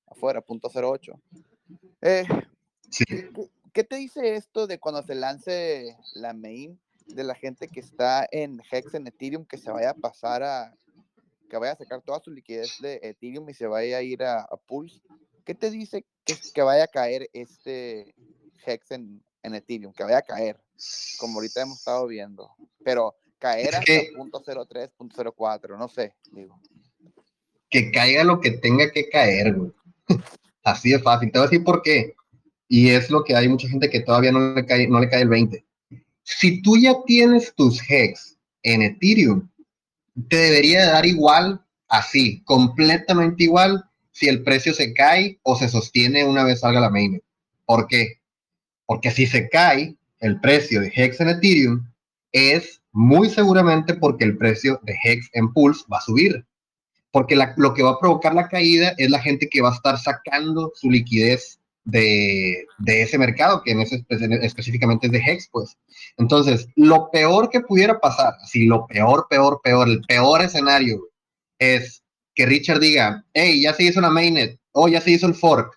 afuera, 0.06 0.40
punto 0.40 0.70
08. 0.72 1.12
Eh, 2.02 2.24
Sí. 2.90 3.04
¿qué, 3.06 3.28
qué 3.72 3.82
te 3.82 3.96
dice 3.96 4.36
esto 4.36 4.66
de 4.66 4.78
cuando 4.78 5.02
se 5.02 5.14
lance 5.16 5.96
la 6.14 6.32
main 6.32 6.78
de 7.06 7.24
la 7.24 7.34
gente 7.34 7.66
que 7.66 7.80
está 7.80 8.26
en 8.30 8.62
Hex 8.70 8.94
en 8.94 9.06
Ethereum 9.06 9.44
que 9.44 9.58
se 9.58 9.70
vaya 9.70 9.90
a 9.90 9.94
pasar 9.94 10.42
a 10.44 10.76
que 11.50 11.56
vaya 11.56 11.72
a 11.72 11.76
sacar 11.76 12.00
toda 12.02 12.20
su 12.20 12.30
liquidez 12.30 12.78
de 12.80 13.00
Ethereum 13.02 13.48
y 13.48 13.54
se 13.54 13.66
vaya 13.66 13.98
a 13.98 14.02
ir 14.02 14.22
a, 14.22 14.42
a 14.42 14.56
Pulse? 14.56 15.00
¿Qué 15.44 15.54
te 15.54 15.70
dice 15.70 16.06
que, 16.24 16.36
que 16.54 16.62
vaya 16.62 16.84
a 16.84 16.88
caer 16.88 17.28
este 17.32 18.14
Hex 18.64 18.92
en, 18.92 19.22
en 19.42 19.54
Ethereum? 19.54 19.92
Que 19.92 20.04
vaya 20.04 20.18
a 20.18 20.22
caer, 20.22 20.60
como 21.18 21.34
ahorita 21.38 21.62
hemos 21.62 21.78
estado 21.78 22.06
viendo. 22.06 22.50
Pero 22.84 23.14
caer 23.45 23.74
hasta 23.74 23.84
que- 23.84 24.11
punto 24.16 24.42
.03, 24.42 24.90
punto 24.97 25.22
.04, 25.22 25.76
no 25.78 25.88
sé, 25.88 26.14
digo. 26.32 26.59
que 27.68 27.90
caiga 27.90 28.24
lo 28.24 28.40
que 28.40 28.53
tenga 28.53 28.90
que 28.90 29.09
caer, 29.09 29.55
güey. 29.55 29.72
Así 30.62 30.90
de 30.90 30.99
fácil. 31.01 31.30
Te 31.30 31.38
voy 31.38 31.47
a 31.47 31.51
decir 31.51 31.64
por 31.64 31.82
qué. 31.82 32.14
Y 32.68 32.90
es 32.90 33.11
lo 33.11 33.24
que 33.24 33.34
hay 33.36 33.49
mucha 33.49 33.68
gente 33.68 33.90
que 33.90 34.01
todavía 34.01 34.32
no 34.32 34.55
le 34.55 34.64
cae, 34.64 34.86
no 34.88 35.01
le 35.01 35.09
cae 35.11 35.22
el 35.22 35.28
20. 35.28 35.64
Si 36.22 36.62
tú 36.62 36.76
ya 36.76 36.95
tienes 37.05 37.55
tus 37.55 37.82
hex 37.90 38.38
en 38.62 38.80
Ethereum, 38.82 39.51
te 40.28 40.36
debería 40.36 40.86
dar 40.86 41.05
igual, 41.05 41.62
así, 41.88 42.42
completamente 42.45 43.45
igual, 43.45 43.84
si 44.12 44.28
el 44.28 44.42
precio 44.42 44.72
se 44.72 44.95
cae 44.95 45.38
o 45.42 45.57
se 45.57 45.68
sostiene 45.68 46.24
una 46.24 46.45
vez 46.45 46.61
salga 46.61 46.80
la 46.80 46.88
mainnet. 46.90 47.22
¿Por 47.66 47.88
qué? 47.88 48.20
Porque 48.86 49.11
si 49.11 49.26
se 49.26 49.49
cae 49.51 49.97
el 50.20 50.40
precio 50.40 50.80
de 50.80 50.92
hex 50.95 51.20
en 51.20 51.28
Ethereum, 51.28 51.92
es 52.32 52.80
muy 52.95 53.28
seguramente 53.28 53.92
porque 53.95 54.24
el 54.24 54.38
precio 54.38 54.80
de 54.84 54.97
hex 55.05 55.28
en 55.34 55.53
Pulse 55.53 55.84
va 55.92 55.99
a 55.99 56.03
subir 56.03 56.45
porque 57.11 57.36
lo 57.57 57.74
que 57.74 57.82
va 57.84 57.90
a 57.90 57.99
provocar 58.01 58.34
la 58.34 58.49
caída 58.49 58.92
es 58.99 59.09
la 59.09 59.20
gente 59.20 59.49
que 59.49 59.62
va 59.62 59.70
a 59.70 59.74
estar 59.76 59.97
sacando 59.99 60.72
su 60.74 60.90
liquidez 60.90 61.61
de, 61.84 62.66
de 62.78 63.03
ese 63.03 63.18
mercado, 63.18 63.62
que 63.62 63.70
en 63.70 63.80
ese 63.82 63.99
espe- 64.05 64.40
específicamente 64.42 65.07
es 65.07 65.12
de 65.12 65.18
Hex, 65.20 65.49
pues. 65.53 65.76
Entonces, 66.16 66.66
lo 66.74 67.11
peor 67.12 67.51
que 67.51 67.61
pudiera 67.61 68.01
pasar, 68.01 68.34
si 68.47 68.66
lo 68.66 68.88
peor, 68.88 69.28
peor, 69.30 69.61
peor, 69.62 69.88
el 69.88 70.01
peor 70.01 70.42
escenario 70.42 71.09
es 71.61 72.03
que 72.34 72.47
Richard 72.47 72.80
diga, 72.80 73.24
hey, 73.32 73.62
ya 73.62 73.74
se 73.74 73.84
hizo 73.84 74.01
la 74.01 74.11
mainnet, 74.11 74.59
o 74.72 74.88
ya 74.88 75.01
se 75.01 75.12
hizo 75.12 75.28
el 75.28 75.34
fork, 75.36 75.72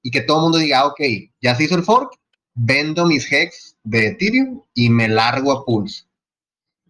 y 0.00 0.10
que 0.10 0.22
todo 0.22 0.38
el 0.38 0.42
mundo 0.44 0.56
diga, 0.58 0.80
"Ah, 0.80 0.86
ok, 0.86 1.00
ya 1.42 1.54
se 1.54 1.64
hizo 1.64 1.74
el 1.76 1.82
fork, 1.82 2.14
vendo 2.54 3.04
mis 3.04 3.30
Hex 3.30 3.76
de 3.84 4.06
Ethereum 4.06 4.62
y 4.72 4.88
me 4.88 5.06
largo 5.08 5.52
a 5.52 5.66
Pulse. 5.66 6.04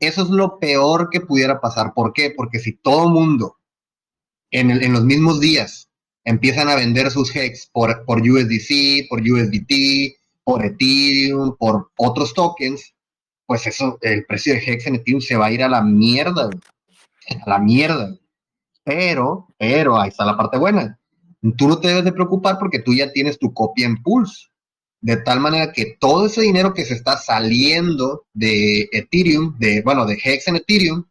Eso 0.03 0.23
es 0.23 0.31
lo 0.31 0.59
peor 0.59 1.11
que 1.11 1.21
pudiera 1.21 1.61
pasar. 1.61 1.95
¿Por 1.95 2.13
qué? 2.13 2.35
Porque 2.37 2.59
si 2.59 2.73
todo 2.73 3.09
mundo 3.09 3.59
en, 4.51 4.93
los 4.93 5.05
mismos 5.05 5.39
días 5.39 5.89
empiezan 6.25 6.69
a 6.69 6.75
vender 6.75 7.09
sus 7.13 7.35
hex 7.37 7.69
por, 7.73 8.05
por 8.05 8.21
USDC, 8.21 9.09
por 9.09 9.21
USDT, 9.21 10.17
por 10.43 10.65
Ethereum, 10.67 11.57
por 11.57 11.93
otros 11.97 12.35
tokens, 12.35 12.97
pues 13.47 13.69
eso, 13.69 13.97
el 14.01 14.27
precio 14.27 14.55
de 14.55 14.65
hex 14.67 14.89
en 14.89 14.97
Ethereum 14.97 15.21
se 15.21 15.37
va 15.37 15.47
a 15.47 15.53
ir 15.53 15.63
a 15.63 15.69
la 15.69 15.83
mierda, 15.83 16.51
a 17.47 17.49
la 17.49 17.61
mierda. 17.61 18.13
Pero, 18.83 19.47
pero, 19.57 20.01
ahí 20.01 20.09
está 20.09 20.25
la 20.25 20.37
parte 20.37 20.59
buena. 20.59 20.99
Tú 21.57 21.69
no 21.69 21.79
te 21.79 21.87
debes 21.87 22.03
de 22.03 22.13
preocupar 22.13 22.59
porque 22.59 22.81
tú 22.81 22.93
ya 22.93 23.13
tienes 23.13 23.39
tu 23.39 23.55
copia 23.55 23.87
en 23.87 24.03
Pulse. 24.03 24.49
De 25.03 25.17
tal 25.17 25.41
manera 25.41 25.73
que 25.73 25.97
todo 26.01 26.27
ese 26.27 26.41
dinero 26.41 26.73
que 26.73 26.85
se 26.85 26.95
está 26.95 27.19
saliendo 27.19 28.25
de 28.33 28.89
Ethereum, 28.93 29.59
de, 29.59 29.83
bueno, 29.83 30.07
de 30.07 30.19
Hex 30.23 30.49
en 30.49 30.57
Ethereum, 30.57 31.05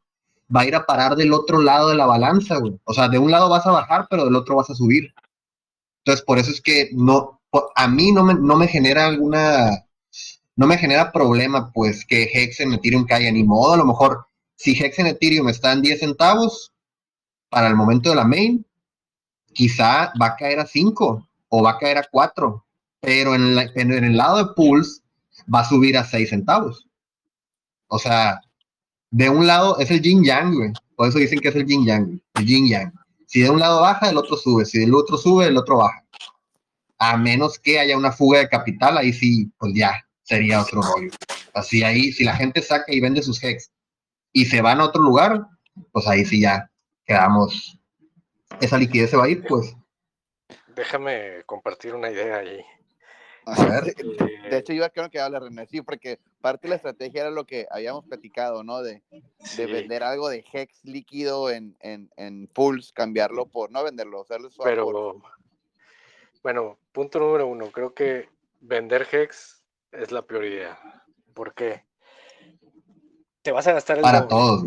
va 0.54 0.62
a 0.62 0.66
ir 0.66 0.76
a 0.76 0.86
parar 0.86 1.16
del 1.16 1.34
otro 1.34 1.62
lado 1.62 1.89
de 1.89 1.96
la 1.96 2.06
balanza, 2.06 2.58
güey. 2.58 2.80
O 2.86 2.94
sea, 2.94 3.08
de 3.08 3.20
un 3.20 3.32
lado 3.32 3.50
vas 3.50 3.66
a 3.68 3.72
bajar, 3.72 4.08
pero 4.10 4.26
del 4.26 4.36
otro 4.36 4.56
vas 4.56 4.70
a 4.70 4.76
subir. 4.76 5.14
Entonces, 6.00 6.26
por 6.26 6.39
eso 6.39 6.52
es 6.52 6.62
que 6.62 6.89
no, 6.94 7.42
a 7.76 7.88
mí 7.88 8.12
no 8.12 8.24
me, 8.24 8.34
no 8.34 8.56
me 8.56 8.68
genera 8.68 9.06
alguna, 9.06 9.86
no 10.56 10.68
me 10.68 10.78
genera 10.78 11.12
problema, 11.12 11.72
pues, 11.72 12.06
que 12.06 12.30
Hex 12.34 12.62
en 12.62 12.74
Ethereum 12.74 13.06
caiga, 13.06 13.32
ni 13.32 13.44
modo, 13.44 13.74
a 13.74 13.78
lo 13.78 13.86
mejor, 13.86 14.26
si 14.56 14.72
Hex 14.72 15.00
en 15.00 15.08
Ethereum 15.08 15.50
está 15.50 15.74
en 15.74 15.82
10 15.82 16.00
centavos, 16.00 16.72
para 17.52 17.68
el 17.68 17.76
momento 17.76 18.10
de 18.10 18.16
la 18.16 18.24
main, 18.24 18.66
quizá 19.54 20.14
va 20.20 20.28
a 20.28 20.36
caer 20.38 20.60
a 20.62 20.66
5 20.66 21.28
o 21.50 21.62
va 21.62 21.72
a 21.72 21.78
caer 21.78 21.98
a 21.98 22.08
4, 22.10 22.66
pero 23.02 23.36
en, 23.36 23.58
el 23.91 24.18
lado 24.18 24.38
de 24.38 24.54
Pulse 24.54 25.02
va 25.54 25.62
a 25.62 25.68
subir 25.68 25.97
a 25.97 26.06
6 26.06 26.30
centavos. 26.30 26.88
O 27.88 27.99
sea, 27.99 28.39
de 29.10 29.30
un 29.30 29.45
lado 29.47 29.78
es 29.80 29.91
el 29.91 30.02
yin 30.02 30.24
yang, 30.24 30.56
güey. 30.56 30.72
Por 30.95 31.10
eso 31.10 31.18
dicen 31.18 31.39
que 31.39 31.49
es 31.49 31.56
el 31.56 31.66
yin 31.66 31.86
yang, 31.86 32.22
el 32.36 32.45
yin 32.45 32.70
yang. 32.70 32.93
Si 33.26 33.41
de 33.41 33.49
un 33.49 33.60
lado 33.60 33.82
baja, 33.82 34.10
el 34.10 34.18
otro 34.18 34.38
sube. 34.38 34.66
Si 34.66 34.80
del 34.80 34.93
otro 34.93 35.18
sube, 35.18 35.47
el 35.47 35.58
otro 35.58 35.78
baja. 35.78 36.06
A 36.99 37.18
menos 37.18 37.58
que 37.58 37.80
haya 37.80 37.97
una 37.97 38.12
fuga 38.12 38.39
de 38.39 38.49
capital, 38.49 38.97
ahí 38.97 39.12
sí, 39.12 39.52
pues 39.58 39.74
ya, 39.74 40.06
sería 40.22 40.62
otro 40.62 40.82
rollo. 40.82 41.10
Así 41.54 41.84
ahí, 41.84 42.12
si 42.12 42.24
la 42.24 42.36
gente 42.36 42.62
saca 42.62 42.93
y 42.93 42.99
vende 43.02 43.24
sus 43.24 43.43
hex 43.43 43.72
y 44.32 44.45
se 44.45 44.62
van 44.62 44.80
a 44.80 44.86
otro 44.86 45.02
lugar, 45.02 45.47
pues 45.91 46.08
ahí 46.08 46.24
sí 46.24 46.41
ya 46.41 46.70
quedamos. 47.06 47.80
Esa 48.60 48.78
liquidez 48.78 49.10
se 49.10 49.18
va 49.18 49.26
a 49.26 49.30
ir, 49.30 49.43
pues. 49.47 49.76
Déjame 50.76 51.43
compartir 51.45 51.95
una 51.95 52.12
idea 52.12 52.38
ahí. 52.38 52.62
A 53.46 53.66
ver. 53.66 53.96
De 54.50 54.58
hecho, 54.58 54.74
yo 54.74 54.89
creo 54.92 55.10
que 55.10 55.20
habla 55.20 55.39
René, 55.39 55.66
sí, 55.66 55.82
porque 55.82 56.20
parte 56.42 56.68
de 56.68 56.70
la 56.70 56.76
estrategia 56.76 57.22
era 57.22 57.32
lo 57.32 57.46
que 57.46 57.68
habíamos 57.72 58.06
platicado, 58.06 58.64
¿no? 58.64 58.82
De, 58.82 59.02
de 59.12 59.22
sí, 59.44 59.66
vender 59.66 60.04
algo 60.04 60.30
de 60.30 60.44
Hex 60.52 60.86
líquido 60.86 61.50
en, 61.50 61.76
en, 61.80 62.12
en 62.18 62.48
Pulse, 62.48 62.94
cambiarlo 62.94 63.46
por, 63.48 63.72
no 63.72 63.84
venderlo, 63.84 64.26
por- 64.26 64.64
pero 64.64 65.22
bueno, 66.44 66.78
punto 66.92 67.20
número 67.20 67.48
uno, 67.48 67.72
creo 67.72 67.94
que 67.94 68.30
vender 68.62 69.08
Hex 69.12 69.64
es 69.92 70.12
la 70.12 70.22
peor 70.24 70.46
idea. 70.46 70.80
¿Por 71.34 71.54
qué? 71.54 71.86
Te 73.42 73.52
vas 73.52 73.68
a 73.68 73.74
gastar 73.74 73.98
el 73.98 74.04
Para 74.04 74.20
doble. 74.22 74.30
todos. 74.30 74.66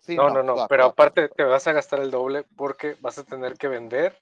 Sí, 0.00 0.16
No, 0.16 0.28
no, 0.28 0.42
no, 0.42 0.54
swap, 0.54 0.68
pero 0.68 0.84
aparte 0.84 1.28
te 1.28 1.44
vas 1.44 1.66
a 1.66 1.72
gastar 1.72 2.00
el 2.00 2.10
doble 2.10 2.44
porque 2.56 2.96
vas 3.00 3.18
a 3.18 3.24
tener 3.24 3.54
que 3.54 3.68
vender 3.68 4.20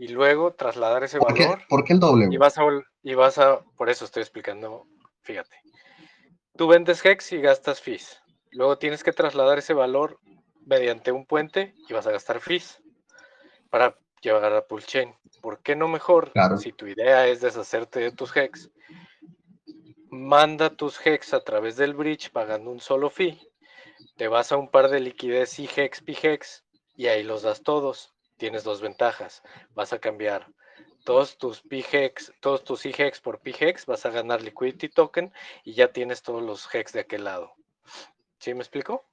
y 0.00 0.08
luego 0.08 0.54
trasladar 0.54 1.04
ese 1.04 1.18
¿Por 1.18 1.34
qué, 1.34 1.44
valor 1.44 1.60
por 1.68 1.84
qué 1.84 1.92
el 1.92 2.00
doble? 2.00 2.26
y 2.30 2.36
vas 2.38 2.56
a 2.56 2.62
y 3.02 3.14
vas 3.14 3.36
a 3.36 3.60
por 3.76 3.90
eso 3.90 4.06
estoy 4.06 4.22
explicando, 4.22 4.86
fíjate. 5.20 5.56
Tú 6.56 6.66
vendes 6.68 7.04
Hex 7.04 7.32
y 7.32 7.40
gastas 7.42 7.82
fees. 7.82 8.18
Luego 8.52 8.78
tienes 8.78 9.04
que 9.04 9.12
trasladar 9.12 9.58
ese 9.58 9.74
valor 9.74 10.18
mediante 10.64 11.12
un 11.12 11.26
puente 11.26 11.74
y 11.86 11.92
vas 11.92 12.06
a 12.06 12.12
gastar 12.12 12.40
fees 12.40 12.82
para 13.68 13.94
llevar 14.22 14.52
a 14.54 14.66
Pool 14.66 14.84
Chain. 14.84 15.14
¿Por 15.42 15.60
qué 15.62 15.76
no 15.76 15.86
mejor 15.86 16.32
Claro. 16.32 16.56
si 16.56 16.72
tu 16.72 16.86
idea 16.86 17.26
es 17.26 17.42
deshacerte 17.42 18.00
de 18.00 18.10
tus 18.12 18.34
Hex? 18.34 18.70
Manda 20.10 20.70
tus 20.70 20.98
Hex 21.04 21.34
a 21.34 21.40
través 21.44 21.76
del 21.76 21.94
bridge 21.94 22.30
pagando 22.30 22.70
un 22.70 22.80
solo 22.80 23.10
fee. 23.10 23.38
Te 24.16 24.28
vas 24.28 24.50
a 24.50 24.56
un 24.56 24.70
par 24.70 24.88
de 24.88 25.00
liquidez 25.00 25.58
IHEX, 25.58 26.00
PHEX 26.02 26.64
y 26.96 27.06
ahí 27.06 27.22
los 27.22 27.42
das 27.42 27.62
todos. 27.62 28.12
Tienes 28.40 28.64
dos 28.64 28.80
ventajas. 28.80 29.42
Vas 29.74 29.92
a 29.92 29.98
cambiar 29.98 30.46
todos 31.04 31.36
tus 31.36 31.60
PHEX, 31.60 32.32
todos 32.40 32.64
tus 32.64 32.86
IHEX 32.86 33.20
por 33.20 33.38
PHEX, 33.42 33.84
vas 33.84 34.06
a 34.06 34.10
ganar 34.10 34.40
Liquidity 34.40 34.88
Token 34.88 35.30
y 35.62 35.74
ya 35.74 35.92
tienes 35.92 36.22
todos 36.22 36.42
los 36.42 36.66
HEX 36.74 36.94
de 36.94 37.00
aquel 37.00 37.24
lado. 37.24 37.52
¿Sí 38.38 38.54
me 38.54 38.60
explico? 38.60 39.04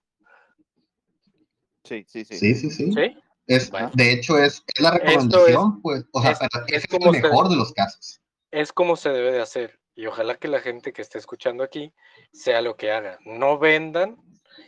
Sí, 1.83 2.05
sí, 2.07 2.23
sí. 2.23 2.37
Sí, 2.37 2.55
sí, 2.55 2.71
sí. 2.71 2.91
¿Sí? 2.93 3.17
Es, 3.47 3.69
Bueno. 3.69 3.91
de 3.95 4.13
hecho, 4.13 4.37
es, 4.37 4.63
es 4.73 4.81
la 4.81 4.91
recomendación, 4.91 5.81
pues. 5.81 6.05
O 6.13 6.21
sea, 6.21 6.31
es- 6.31 6.39
es 6.41 6.49
es 6.67 6.83
el 6.85 6.89
como 6.89 7.13
se- 7.13 7.21
mejor 7.21 7.49
de 7.49 7.57
los 7.57 7.73
casos. 7.73 8.21
Es 8.51 8.71
como 8.71 8.95
se 8.95 9.09
debe 9.09 9.33
de 9.33 9.41
hacer 9.41 9.77
y 9.93 10.05
ojalá 10.05 10.35
que 10.37 10.47
la 10.47 10.61
gente 10.61 10.93
que 10.93 11.01
esté 11.01 11.17
escuchando 11.17 11.65
aquí 11.65 11.93
sea 12.31 12.61
lo 12.61 12.77
que 12.77 12.91
haga. 12.93 13.19
No 13.25 13.59
vendan 13.59 14.15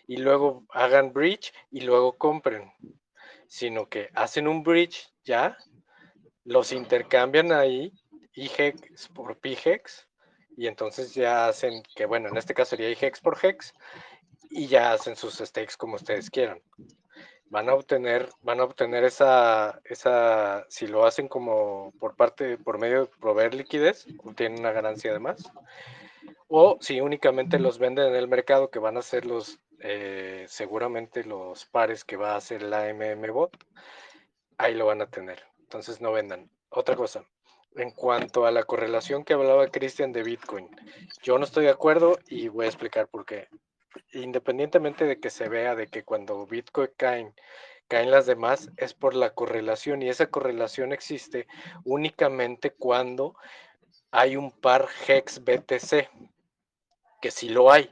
y 0.05 0.17
luego 0.17 0.65
hagan 0.71 1.13
bridge 1.13 1.53
y 1.71 1.79
luego 1.81 2.17
compren, 2.17 2.73
sino 3.49 3.89
que 3.89 4.09
hacen 4.13 4.47
un 4.47 4.63
bridge 4.63 5.11
ya, 5.25 5.57
los 6.45 6.71
intercambian 6.71 7.51
ahí 7.51 7.91
IHEX 8.35 9.09
por 9.09 9.37
PHEX 9.37 10.07
y 10.55 10.67
entonces 10.67 11.13
ya 11.13 11.47
hacen 11.47 11.83
que, 11.95 12.05
bueno, 12.05 12.29
en 12.29 12.37
este 12.37 12.53
caso 12.53 12.71
sería 12.71 12.91
IHEX 12.91 13.19
por 13.19 13.37
HEX 13.37 13.73
y 14.51 14.67
ya 14.67 14.93
hacen 14.93 15.15
sus 15.15 15.39
stakes 15.39 15.75
como 15.77 15.95
ustedes 15.95 16.29
quieran. 16.29 16.61
Van 17.45 17.67
a 17.67 17.73
obtener, 17.73 18.29
van 18.41 18.59
a 18.59 18.65
obtener 18.65 19.03
esa, 19.03 19.81
esa, 19.83 20.65
si 20.69 20.85
lo 20.85 21.05
hacen 21.05 21.27
como 21.27 21.91
por 21.99 22.15
parte, 22.15 22.57
por 22.59 22.77
medio 22.77 23.05
de 23.05 23.11
proveer 23.19 23.55
liquidez, 23.55 24.05
obtienen 24.23 24.59
una 24.59 24.71
ganancia 24.71 25.11
de 25.11 25.19
más. 25.19 25.51
O 26.51 26.79
si 26.81 26.99
únicamente 26.99 27.59
los 27.59 27.77
venden 27.77 28.07
en 28.07 28.15
el 28.15 28.27
mercado, 28.27 28.71
que 28.71 28.79
van 28.79 28.97
a 28.97 29.03
ser 29.03 29.23
los, 29.23 29.59
eh, 29.81 30.45
seguramente 30.47 31.23
los 31.23 31.65
pares 31.65 32.03
que 32.03 32.17
va 32.17 32.33
a 32.33 32.37
hacer 32.37 32.63
la 32.63 32.89
MM 32.91 33.29
Bot, 33.29 33.55
ahí 34.57 34.73
lo 34.73 34.87
van 34.87 35.03
a 35.03 35.09
tener. 35.11 35.43
Entonces 35.59 36.01
no 36.01 36.11
vendan. 36.11 36.49
Otra 36.71 36.95
cosa, 36.95 37.23
en 37.75 37.91
cuanto 37.91 38.47
a 38.47 38.51
la 38.51 38.63
correlación 38.63 39.23
que 39.23 39.33
hablaba 39.33 39.67
Cristian 39.67 40.11
de 40.11 40.23
Bitcoin, 40.23 40.69
yo 41.21 41.37
no 41.37 41.45
estoy 41.45 41.65
de 41.65 41.71
acuerdo 41.71 42.17
y 42.27 42.47
voy 42.47 42.65
a 42.65 42.69
explicar 42.69 43.07
por 43.07 43.27
qué. 43.27 43.47
Independientemente 44.13 45.05
de 45.05 45.19
que 45.19 45.29
se 45.29 45.49
vea 45.49 45.75
de 45.75 45.85
que 45.85 46.03
cuando 46.03 46.47
Bitcoin 46.47 46.89
caen, 46.97 47.35
caen 47.87 48.09
las 48.09 48.25
demás, 48.25 48.71
es 48.77 48.95
por 48.95 49.13
la 49.13 49.35
correlación 49.35 50.01
y 50.01 50.09
esa 50.09 50.31
correlación 50.31 50.93
existe 50.93 51.45
únicamente 51.83 52.71
cuando 52.71 53.35
hay 54.09 54.35
un 54.35 54.51
par 54.51 54.87
HEX 55.07 55.43
BTC, 55.43 56.09
que 57.21 57.31
sí 57.31 57.49
lo 57.49 57.71
hay, 57.71 57.89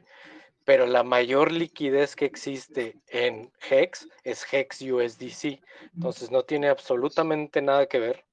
pero 0.65 0.85
la 0.85 1.03
mayor 1.03 1.51
liquidez 1.51 2.15
que 2.15 2.25
existe 2.25 2.97
en 3.07 3.51
HEX 3.69 4.07
es 4.23 4.45
HEX 4.51 4.81
USDC. 4.81 5.61
Entonces 5.95 6.31
no 6.31 6.43
tiene 6.43 6.67
absolutamente 6.67 7.61
nada 7.61 7.85
que 7.87 7.99
ver 7.99 8.25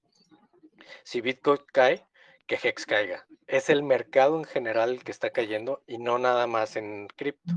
si 1.05 1.21
Bitcoin 1.21 1.61
cae, 1.73 2.05
que 2.47 2.59
Hex 2.63 2.87
caiga. 2.87 3.27
Es 3.47 3.71
el 3.71 3.83
mercado 3.83 4.37
en 4.37 4.45
general 4.45 5.03
que 5.05 5.13
está 5.13 5.31
cayendo 5.31 5.83
y 5.87 5.99
no 5.99 6.19
nada 6.19 6.47
más 6.47 6.77
en 6.77 7.09
cripto. 7.09 7.55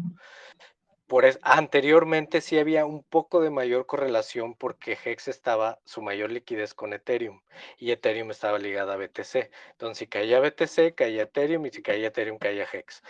Por 1.08 1.26
anteriormente 1.42 2.42
sí 2.42 2.60
había 2.60 2.86
un 2.86 3.02
poco 3.02 3.40
de 3.40 3.50
mayor 3.50 3.86
correlación 3.86 4.56
porque 4.56 4.98
Hex 5.02 5.30
estaba 5.30 5.80
su 5.86 6.02
mayor 6.02 6.32
liquidez 6.32 6.74
con 6.74 6.92
Ethereum 6.92 7.40
y 7.78 7.92
Ethereum 7.92 8.30
estaba 8.32 8.60
ligada 8.60 8.94
a 8.94 8.98
BTC. 8.98 9.50
Entonces, 9.72 10.00
si 10.00 10.08
caía 10.08 10.42
BTC, 10.42 10.96
caía 10.96 11.24
Ethereum 11.24 11.66
y 11.66 11.70
si 11.72 11.82
caía 11.82 12.08
Ethereum, 12.08 12.38
caía 12.38 12.68
Hex. 12.70 13.02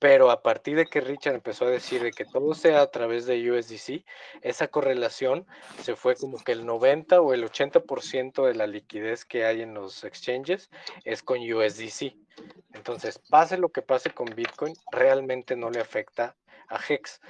Pero 0.00 0.32
a 0.32 0.42
partir 0.42 0.76
de 0.76 0.86
que 0.86 1.00
Richard 1.00 1.36
empezó 1.36 1.66
a 1.66 1.70
decir 1.70 2.02
de 2.02 2.10
que 2.10 2.24
todo 2.24 2.54
sea 2.54 2.82
a 2.82 2.90
través 2.90 3.24
de 3.24 3.50
USDC, 3.52 4.04
esa 4.42 4.66
correlación 4.66 5.46
se 5.80 5.94
fue 5.94 6.16
como 6.16 6.42
que 6.42 6.52
el 6.52 6.66
90 6.66 7.20
o 7.20 7.34
el 7.34 7.44
80% 7.44 8.44
de 8.46 8.54
la 8.54 8.66
liquidez 8.66 9.24
que 9.24 9.44
hay 9.44 9.62
en 9.62 9.74
los 9.74 10.02
exchanges 10.02 10.70
es 11.04 11.22
con 11.22 11.38
USDC. 11.38 12.16
Entonces, 12.74 13.20
pase 13.30 13.58
lo 13.58 13.68
que 13.68 13.80
pase 13.80 14.10
con 14.10 14.26
Bitcoin, 14.26 14.74
realmente 14.90 15.54
no 15.54 15.70
le 15.70 15.80
afecta 15.80 16.34
a 16.74 16.80
Hex. 16.86 17.20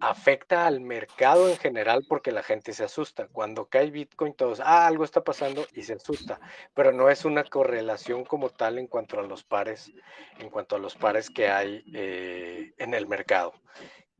Afecta 0.00 0.66
al 0.66 0.80
mercado 0.80 1.48
en 1.48 1.56
general 1.58 2.04
porque 2.08 2.32
la 2.32 2.42
gente 2.42 2.72
se 2.72 2.84
asusta. 2.84 3.28
Cuando 3.28 3.66
cae 3.66 3.90
Bitcoin, 3.90 4.34
todos, 4.34 4.60
ah, 4.60 4.86
algo 4.86 5.04
está 5.04 5.22
pasando 5.22 5.66
y 5.74 5.82
se 5.82 5.94
asusta. 5.94 6.40
Pero 6.74 6.92
no 6.92 7.10
es 7.10 7.24
una 7.24 7.44
correlación 7.44 8.24
como 8.24 8.50
tal 8.50 8.78
en 8.78 8.86
cuanto 8.86 9.20
a 9.20 9.22
los 9.22 9.44
pares, 9.44 9.92
en 10.38 10.48
cuanto 10.50 10.76
a 10.76 10.78
los 10.78 10.94
pares 10.96 11.30
que 11.30 11.48
hay 11.48 11.84
eh, 11.94 12.72
en 12.78 12.94
el 12.94 13.06
mercado, 13.06 13.52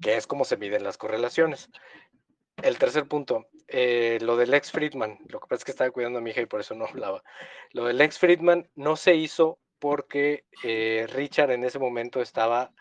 que 0.00 0.16
es 0.16 0.26
como 0.26 0.44
se 0.44 0.56
miden 0.56 0.84
las 0.84 0.98
correlaciones. 0.98 1.70
El 2.62 2.78
tercer 2.78 3.08
punto, 3.08 3.46
eh, 3.66 4.18
lo 4.20 4.36
del 4.36 4.52
ex 4.52 4.70
Friedman, 4.70 5.18
lo 5.28 5.40
que 5.40 5.46
pasa 5.48 5.60
es 5.60 5.64
que 5.64 5.70
estaba 5.70 5.90
cuidando 5.90 6.18
a 6.18 6.22
mi 6.22 6.30
hija 6.30 6.42
y 6.42 6.46
por 6.46 6.60
eso 6.60 6.74
no 6.74 6.84
hablaba. 6.84 7.22
Lo 7.70 7.86
del 7.86 8.00
ex 8.00 8.18
Friedman 8.18 8.68
no 8.74 8.96
se 8.96 9.14
hizo 9.14 9.58
porque 9.78 10.44
eh, 10.62 11.06
Richard 11.12 11.50
en 11.50 11.64
ese 11.64 11.80
momento 11.80 12.22
estaba, 12.22 12.72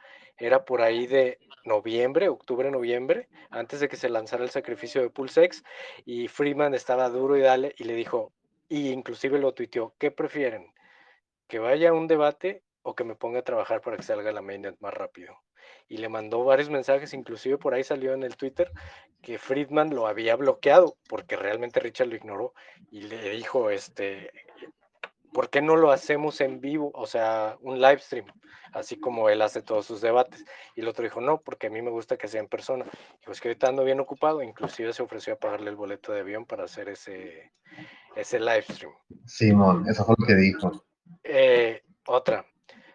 era 0.42 0.66
por 0.66 0.82
ahí 0.82 1.06
de 1.06 1.38
noviembre, 1.66 2.28
octubre, 2.28 2.72
noviembre, 2.72 3.30
antes 3.52 3.80
de 3.80 3.88
que 3.88 3.96
se 3.96 4.10
lanzara 4.10 4.44
el 4.44 4.50
sacrificio 4.50 5.02
de 5.02 5.12
PulseX, 5.12 5.64
y 6.04 6.28
Freeman 6.28 6.74
estaba 6.74 7.10
duro 7.10 7.38
y 7.38 7.42
dale, 7.42 7.76
y 7.78 7.84
le 7.84 7.94
dijo, 7.94 8.34
y 8.68 8.90
inclusive 8.90 9.38
lo 9.38 9.54
tuiteó, 9.54 9.94
¿qué 10.00 10.10
prefieren? 10.10 10.74
¿Que 11.48 11.60
vaya 11.60 11.90
a 11.90 11.94
un 11.94 12.08
debate 12.08 12.64
o 12.82 12.96
que 12.96 13.04
me 13.04 13.16
ponga 13.16 13.40
a 13.40 13.44
trabajar 13.44 13.82
para 13.82 13.98
que 13.98 14.04
salga 14.04 14.32
la 14.32 14.42
mainnet 14.42 14.76
más 14.80 14.94
rápido? 14.94 15.38
Y 15.88 15.98
le 15.98 16.10
mandó 16.10 16.44
varios 16.44 16.70
mensajes, 16.70 17.14
inclusive 17.14 17.58
por 17.58 17.76
ahí 17.76 17.84
salió 17.84 18.14
en 18.14 18.24
el 18.24 18.36
Twitter 18.36 18.72
que 19.22 19.38
Friedman 19.38 19.94
lo 19.94 20.08
había 20.08 20.36
bloqueado, 20.36 20.96
porque 21.08 21.36
realmente 21.36 21.80
Richard 21.80 22.08
lo 22.08 22.16
ignoró, 22.16 22.54
y 22.90 23.02
le 23.04 23.30
dijo, 23.30 23.70
este, 23.70 24.32
¿por 25.32 25.50
qué 25.50 25.62
no 25.62 25.76
lo 25.76 25.92
hacemos 25.92 26.42
en 26.42 26.60
vivo? 26.60 26.92
O 26.94 27.06
sea, 27.06 27.58
un 27.62 27.80
live 27.80 28.00
stream, 28.00 28.26
así 28.74 29.00
como 29.00 29.30
él 29.30 29.42
hace 29.42 29.62
todos 29.62 29.86
sus 29.86 30.02
debates. 30.02 30.46
Y 30.76 30.82
el 30.82 30.88
otro 30.88 31.04
dijo, 31.04 31.22
no, 31.22 31.40
porque 31.42 31.68
a 31.68 31.70
mí 31.70 31.82
me 31.82 31.90
gusta 31.90 32.18
que 32.18 32.28
sea 32.28 32.42
en 32.42 32.48
persona. 32.48 32.86
Dijo, 33.20 33.32
es 33.32 33.42
que 33.42 33.50
ahorita 33.50 33.70
ando 33.70 33.84
bien 33.84 34.00
ocupado, 34.00 34.42
inclusive 34.42 34.94
se 34.94 35.04
ofreció 35.04 35.34
a 35.34 35.38
pagarle 35.40 35.70
el 35.70 35.76
boleto 35.76 36.12
de 36.12 36.22
avión 36.22 36.46
para 36.46 36.66
hacer 36.66 36.90
ese, 36.90 37.52
ese 38.16 38.40
live 38.40 38.66
stream. 38.70 38.94
Simón, 39.26 39.86
eso 39.88 40.06
fue 40.06 40.16
lo 40.18 40.26
que 40.26 40.36
dijo. 40.36 40.86
Eh, 41.24 41.82
otra, 42.08 42.46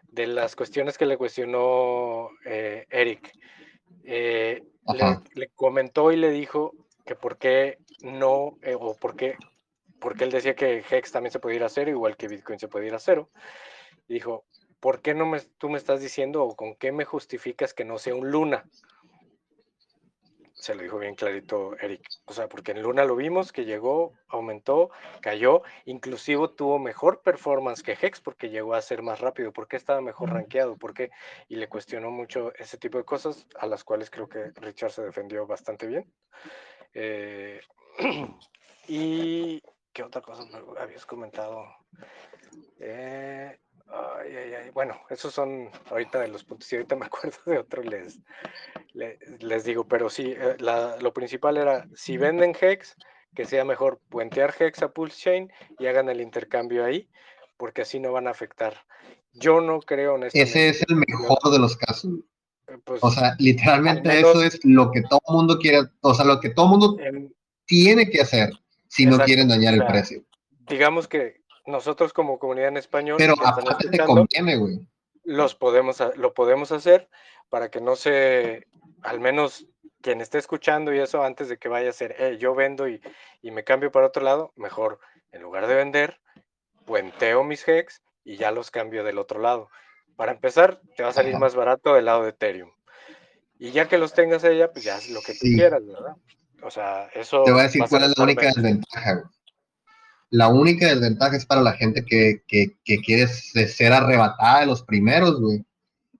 de 0.08 0.26
las 0.26 0.56
cuestiones 0.56 0.98
que 0.98 1.06
le 1.06 1.16
cuestionó 1.16 2.30
eh, 2.44 2.86
Eric, 2.90 3.32
eh, 4.04 4.62
le, 4.94 5.18
le, 5.34 5.48
comentó 5.48 6.12
y 6.12 6.16
le 6.16 6.30
dijo 6.30 6.72
que 7.04 7.16
por 7.16 7.38
qué 7.38 7.78
no, 8.02 8.56
o 8.78 8.96
por 9.00 9.16
qué 9.16 9.36
porque 10.00 10.24
él 10.24 10.30
decía 10.30 10.54
que 10.54 10.84
Hex 10.88 11.12
también 11.12 11.32
se 11.32 11.38
podía 11.38 11.56
ir 11.56 11.64
a 11.64 11.68
cero, 11.68 11.90
igual 11.90 12.16
que 12.16 12.28
Bitcoin 12.28 12.58
se 12.58 12.68
podía 12.68 12.88
ir 12.88 12.94
a 12.94 12.98
cero. 12.98 13.30
Y 14.08 14.14
dijo, 14.14 14.44
¿por 14.80 15.00
qué 15.00 15.14
no 15.14 15.26
me, 15.26 15.40
tú 15.58 15.68
me 15.68 15.78
estás 15.78 16.00
diciendo 16.00 16.44
o 16.44 16.56
con 16.56 16.76
qué 16.76 16.92
me 16.92 17.04
justificas 17.04 17.74
que 17.74 17.84
no 17.84 17.98
sea 17.98 18.14
un 18.14 18.30
Luna? 18.30 18.64
Se 20.54 20.74
lo 20.74 20.82
dijo 20.82 20.98
bien 20.98 21.14
clarito 21.14 21.76
Eric. 21.78 22.02
O 22.24 22.32
sea, 22.32 22.48
porque 22.48 22.72
en 22.72 22.82
Luna 22.82 23.04
lo 23.04 23.14
vimos 23.14 23.52
que 23.52 23.64
llegó, 23.64 24.14
aumentó, 24.28 24.90
cayó, 25.20 25.62
inclusive 25.84 26.48
tuvo 26.56 26.78
mejor 26.78 27.22
performance 27.22 27.82
que 27.82 27.96
Hex 28.00 28.20
porque 28.20 28.48
llegó 28.48 28.74
a 28.74 28.82
ser 28.82 29.02
más 29.02 29.20
rápido. 29.20 29.52
¿Por 29.52 29.68
qué 29.68 29.76
estaba 29.76 30.00
mejor 30.00 30.30
rankeado? 30.30 30.76
¿Por 30.76 30.94
qué? 30.94 31.10
Y 31.48 31.56
le 31.56 31.68
cuestionó 31.68 32.10
mucho 32.10 32.54
ese 32.54 32.78
tipo 32.78 32.96
de 32.98 33.04
cosas, 33.04 33.46
a 33.58 33.66
las 33.66 33.84
cuales 33.84 34.10
creo 34.10 34.28
que 34.28 34.50
Richard 34.56 34.92
se 34.92 35.02
defendió 35.02 35.46
bastante 35.46 35.86
bien. 35.86 36.10
Eh, 36.94 37.60
y 38.88 39.62
¿Qué 39.96 40.02
otra 40.02 40.20
cosa 40.20 40.44
me 40.44 40.58
habías 40.78 41.06
comentado? 41.06 41.64
Eh, 42.78 43.58
bueno, 44.74 45.00
esos 45.08 45.32
son 45.32 45.70
ahorita 45.90 46.20
de 46.20 46.28
los 46.28 46.44
puntos. 46.44 46.70
Y 46.70 46.76
ahorita 46.76 46.96
me 46.96 47.06
acuerdo 47.06 47.38
de 47.46 47.56
otro, 47.56 47.82
les, 47.82 48.20
les, 48.92 49.64
digo, 49.64 49.88
pero 49.88 50.10
sí, 50.10 50.34
eh, 50.36 50.58
lo 51.00 51.14
principal 51.14 51.56
era, 51.56 51.88
si 51.94 52.18
venden 52.18 52.54
Hex, 52.60 52.94
que 53.34 53.46
sea 53.46 53.64
mejor 53.64 53.98
puentear 54.10 54.54
Hex 54.58 54.82
a 54.82 54.88
Pulse 54.92 55.16
Chain 55.18 55.50
y 55.78 55.86
hagan 55.86 56.10
el 56.10 56.20
intercambio 56.20 56.84
ahí, 56.84 57.08
porque 57.56 57.80
así 57.80 57.98
no 57.98 58.12
van 58.12 58.26
a 58.26 58.32
afectar. 58.32 58.76
Yo 59.32 59.62
no 59.62 59.80
creo 59.80 60.16
en 60.16 60.24
Ese 60.24 60.68
es 60.68 60.84
el 60.90 60.96
mejor 60.96 61.38
de 61.50 61.58
los 61.58 61.74
casos. 61.74 62.12
Eh, 62.68 62.76
pues, 62.84 63.02
o 63.02 63.10
sea, 63.10 63.34
literalmente 63.38 64.20
eso 64.20 64.42
es 64.42 64.62
lo 64.62 64.90
que 64.90 65.00
todo 65.08 65.22
mundo 65.28 65.56
quiere, 65.58 65.88
o 66.02 66.12
sea, 66.12 66.26
lo 66.26 66.38
que 66.38 66.50
todo 66.50 66.66
mundo 66.66 66.98
tiene 67.64 68.10
que 68.10 68.20
hacer 68.20 68.50
si 68.88 69.06
no 69.06 69.18
quieren 69.18 69.48
dañar 69.48 69.74
el 69.74 69.86
precio. 69.86 70.24
Digamos 70.68 71.08
que 71.08 71.42
nosotros 71.66 72.12
como 72.12 72.38
comunidad 72.38 72.68
en 72.68 72.76
español, 72.76 73.16
pero 73.18 73.34
aparte 73.44 73.88
te 73.88 73.98
conviene, 73.98 74.56
güey. 74.56 74.80
Los 75.24 75.54
podemos, 75.54 76.02
lo 76.16 76.34
podemos 76.34 76.70
hacer 76.70 77.08
para 77.48 77.70
que 77.70 77.80
no 77.80 77.96
se, 77.96 78.66
al 79.02 79.20
menos 79.20 79.66
quien 80.00 80.20
esté 80.20 80.38
escuchando 80.38 80.94
y 80.94 80.98
eso 80.98 81.22
antes 81.24 81.48
de 81.48 81.58
que 81.58 81.68
vaya 81.68 81.90
a 81.90 81.92
ser, 81.92 82.14
eh, 82.18 82.38
yo 82.38 82.54
vendo 82.54 82.88
y, 82.88 83.00
y, 83.42 83.50
me 83.50 83.64
cambio 83.64 83.90
para 83.90 84.06
otro 84.06 84.22
lado, 84.22 84.52
mejor 84.54 85.00
en 85.32 85.42
lugar 85.42 85.66
de 85.66 85.74
vender, 85.74 86.20
puenteo 86.84 87.42
mis 87.42 87.66
hex 87.66 88.02
y 88.24 88.36
ya 88.36 88.52
los 88.52 88.70
cambio 88.70 89.02
del 89.02 89.18
otro 89.18 89.40
lado. 89.40 89.68
Para 90.16 90.32
empezar, 90.32 90.80
te 90.96 91.02
va 91.02 91.10
a 91.10 91.12
salir 91.12 91.36
más 91.38 91.54
barato 91.54 91.94
del 91.94 92.06
lado 92.06 92.22
de 92.22 92.30
Ethereum. 92.30 92.70
Y 93.58 93.70
ya 93.70 93.88
que 93.88 93.98
los 93.98 94.14
tengas 94.14 94.44
ella, 94.44 94.70
pues 94.72 94.84
ya 94.84 94.96
es 94.96 95.10
lo 95.10 95.20
que 95.20 95.32
tú 95.32 95.40
quieras, 95.40 95.84
¿verdad? 95.86 96.16
O 96.62 96.70
sea, 96.70 97.08
eso. 97.14 97.42
Te 97.44 97.52
voy 97.52 97.60
a 97.60 97.64
decir 97.64 97.82
cuál 97.88 98.04
es 98.04 98.14
la 98.16 98.24
única 98.24 98.46
desventaja, 98.46 99.30
La 100.30 100.48
única 100.48 100.88
desventaja 100.88 101.36
es 101.36 101.46
para 101.46 101.62
la 101.62 101.72
gente 101.72 102.04
que, 102.04 102.42
quiere 102.84 103.26
ser 103.28 103.92
arrebatada 103.92 104.60
de 104.60 104.66
los 104.66 104.82
primeros, 104.82 105.40
güey. 105.40 105.64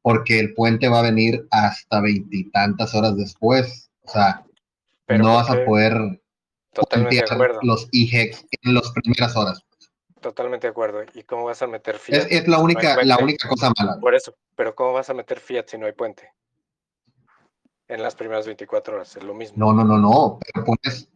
Porque 0.03 0.39
el 0.39 0.55
puente 0.55 0.89
va 0.89 1.01
a 1.01 1.03
venir 1.11 1.49
hasta 1.51 2.01
veintitantas 2.01 2.95
horas 2.95 3.17
después. 3.17 3.91
O 4.03 4.09
sea, 4.09 4.45
no 5.09 5.35
vas 5.35 5.51
a 5.51 5.65
poder 5.65 6.21
Totalmente 6.73 7.17
de 7.17 7.35
acuerdo. 7.35 7.59
los 7.63 7.89
IGEX 7.91 8.45
en 8.63 8.75
las 8.75 8.91
primeras 8.93 9.35
horas. 9.35 9.65
Totalmente 10.21 10.67
de 10.67 10.71
acuerdo. 10.71 11.03
¿Y 11.15 11.23
cómo 11.23 11.45
vas 11.45 11.63
a 11.63 11.67
meter 11.67 11.99
fiat? 11.99 12.27
Es, 12.31 12.47
la 12.47 12.59
única, 12.59 13.03
la 13.03 13.17
única 13.19 13.49
cosa 13.49 13.73
mala. 13.79 13.99
Por 14.01 14.15
eso, 14.15 14.35
pero 14.55 14.75
¿cómo 14.75 14.93
vas 14.93 15.09
a 15.11 15.15
meter 15.15 15.41
fiat 15.41 15.67
si 15.67 15.79
no 15.79 15.87
hay 15.87 15.93
puente? 15.93 16.31
En 17.89 18.03
las 18.03 18.15
primeras 18.15 18.47
24 18.47 18.97
horas, 18.97 19.17
es 19.17 19.23
lo 19.23 19.35
mismo. 19.35 19.57
No, 19.59 19.73
no, 19.73 19.85
no, 19.85 19.99
no, 19.99 20.39
pero 20.41 20.65
pones, 20.65 21.09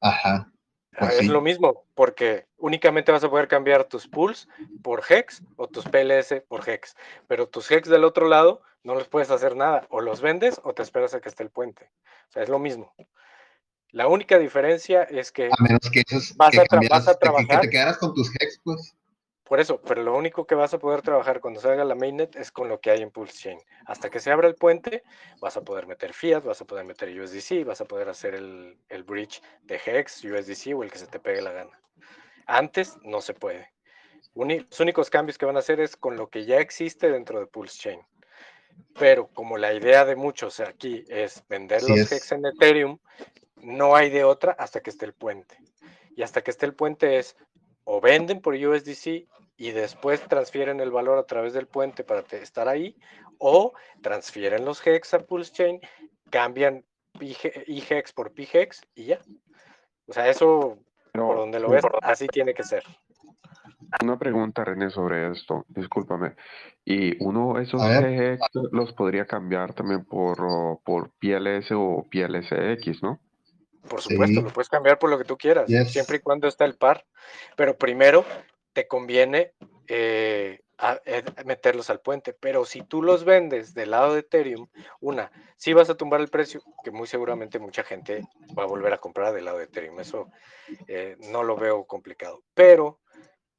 ajá. 0.00 0.50
Pues 0.98 1.12
es 1.12 1.18
sí. 1.20 1.26
lo 1.28 1.40
mismo, 1.40 1.84
porque 1.94 2.46
únicamente 2.56 3.12
vas 3.12 3.22
a 3.22 3.30
poder 3.30 3.46
cambiar 3.46 3.84
tus 3.84 4.08
pools 4.08 4.48
por 4.82 5.02
hex 5.08 5.42
o 5.56 5.68
tus 5.68 5.84
PLS 5.84 6.40
por 6.48 6.68
hex, 6.68 6.96
pero 7.28 7.46
tus 7.48 7.70
hex 7.70 7.88
del 7.88 8.02
otro 8.04 8.26
lado 8.26 8.62
no 8.82 8.96
les 8.96 9.06
puedes 9.06 9.30
hacer 9.30 9.54
nada, 9.54 9.86
o 9.90 10.00
los 10.00 10.20
vendes 10.20 10.60
o 10.64 10.72
te 10.74 10.82
esperas 10.82 11.14
a 11.14 11.20
que 11.20 11.28
esté 11.28 11.44
el 11.44 11.50
puente. 11.50 11.90
O 12.28 12.32
sea, 12.32 12.42
es 12.42 12.48
lo 12.48 12.58
mismo. 12.58 12.92
La 13.90 14.08
única 14.08 14.38
diferencia 14.38 15.04
es 15.04 15.30
que 15.30 15.46
A 15.46 15.62
menos 15.62 15.88
que, 15.92 16.02
esos, 16.06 16.36
Vas 16.36 16.50
que 16.50 16.60
a 16.60 16.64
tra- 16.64 16.68
cambiaras- 16.68 17.06
vas 17.06 17.08
a 17.08 17.12
que- 17.12 17.18
que, 17.18 17.20
trabajar. 17.24 17.60
te 17.60 17.70
quedaras 17.70 17.98
con 17.98 18.14
tus 18.14 18.28
hex, 18.40 18.58
pues. 18.64 18.94
Por 19.48 19.60
eso, 19.60 19.80
pero 19.80 20.02
lo 20.02 20.14
único 20.14 20.46
que 20.46 20.54
vas 20.54 20.74
a 20.74 20.78
poder 20.78 21.00
trabajar 21.00 21.40
cuando 21.40 21.60
salga 21.60 21.82
la 21.84 21.94
mainnet 21.94 22.36
es 22.36 22.52
con 22.52 22.68
lo 22.68 22.80
que 22.80 22.90
hay 22.90 23.00
en 23.00 23.10
Pulse 23.10 23.38
Chain. 23.38 23.58
Hasta 23.86 24.10
que 24.10 24.20
se 24.20 24.30
abra 24.30 24.46
el 24.46 24.54
puente, 24.54 25.02
vas 25.40 25.56
a 25.56 25.62
poder 25.62 25.86
meter 25.86 26.12
Fiat, 26.12 26.42
vas 26.44 26.60
a 26.60 26.66
poder 26.66 26.84
meter 26.84 27.08
USDC, 27.08 27.64
vas 27.64 27.80
a 27.80 27.86
poder 27.86 28.10
hacer 28.10 28.34
el, 28.34 28.76
el 28.90 29.04
bridge 29.04 29.42
de 29.62 29.80
Hex, 29.84 30.22
USDC 30.24 30.74
o 30.74 30.82
el 30.82 30.92
que 30.92 30.98
se 30.98 31.06
te 31.06 31.18
pegue 31.18 31.40
la 31.40 31.52
gana. 31.52 31.80
Antes 32.46 32.98
no 33.02 33.22
se 33.22 33.32
puede. 33.32 33.72
Uni- 34.34 34.60
los 34.60 34.80
únicos 34.80 35.08
cambios 35.08 35.38
que 35.38 35.46
van 35.46 35.56
a 35.56 35.60
hacer 35.60 35.80
es 35.80 35.96
con 35.96 36.16
lo 36.16 36.28
que 36.28 36.44
ya 36.44 36.58
existe 36.58 37.10
dentro 37.10 37.40
de 37.40 37.46
Pulse 37.46 37.78
Chain. 37.78 38.00
Pero 38.98 39.28
como 39.28 39.56
la 39.56 39.72
idea 39.72 40.04
de 40.04 40.16
muchos 40.16 40.60
aquí 40.60 41.04
es 41.08 41.42
vender 41.48 41.82
los 41.82 41.98
es. 41.98 42.12
Hex 42.12 42.32
en 42.32 42.44
Ethereum, 42.44 42.98
no 43.56 43.96
hay 43.96 44.10
de 44.10 44.24
otra 44.24 44.52
hasta 44.52 44.80
que 44.80 44.90
esté 44.90 45.06
el 45.06 45.14
puente. 45.14 45.56
Y 46.16 46.22
hasta 46.22 46.42
que 46.42 46.50
esté 46.50 46.66
el 46.66 46.74
puente 46.74 47.18
es 47.18 47.36
o 47.90 48.02
venden 48.02 48.42
por 48.42 48.54
USDC 48.54 49.26
y 49.56 49.70
después 49.70 50.20
transfieren 50.28 50.78
el 50.80 50.90
valor 50.90 51.18
a 51.18 51.24
través 51.24 51.54
del 51.54 51.66
puente 51.66 52.04
para 52.04 52.20
estar 52.32 52.68
ahí, 52.68 52.94
o 53.38 53.72
transfieren 54.02 54.66
los 54.66 54.86
hex 54.86 55.14
a 55.14 55.20
Pulse 55.20 55.52
Chain, 55.52 55.80
cambian 56.28 56.84
IHEX 57.18 58.12
por 58.12 58.34
PHEX 58.34 58.82
y 58.94 59.06
ya. 59.06 59.20
O 60.06 60.12
sea, 60.12 60.28
eso 60.28 60.76
Pero 61.12 61.28
por 61.28 61.36
donde 61.38 61.60
lo 61.60 61.70
ves, 61.70 61.82
así 62.02 62.26
tiene 62.26 62.52
que 62.52 62.62
ser. 62.62 62.84
Una 64.02 64.18
pregunta, 64.18 64.64
René, 64.64 64.90
sobre 64.90 65.32
esto. 65.32 65.64
Discúlpame. 65.68 66.36
Y 66.84 67.16
uno, 67.24 67.58
esos. 67.58 67.80
GX 67.80 68.38
los 68.70 68.92
podría 68.92 69.26
cambiar 69.26 69.72
también 69.72 70.04
por, 70.04 70.36
por 70.84 71.10
PLS 71.18 71.72
o 71.72 72.06
PLSX, 72.10 73.02
¿no? 73.02 73.18
Por 73.88 74.00
supuesto, 74.02 74.40
Sí. 74.40 74.44
lo 74.46 74.52
puedes 74.52 74.68
cambiar 74.68 74.98
por 74.98 75.10
lo 75.10 75.18
que 75.18 75.24
tú 75.24 75.36
quieras, 75.36 75.66
Yes. 75.68 75.92
siempre 75.92 76.18
y 76.18 76.20
cuando 76.20 76.46
está 76.48 76.64
el 76.64 76.76
par. 76.76 77.04
Pero 77.56 77.76
primero 77.76 78.24
te 78.72 78.86
conviene 78.86 79.52
eh, 79.90 80.60
a- 80.76 81.00
eh, 81.06 81.24
meterlos 81.46 81.88
al 81.88 82.00
puente. 82.00 82.34
Pero 82.34 82.66
si 82.66 82.82
tú 82.82 83.02
los 83.02 83.24
vendes 83.24 83.72
del 83.72 83.90
lado 83.92 84.12
de 84.12 84.20
Ethereum, 84.20 84.68
una, 85.00 85.32
sí 85.56 85.72
vas 85.72 85.88
a 85.88 85.96
tumbar 85.96 86.20
el 86.20 86.28
precio, 86.28 86.62
que 86.84 86.90
muy 86.90 87.06
seguramente 87.06 87.58
mucha 87.58 87.82
gente 87.82 88.22
va 88.56 88.64
a 88.64 88.66
volver 88.66 88.92
a 88.92 88.98
comprar 88.98 89.32
del 89.32 89.46
lado 89.46 89.58
de 89.58 89.64
Ethereum. 89.64 89.98
Eso 89.98 90.30
eh, 90.86 91.16
no 91.20 91.42
lo 91.42 91.56
veo 91.56 91.86
complicado. 91.86 92.42
Pero 92.54 93.00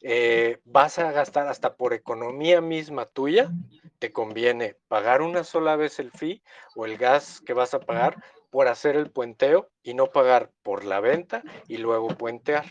eh, 0.02 0.60
vas 0.66 1.00
a 1.00 1.12
gastar 1.12 1.48
hasta 1.48 1.76
por 1.76 1.94
economía 1.94 2.62
misma 2.62 3.06
tuya, 3.06 3.52
te 3.98 4.14
conviene 4.14 4.78
pagar 4.88 5.22
una 5.22 5.44
sola 5.44 5.76
vez 5.76 6.00
el 6.00 6.12
fee 6.12 6.42
o 6.76 6.86
el 6.86 6.98
gas 6.98 7.42
que 7.42 7.54
vas 7.54 7.74
a 7.74 7.80
pagar 7.82 8.24
por 8.50 8.68
hacer 8.68 8.96
el 8.96 9.12
puenteo 9.12 9.70
y 9.84 9.94
no 9.94 10.08
pagar 10.08 10.52
por 10.64 10.84
la 10.84 11.00
venta 11.00 11.44
y 11.68 11.78
luego 11.78 12.10
puentear, 12.10 12.66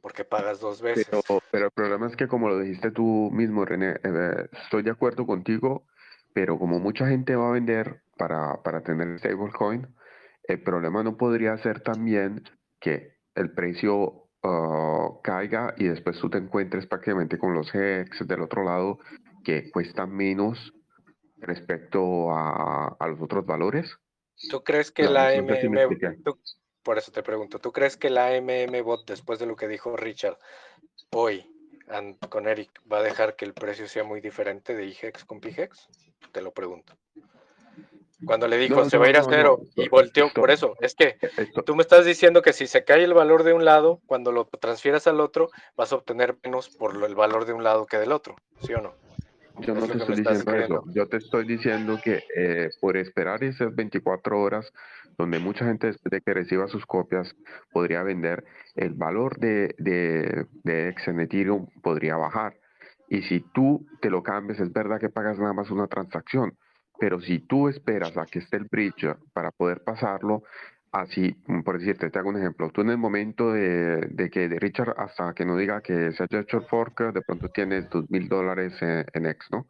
porque 0.00 0.24
pagas 0.24 0.60
dos 0.60 0.80
veces. 0.80 1.08
Pero, 1.50 1.66
el 1.66 1.70
problema 1.70 2.06
es 2.06 2.16
que 2.16 2.28
como 2.28 2.48
lo 2.48 2.58
dijiste 2.58 2.90
tú 2.90 3.30
mismo, 3.32 3.64
René, 3.64 3.96
eh, 4.02 4.48
estoy 4.64 4.82
de 4.82 4.90
acuerdo 4.90 5.26
contigo, 5.26 5.86
pero 6.34 6.58
como 6.58 6.78
mucha 6.78 7.06
gente 7.06 7.36
va 7.36 7.48
a 7.48 7.52
vender 7.52 8.02
para, 8.16 8.62
para 8.62 8.82
tener 8.82 9.18
stablecoin, 9.18 9.86
el 10.44 10.62
problema 10.62 11.02
no 11.02 11.16
podría 11.16 11.56
ser 11.58 11.80
también 11.80 12.42
que 12.80 13.16
el 13.34 13.52
precio 13.52 14.28
ah, 14.42 15.08
caiga 15.22 15.74
y 15.76 15.88
después 15.88 16.18
tú 16.18 16.30
te 16.30 16.38
encuentres 16.38 16.86
prácticamente 16.86 17.38
con 17.38 17.54
los 17.54 17.72
HEX 17.74 18.26
del 18.26 18.42
otro 18.42 18.64
lado 18.64 18.98
que 19.44 19.70
cuestan 19.70 20.10
menos 20.10 20.72
respecto 21.38 22.30
a, 22.32 22.96
a 22.98 23.08
los 23.08 23.20
otros 23.20 23.44
valores. 23.44 23.98
¿Tú 24.48 24.62
crees 24.64 24.90
que 24.90 25.04
No, 25.04 25.10
la 25.10 25.34
no 25.36 25.54
sé 25.54 25.66
MM, 25.66 26.16
tú- 26.24 26.38
por 26.82 26.98
eso 26.98 27.12
te 27.12 27.22
pregunto, 27.22 27.58
¿tú 27.58 27.72
crees 27.72 27.96
que 27.96 28.10
la 28.10 28.34
MM 28.36 28.80
bot, 28.82 29.06
después 29.06 29.38
de 29.38 29.46
lo 29.46 29.56
que 29.56 29.68
dijo 29.68 29.96
Richard 29.96 30.36
hoy 31.10 31.46
and- 31.88 32.18
con 32.28 32.48
Eric, 32.48 32.70
va 32.90 32.98
a 32.98 33.02
dejar 33.02 33.36
que 33.36 33.44
el 33.44 33.54
precio 33.54 33.86
sea 33.88 34.04
muy 34.04 34.20
diferente 34.20 34.74
de 34.74 34.86
IGEX 34.86 35.24
con 35.24 35.40
PIGEX? 35.40 35.88
Te 36.32 36.42
lo 36.42 36.52
pregunto. 36.52 36.94
Cuando 38.24 38.46
le 38.46 38.56
dijo 38.56 38.76
No, 38.76 38.88
se 38.88 38.98
va 38.98 39.06
a 39.06 39.10
ir 39.10 39.16
a 39.16 39.24
cero 39.24 39.60
y 39.74 39.88
volteó, 39.88 40.26
esto- 40.26 40.40
por 40.40 40.50
eso, 40.50 40.76
es 40.80 40.94
que 40.94 41.18
Esto, 41.36 41.62
tú 41.64 41.74
me 41.74 41.82
estás 41.82 42.04
diciendo 42.04 42.40
que 42.40 42.52
si 42.52 42.66
se 42.68 42.84
cae 42.84 43.02
el 43.02 43.14
valor 43.14 43.42
de 43.42 43.52
un 43.52 43.64
lado, 43.64 44.00
cuando 44.06 44.30
lo 44.30 44.44
transfieras 44.46 45.06
al 45.08 45.20
otro, 45.20 45.50
vas 45.76 45.92
a 45.92 45.96
obtener 45.96 46.36
menos 46.44 46.68
por 46.68 46.96
lo- 46.96 47.06
el 47.06 47.14
valor 47.16 47.46
de 47.46 47.52
un 47.52 47.64
lado 47.64 47.84
que 47.86 47.98
del 47.98 48.12
otro, 48.12 48.36
¿sí 48.60 48.72
o 48.74 48.80
no? 48.80 48.94
Yo 49.60 49.74
no 49.74 49.86
te 49.86 49.98
estoy 49.98 50.16
diciendo 50.16 50.54
eso. 50.54 50.84
Yo 50.94 51.08
te 51.08 51.16
estoy 51.18 51.46
diciendo 51.46 51.98
que 52.02 52.20
eh, 52.36 52.70
por 52.80 52.96
esperar 52.96 53.44
esas 53.44 53.74
24 53.74 54.40
horas, 54.40 54.72
donde 55.18 55.38
mucha 55.38 55.66
gente 55.66 55.88
después 55.88 56.10
de 56.10 56.20
que 56.20 56.34
reciba 56.34 56.66
sus 56.68 56.86
copias 56.86 57.34
podría 57.72 58.02
vender, 58.02 58.44
el 58.74 58.94
valor 58.94 59.38
de, 59.38 59.74
de, 59.78 60.46
de 60.64 60.88
Ethereum 60.88 61.66
podría 61.82 62.16
bajar. 62.16 62.56
Y 63.08 63.22
si 63.22 63.40
tú 63.52 63.86
te 64.00 64.08
lo 64.08 64.22
cambias, 64.22 64.58
es 64.60 64.72
verdad 64.72 64.98
que 64.98 65.10
pagas 65.10 65.38
nada 65.38 65.52
más 65.52 65.70
una 65.70 65.86
transacción, 65.86 66.56
pero 66.98 67.20
si 67.20 67.40
tú 67.40 67.68
esperas 67.68 68.16
a 68.16 68.24
que 68.24 68.38
esté 68.38 68.56
el 68.56 68.68
bridge 68.70 69.14
para 69.34 69.50
poder 69.50 69.82
pasarlo, 69.84 70.44
así, 70.92 71.34
mm, 71.46 71.62
por 71.62 71.78
decirte, 71.78 72.10
te 72.10 72.18
hago 72.18 72.30
un 72.30 72.38
ejemplo, 72.38 72.70
tú 72.70 72.82
en 72.82 72.90
el 72.90 72.98
momento 72.98 73.52
de, 73.52 74.08
de 74.10 74.30
que 74.30 74.48
de 74.48 74.58
Richard, 74.60 74.94
hasta 74.98 75.34
que 75.34 75.44
no 75.46 75.56
diga 75.56 75.82
que 75.82 76.12
se 76.12 76.22
haya 76.24 76.40
hecho 76.42 76.58
el 76.58 76.66
fork, 76.66 77.12
de 77.14 77.22
pronto 77.22 77.48
tienes 77.50 77.88
dos 77.90 78.08
mil 78.10 78.28
dólares 78.28 78.74
en, 78.82 79.26
X, 79.26 79.48
¿no? 79.52 79.68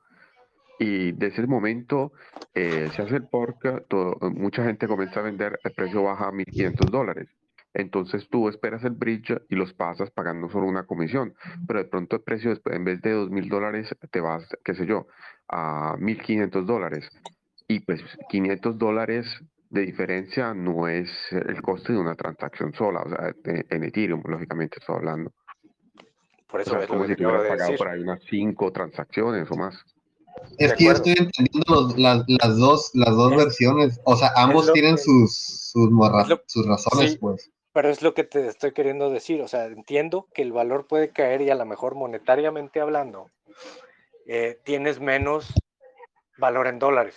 Y 0.79 1.13
desde 1.13 1.43
ese 1.43 1.47
momento 1.47 2.13
eh, 2.55 2.91
se 2.95 3.03
hace 3.03 3.17
el 3.17 3.29
fork, 3.29 3.87
todo- 3.89 4.19
mucha 4.33 4.65
gente 4.65 4.87
comienza 4.89 5.21
a 5.21 5.23
vender, 5.25 5.61
el 5.65 5.73
precio 5.73 6.03
baja 6.03 6.29
a 6.29 6.33
1.500 6.33 6.91
dólares. 6.91 7.29
Entonces 7.75 8.29
tú 8.31 8.49
esperas 8.49 8.85
el 8.85 8.93
bridge 8.93 9.35
y 9.49 9.55
los 9.57 9.73
pasas 9.75 10.11
pagando 10.11 10.49
solo 10.51 10.67
una 10.67 10.85
comisión, 10.87 11.35
pero 11.67 11.81
de 11.81 11.87
pronto 11.89 12.17
el 12.17 12.23
precio 12.23 12.53
en 12.67 12.85
vez 12.85 13.01
de 13.03 13.13
2.000 13.13 13.49
dólares 13.49 13.95
te 14.11 14.21
vas, 14.21 14.47
qué 14.65 14.75
sé 14.75 14.87
yo, 14.87 15.07
a 15.49 15.97
1.500 15.99 16.67
dólares. 16.67 17.09
Y 17.69 17.81
pues 17.81 18.03
500 18.29 18.77
dólares 18.79 19.27
de 19.73 19.81
diferencia 19.81 20.53
no 20.53 20.87
es 20.87 21.11
el 21.33 21.63
coste 21.63 21.95
de 21.95 21.99
una 21.99 22.15
transacción 22.15 22.75
sola, 22.75 23.01
o 23.01 23.09
sea, 23.09 23.35
en 23.45 23.85
Ethereum, 23.85 24.23
lógicamente 24.27 24.79
estoy 24.79 24.97
hablando. 24.97 25.33
Por 26.47 26.61
O 26.61 26.63
eso 26.63 26.71
sea, 26.73 26.81
es 26.81 26.87
como 26.87 27.05
si 27.07 27.15
de 27.15 27.25
pagado 27.25 27.43
decir. 27.43 27.79
por 27.79 27.89
ahí 27.89 28.01
unas 28.01 28.21
5 28.29 28.71
transacciones 28.73 29.51
o 29.51 29.57
más. 29.57 29.75
Es 30.59 30.75
que 30.75 30.85
yo 30.85 30.93
estoy 30.93 31.15
entendiendo 31.19 31.65
los- 31.75 31.99
las, 31.99 32.25
las 32.27 32.57
dos, 32.59 32.91
las 32.95 33.17
dos 33.17 33.33
Es- 33.33 33.39
versiones. 33.39 34.01
O 34.05 34.17
sea, 34.17 34.31
ambos 34.37 34.71
tienen 34.75 34.97
que- 34.97 35.03
sus, 35.03 35.35
sus, 35.73 35.91
morra- 35.91 36.23
es 36.23 36.29
lo- 36.29 36.43
sus 36.47 36.67
razones, 36.67 37.13
sí. 37.13 37.19
pues. 37.19 37.51
Pero 37.73 37.89
es 37.89 38.03
lo 38.03 38.13
que 38.13 38.25
te 38.25 38.47
estoy 38.49 38.73
queriendo 38.73 39.09
decir, 39.09 39.41
o 39.41 39.49
sea, 39.49 39.65
entiendo 39.65 40.29
que 40.35 40.43
el 40.43 40.53
valor 40.53 40.87
puede 40.87 41.09
caer 41.09 41.41
y 41.41 41.49
a 41.49 41.55
lo 41.55 41.65
mejor 41.65 41.95
monetariamente 41.95 42.81
hablando, 42.81 43.31
eh, 44.27 44.59
tienes 44.65 45.01
menos 45.01 45.51
valor 46.37 46.67
en 46.67 46.79
dólares, 46.79 47.17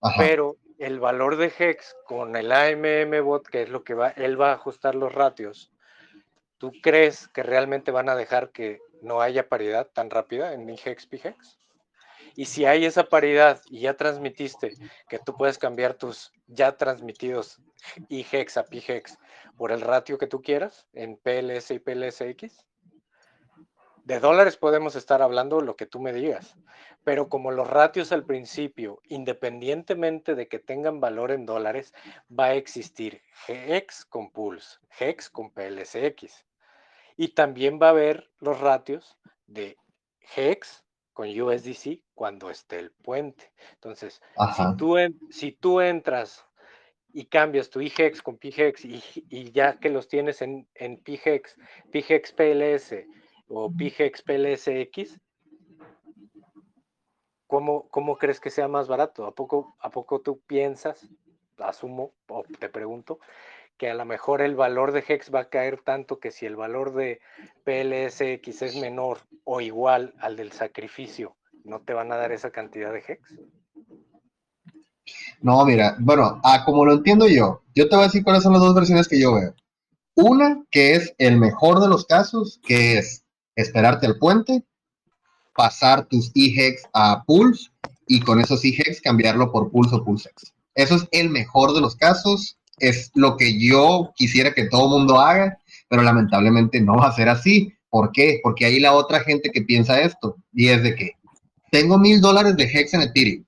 Ajá. 0.00 0.14
pero 0.22 0.56
el 0.82 0.98
valor 0.98 1.36
de 1.36 1.52
Hex 1.56 1.94
con 2.06 2.34
el 2.34 2.50
AMM 2.50 3.24
bot, 3.24 3.46
que 3.46 3.62
es 3.62 3.68
lo 3.68 3.84
que 3.84 3.94
va, 3.94 4.08
él 4.08 4.40
va 4.40 4.50
a 4.50 4.54
ajustar 4.54 4.96
los 4.96 5.14
ratios, 5.14 5.70
¿tú 6.58 6.72
crees 6.82 7.28
que 7.28 7.44
realmente 7.44 7.92
van 7.92 8.08
a 8.08 8.16
dejar 8.16 8.50
que 8.50 8.80
no 9.00 9.20
haya 9.20 9.48
paridad 9.48 9.86
tan 9.92 10.10
rápida 10.10 10.54
en 10.54 10.68
IHEX 10.68 11.06
PHEX? 11.06 11.60
Y 12.34 12.46
si 12.46 12.64
hay 12.64 12.84
esa 12.84 13.04
paridad 13.04 13.60
y 13.70 13.82
ya 13.82 13.94
transmitiste 13.94 14.72
que 15.08 15.20
tú 15.20 15.36
puedes 15.36 15.56
cambiar 15.56 15.94
tus 15.94 16.32
ya 16.48 16.76
transmitidos 16.76 17.60
IHEX 18.08 18.56
a 18.56 18.64
PHEX 18.64 19.18
por 19.56 19.70
el 19.70 19.82
ratio 19.82 20.18
que 20.18 20.26
tú 20.26 20.42
quieras 20.42 20.88
en 20.94 21.16
PLS 21.16 21.70
y 21.70 21.78
PLSX, 21.78 22.66
de 24.04 24.20
dólares 24.20 24.56
podemos 24.56 24.96
estar 24.96 25.22
hablando 25.22 25.60
lo 25.60 25.76
que 25.76 25.86
tú 25.86 26.00
me 26.00 26.12
digas, 26.12 26.56
pero 27.04 27.28
como 27.28 27.50
los 27.50 27.68
ratios 27.68 28.12
al 28.12 28.24
principio, 28.24 29.00
independientemente 29.08 30.34
de 30.34 30.48
que 30.48 30.58
tengan 30.58 31.00
valor 31.00 31.30
en 31.30 31.46
dólares, 31.46 31.94
va 32.28 32.46
a 32.46 32.54
existir 32.54 33.22
GX 33.46 34.04
con 34.06 34.30
Pulse, 34.30 34.78
GEX 34.90 35.30
con 35.30 35.50
PLSX. 35.52 36.44
Y 37.16 37.28
también 37.28 37.78
va 37.80 37.88
a 37.88 37.90
haber 37.90 38.30
los 38.40 38.60
ratios 38.60 39.18
de 39.46 39.76
GEX 40.20 40.84
con 41.12 41.28
USDC 41.28 42.02
cuando 42.14 42.50
esté 42.50 42.78
el 42.78 42.90
puente. 42.90 43.52
Entonces, 43.74 44.20
si 44.56 44.76
tú, 44.76 44.96
en- 44.96 45.18
si 45.30 45.52
tú 45.52 45.80
entras 45.80 46.44
y 47.12 47.26
cambias 47.26 47.68
tu 47.68 47.80
IGEX 47.80 48.22
con 48.22 48.38
PGEX 48.38 48.84
y, 48.86 49.02
y 49.28 49.50
ya 49.52 49.78
que 49.78 49.90
los 49.90 50.08
tienes 50.08 50.40
en, 50.40 50.66
en 50.74 50.96
PGEX, 51.02 51.56
PGEX 51.92 52.32
PLS 52.32 52.94
o 53.54 53.70
PGEX 53.70 54.22
PLSX, 54.22 55.20
¿cómo, 57.46 57.88
¿cómo 57.90 58.16
crees 58.16 58.40
que 58.40 58.50
sea 58.50 58.66
más 58.66 58.88
barato? 58.88 59.26
¿A 59.26 59.34
poco, 59.34 59.76
¿A 59.80 59.90
poco 59.90 60.20
tú 60.20 60.40
piensas, 60.46 61.06
asumo, 61.58 62.14
o 62.28 62.44
te 62.58 62.70
pregunto, 62.70 63.18
que 63.76 63.90
a 63.90 63.94
lo 63.94 64.06
mejor 64.06 64.40
el 64.40 64.54
valor 64.54 64.92
de 64.92 65.04
Hex 65.06 65.32
va 65.34 65.40
a 65.40 65.48
caer 65.50 65.82
tanto 65.84 66.18
que 66.18 66.30
si 66.30 66.46
el 66.46 66.56
valor 66.56 66.94
de 66.94 67.20
PLSX 67.64 68.62
es 68.62 68.76
menor 68.76 69.18
o 69.44 69.60
igual 69.60 70.14
al 70.20 70.36
del 70.36 70.52
sacrificio, 70.52 71.36
no 71.64 71.82
te 71.82 71.92
van 71.92 72.10
a 72.10 72.16
dar 72.16 72.32
esa 72.32 72.50
cantidad 72.50 72.92
de 72.92 73.04
Hex. 73.06 73.38
No, 75.42 75.64
mira, 75.66 75.96
bueno, 76.00 76.40
a 76.42 76.64
como 76.64 76.86
lo 76.86 76.94
entiendo 76.94 77.28
yo, 77.28 77.62
yo 77.74 77.88
te 77.88 77.96
voy 77.96 78.04
a 78.04 78.06
decir 78.06 78.24
cuáles 78.24 78.44
son 78.44 78.54
las 78.54 78.62
dos 78.62 78.74
versiones 78.74 79.08
que 79.08 79.20
yo 79.20 79.34
veo. 79.34 79.54
Una, 80.14 80.64
que 80.70 80.94
es 80.94 81.14
el 81.18 81.38
mejor 81.38 81.80
de 81.80 81.88
los 81.88 82.06
casos, 82.06 82.60
que 82.62 82.98
es 82.98 83.21
esperarte 83.56 84.06
al 84.06 84.18
puente, 84.18 84.64
pasar 85.54 86.06
tus 86.06 86.30
e-hex 86.34 86.82
a 86.92 87.24
Pulse 87.24 87.70
y 88.06 88.20
con 88.20 88.40
esos 88.40 88.64
e-hex 88.64 89.00
cambiarlo 89.00 89.52
por 89.52 89.70
Pulse 89.70 89.96
o 89.96 90.04
PulseX. 90.04 90.52
Eso 90.74 90.96
es 90.96 91.08
el 91.10 91.30
mejor 91.30 91.74
de 91.74 91.80
los 91.80 91.96
casos, 91.96 92.58
es 92.78 93.10
lo 93.14 93.36
que 93.36 93.58
yo 93.60 94.12
quisiera 94.16 94.54
que 94.54 94.68
todo 94.68 94.88
mundo 94.88 95.20
haga, 95.20 95.58
pero 95.88 96.02
lamentablemente 96.02 96.80
no 96.80 96.96
va 96.96 97.08
a 97.08 97.14
ser 97.14 97.28
así. 97.28 97.72
¿Por 97.90 98.10
qué? 98.10 98.40
Porque 98.42 98.64
hay 98.64 98.80
la 98.80 98.94
otra 98.94 99.20
gente 99.20 99.50
que 99.50 99.62
piensa 99.62 100.00
esto, 100.00 100.36
y 100.52 100.68
es 100.68 100.82
de 100.82 100.94
que 100.94 101.12
tengo 101.70 101.98
mil 101.98 102.20
dólares 102.20 102.56
de 102.56 102.64
Hex 102.64 102.94
en 102.94 103.02
Ethereum, 103.02 103.44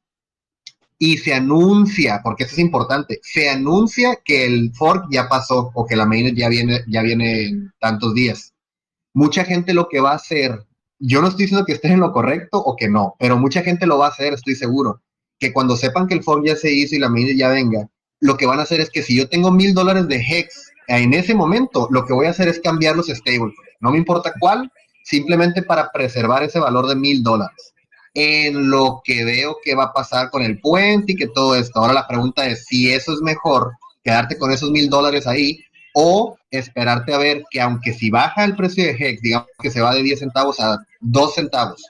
y 0.98 1.18
se 1.18 1.34
anuncia, 1.34 2.20
porque 2.22 2.44
eso 2.44 2.52
es 2.52 2.58
importante, 2.58 3.20
se 3.22 3.48
anuncia 3.48 4.20
que 4.24 4.46
el 4.46 4.72
fork 4.74 5.06
ya 5.10 5.28
pasó 5.28 5.70
o 5.74 5.86
que 5.86 5.96
la 5.96 6.06
mainnet 6.06 6.36
ya 6.36 6.48
viene, 6.48 6.80
ya 6.86 7.02
viene 7.02 7.42
en 7.46 7.72
tantos 7.78 8.14
días. 8.14 8.53
Mucha 9.14 9.44
gente 9.44 9.74
lo 9.74 9.88
que 9.88 10.00
va 10.00 10.10
a 10.10 10.16
hacer, 10.16 10.66
yo 10.98 11.22
no 11.22 11.28
estoy 11.28 11.44
diciendo 11.44 11.64
que 11.64 11.72
esté 11.72 11.88
en 11.88 12.00
lo 12.00 12.12
correcto 12.12 12.58
o 12.58 12.74
que 12.74 12.88
no, 12.88 13.14
pero 13.18 13.38
mucha 13.38 13.62
gente 13.62 13.86
lo 13.86 13.96
va 13.96 14.06
a 14.06 14.10
hacer, 14.10 14.32
estoy 14.32 14.56
seguro, 14.56 15.02
que 15.38 15.52
cuando 15.52 15.76
sepan 15.76 16.08
que 16.08 16.14
el 16.14 16.24
fork 16.24 16.44
ya 16.44 16.56
se 16.56 16.72
hizo 16.72 16.96
y 16.96 16.98
la 16.98 17.08
mainnet 17.08 17.36
ya 17.36 17.48
venga, 17.48 17.88
lo 18.20 18.36
que 18.36 18.46
van 18.46 18.58
a 18.58 18.62
hacer 18.62 18.80
es 18.80 18.90
que 18.90 19.02
si 19.02 19.16
yo 19.16 19.28
tengo 19.28 19.52
mil 19.52 19.72
dólares 19.72 20.08
de 20.08 20.16
Hex 20.16 20.72
en 20.88 21.14
ese 21.14 21.32
momento, 21.32 21.86
lo 21.90 22.04
que 22.04 22.12
voy 22.12 22.26
a 22.26 22.30
hacer 22.30 22.48
es 22.48 22.60
cambiar 22.60 22.96
los 22.96 23.06
stable. 23.06 23.54
No 23.80 23.90
me 23.90 23.98
importa 23.98 24.32
cuál, 24.40 24.70
simplemente 25.04 25.62
para 25.62 25.90
preservar 25.92 26.42
ese 26.42 26.58
valor 26.58 26.86
de 26.88 26.96
mil 26.96 27.22
dólares 27.22 27.74
en 28.14 28.70
lo 28.70 29.00
que 29.04 29.24
veo 29.24 29.56
que 29.62 29.74
va 29.74 29.84
a 29.84 29.92
pasar 29.92 30.30
con 30.30 30.42
el 30.42 30.60
puente 30.60 31.12
y 31.12 31.16
que 31.16 31.26
todo 31.28 31.54
esto. 31.54 31.80
Ahora 31.80 31.92
la 31.92 32.06
pregunta 32.06 32.46
es 32.46 32.64
si 32.66 32.90
eso 32.92 33.12
es 33.12 33.20
mejor, 33.20 33.72
quedarte 34.02 34.38
con 34.38 34.52
esos 34.52 34.70
mil 34.70 34.88
dólares 34.88 35.26
ahí 35.26 35.60
o 35.94 36.36
esperarte 36.50 37.14
a 37.14 37.18
ver 37.18 37.44
que 37.50 37.60
aunque 37.60 37.92
si 37.92 38.10
baja 38.10 38.44
el 38.44 38.54
precio 38.54 38.84
de 38.84 38.90
Hex, 38.90 39.22
digamos 39.22 39.48
que 39.58 39.70
se 39.70 39.80
va 39.80 39.94
de 39.94 40.02
10 40.02 40.18
centavos 40.18 40.60
a 40.60 40.78
2 41.00 41.34
centavos, 41.34 41.82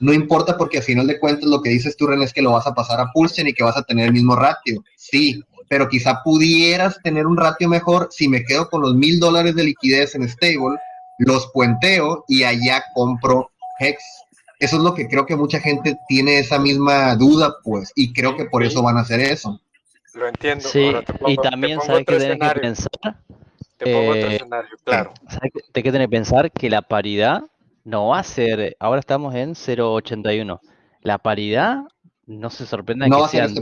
no 0.00 0.12
importa 0.12 0.56
porque 0.56 0.78
al 0.78 0.84
final 0.84 1.06
de 1.06 1.20
cuentas 1.20 1.48
lo 1.48 1.62
que 1.62 1.70
dices 1.70 1.96
tú, 1.96 2.06
Ren, 2.06 2.22
es 2.22 2.32
que 2.32 2.42
lo 2.42 2.52
vas 2.52 2.66
a 2.66 2.74
pasar 2.74 3.00
a 3.00 3.12
Pulsen 3.12 3.46
y 3.46 3.54
que 3.54 3.64
vas 3.64 3.76
a 3.76 3.82
tener 3.82 4.06
el 4.06 4.12
mismo 4.12 4.36
ratio. 4.36 4.82
Sí, 4.96 5.42
pero 5.68 5.88
quizá 5.88 6.22
pudieras 6.22 6.98
tener 7.02 7.26
un 7.26 7.36
ratio 7.36 7.68
mejor 7.68 8.08
si 8.10 8.28
me 8.28 8.44
quedo 8.44 8.68
con 8.68 8.82
los 8.82 8.94
mil 8.94 9.20
dólares 9.20 9.54
de 9.54 9.64
liquidez 9.64 10.14
en 10.14 10.28
stable, 10.28 10.78
los 11.18 11.50
puenteo 11.52 12.24
y 12.28 12.42
allá 12.42 12.84
compro 12.94 13.50
Hex 13.78 14.02
eso 14.58 14.76
es 14.76 14.82
lo 14.82 14.94
que 14.94 15.06
creo 15.06 15.26
que 15.26 15.36
mucha 15.36 15.60
gente 15.60 15.98
tiene 16.08 16.38
esa 16.38 16.58
misma 16.58 17.14
duda, 17.14 17.56
pues, 17.62 17.92
y 17.94 18.12
creo 18.12 18.36
que 18.36 18.46
por 18.46 18.62
eso 18.62 18.82
van 18.82 18.96
a 18.96 19.02
hacer 19.02 19.20
eso. 19.20 19.60
Lo 20.14 20.28
entiendo. 20.28 20.66
Sí, 20.66 20.92
y 21.26 21.36
también 21.36 21.78
sabes 21.82 22.06
que 22.06 22.16
tienes 22.16 22.38
que 22.38 22.60
pensar. 22.60 22.90
Te 23.76 23.92
pongo 23.92 24.10
otro 24.10 24.28
eh, 24.28 24.36
escenario, 24.36 24.76
claro. 24.84 25.12
Sabes 25.28 25.52
que 25.72 25.82
que 25.82 25.92
tener 25.92 26.08
que 26.08 26.16
pensar 26.16 26.50
que 26.50 26.70
la 26.70 26.82
paridad 26.82 27.42
no 27.84 28.08
va 28.08 28.20
a 28.20 28.22
ser. 28.22 28.76
Ahora 28.80 29.00
estamos 29.00 29.34
en 29.34 29.50
0.81. 29.54 30.60
La 31.02 31.18
paridad 31.18 31.82
no 32.26 32.50
se 32.50 32.66
sorprenda 32.66 33.06
que 33.06 33.28
sea 33.28 33.44
este 33.44 33.60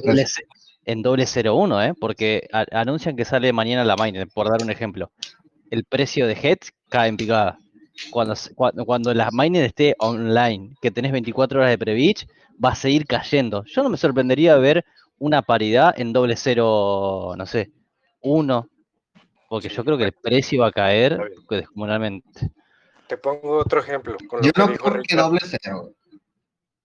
en 0.87 1.03
doble, 1.03 1.25
0.1, 1.25 1.91
¿eh? 1.91 1.95
porque 1.99 2.47
anuncian 2.73 3.17
que 3.17 3.25
sale 3.25 3.53
mañana 3.53 3.85
la 3.85 3.97
miner, 3.97 4.29
por 4.29 4.51
dar 4.51 4.63
un 4.63 4.71
ejemplo. 4.71 5.11
El 5.71 5.85
precio 5.85 6.27
de 6.27 6.35
Heads 6.35 6.73
cae 6.89 7.09
en 7.09 7.17
picada 7.17 7.59
cuando, 8.11 8.35
cuando, 8.55 8.85
cuando 8.85 9.15
la 9.15 9.31
mainnet 9.31 9.65
esté 9.65 9.95
online, 9.99 10.75
que 10.81 10.91
tenés 10.91 11.13
24 11.13 11.59
horas 11.59 11.71
de 11.71 11.79
pre-beach, 11.79 12.27
va 12.63 12.71
a 12.71 12.75
seguir 12.75 13.07
cayendo. 13.07 13.65
Yo 13.65 13.83
no 13.83 13.89
me 13.89 13.97
sorprendería 13.97 14.57
ver 14.57 14.85
una 15.19 15.43
paridad 15.43 15.95
en 15.97 16.13
doble 16.13 16.37
cero, 16.37 17.35
no 17.37 17.47
sé, 17.47 17.71
uno, 18.21 18.69
porque 19.55 19.69
yo 19.69 19.85
creo 19.85 19.97
que 19.97 20.05
el 20.07 20.13
precio 20.13 20.63
va 20.63 20.67
a 20.67 20.73
caer 20.73 21.17
descomunalmente. 21.49 22.51
Te 23.07 23.17
pongo 23.17 23.59
otro 23.59 23.79
ejemplo. 23.79 24.17
Con 24.27 24.41
lo 24.41 24.47
yo 24.47 24.53
que 24.53 24.61
no 24.61 24.67
dijo 24.67 24.93
que 25.07 25.15
doble 25.15 25.39
cero. 25.45 25.93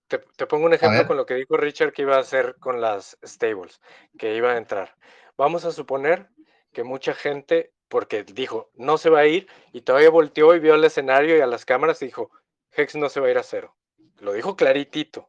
Te, 0.06 0.18
te, 0.36 0.46
pongo 0.46 0.66
un 0.66 0.74
ejemplo 0.74 1.04
con 1.04 1.16
lo 1.16 1.26
que 1.26 1.34
dijo 1.34 1.56
Richard 1.56 1.92
que 1.92 2.02
iba 2.02 2.14
a 2.14 2.20
hacer 2.20 2.54
con 2.60 2.80
las 2.80 3.18
stables, 3.24 3.80
que 4.16 4.36
iba 4.36 4.52
a 4.52 4.56
entrar. 4.56 4.94
Vamos 5.36 5.64
a 5.64 5.72
suponer 5.72 6.28
que 6.72 6.84
mucha 6.84 7.12
gente 7.12 7.72
porque 7.88 8.22
dijo, 8.22 8.70
no 8.76 8.98
se 8.98 9.10
va 9.10 9.18
a 9.18 9.26
ir, 9.26 9.48
y 9.72 9.80
todavía 9.80 10.10
volteó 10.10 10.54
y 10.54 10.60
vio 10.60 10.76
el 10.76 10.84
escenario 10.84 11.36
y 11.36 11.40
a 11.40 11.48
las 11.48 11.64
cámaras 11.64 12.00
y 12.02 12.06
dijo, 12.06 12.30
Hex 12.70 12.94
no 12.94 13.08
se 13.08 13.18
va 13.18 13.26
a 13.26 13.30
ir 13.32 13.38
a 13.38 13.42
cero. 13.42 13.74
Lo 14.20 14.32
dijo 14.32 14.54
claritito. 14.54 15.28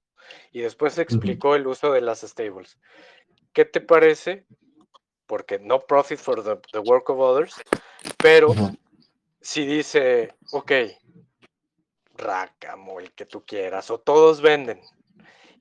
Y 0.51 0.61
después 0.61 0.95
explicó 0.99 1.55
el 1.55 1.65
uso 1.65 1.91
de 1.91 2.01
las 2.01 2.21
stables. 2.21 2.77
¿Qué 3.51 3.65
te 3.65 3.81
parece? 3.81 4.45
Porque 5.31 5.59
no 5.59 5.79
profit 5.79 6.19
for 6.19 6.43
the, 6.43 6.79
work 6.79 7.09
of 7.09 7.19
others, 7.19 7.55
pero 8.17 8.53
si 9.39 9.65
dice, 9.65 10.33
ok, 10.51 10.71
Racamo, 12.17 12.99
el 12.99 13.13
que 13.13 13.25
tú 13.25 13.45
quieras, 13.45 13.89
o 13.91 13.97
todos 13.97 14.41
venden, 14.41 14.81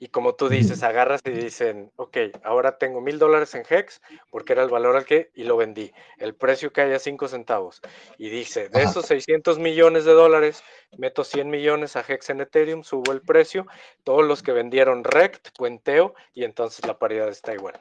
y 0.00 0.08
como 0.08 0.34
tú 0.34 0.48
dices, 0.48 0.82
agarras 0.82 1.20
y 1.24 1.30
dicen, 1.30 1.92
ok, 1.94 2.16
ahora 2.42 2.78
tengo 2.78 3.00
mil 3.00 3.20
dólares 3.20 3.54
en 3.54 3.64
Hex 3.68 4.00
porque 4.30 4.54
era 4.54 4.64
el 4.64 4.70
valor 4.70 4.96
al 4.96 5.04
que 5.04 5.30
y 5.36 5.44
lo 5.44 5.56
vendí. 5.56 5.92
El 6.18 6.34
precio 6.34 6.72
cae 6.72 6.92
a 6.92 6.98
5 6.98 7.28
centavos. 7.28 7.80
Y 8.18 8.28
dice, 8.28 8.70
de 8.70 8.82
esos 8.82 9.06
600 9.06 9.60
millones 9.60 10.04
de 10.04 10.14
dólares, 10.14 10.64
meto 10.98 11.22
100 11.22 11.48
millones 11.48 11.94
a 11.94 12.04
Hex 12.08 12.30
en 12.30 12.40
Ethereum, 12.40 12.82
subo 12.82 13.12
el 13.12 13.20
precio. 13.20 13.68
Todos 14.02 14.24
los 14.24 14.42
que 14.42 14.50
vendieron 14.50 15.04
Rect, 15.04 15.50
puenteo 15.56 16.14
y 16.34 16.42
entonces 16.42 16.84
la 16.86 16.98
paridad 16.98 17.28
está 17.28 17.52
igual. 17.52 17.80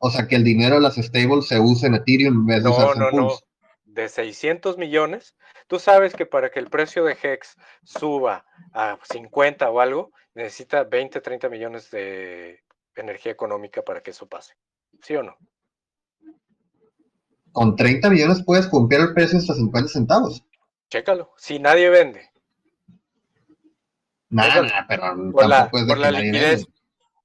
O 0.00 0.10
sea, 0.10 0.26
que 0.26 0.36
el 0.36 0.44
dinero 0.44 0.76
de 0.76 0.80
las 0.80 0.96
stables 0.96 1.46
se 1.46 1.60
usa 1.60 1.88
en 1.88 1.94
Ethereum 1.94 2.40
en 2.40 2.46
vez 2.46 2.64
de 2.64 2.70
no, 2.70 2.94
no, 2.94 3.10
no. 3.10 3.38
De 3.84 4.08
600 4.08 4.78
millones, 4.78 5.34
Tú 5.70 5.78
sabes 5.78 6.14
que 6.14 6.26
para 6.26 6.50
que 6.50 6.58
el 6.58 6.68
precio 6.68 7.04
de 7.04 7.16
Hex 7.22 7.56
suba 7.84 8.44
a 8.72 8.98
50 9.08 9.70
o 9.70 9.78
algo, 9.78 10.10
necesita 10.34 10.82
20, 10.82 11.20
30 11.20 11.48
millones 11.48 11.92
de 11.92 12.64
energía 12.96 13.30
económica 13.30 13.80
para 13.82 14.00
que 14.00 14.10
eso 14.10 14.26
pase. 14.26 14.54
¿Sí 15.00 15.14
o 15.14 15.22
no? 15.22 15.36
Con 17.52 17.76
30 17.76 18.10
millones 18.10 18.42
puedes 18.44 18.66
cumplir 18.66 18.98
el 18.98 19.14
precio 19.14 19.38
hasta 19.38 19.54
50 19.54 19.88
centavos. 19.90 20.44
Chécalo. 20.88 21.32
Si 21.36 21.60
nadie 21.60 21.88
vende. 21.88 22.28
Nada, 24.28 24.86
pero 24.88 25.30
por 25.30 25.46
la, 25.46 25.70
por 25.70 25.98
la 25.98 26.10
liquidez. 26.10 26.66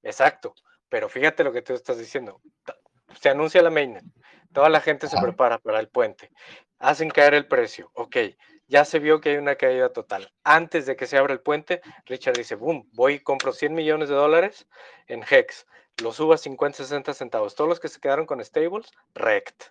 Exacto. 0.03 0.53
Pero 0.89 1.09
fíjate 1.09 1.43
lo 1.43 1.51
que 1.51 1.61
tú 1.61 1.73
estás 1.73 1.97
diciendo. 1.97 2.41
Se 3.19 3.29
anuncia 3.29 3.61
la 3.61 3.69
mainnet. 3.69 4.03
Toda 4.53 4.69
la 4.69 4.79
gente 4.79 5.07
se 5.07 5.19
prepara 5.19 5.57
para 5.57 5.79
el 5.79 5.89
puente 5.89 6.31
hacen 6.79 7.09
caer 7.09 7.33
el 7.33 7.47
precio. 7.47 7.91
Ok, 7.93 8.17
ya 8.67 8.85
se 8.85 8.99
vio 8.99 9.21
que 9.21 9.29
hay 9.31 9.37
una 9.37 9.55
caída 9.55 9.89
total. 9.89 10.31
Antes 10.43 10.85
de 10.85 10.95
que 10.95 11.07
se 11.07 11.17
abra 11.17 11.33
el 11.33 11.41
puente, 11.41 11.81
Richard 12.05 12.35
dice, 12.35 12.55
boom, 12.55 12.89
voy 12.93 13.15
y 13.15 13.19
compro 13.19 13.51
100 13.53 13.73
millones 13.73 14.09
de 14.09 14.15
dólares 14.15 14.67
en 15.07 15.23
Hex. 15.29 15.67
Lo 16.01 16.11
subo 16.11 16.33
a 16.33 16.37
50, 16.37 16.77
60 16.77 17.13
centavos. 17.13 17.55
Todos 17.55 17.69
los 17.69 17.79
que 17.79 17.87
se 17.87 17.99
quedaron 17.99 18.25
con 18.25 18.43
stables, 18.43 18.91
rect. 19.13 19.65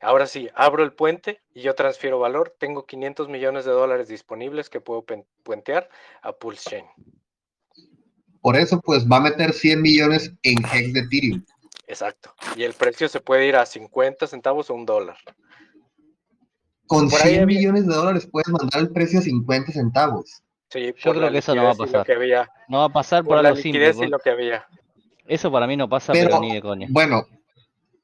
Ahora 0.00 0.26
sí, 0.26 0.48
abro 0.54 0.82
el 0.82 0.94
puente 0.94 1.42
y 1.52 1.60
yo 1.60 1.74
transfiero 1.74 2.18
valor. 2.18 2.54
Tengo 2.58 2.86
500 2.86 3.28
millones 3.28 3.64
de 3.64 3.72
dólares 3.72 4.08
disponibles 4.08 4.70
que 4.70 4.80
puedo 4.80 5.04
puentear 5.42 5.88
a 6.22 6.32
Pulse 6.32 6.70
Chain. 6.70 6.86
Por 8.40 8.56
eso, 8.56 8.80
pues 8.80 9.06
va 9.06 9.16
a 9.18 9.20
meter 9.20 9.52
100 9.52 9.82
millones 9.82 10.32
en 10.42 10.58
Hex 10.64 10.92
de 10.92 11.00
Ethereum. 11.00 11.44
Exacto. 11.86 12.34
Y 12.56 12.62
el 12.62 12.72
precio 12.72 13.08
se 13.08 13.20
puede 13.20 13.46
ir 13.46 13.56
a 13.56 13.66
50 13.66 14.26
centavos 14.26 14.70
o 14.70 14.74
un 14.74 14.86
dólar. 14.86 15.16
Con 16.86 17.10
100 17.10 17.46
millones 17.46 17.86
de 17.86 17.94
dólares 17.94 18.28
puedes 18.30 18.48
mandar 18.48 18.80
el 18.80 18.90
precio 18.90 19.18
a 19.18 19.22
50 19.22 19.72
centavos. 19.72 20.42
Sí, 20.70 20.92
yo 21.02 21.12
creo 21.12 21.30
que 21.30 21.38
eso 21.38 21.54
no 21.54 21.64
va 21.64 21.72
a 21.72 21.74
pasar. 21.74 22.06
No 22.68 22.78
va 22.78 22.84
a 22.84 22.88
pasar 22.88 23.24
por, 23.24 23.38
algo 23.38 23.56
simple. 23.56 23.92
lo 24.08 24.18
que 24.18 24.30
había. 24.30 24.64
Eso 25.26 25.50
para 25.50 25.66
mí 25.66 25.76
no 25.76 25.88
pasa, 25.88 26.12
pero, 26.12 26.40
ni 26.40 26.54
de 26.54 26.62
coña. 26.62 26.86
Bueno, 26.90 27.26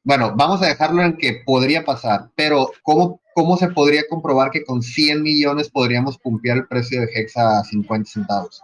bueno, 0.02 0.32
vamos 0.36 0.62
a 0.62 0.66
dejarlo 0.66 1.02
en 1.02 1.16
que 1.16 1.42
podría 1.44 1.84
pasar, 1.84 2.30
pero 2.36 2.70
¿cómo, 2.82 3.20
¿cómo 3.34 3.56
se 3.56 3.68
podría 3.68 4.02
comprobar 4.08 4.50
que 4.50 4.64
con 4.64 4.82
100 4.82 5.22
millones 5.22 5.68
podríamos 5.68 6.18
cumplir 6.18 6.54
el 6.54 6.68
precio 6.68 7.00
de 7.00 7.08
Hexa 7.12 7.60
a 7.60 7.64
50 7.64 8.10
centavos? 8.10 8.62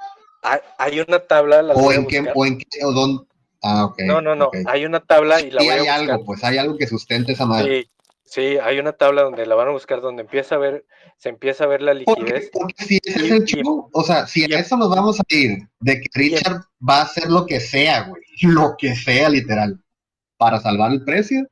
Hay 0.79 1.01
una 1.01 1.21
tabla. 1.21 1.63
La 1.63 1.75
o, 1.75 1.93
en 1.93 2.07
qué, 2.07 2.25
o 2.35 2.47
en 2.47 2.59
qué, 2.59 2.85
o 2.85 2.93
dónde. 2.93 3.25
Ah, 3.63 3.85
ok. 3.87 4.01
No, 4.01 4.21
no, 4.21 4.35
no. 4.35 4.51
Hay 4.67 4.85
una 4.85 5.01
tabla 5.01 5.41
y 5.41 5.51
la 5.51 5.63
voy 5.63 5.69
hay 5.69 5.87
algo, 5.87 6.25
pues 6.25 6.43
hay 6.43 6.59
algo 6.59 6.77
que 6.77 6.87
sustente 6.87 7.33
esa 7.33 7.47
madre. 7.47 7.83
Sí, 7.83 7.93
Sí, 8.33 8.57
hay 8.57 8.79
una 8.79 8.93
tabla 8.93 9.25
donde 9.25 9.45
la 9.45 9.55
van 9.55 9.69
a 9.69 9.73
buscar, 9.73 10.01
donde 10.01 10.23
empieza 10.23 10.55
a 10.55 10.59
ver, 10.59 10.87
se 11.19 11.29
empieza 11.29 11.65
a 11.65 11.67
ver 11.67 11.83
la 11.83 11.93
liquidez. 11.93 12.49
Porque, 12.51 12.83
si 12.83 12.99
es 13.05 13.31
el 13.31 13.45
chico, 13.45 13.91
o 13.93 14.03
sea, 14.03 14.27
si 14.27 14.51
a 14.51 14.59
eso 14.59 14.75
nos 14.79 14.89
vamos 14.89 15.21
a 15.21 15.23
ir, 15.29 15.69
de 15.81 16.01
que 16.01 16.09
Richard 16.15 16.63
va 16.89 17.01
a 17.01 17.03
hacer 17.03 17.29
lo 17.29 17.45
que 17.45 17.61
sea, 17.61 18.05
güey, 18.05 18.23
lo 18.41 18.75
que 18.79 18.97
sea, 18.97 19.29
literal, 19.29 19.79
para 20.39 20.59
salvar 20.63 20.93
el 20.93 21.05
precio, 21.05 21.47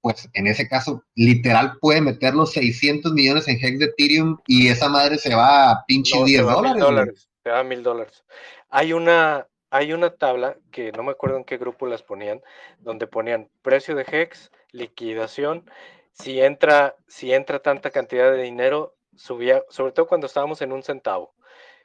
pues 0.00 0.26
en 0.32 0.46
ese 0.46 0.66
caso, 0.66 1.04
literal 1.16 1.76
puede 1.82 2.00
meter 2.00 2.32
los 2.32 2.50
600 2.52 3.12
millones 3.12 3.46
en 3.48 3.62
Hex 3.62 3.78
de 3.78 3.84
Ethereum 3.84 4.38
y 4.46 4.68
esa 4.68 4.88
madre 4.88 5.18
se 5.18 5.34
va 5.34 5.70
a 5.70 5.84
pinche 5.86 6.16
10 6.24 6.44
dólares. 6.44 7.28
Se 7.46 7.52
va 7.52 7.60
a 7.60 7.62
mil 7.62 7.84
dólares. 7.84 8.24
Hay 8.70 8.92
una, 8.92 9.46
hay 9.70 9.92
una 9.92 10.10
tabla 10.10 10.56
que 10.72 10.90
no 10.90 11.04
me 11.04 11.12
acuerdo 11.12 11.36
en 11.36 11.44
qué 11.44 11.58
grupo 11.58 11.86
las 11.86 12.02
ponían, 12.02 12.42
donde 12.80 13.06
ponían 13.06 13.48
precio 13.62 13.94
de 13.94 14.02
Hex, 14.02 14.50
liquidación, 14.72 15.70
si 16.10 16.40
entra, 16.40 16.96
si 17.06 17.32
entra 17.32 17.60
tanta 17.60 17.90
cantidad 17.90 18.32
de 18.32 18.42
dinero, 18.42 18.96
subía, 19.14 19.62
sobre 19.68 19.92
todo 19.92 20.08
cuando 20.08 20.26
estábamos 20.26 20.60
en 20.60 20.72
un 20.72 20.82
centavo. 20.82 21.34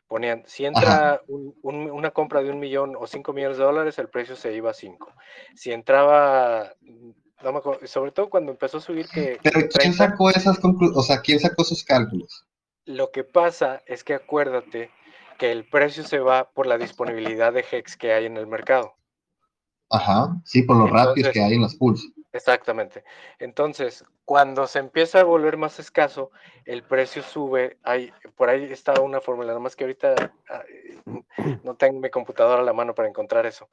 Ponían, 0.07 0.41
si 0.47 0.65
entra 0.65 1.21
una 1.61 2.09
compra 2.09 2.41
de 2.41 2.49
un 2.49 2.59
millón 2.59 2.95
o 2.97 3.05
cinco 3.05 3.31
millones 3.31 3.59
de 3.59 3.63
dólares, 3.63 3.99
el 3.99 4.09
precio 4.09 4.35
se 4.35 4.53
iba 4.53 4.71
a 4.71 4.73
cinco. 4.73 5.13
Si 5.53 5.71
entraba, 5.71 6.73
no 7.43 7.51
me 7.51 7.59
acuerdo, 7.59 7.85
sobre 7.85 8.11
todo 8.11 8.31
cuando 8.31 8.51
empezó 8.51 8.77
a 8.77 8.81
subir 8.81 9.07
que... 9.09 9.38
Pero 9.43 9.59
¿quién 9.69 9.93
sacó 9.93 10.31
esas 10.31 10.57
conclusiones? 10.57 10.97
O 10.97 11.03
sea, 11.03 11.21
¿quién 11.21 11.39
sacó 11.39 11.61
esos 11.61 11.83
cálculos? 11.83 12.47
Lo 12.85 13.11
que 13.11 13.23
pasa 13.23 13.83
es 13.85 14.03
que 14.03 14.15
acuérdate 14.15 14.89
que 15.41 15.51
el 15.51 15.65
precio 15.68 16.03
se 16.03 16.19
va 16.19 16.51
por 16.51 16.68
la 16.68 16.77
disponibilidad 16.77 17.51
de 17.51 17.65
HEX 17.68 17.97
que 17.97 18.13
hay 18.13 18.27
en 18.27 18.38
el 18.38 18.45
mercado. 18.45 18.93
Ajá, 19.89 20.39
sí, 20.45 20.61
por 20.61 20.77
los 20.77 20.88
ratios 20.88 21.30
que 21.30 21.41
hay 21.41 21.55
en 21.55 21.63
las 21.63 21.73
pools. 21.73 22.13
Exactamente. 22.31 23.03
Entonces, 23.39 24.05
cuando 24.23 24.68
se 24.68 24.77
empieza 24.77 25.22
a 25.22 25.23
volver 25.23 25.57
más 25.57 25.80
escaso, 25.80 26.30
el 26.65 26.84
precio 26.84 27.23
sube. 27.23 27.80
Hay, 27.81 28.13
por 28.35 28.49
ahí 28.49 28.65
está 28.65 29.01
una 29.01 29.19
fórmula, 29.19 29.47
nada 29.47 29.59
más 29.59 29.76
que 29.76 29.85
ahorita 29.85 30.31
ah, 30.47 30.63
no 31.63 31.73
tengo 31.73 31.99
mi 31.99 32.11
computadora 32.11 32.61
a 32.61 32.65
la 32.65 32.73
mano 32.73 32.93
para 32.93 33.09
encontrar 33.09 33.47
eso. 33.47 33.68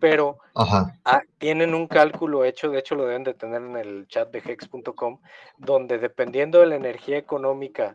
Pero 0.00 0.38
ah, 0.56 1.22
tienen 1.38 1.72
un 1.72 1.86
cálculo 1.86 2.44
hecho, 2.44 2.68
de 2.68 2.80
hecho 2.80 2.96
lo 2.96 3.06
deben 3.06 3.22
de 3.22 3.34
tener 3.34 3.62
en 3.62 3.76
el 3.76 4.08
chat 4.08 4.28
de 4.32 4.42
hex.com, 4.44 5.20
donde 5.56 5.98
dependiendo 5.98 6.58
de 6.58 6.66
la 6.66 6.74
energía 6.74 7.16
económica 7.16 7.94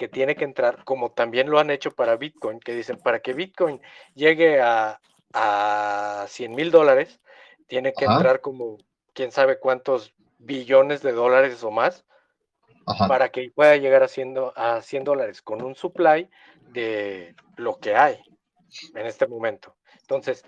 que 0.00 0.08
tiene 0.08 0.34
que 0.34 0.44
entrar, 0.44 0.82
como 0.84 1.10
también 1.10 1.50
lo 1.50 1.58
han 1.58 1.70
hecho 1.70 1.90
para 1.90 2.16
Bitcoin, 2.16 2.58
que 2.58 2.74
dicen, 2.74 2.96
para 2.96 3.20
que 3.20 3.34
Bitcoin 3.34 3.82
llegue 4.14 4.58
a, 4.58 4.98
a 5.34 6.24
100 6.26 6.54
mil 6.54 6.70
dólares, 6.70 7.20
tiene 7.66 7.92
que 7.92 8.06
entrar 8.06 8.40
como 8.40 8.78
quién 9.12 9.30
sabe 9.30 9.58
cuántos 9.58 10.14
billones 10.38 11.02
de 11.02 11.12
dólares 11.12 11.62
o 11.64 11.70
más 11.70 12.06
para 13.08 13.28
que 13.28 13.50
pueda 13.54 13.76
llegar 13.76 14.02
a, 14.02 14.06
a 14.76 14.80
100 14.80 15.04
dólares 15.04 15.42
con 15.42 15.62
un 15.62 15.74
supply 15.74 16.30
de 16.70 17.34
lo 17.56 17.78
que 17.78 17.94
hay 17.94 18.22
en 18.94 19.04
este 19.04 19.26
momento. 19.26 19.76
Entonces, 20.00 20.46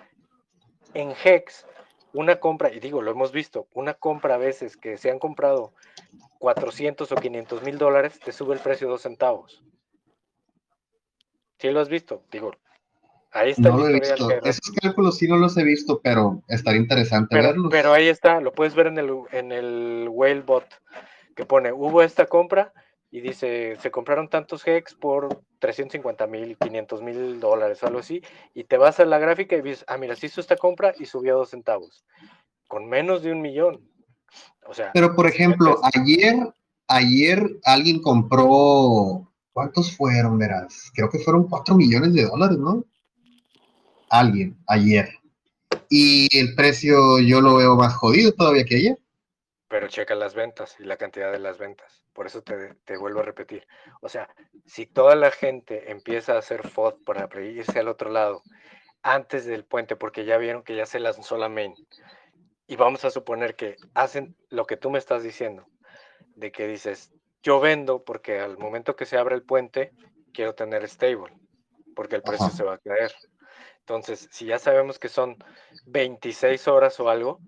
en 0.95 1.13
Hex, 1.23 1.67
una 2.15 2.41
compra, 2.41 2.73
y 2.73 2.81
digo, 2.81 3.03
lo 3.03 3.11
hemos 3.11 3.33
visto, 3.33 3.69
una 3.75 3.93
compra 3.93 4.37
a 4.37 4.39
veces 4.39 4.79
que 4.79 4.97
se 4.97 5.11
han 5.11 5.19
comprado 5.19 5.75
400 6.43 7.13
o 7.13 7.15
500 7.15 7.63
mil 7.63 7.79
dólares, 7.79 8.19
te 8.19 8.33
sube 8.33 8.55
el 8.55 8.61
precio 8.61 8.89
dos 8.89 9.03
centavos. 9.03 9.63
¿Sí 11.61 11.71
lo 11.71 11.79
has 11.79 11.89
visto? 11.89 12.25
Digo, 12.33 12.51
Ahí 13.31 13.53
está. 13.53 13.69
No 13.69 13.79
lo 13.79 13.89
he 13.89 14.01
visto. 14.01 14.29
Esos 14.43 14.75
cálculos 14.83 15.19
sí 15.19 15.29
no 15.29 15.37
los 15.37 15.57
he 15.57 15.63
visto, 15.63 16.01
pero 16.03 16.43
estaría 16.49 16.81
interesante 16.81 17.29
pero, 17.31 17.49
verlos. 17.49 17.69
Pero 17.71 17.93
ahí 17.93 18.09
está, 18.09 18.41
lo 18.41 18.53
puedes 18.53 18.75
ver 18.75 18.89
en 18.89 18.99
el, 18.99 19.11
en 19.31 19.53
el 19.53 20.09
Whalebot, 20.11 20.67
que 21.37 21.47
pone, 21.47 21.73
hubo 21.73 22.03
esta 22.03 22.27
compra 22.27 22.73
y 23.09 23.21
dice, 23.21 23.77
se 23.81 23.91
compraron 23.93 24.29
tantos 24.29 24.67
hex 24.67 24.95
por 24.95 25.45
350 25.61 26.27
mil, 26.27 26.59
500 26.59 27.03
mil 27.03 27.39
dólares, 27.39 27.85
algo 27.85 28.01
así, 28.01 28.21
y 28.53 28.65
te 28.65 28.77
vas 28.79 28.99
a 28.99 29.05
la 29.05 29.21
gráfica 29.21 29.55
y 29.55 29.63
dices, 29.63 29.85
ah, 29.87 29.97
mira, 29.97 30.17
se 30.17 30.27
hizo 30.27 30.41
esta 30.41 30.57
compra 30.57 30.93
y 30.99 31.07
subió 31.07 31.37
dos 31.37 31.51
centavos, 31.51 32.05
con 32.67 32.89
menos 32.89 33.23
de 33.23 33.31
un 33.31 33.41
millón. 33.41 33.92
O 34.67 34.75
sea, 34.75 34.91
pero 34.93 35.15
por 35.15 35.27
ejemplo, 35.27 35.81
ayer, 35.95 36.37
ayer 36.89 37.59
alguien 37.65 38.01
compró, 38.01 39.33
¿cuántos 39.53 39.97
fueron, 39.97 40.39
verás? 40.39 40.91
Creo 40.95 41.11
que 41.11 41.19
fueron 41.19 41.49
4 41.49 41.75
millones 41.75 42.15
de 42.15 42.25
dólares, 42.25 42.59
¿no? 42.59 42.85
alguien 44.13 44.57
ayer. 44.69 45.09
Y 45.89 46.29
el 46.39 46.55
precio 46.55 47.19
yo 47.19 47.41
lo 47.41 47.57
veo 47.57 47.77
más 47.77 47.95
jodido 47.95 48.33
todavía 48.33 48.65
que 48.65 48.77
ayer. 48.77 48.99
Pero 49.69 49.89
checa 49.89 50.15
las 50.15 50.35
ventas 50.35 50.77
y 50.79 50.85
la 50.85 50.99
cantidad 50.99 51.33
de 51.33 51.39
las 51.39 51.59
ventas. 51.59 52.05
Por 52.13 52.27
eso 52.27 52.43
te, 52.43 52.97
vuelvo 52.99 53.21
a 53.21 53.25
repetir. 53.25 53.67
O 54.03 54.09
sea, 54.09 54.29
si 54.67 54.85
toda 54.85 55.17
la 55.17 55.31
gente 55.31 55.91
empieza 55.91 56.35
a 56.35 56.39
hacer 56.39 56.69
FOD 56.69 57.03
para 57.05 57.27
irse 57.43 57.79
al 57.79 57.89
otro 57.89 58.11
lado 58.11 58.43
antes 59.03 59.47
del 59.47 59.65
puente, 59.65 59.97
porque 59.97 60.27
ya 60.27 60.37
vieron 60.37 60.63
que 60.63 60.77
ya 60.77 60.85
se 60.85 61.01
lanzó 61.01 61.39
la 61.39 61.49
main, 61.49 61.75
y 62.67 62.77
vamos 62.77 63.05
a 63.05 63.11
suponer 63.11 63.57
que 63.57 63.77
hacen 63.95 64.37
lo 64.49 64.65
que 64.67 64.77
tú 64.77 64.91
me 64.91 64.99
estás 64.99 65.23
diciendo, 65.23 65.67
de 66.37 66.53
que 66.53 66.67
dices, 66.67 67.13
yo 67.43 67.61
vendo 67.61 68.05
porque 68.05 68.41
al 68.41 68.59
momento 68.59 68.97
que 68.97 69.07
se 69.07 69.19
abre 69.19 69.35
el 69.35 69.43
puente, 69.43 69.93
quiero 70.33 70.55
tener 70.55 70.89
stable, 70.89 71.33
porque 71.95 72.17
el 72.17 72.23
precio 72.23 72.49
se 72.51 72.65
va 72.65 72.75
a 72.75 72.79
caer. 72.79 73.13
Entonces, 73.81 74.29
si 74.31 74.47
ya 74.47 74.59
sabemos 74.59 74.99
que 74.99 75.09
son 75.09 75.37
26 75.87 76.69
horas 76.69 76.99
o 77.01 77.09
algo, 77.09 77.41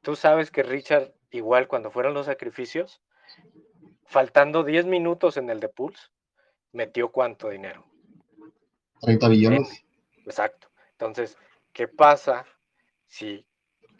tú 0.00 0.16
sabes 0.16 0.50
que 0.50 0.62
Richard, 0.62 1.12
igual 1.30 1.68
cuando 1.68 1.90
fueron 1.90 2.12
los 2.12 2.26
sacrificios, 2.26 3.00
faltando 4.04 4.64
10 4.64 4.84
minutos 4.84 5.36
en 5.36 5.48
el 5.48 5.60
de 5.60 5.68
Pulse, 5.68 6.08
metió 6.72 7.12
cuánto 7.12 7.48
dinero? 7.48 7.86
30 9.00 9.28
billones. 9.28 9.84
Exacto. 10.24 10.68
Entonces, 10.92 11.36
¿qué 11.72 11.88
pasa 11.88 12.44
si 13.06 13.46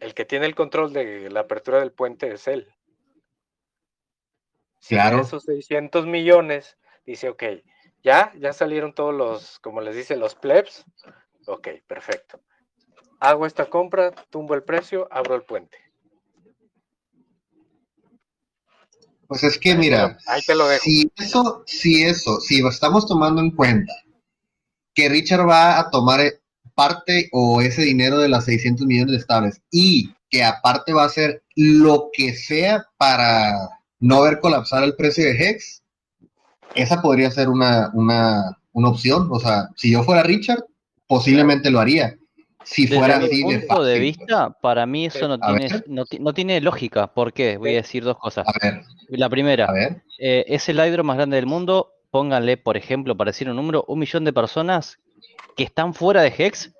el 0.02 0.14
que 0.14 0.24
tiene 0.24 0.46
el 0.46 0.54
control 0.54 0.92
de 0.92 1.30
la 1.30 1.40
apertura 1.40 1.78
del 1.78 1.92
puente 1.92 2.32
es 2.32 2.48
él? 2.48 2.68
Si 4.80 4.96
claro. 4.96 5.20
esos 5.20 5.44
600 5.44 6.06
millones 6.06 6.76
dice, 7.06 7.28
ok, 7.28 7.44
ya, 8.02 8.32
ya 8.38 8.52
salieron 8.52 8.94
todos 8.94 9.14
los, 9.14 9.58
como 9.60 9.80
les 9.80 9.94
dice, 9.94 10.16
los 10.16 10.34
plebs. 10.34 10.84
Ok, 11.46 11.68
perfecto. 11.86 12.40
Hago 13.20 13.46
esta 13.46 13.70
compra, 13.70 14.10
tumbo 14.30 14.54
el 14.54 14.64
precio, 14.64 15.06
abro 15.10 15.36
el 15.36 15.44
puente. 15.44 15.78
Pues 19.28 19.44
es 19.44 19.58
que 19.58 19.74
mira, 19.76 20.18
ahí 20.26 20.42
te 20.42 20.54
lo 20.54 20.66
dejo. 20.66 20.82
si 20.82 21.10
eso, 21.16 21.62
si 21.66 22.02
eso, 22.02 22.40
si 22.40 22.66
estamos 22.66 23.06
tomando 23.06 23.40
en 23.40 23.52
cuenta 23.52 23.94
que 24.94 25.08
Richard 25.08 25.48
va 25.48 25.78
a 25.78 25.90
tomar 25.90 26.20
parte 26.82 27.28
o 27.32 27.60
ese 27.60 27.82
dinero 27.82 28.18
de 28.18 28.28
las 28.28 28.44
600 28.46 28.86
millones 28.86 29.12
de 29.12 29.18
estables 29.18 29.60
y 29.70 30.12
que 30.30 30.42
aparte 30.42 30.92
va 30.92 31.04
a 31.04 31.06
hacer 31.06 31.42
lo 31.54 32.10
que 32.12 32.34
sea 32.34 32.84
para 32.96 33.54
no 34.00 34.22
ver 34.22 34.40
colapsar 34.40 34.82
el 34.82 34.96
precio 34.96 35.24
de 35.24 35.32
Hex, 35.32 35.82
esa 36.74 37.00
podría 37.00 37.30
ser 37.30 37.48
una, 37.48 37.90
una, 37.94 38.58
una 38.72 38.88
opción. 38.88 39.28
O 39.30 39.38
sea, 39.38 39.68
si 39.76 39.92
yo 39.92 40.02
fuera 40.02 40.24
Richard, 40.24 40.64
posiblemente 41.06 41.70
lo 41.70 41.78
haría. 41.78 42.16
Si 42.64 42.86
fuera 42.86 43.18
Desde 43.18 43.44
mi 43.44 43.58
punto 43.58 43.84
de, 43.84 43.98
vista, 43.98 44.50
para 44.60 44.86
mí 44.86 45.06
eso 45.06 45.28
no 45.28 45.38
tiene, 45.38 45.68
no, 45.86 46.32
tiene 46.32 46.60
lógica. 46.60 47.12
¿Por 47.12 47.32
qué? 47.32 47.58
Voy 47.58 47.70
a 47.70 47.82
decir 47.82 48.02
dos 48.02 48.18
cosas. 48.18 48.46
A 48.46 48.52
ver. 48.60 48.82
La 49.08 49.28
primera, 49.28 49.68
eh, 50.18 50.44
es 50.48 50.68
el 50.68 50.78
hidro 50.78 51.04
más 51.04 51.16
grande 51.16 51.36
del 51.36 51.46
mundo. 51.46 51.92
Pónganle, 52.10 52.56
por 52.56 52.76
ejemplo, 52.76 53.16
para 53.16 53.30
decir 53.30 53.48
un 53.48 53.56
número, 53.56 53.84
un 53.88 53.98
millón 53.98 54.24
de 54.24 54.32
personas 54.32 54.98
que 55.56 55.64
están 55.64 55.94
fuera 55.94 56.22
de 56.22 56.34
Hex 56.36 56.72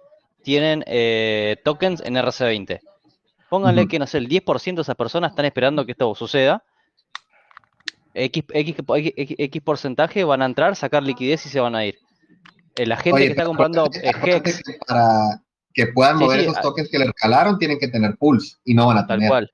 tienen 0.43 0.85
eh, 0.87 1.57
tokens 1.65 2.03
en 2.05 2.15
RC20. 2.15 2.81
Pónganle 3.49 3.87
que, 3.87 3.99
no 3.99 4.07
sé, 4.07 4.19
el 4.19 4.29
10% 4.29 4.77
de 4.77 4.83
esas 4.83 4.97
personas 4.97 5.31
están 5.33 5.45
esperando 5.45 5.85
que 5.85 5.93
esto 5.93 6.15
suceda 6.15 6.65
X, 8.15 8.45
X, 8.53 9.63
porcentaje 9.63 10.25
van 10.25 10.43
a 10.43 10.47
entrar, 10.47 10.77
sacar 10.77 11.03
liquidez 11.03 11.47
y 11.47 11.49
se 11.49 11.61
van 11.61 11.75
a 11.75 11.87
ir. 11.87 11.99
Eh, 12.77 12.87
la 12.87 12.97
gente 12.97 13.21
que 13.21 13.27
está 13.29 13.45
comprando 13.45 13.89
Hex. 13.93 14.63
para 14.87 15.41
que 15.75 15.87
puedan 15.89 16.19
mover 16.19 16.41
esos 16.41 16.61
tokens 16.61 16.91
que 16.91 16.99
le 16.99 17.07
regalaron, 17.07 17.59
tienen 17.59 17.79
que 17.79 17.89
tener 17.89 18.17
pools 18.17 18.61
y 18.65 18.75
no 18.75 18.87
van 18.87 18.99
a 18.99 19.07
tener. 19.07 19.29
Cual. 19.29 19.51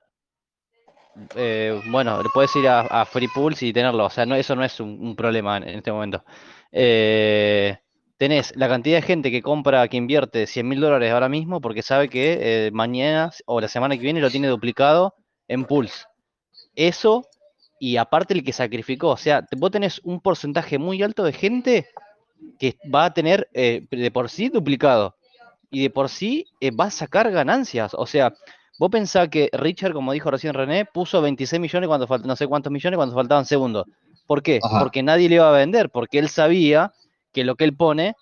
Eh, 1.35 1.81
bueno, 1.87 2.21
puedes 2.33 2.55
ir 2.55 2.67
a, 2.67 3.05
Free 3.05 3.27
Pools 3.27 3.61
y 3.63 3.73
tenerlo. 3.73 4.05
O 4.05 4.09
sea, 4.09 4.25
no, 4.25 4.35
eso 4.35 4.55
no 4.55 4.63
es 4.63 4.79
un, 4.79 5.15
problema 5.15 5.57
en, 5.57 5.69
este 5.69 5.91
momento. 5.91 6.23
Eh, 6.71 7.77
tenés 8.19 8.55
la 8.55 8.67
cantidad 8.67 8.97
de 8.97 9.01
gente 9.01 9.31
que 9.31 9.41
compra, 9.41 9.87
que 9.87 9.97
invierte 9.97 10.45
100 10.45 10.67
mil 10.67 10.79
dólares 10.79 11.11
ahora 11.11 11.29
mismo 11.29 11.61
porque 11.61 11.81
sabe 11.81 12.09
que 12.09 12.69
mañana 12.71 13.31
o 13.47 13.59
la 13.59 13.67
semana 13.67 13.95
que 13.95 14.03
viene 14.03 14.21
lo 14.21 14.29
tiene 14.29 14.47
duplicado 14.47 15.15
en 15.47 15.65
pools. 15.65 16.05
Eso 16.75 17.25
y 17.79 17.97
aparte 17.97 18.33
el 18.33 18.43
que 18.43 18.53
sacrificó. 18.53 19.09
O 19.09 19.17
sea, 19.17 19.47
vos 19.57 19.71
tenés 19.71 19.99
un 20.03 20.19
porcentaje 20.19 20.77
muy 20.77 21.01
alto 21.01 21.23
de 21.23 21.33
gente 21.33 21.87
que 22.59 22.77
va 22.93 23.05
a 23.05 23.13
tener 23.13 23.49
eh, 23.53 23.87
de 23.89 24.11
por 24.11 24.29
sí 24.29 24.49
duplicado 24.49 25.15
y 25.71 25.83
de 25.83 25.89
por 25.89 26.09
sí 26.09 26.45
eh, 26.59 26.71
va 26.71 26.85
a 26.85 26.91
sacar 26.91 27.31
ganancias. 27.31 27.93
O 27.93 28.05
sea, 28.05 28.33
vos 28.77 28.89
pensás 28.91 29.29
que 29.29 29.49
Richard, 29.53 29.93
como 29.93 30.11
dijo 30.11 30.29
recién 30.29 30.53
René, 30.53 30.85
puso 30.85 31.21
26 31.21 31.59
millones 31.59 31.87
cuando 31.87 32.07
faltan 32.07 32.27
no 32.27 32.35
sé 32.35 32.47
cuántos 32.47 32.71
millones 32.71 32.97
cuando 32.97 33.15
faltaban 33.15 33.45
segundos. 33.45 33.85
¿Por 34.27 34.43
qué? 34.43 34.59
Porque 34.79 35.01
nadie 35.01 35.27
le 35.27 35.35
iba 35.35 35.49
a 35.49 35.57
vender, 35.57 35.89
porque 35.89 36.19
él 36.19 36.29
sabía 36.29 36.91
que 37.31 37.43
lo 37.43 37.55
que 37.55 37.63
él 37.65 37.75
pone 37.75 38.15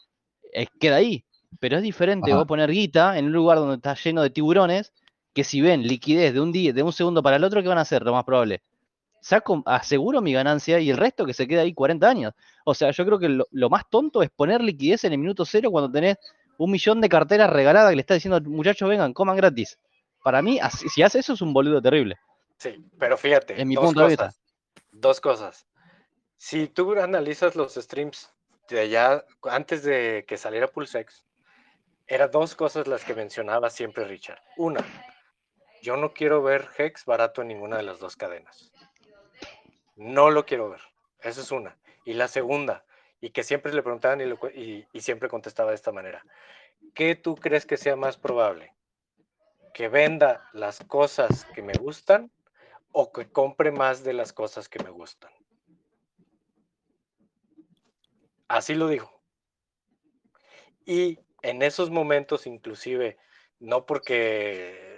eh, 0.53 0.67
queda 0.79 0.97
ahí. 0.97 1.23
Pero 1.59 1.77
es 1.77 1.84
diferente 1.84 2.34
vos 2.34 2.45
poner 2.45 2.69
guita 2.69 3.17
en 3.17 3.25
un 3.25 3.31
lugar 3.31 3.57
donde 3.57 3.75
está 3.75 3.95
lleno 3.95 4.21
de 4.21 4.29
tiburones 4.29 4.93
que 5.34 5.43
si 5.43 5.61
ven 5.61 5.84
liquidez 5.84 6.34
de 6.34 6.41
un 6.41 6.51
día, 6.51 6.73
de 6.73 6.84
un 6.84 6.91
segundo 6.91 7.21
para 7.21 7.35
el 7.35 7.43
otro, 7.43 7.61
¿qué 7.61 7.67
van 7.67 7.77
a 7.77 7.81
hacer? 7.81 8.03
Lo 8.03 8.11
más 8.11 8.23
probable. 8.23 8.63
Saco, 9.21 9.61
aseguro 9.65 10.21
mi 10.21 10.34
ganancia 10.34 10.79
y 10.79 10.89
el 10.89 10.97
resto 10.97 11.25
que 11.25 11.34
se 11.34 11.47
queda 11.47 11.61
ahí 11.61 11.73
40 11.73 12.09
años. 12.09 12.34
O 12.65 12.73
sea, 12.73 12.91
yo 12.91 13.05
creo 13.05 13.19
que 13.19 13.29
lo, 13.29 13.69
más 13.69 13.84
tonto 13.89 14.21
es 14.21 14.29
poner 14.29 14.61
liquidez 14.61 15.03
en 15.03 15.13
el 15.13 15.19
minuto 15.19 15.45
cero 15.45 15.69
cuando 15.71 15.91
tenés 15.91 16.17
un 16.57 16.71
millón 16.71 17.01
de 17.01 17.09
carteras 17.09 17.49
regaladas 17.49 17.91
que 17.91 17.95
le 17.95 18.01
está 18.01 18.13
diciendo, 18.15 18.41
muchachos, 18.41 18.89
vengan, 18.89 19.13
coman 19.13 19.38
gratis. 19.38 19.77
Para 20.23 20.41
mí, 20.41 20.59
si 20.93 21.03
hace 21.03 21.19
eso 21.19 21.34
es 21.34 21.41
un 21.41 21.53
boludo 21.53 21.81
terrible. 21.81 22.17
Sí, 22.57 22.84
pero 22.97 23.17
fíjate, 23.17 23.61
en 23.61 23.67
mi 23.67 23.75
punto 23.75 24.01
de 24.01 24.07
vista. 24.07 24.34
Dos 24.91 25.21
cosas. 25.21 25.67
Si 26.35 26.67
tú 26.67 26.93
analizas 26.99 27.55
los 27.55 27.75
streams 27.75 28.31
allá, 28.69 29.26
antes 29.44 29.84
de 29.84 30.26
que 30.27 30.38
saliera 30.38 30.68
Pulsex, 30.68 31.26
eran 32.07 32.31
dos 32.31 32.56
cosas 32.56 32.88
las 32.88 33.03
que 33.03 33.15
mencionaba 33.15 33.69
siempre 33.69 34.06
Richard. 34.06 34.41
Una, 34.57 34.85
yo 35.81 35.98
no 35.98 36.14
quiero 36.14 36.41
ver 36.41 36.68
Hex 36.77 37.06
barato 37.06 37.41
en 37.41 37.49
ninguna 37.49 37.77
de 37.77 37.84
las 37.84 37.99
dos 37.99 38.15
cadenas. 38.15 38.72
No 39.95 40.30
lo 40.30 40.45
quiero 40.45 40.69
ver. 40.69 40.81
Esa 41.22 41.41
es 41.41 41.52
una. 41.52 41.77
Y 42.06 42.14
la 42.14 42.27
segunda, 42.27 42.85
y 43.19 43.31
que 43.31 43.44
siempre 43.44 43.73
le 43.73 43.84
preguntaban 43.84 44.22
y, 44.53 44.85
y 44.91 45.02
siempre 45.02 45.30
contestaba 45.30 45.72
de 45.72 45.76
esta 45.76 45.91
manera. 45.91 46.23
¿Qué 46.94 47.15
tú 47.15 47.35
crees 47.35 47.65
que 47.65 47.77
sea 47.77 47.95
más 47.95 48.18
probable? 48.18 48.73
¿Que 49.73 49.89
venda 49.89 50.49
las 50.53 50.80
cosas 50.85 51.45
que 51.53 51.61
me 51.61 51.73
gustan 51.73 52.31
o 52.91 53.11
que 53.11 53.30
compre 53.30 53.72
más 53.72 54.03
de 54.03 54.14
las 54.14 54.34
cosas 54.34 54.69
que 54.69 54.84
me 54.84 54.89
gustan? 54.89 55.31
Así 58.48 58.76
lo 58.76 58.88
dijo. 58.88 59.22
Y 60.86 61.19
en 61.41 61.61
esos 61.61 61.90
momentos, 61.90 62.48
inclusive, 62.48 63.18
no 63.60 63.86
porque, 63.86 64.98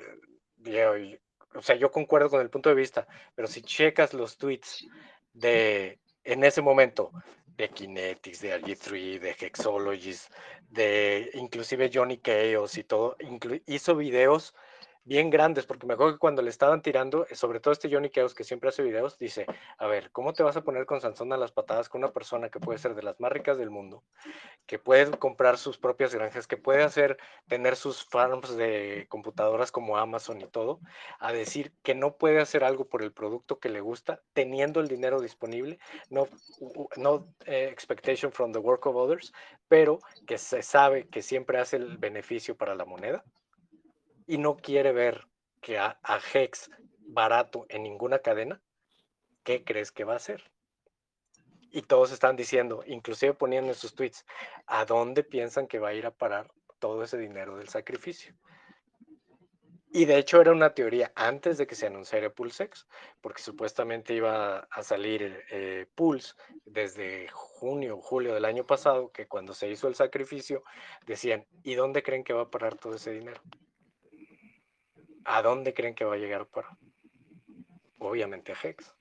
o 1.56 1.62
sea, 1.62 1.76
yo 1.76 1.92
concuerdo 1.92 2.30
con 2.30 2.42
el 2.42 2.50
punto 2.50 2.70
de 2.70 2.76
vista, 2.76 3.08
pero 3.36 3.48
si 3.48 3.62
checas 3.62 4.14
los 4.14 4.38
tweets 4.38 4.88
de, 5.34 6.00
en 6.24 6.44
ese 6.44 6.62
momento, 6.62 7.12
de 7.60 7.70
Kinetics, 7.70 8.42
de 8.42 8.62
RG3, 8.62 9.20
de 9.20 9.32
Hexologies, 9.32 10.30
de 10.70 11.30
inclusive 11.34 11.92
Johnny 11.94 12.18
Chaos 12.20 12.78
y 12.78 12.84
todo, 12.84 13.18
hizo 13.66 13.96
videos 13.96 14.56
bien 15.10 15.32
grandes, 15.32 15.66
porque 15.66 15.88
me 15.88 15.96
acuerdo 15.96 16.14
que 16.14 16.20
cuando 16.20 16.44
le 16.44 16.52
estaban 16.52 16.84
tirando, 16.84 17.26
eh, 17.28 17.36
sobre 17.36 17.60
todo 17.60 17.72
este 17.72 17.92
Johnny 17.92 18.12
Chaos 18.12 18.36
que 18.36 18.44
siempre 18.44 18.70
hace 18.70 18.84
videos, 18.84 19.18
dice, 19.18 19.48
a 19.80 19.88
ver, 19.88 20.12
¿cómo 20.12 20.34
te 20.34 20.44
vas 20.44 20.56
a 20.56 20.62
poner 20.62 20.86
con 20.86 21.02
Sansón 21.02 21.34
a 21.34 21.38
las 21.38 21.52
patadas 21.52 21.90
con 21.90 22.04
una 22.04 22.14
persona 22.14 22.50
que 22.50 22.60
puede 22.60 22.78
ser 22.78 22.94
de 22.94 23.02
las 23.02 23.20
más 23.20 23.32
ricas 23.32 23.58
del 23.58 23.72
mundo, 23.72 24.04
que 24.68 24.78
puede 24.78 25.10
comprar 25.18 25.58
sus 25.58 25.80
propias 25.80 26.14
granjas, 26.14 26.46
que 26.46 26.58
puede 26.58 26.84
hacer, 26.84 27.18
tener 27.48 27.76
sus 27.76 28.06
farms 28.06 28.56
de 28.56 29.08
computadoras 29.10 29.72
como 29.72 29.98
Amazon 29.98 30.42
y 30.42 30.46
todo, 30.46 30.80
a 31.18 31.34
decir 31.34 31.74
que 31.82 31.96
no 31.96 32.16
puede 32.16 32.40
hacer 32.40 32.64
algo 32.64 32.88
por 32.88 33.02
el 33.02 33.12
producto 33.12 33.58
que 33.58 33.70
le 33.70 33.82
gusta, 33.82 34.22
teniendo 34.34 34.80
el 34.80 34.88
dinero 34.88 35.20
disponible, 35.22 35.80
no, 36.12 36.28
no 36.98 37.34
eh, 37.46 37.68
expectation 37.72 38.32
from 38.32 38.52
the 38.52 38.60
work 38.60 38.86
of 38.86 38.96
others, 38.96 39.34
pero 39.68 39.98
que 40.28 40.38
se 40.38 40.62
sabe 40.62 41.08
que 41.08 41.24
siempre 41.24 41.58
hace 41.58 41.78
el 41.78 41.98
beneficio 41.98 42.56
para 42.56 42.76
la 42.76 42.86
moneda? 42.86 43.24
Y 44.30 44.38
no 44.38 44.58
quiere 44.58 44.92
ver 44.92 45.26
que 45.60 45.80
a, 45.80 46.00
Hex 46.34 46.70
barato 47.00 47.66
en 47.68 47.82
ninguna 47.82 48.20
cadena, 48.20 48.62
¿qué 49.44 49.64
crees 49.64 49.92
que 49.92 50.04
va 50.04 50.14
a 50.14 50.18
hacer? 50.18 50.52
Y 51.72 51.82
todos 51.82 52.12
están 52.12 52.36
diciendo, 52.36 52.84
inclusive 52.86 53.34
poniendo 53.34 53.72
en 53.72 53.76
sus 53.76 53.96
tweets, 53.96 54.28
¿a 54.68 54.86
dónde 54.86 55.24
piensan 55.24 55.66
que 55.66 55.80
va 55.80 55.90
a 55.90 55.94
ir 55.96 56.06
a 56.06 56.12
parar 56.12 56.52
todo 56.78 57.02
ese 57.02 57.18
dinero 57.18 57.58
del 57.58 57.70
sacrificio? 57.70 58.36
Y 59.92 60.06
de 60.06 60.20
hecho 60.20 60.40
era 60.40 60.52
una 60.52 60.76
teoría 60.76 61.12
antes 61.16 61.58
de 61.58 61.66
que 61.66 61.74
se 61.74 61.88
anunciara 61.88 62.30
PulseX, 62.30 62.86
porque 63.22 63.42
supuestamente 63.42 64.14
iba 64.14 64.60
a 64.60 64.84
salir 64.84 65.44
eh, 65.50 65.88
Pulse 65.96 66.36
desde 66.66 67.30
junio 67.30 67.98
o 67.98 68.02
julio 68.02 68.36
del 68.36 68.46
año 68.46 68.64
pasado, 68.64 69.12
que 69.12 69.28
cuando 69.28 69.56
se 69.56 69.70
hizo 69.70 69.88
el 69.88 69.96
sacrificio 69.96 70.64
decían, 71.08 71.48
¿y 71.64 71.74
dónde 71.74 72.04
creen 72.04 72.24
que 72.24 72.34
va 72.34 72.44
a 72.44 72.52
parar 72.52 72.76
todo 72.76 72.94
ese 72.94 73.12
dinero? 73.12 73.42
¿A 75.32 75.44
dónde 75.44 75.76
creen 75.76 75.94
que 75.94 76.06
va 76.06 76.16
a 76.16 76.18
llegar 76.18 76.48
por? 76.48 76.66
Obviamente 78.00 78.52
a 78.52 78.58
Hex. 78.64 78.96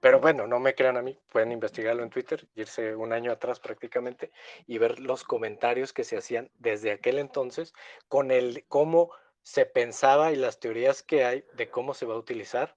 Pero 0.00 0.20
bueno, 0.20 0.46
no 0.46 0.58
me 0.58 0.74
crean 0.74 0.96
a 0.96 1.02
mí, 1.02 1.18
pueden 1.30 1.52
investigarlo 1.52 2.02
en 2.02 2.08
Twitter, 2.08 2.48
irse 2.54 2.96
un 2.96 3.12
año 3.12 3.30
atrás 3.30 3.60
prácticamente 3.60 4.32
y 4.66 4.78
ver 4.78 4.98
los 5.00 5.22
comentarios 5.22 5.92
que 5.92 6.02
se 6.02 6.16
hacían 6.16 6.50
desde 6.60 6.92
aquel 6.92 7.18
entonces 7.18 7.74
con 8.08 8.30
el 8.30 8.64
cómo 8.68 9.10
se 9.42 9.66
pensaba 9.66 10.32
y 10.32 10.36
las 10.36 10.58
teorías 10.58 11.02
que 11.02 11.26
hay 11.26 11.44
de 11.54 11.68
cómo 11.68 11.92
se 11.92 12.06
va 12.06 12.14
a 12.14 12.18
utilizar 12.18 12.74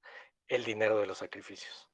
el 0.49 0.65
dinero 0.65 0.99
de 0.99 1.07
los 1.07 1.19
sacrificios. 1.19 1.89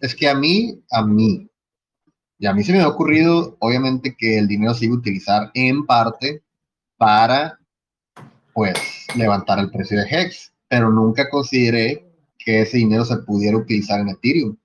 Es 0.00 0.16
que 0.16 0.28
a 0.28 0.34
mí, 0.34 0.82
a 0.90 1.06
mí, 1.06 1.48
y 2.38 2.46
a 2.46 2.54
mí 2.54 2.62
se 2.62 2.72
me 2.72 2.80
ha 2.80 2.88
ocurrido, 2.88 3.56
obviamente, 3.58 4.14
que 4.16 4.38
el 4.38 4.46
dinero 4.46 4.72
se 4.72 4.84
iba 4.84 4.94
a 4.94 4.98
utilizar 4.98 5.50
en 5.54 5.84
parte 5.86 6.42
para, 6.96 7.58
pues, 8.54 8.78
levantar 9.16 9.58
el 9.58 9.70
precio 9.70 9.98
de 9.98 10.06
Hex, 10.08 10.52
pero 10.68 10.90
nunca 10.90 11.28
consideré 11.28 12.06
que 12.38 12.62
ese 12.62 12.78
dinero 12.78 13.04
se 13.04 13.16
pudiera 13.18 13.56
utilizar 13.56 13.98
en 14.00 14.10
Ethereum. 14.10 14.56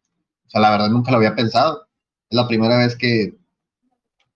O 0.45 0.49
sea, 0.49 0.61
la 0.61 0.69
verdad 0.69 0.89
nunca 0.89 1.09
lo 1.11 1.17
había 1.17 1.35
pensado. 1.35 1.87
Es 2.29 2.37
la 2.37 2.47
primera 2.47 2.77
vez 2.77 2.95
que, 2.95 3.35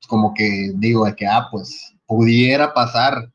como 0.07 0.33
que 0.33 0.71
digo, 0.75 1.05
de 1.05 1.15
que, 1.15 1.27
ah, 1.27 1.47
pues, 1.51 1.93
pudiera 2.07 2.73
pasar. 2.73 3.31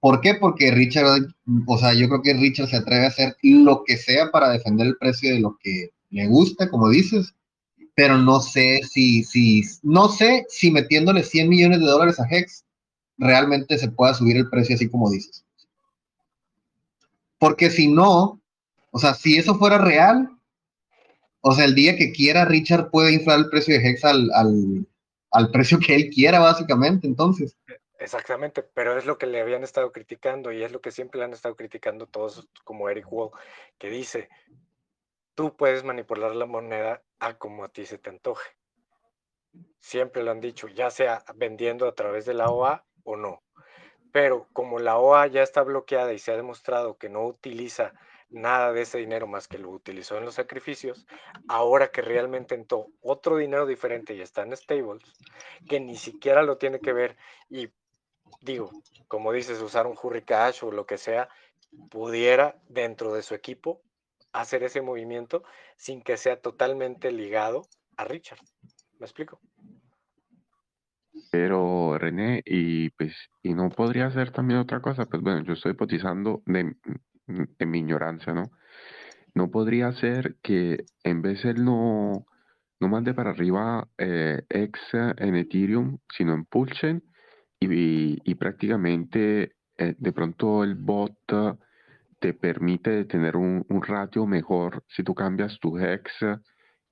¿Por 0.00 0.20
qué? 0.20 0.34
Porque 0.34 0.70
Richard, 0.70 1.34
o 1.66 1.78
sea, 1.78 1.94
yo 1.94 2.08
creo 2.08 2.20
que 2.20 2.34
Richard 2.34 2.68
se 2.68 2.76
atreve 2.76 3.06
a 3.06 3.08
hacer 3.08 3.36
lo 3.42 3.84
que 3.84 3.96
sea 3.96 4.30
para 4.30 4.50
defender 4.50 4.88
el 4.88 4.98
precio 4.98 5.32
de 5.32 5.40
lo 5.40 5.56
que 5.62 5.90
le 6.10 6.26
gusta, 6.26 6.68
como 6.68 6.90
dices, 6.90 7.34
pero 7.96 8.18
no 8.18 8.40
sé 8.40 8.82
si, 8.88 9.24
si, 9.24 9.62
no 9.82 10.10
sé 10.10 10.44
si 10.50 10.70
metiéndole 10.70 11.22
100 11.22 11.48
millones 11.48 11.80
de 11.80 11.86
dólares 11.86 12.20
a 12.20 12.28
Hex 12.30 12.66
realmente 13.16 13.78
se 13.78 13.90
pueda 13.90 14.12
subir 14.12 14.36
el 14.36 14.50
precio 14.50 14.74
así 14.74 14.88
como 14.88 15.10
dices. 15.10 15.46
Porque 17.38 17.70
si 17.70 17.88
no, 17.88 18.38
o 18.90 18.98
sea, 18.98 19.14
si 19.14 19.38
eso 19.38 19.54
fuera 19.54 19.78
real, 19.78 20.28
o 21.40 21.52
sea, 21.52 21.64
el 21.64 21.74
día 21.74 21.96
que 21.96 22.12
quiera 22.12 22.44
Richard 22.44 22.90
puede 22.90 23.14
inflar 23.14 23.38
el 23.38 23.48
precio 23.48 23.74
de 23.74 23.88
Hex 23.88 24.04
al, 24.04 24.30
al 25.30 25.50
precio 25.50 25.78
que 25.78 25.94
él 25.94 26.10
quiera, 26.10 26.38
básicamente, 26.38 27.06
entonces. 27.06 27.56
Exactamente, 27.98 28.62
pero 28.62 28.98
es 28.98 29.06
lo 29.06 29.16
que 29.16 29.26
le 29.26 29.40
habían 29.40 29.64
estado 29.64 29.90
criticando 29.90 30.52
y 30.52 30.62
es 30.62 30.70
lo 30.70 30.82
que 30.82 30.90
siempre 30.90 31.18
le 31.18 31.24
han 31.24 31.32
estado 31.32 31.56
criticando 31.56 32.06
todos, 32.06 32.46
como 32.62 32.90
Eric 32.90 33.10
Wall, 33.10 33.30
que 33.78 33.88
dice, 33.88 34.28
tú 35.36 35.54
puedes 35.54 35.84
manipular 35.84 36.34
la 36.34 36.46
moneda 36.46 37.02
a 37.20 37.38
como 37.38 37.62
a 37.62 37.68
ti 37.68 37.86
se 37.86 37.98
te 37.98 38.10
antoje. 38.10 38.50
Siempre 39.78 40.24
lo 40.24 40.32
han 40.32 40.40
dicho, 40.40 40.66
ya 40.66 40.90
sea 40.90 41.22
vendiendo 41.36 41.86
a 41.86 41.94
través 41.94 42.24
de 42.24 42.34
la 42.34 42.50
OA 42.50 42.84
o 43.04 43.16
no. 43.16 43.42
Pero 44.12 44.48
como 44.52 44.78
la 44.80 44.98
OA 44.98 45.28
ya 45.28 45.42
está 45.42 45.62
bloqueada 45.62 46.12
y 46.14 46.18
se 46.18 46.32
ha 46.32 46.36
demostrado 46.36 46.96
que 46.96 47.10
no 47.10 47.24
utiliza 47.24 47.92
nada 48.30 48.72
de 48.72 48.82
ese 48.82 48.98
dinero 48.98 49.26
más 49.26 49.46
que 49.46 49.58
lo 49.58 49.70
utilizó 49.70 50.16
en 50.16 50.24
los 50.24 50.34
sacrificios, 50.34 51.06
ahora 51.48 51.92
que 51.92 52.02
realmente 52.02 52.54
entró 52.54 52.88
otro 53.02 53.36
dinero 53.36 53.66
diferente 53.66 54.14
y 54.14 54.22
está 54.22 54.42
en 54.42 54.56
stables, 54.56 55.04
que 55.68 55.78
ni 55.78 55.96
siquiera 55.96 56.42
lo 56.42 56.56
tiene 56.56 56.80
que 56.80 56.92
ver 56.92 57.16
y 57.50 57.68
digo, 58.40 58.70
como 59.06 59.32
dices, 59.32 59.60
usar 59.60 59.86
un 59.86 59.96
Hurricane 60.02 60.54
o 60.62 60.72
lo 60.72 60.86
que 60.86 60.98
sea, 60.98 61.28
pudiera 61.90 62.58
dentro 62.68 63.12
de 63.12 63.22
su 63.22 63.34
equipo 63.34 63.82
hacer 64.40 64.62
ese 64.62 64.80
movimiento 64.80 65.42
sin 65.76 66.02
que 66.02 66.16
sea 66.16 66.40
totalmente 66.40 67.10
ligado 67.12 67.62
a 67.96 68.04
Richard. 68.04 68.38
¿Me 68.98 69.06
explico? 69.06 69.40
Pero 71.30 71.98
René, 71.98 72.42
y 72.44 72.90
pues, 72.90 73.14
y 73.42 73.54
no 73.54 73.70
podría 73.70 74.10
ser 74.10 74.30
también 74.30 74.60
otra 74.60 74.80
cosa, 74.80 75.06
pues 75.06 75.22
bueno, 75.22 75.42
yo 75.44 75.54
estoy 75.54 75.72
hipotizando 75.72 76.42
de, 76.46 76.76
en 77.26 77.70
mi 77.70 77.78
ignorancia, 77.78 78.32
¿no? 78.32 78.50
No 79.34 79.50
podría 79.50 79.92
ser 79.92 80.36
que 80.42 80.84
en 81.04 81.22
vez 81.22 81.44
él 81.44 81.64
no, 81.64 82.26
no 82.80 82.88
mande 82.88 83.14
para 83.14 83.30
arriba 83.30 83.88
eh, 83.98 84.42
X 84.48 84.82
en 84.92 85.36
Ethereum, 85.36 85.98
sino 86.08 86.34
en 86.34 86.44
Pulsen, 86.44 87.02
y, 87.58 88.34
prácticamente 88.34 89.56
eh, 89.78 89.94
de 89.98 90.12
pronto 90.12 90.62
el 90.62 90.74
bot 90.74 91.16
te 92.18 92.32
permite 92.32 93.04
tener 93.04 93.36
un, 93.36 93.64
ratio 93.68 94.26
mejor 94.26 94.82
si 94.88 95.02
tú 95.02 95.14
cambias 95.14 95.58
tu 95.60 95.78
hex 95.78 96.10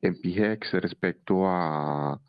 en 0.01 0.15
PHEX 0.21 0.73
respecto 0.75 1.47
a, 1.47 2.21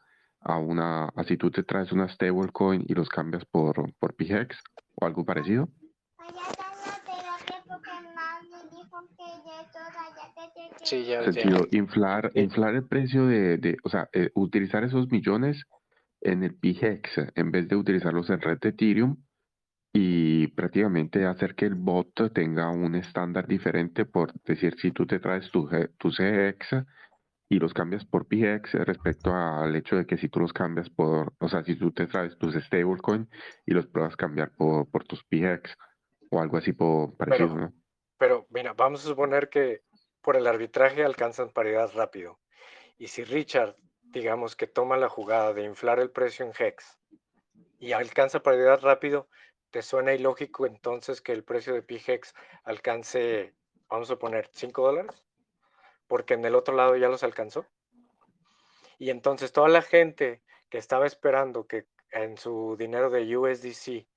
a 0.41 0.57
una, 0.57 1.05
a 1.05 1.23
si 1.23 1.37
tú 1.37 1.51
te 1.51 1.63
traes 1.63 1.91
una 1.91 2.07
stablecoin 2.07 2.85
y 2.87 2.93
los 2.93 3.09
cambias 3.09 3.43
por, 3.45 3.93
por 3.99 4.15
PHEX 4.15 4.57
o 4.95 5.05
algo 5.05 5.25
parecido. 5.25 5.69
Sí, 10.83 11.05
ya, 11.05 11.23
sentido, 11.23 11.67
inflar, 11.71 12.31
inflar 12.35 12.75
el 12.75 12.87
precio 12.87 13.25
de, 13.25 13.57
de 13.57 13.77
o 13.83 13.89
sea, 13.89 14.07
eh, 14.13 14.29
utilizar 14.35 14.83
esos 14.83 15.09
millones 15.09 15.63
en 16.21 16.43
el 16.43 16.55
PGEX 16.55 17.09
en 17.35 17.51
vez 17.51 17.67
de 17.67 17.75
utilizarlos 17.75 18.29
en 18.29 18.39
red 18.39 18.59
de 18.59 18.69
Ethereum 18.69 19.17
y 19.97 20.47
prácticamente 20.47 21.25
hacer 21.25 21.55
que 21.55 21.65
el 21.65 21.75
bot 21.75 22.33
tenga 22.33 22.69
un 22.69 22.95
estándar 22.95 23.47
diferente 23.47 24.03
por 24.03 24.33
decir 24.41 24.75
si 24.77 24.91
tú 24.91 25.07
te 25.07 25.19
traes 25.19 25.49
tu, 25.51 25.69
tu 25.97 26.09
CX 26.09 26.83
y 27.47 27.59
los 27.59 27.73
cambias 27.73 28.03
por 28.03 28.27
PX 28.27 28.73
respecto 28.73 29.33
al 29.33 29.73
hecho 29.73 29.95
de 29.95 30.05
que 30.05 30.17
si 30.17 30.27
tú 30.27 30.41
los 30.41 30.51
cambias 30.51 30.89
por, 30.89 31.31
o 31.39 31.47
sea, 31.47 31.63
si 31.63 31.77
tú 31.77 31.93
te 31.93 32.07
traes 32.07 32.37
tus 32.37 32.55
stablecoin 32.55 33.29
y 33.65 33.73
los 33.73 33.87
pruebas 33.87 34.17
cambiar 34.17 34.51
por, 34.57 34.91
por 34.91 35.05
tus 35.05 35.23
PX 35.23 35.77
o 36.29 36.41
algo 36.41 36.57
así 36.57 36.73
por, 36.73 37.15
parecido, 37.15 37.53
pero, 37.53 37.61
¿no? 37.61 37.73
Pero 38.17 38.47
mira, 38.49 38.73
vamos 38.73 39.05
a 39.05 39.07
suponer 39.07 39.47
que 39.47 39.83
por 40.21 40.35
el 40.35 40.45
arbitraje 40.45 41.05
alcanzan 41.05 41.51
paridad 41.51 41.89
rápido. 41.95 42.41
Y 42.97 43.07
si 43.07 43.23
Richard, 43.23 43.77
digamos 44.01 44.57
que 44.57 44.67
toma 44.67 44.97
la 44.97 45.07
jugada 45.07 45.53
de 45.53 45.63
inflar 45.63 46.01
el 46.01 46.11
precio 46.11 46.45
en 46.45 46.51
Hex 46.59 46.99
y 47.79 47.93
alcanza 47.93 48.43
paridad 48.43 48.81
rápido, 48.81 49.29
¿Te 49.75 49.81
suena 49.81 50.13
ilógico 50.13 50.65
entonces 50.65 51.19
que 51.19 51.33
el 51.33 51.43
precio 51.43 51.73
de 51.73 51.81
PGEX 51.81 52.33
alcance, 52.63 53.53
vamos 53.89 54.09
a 54.09 54.15
poner, 54.15 54.49
5 54.53 54.81
dólares? 54.81 55.21
Porque 56.07 56.35
en 56.35 56.45
el 56.45 56.55
otro 56.55 56.73
lado 56.73 56.95
ya 56.95 57.09
los 57.09 57.23
alcanzó. 57.23 57.65
Y 58.97 59.09
entonces 59.09 59.51
toda 59.51 59.67
la 59.67 59.81
gente 59.81 60.41
que 60.69 60.77
estaba 60.77 61.05
esperando 61.05 61.67
que 61.67 61.87
en 62.11 62.37
su 62.37 62.77
dinero 62.79 63.09
de 63.09 63.35
USDC, 63.35 64.07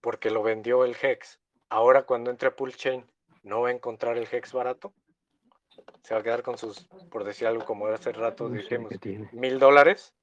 porque 0.00 0.30
lo 0.30 0.44
vendió 0.44 0.84
el 0.84 0.94
HEX, 0.94 1.40
ahora 1.68 2.04
cuando 2.04 2.30
entre 2.30 2.50
a 2.50 2.54
Pool 2.54 2.72
Chain, 2.72 3.04
no 3.42 3.62
va 3.62 3.70
a 3.70 3.72
encontrar 3.72 4.16
el 4.16 4.28
HEX 4.30 4.52
barato. 4.52 4.94
Se 6.04 6.14
va 6.14 6.20
a 6.20 6.22
quedar 6.22 6.44
con 6.44 6.56
sus, 6.56 6.86
por 7.10 7.24
decir 7.24 7.48
algo 7.48 7.64
como 7.64 7.88
hace 7.88 8.12
rato, 8.12 8.48
dijimos, 8.48 8.92
mil 9.32 9.58
dólares 9.58 10.14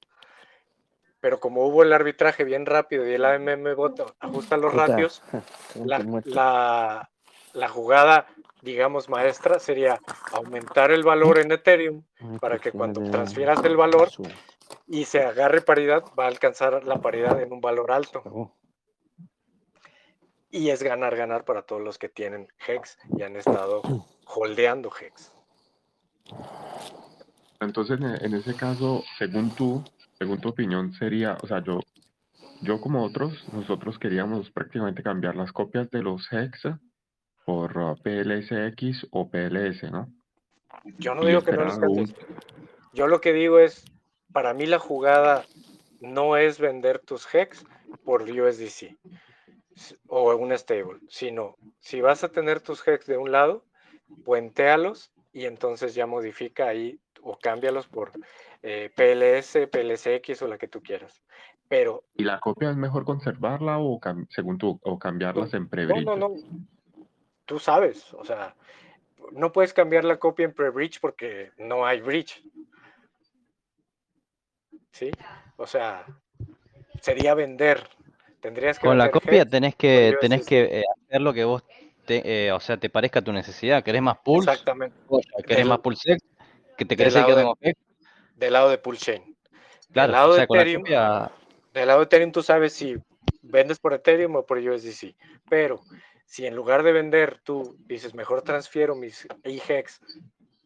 pero 1.20 1.40
como 1.40 1.66
hubo 1.66 1.84
el 1.84 1.94
arbitraje 1.94 2.44
bien 2.44 2.66
rápido 2.66 3.08
y 3.08 3.14
el 3.14 3.26
AMM 3.26 3.76
voto 3.76 4.16
ajusta 4.20 4.58
los 4.58 4.74
ratios, 4.74 5.22
la, 5.86 7.10
la, 7.54 7.70
jugada, 7.70 8.28
digamos, 8.62 9.10
maestra 9.10 9.60
sería 9.60 10.00
aumentar 10.32 10.91
el 10.91 11.04
valor 11.04 11.40
en 11.40 11.52
Ethereum 11.52 12.04
para 12.40 12.60
que 12.60 12.72
cuando 12.72 13.10
transfieras 13.10 13.64
el 13.64 13.76
valor 13.76 14.10
y 14.88 15.06
se 15.06 15.24
agarre 15.24 15.62
paridad, 15.62 16.04
va 16.18 16.26
a 16.26 16.28
alcanzar 16.28 16.84
la 16.84 17.02
paridad 17.02 17.41
en 17.41 17.52
un 17.52 17.62
valor 17.62 17.91
alto. 17.91 18.54
Y 20.52 20.70
es 20.70 20.82
ganar, 20.82 21.16
ganar 21.16 21.46
para 21.46 21.62
todos 21.62 21.82
los 21.82 22.00
que 22.00 22.10
tienen 22.10 22.48
HEX 22.66 22.98
y 23.16 23.22
han 23.22 23.36
estado 23.36 23.82
holdeando 24.26 24.90
HEX. 24.90 25.32
Entonces, 27.60 28.00
en 28.00 28.34
ese 28.34 28.56
caso, 28.56 29.04
según 29.18 29.54
tú, 29.54 29.84
según 30.20 30.41
tu 30.41 30.50
opinión, 30.50 30.91
sería, 30.94 31.38
o 31.41 31.48
sea, 31.48 31.64
yo, 31.64 31.80
yo 32.62 32.82
como 32.82 33.06
otros, 33.06 33.48
nosotros 33.54 33.98
queríamos 33.98 34.52
prácticamente 34.52 35.02
cambiar 35.02 35.36
las 35.38 35.54
copias 35.54 35.90
de 35.91 36.04
los 36.04 36.28
hex 36.34 36.64
por 37.46 37.78
uh, 37.78 37.96
PLSX 38.04 39.08
o 39.12 39.30
PLS, 39.30 39.90
¿no? 39.91 40.12
Yo 40.98 41.16
no 41.16 41.26
digo 41.26 41.41
que 41.41 41.54
no 41.54 41.64
los 41.64 41.80
cambies. 41.80 42.14
Yo 42.94 43.08
lo 43.08 43.22
que 43.22 43.32
digo 43.32 43.60
es, 43.60 43.86
para 44.34 44.54
mí 44.54 44.66
la 44.66 44.78
jugada 44.78 45.46
no 46.02 46.36
es 46.36 46.60
vender 46.60 47.00
tus 47.00 47.34
hex 47.34 47.66
por 48.04 48.24
USDC 48.24 48.98
o 50.08 50.36
un 50.36 50.52
stable, 50.58 51.00
sino 51.08 51.56
si 51.80 52.02
vas 52.02 52.26
a 52.26 52.30
tener 52.30 52.60
tus 52.60 52.86
hex 52.86 53.06
de 53.06 53.18
un 53.18 53.32
lado, 53.32 53.64
puentealos 54.26 55.12
y 55.32 55.46
entonces 55.46 55.96
ya 55.96 56.06
modifica 56.06 56.68
ahí 56.68 57.00
o 57.22 57.38
cámbialos 57.38 57.88
por 57.88 58.12
eh, 58.61 58.91
PLS, 58.95 59.68
PLSX 59.68 60.41
o 60.41 60.48
la 60.48 60.57
que 60.57 60.68
tú 60.68 60.81
quieras. 60.81 61.22
Pero. 61.68 62.03
¿Y 62.15 62.23
la 62.23 62.40
copia 62.40 62.72
es 62.72 62.77
mejor 62.77 63.06
conservarla 63.06 63.80
o, 63.80 63.99
según 64.30 64.57
tú, 64.57 64.80
o 64.84 64.98
cambiarlas 64.98 65.53
en 65.53 65.69
pre-bridge? 65.69 66.06
No, 66.06 66.15
no, 66.15 66.30
no. 66.30 66.36
Tú 67.45 67.60
sabes, 67.60 68.14
o 68.14 68.26
sea, 68.26 68.56
no 69.31 69.52
puedes 69.52 69.73
cambiar 69.73 70.03
la 70.03 70.18
copia 70.18 70.45
en 70.45 70.53
pre-bridge 70.53 70.99
porque 70.99 71.52
no 71.57 71.86
hay 71.86 72.02
bridge. 72.02 72.44
¿Sí? 74.91 75.11
O 75.57 75.68
sea, 75.68 76.06
sería 77.02 77.34
vender. 77.34 77.88
Tendrías 78.41 78.80
que 78.80 78.88
Con 78.88 78.98
la 78.98 79.11
copia 79.11 79.45
tenés 79.45 79.76
que, 79.76 80.15
tenés 80.22 80.45
que 80.45 80.80
eh, 80.80 80.84
hacer 81.06 81.22
lo 81.22 81.34
que 81.34 81.44
vos 81.44 81.64
te, 82.06 82.48
eh, 82.48 82.52
o 82.52 82.60
sea, 82.60 82.77
te 82.77 82.90
parezca 82.90 83.19
a 83.19 83.23
tu 83.23 83.34
necesidad. 83.34 83.84
¿Querés 83.84 84.02
más 84.02 84.18
pulse? 84.19 84.49
Exactamente. 84.49 84.95
¿Querés 85.45 85.65
más 85.65 85.80
pulse? 85.80 86.18
¿Que 86.77 86.86
te 86.86 86.95
querés 86.95 87.14
que 87.14 87.34
tengo 87.34 87.57
del 88.40 88.53
lado 88.53 88.70
de 88.70 88.78
Pool 88.78 88.98
Chain. 88.98 89.36
del 89.90 90.11
lado 90.11 90.34
de 90.36 90.44
Ethereum, 90.44 90.84
del 90.84 91.88
lado 91.88 91.99
de 91.99 92.06
Ethereum 92.06 92.32
tú 92.32 92.41
sabes 92.41 92.74
si 92.74 92.95
vendes 93.41 93.80
por 93.80 93.94
Ethereum 93.94 94.36
o 94.38 94.45
por 94.45 94.57
USDC, 94.57 95.16
pero 95.49 95.82
si 96.26 96.45
en 96.45 96.56
lugar 96.56 96.84
de 96.84 96.94
vender 96.94 97.40
tú 97.44 97.76
dices 97.86 98.14
mejor 98.14 98.41
transfiero 98.44 98.95
mis 98.95 99.28
EHEX 99.44 100.02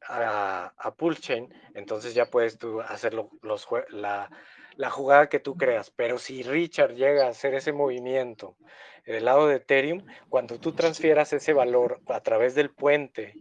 a, 0.07 0.73
a 0.77 0.93
Pool 0.93 1.17
Chain, 1.17 1.53
entonces 1.73 2.13
ya 2.13 2.25
puedes 2.25 2.57
tú 2.57 2.81
hacer 2.81 3.13
los, 3.13 3.67
la, 3.89 4.29
la 4.75 4.89
jugada 4.89 5.29
que 5.29 5.39
tú 5.39 5.55
creas. 5.55 5.91
Pero 5.91 6.17
si 6.17 6.43
Richard 6.43 6.93
llega 6.93 7.25
a 7.25 7.29
hacer 7.29 7.53
ese 7.53 7.71
movimiento 7.71 8.57
del 9.05 9.25
lado 9.25 9.47
de 9.47 9.55
Ethereum, 9.55 10.05
cuando 10.29 10.59
tú 10.59 10.73
transfieras 10.73 11.31
ese 11.33 11.53
valor 11.53 12.01
a 12.07 12.19
través 12.19 12.55
del 12.55 12.69
puente 12.69 13.33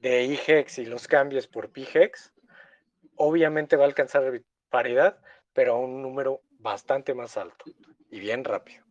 de 0.00 0.24
EHEX 0.24 0.78
y 0.78 0.86
los 0.86 1.08
cambies 1.08 1.48
por 1.48 1.70
PHEX, 1.72 2.32
obviamente 3.18 3.76
va 3.76 3.84
a 3.84 3.88
alcanzar 3.88 4.42
paridad, 4.70 5.18
pero 5.52 5.74
a 5.74 5.78
un 5.78 6.02
número 6.02 6.40
bastante 6.60 7.14
más 7.14 7.36
alto 7.36 7.64
y 8.10 8.20
bien 8.20 8.44
rápido. 8.44 8.82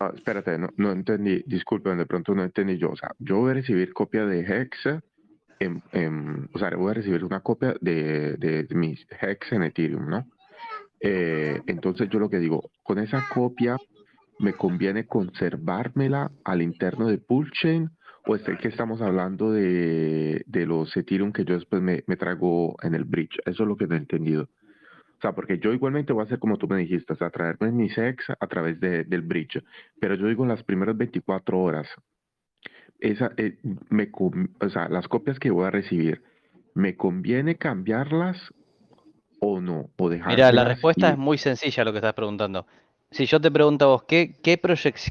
Ah, 0.00 0.10
espérate, 0.14 0.58
no, 0.58 0.68
no 0.76 0.92
entendí, 0.92 1.42
disculpen, 1.46 1.98
de 1.98 2.06
pronto 2.06 2.34
no 2.34 2.42
entendí 2.42 2.78
yo. 2.78 2.90
O 2.90 2.96
sea, 2.96 3.12
yo 3.18 3.38
voy 3.38 3.52
a 3.52 3.54
recibir 3.54 3.92
copia 3.92 4.24
de 4.26 4.40
Hex, 4.40 5.02
en, 5.60 6.48
o 6.52 6.58
sea, 6.58 6.70
voy 6.70 6.90
a 6.90 6.94
recibir 6.94 7.24
una 7.24 7.40
copia 7.40 7.76
de, 7.80 8.36
de, 8.36 8.66
mis 8.74 9.06
Hex 9.20 9.52
en 9.52 9.62
Ethereum, 9.62 10.08
¿no? 10.08 10.26
Eh, 11.00 11.60
entonces 11.66 12.08
yo 12.08 12.18
lo 12.18 12.28
que 12.28 12.38
digo, 12.38 12.70
con 12.82 12.98
esa 12.98 13.28
copia 13.32 13.76
me 14.38 14.54
conviene 14.54 15.06
conservármela 15.06 16.32
al 16.44 16.62
interno 16.62 17.06
de 17.06 17.22
Chain 17.60 17.90
pues 18.24 18.46
es 18.48 18.58
que 18.58 18.68
estamos 18.68 19.00
hablando 19.00 19.52
de, 19.52 20.44
los 20.48 20.96
Ethereum 20.96 21.32
que 21.32 21.44
yo 21.44 21.54
después 21.54 21.82
me, 21.82 22.04
me, 22.06 22.16
traigo 22.16 22.76
en 22.82 22.94
el 22.94 23.04
bridge. 23.04 23.38
Eso 23.44 23.64
es 23.64 23.68
lo 23.68 23.76
que 23.76 23.86
no 23.86 23.94
he 23.94 23.98
entendido. 23.98 24.44
O 24.44 25.20
sea, 25.22 25.32
porque 25.32 25.58
yo 25.58 25.72
igualmente 25.72 26.12
voy 26.12 26.22
a 26.22 26.24
hacer 26.24 26.38
como 26.38 26.58
tú 26.58 26.66
me 26.66 26.78
dijiste, 26.78 27.12
o 27.12 27.16
sea, 27.16 27.30
traerme 27.30 27.70
mis 27.70 27.96
ex 27.96 28.24
a 28.30 28.46
través 28.48 28.80
del 28.80 29.22
bridge. 29.22 29.62
Pero 30.00 30.14
yo 30.16 30.26
digo 30.26 30.42
en 30.42 30.48
las 30.48 30.62
primeras 30.64 30.96
24 30.96 31.60
horas, 31.60 31.88
esa, 32.98 33.32
eh, 33.36 33.58
me, 33.88 34.10
o 34.12 34.68
sea, 34.68 34.88
las 34.88 35.08
copias 35.08 35.38
que 35.38 35.50
voy 35.50 35.66
a 35.66 35.70
recibir, 35.70 36.22
¿me 36.74 36.96
conviene 36.96 37.56
cambiarlas 37.56 38.52
o 39.40 39.60
no? 39.60 39.90
O 39.96 40.08
Mira, 40.08 40.52
la 40.52 40.64
respuesta 40.64 41.10
es 41.10 41.18
muy 41.18 41.38
sencilla 41.38 41.84
lo 41.84 41.92
que 41.92 41.98
estás 41.98 42.14
preguntando. 42.14 42.66
Si 43.12 43.26
yo 43.26 43.38
te 43.40 43.50
pregunto 43.50 43.84
a 43.84 43.88
vos, 43.88 44.04
¿qué, 44.04 44.34
qué, 44.42 44.58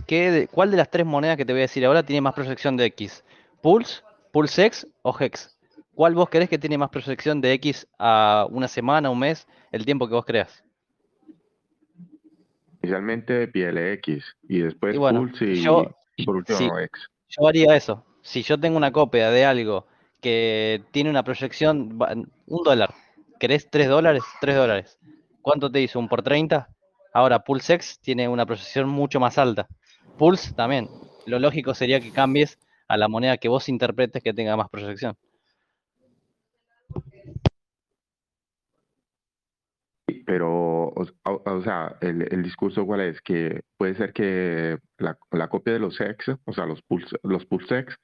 qué 0.07 0.49
¿cuál 0.51 0.71
de 0.71 0.77
las 0.77 0.89
tres 0.89 1.05
monedas 1.05 1.37
que 1.37 1.45
te 1.45 1.53
voy 1.53 1.61
a 1.61 1.69
decir 1.69 1.85
ahora 1.85 2.01
tiene 2.01 2.19
más 2.19 2.33
proyección 2.33 2.75
de 2.75 2.85
X? 2.85 3.23
¿Pulse, 3.61 4.01
PulseX 4.31 4.87
o 5.03 5.15
Hex? 5.17 5.55
¿Cuál 5.93 6.15
vos 6.15 6.27
crees 6.29 6.49
que 6.49 6.57
tiene 6.57 6.79
más 6.79 6.89
proyección 6.89 7.41
de 7.41 7.53
X 7.53 7.87
a 7.99 8.47
una 8.49 8.67
semana, 8.67 9.11
un 9.11 9.19
mes, 9.19 9.47
el 9.71 9.85
tiempo 9.85 10.07
que 10.07 10.15
vos 10.15 10.25
creas? 10.25 10.63
Inicialmente 12.81 13.47
PLX 13.47 14.35
y 14.49 14.61
después 14.61 14.97
Pulse 14.97 15.45
y, 15.45 15.61
yo, 15.61 15.95
por 16.25 16.37
último 16.37 16.79
X. 16.79 17.07
Yo 17.29 17.47
haría 17.47 17.75
eso. 17.75 18.03
Si 18.23 18.41
yo 18.41 18.59
tengo 18.59 18.77
una 18.77 18.91
copia 18.91 19.29
de 19.29 19.45
algo 19.45 19.85
que 20.19 20.81
tiene 20.89 21.11
una 21.11 21.23
proyección, 21.23 21.99
un 22.47 22.63
dólar, 22.63 22.95
¿querés 23.39 23.69
tres 23.69 23.89
dólares? 23.89 24.23
Tres 24.39 24.55
dólares. 24.55 24.97
¿Cuánto 25.43 25.71
te 25.71 25.81
hizo? 25.81 25.99
¿Un 25.99 26.09
por 26.09 26.23
30? 26.23 26.67
Ahora, 27.13 27.43
PulseX 27.43 27.99
tiene 27.99 28.27
una 28.27 28.45
procesión 28.45 28.87
mucho 28.87 29.19
más 29.19 29.37
alta. 29.37 29.67
Pulse 30.17 30.53
también. 30.53 30.89
Lo 31.25 31.39
lógico 31.39 31.73
sería 31.73 31.99
que 31.99 32.11
cambies 32.11 32.57
a 32.87 32.97
la 32.97 33.07
moneda 33.07 33.37
que 33.37 33.49
vos 33.49 33.69
interpretes 33.69 34.23
que 34.23 34.33
tenga 34.33 34.55
más 34.55 34.69
proyección. 34.69 35.15
Pero, 40.25 40.93
o, 40.93 41.61
sea, 41.63 41.97
el, 42.01 42.43
discurso 42.43 42.85
cuál 42.85 43.01
es, 43.01 43.21
que 43.21 43.61
puede 43.77 43.95
ser 43.95 44.13
que 44.13 44.77
la, 44.97 45.47
copia 45.49 45.73
de 45.73 45.79
los 45.79 45.99
X, 45.99 46.35
o 46.45 46.53
sea, 46.53 46.65
los 46.65 46.81
Pulse, 46.81 47.17
los 47.23 47.45
PulseX, 47.45 47.97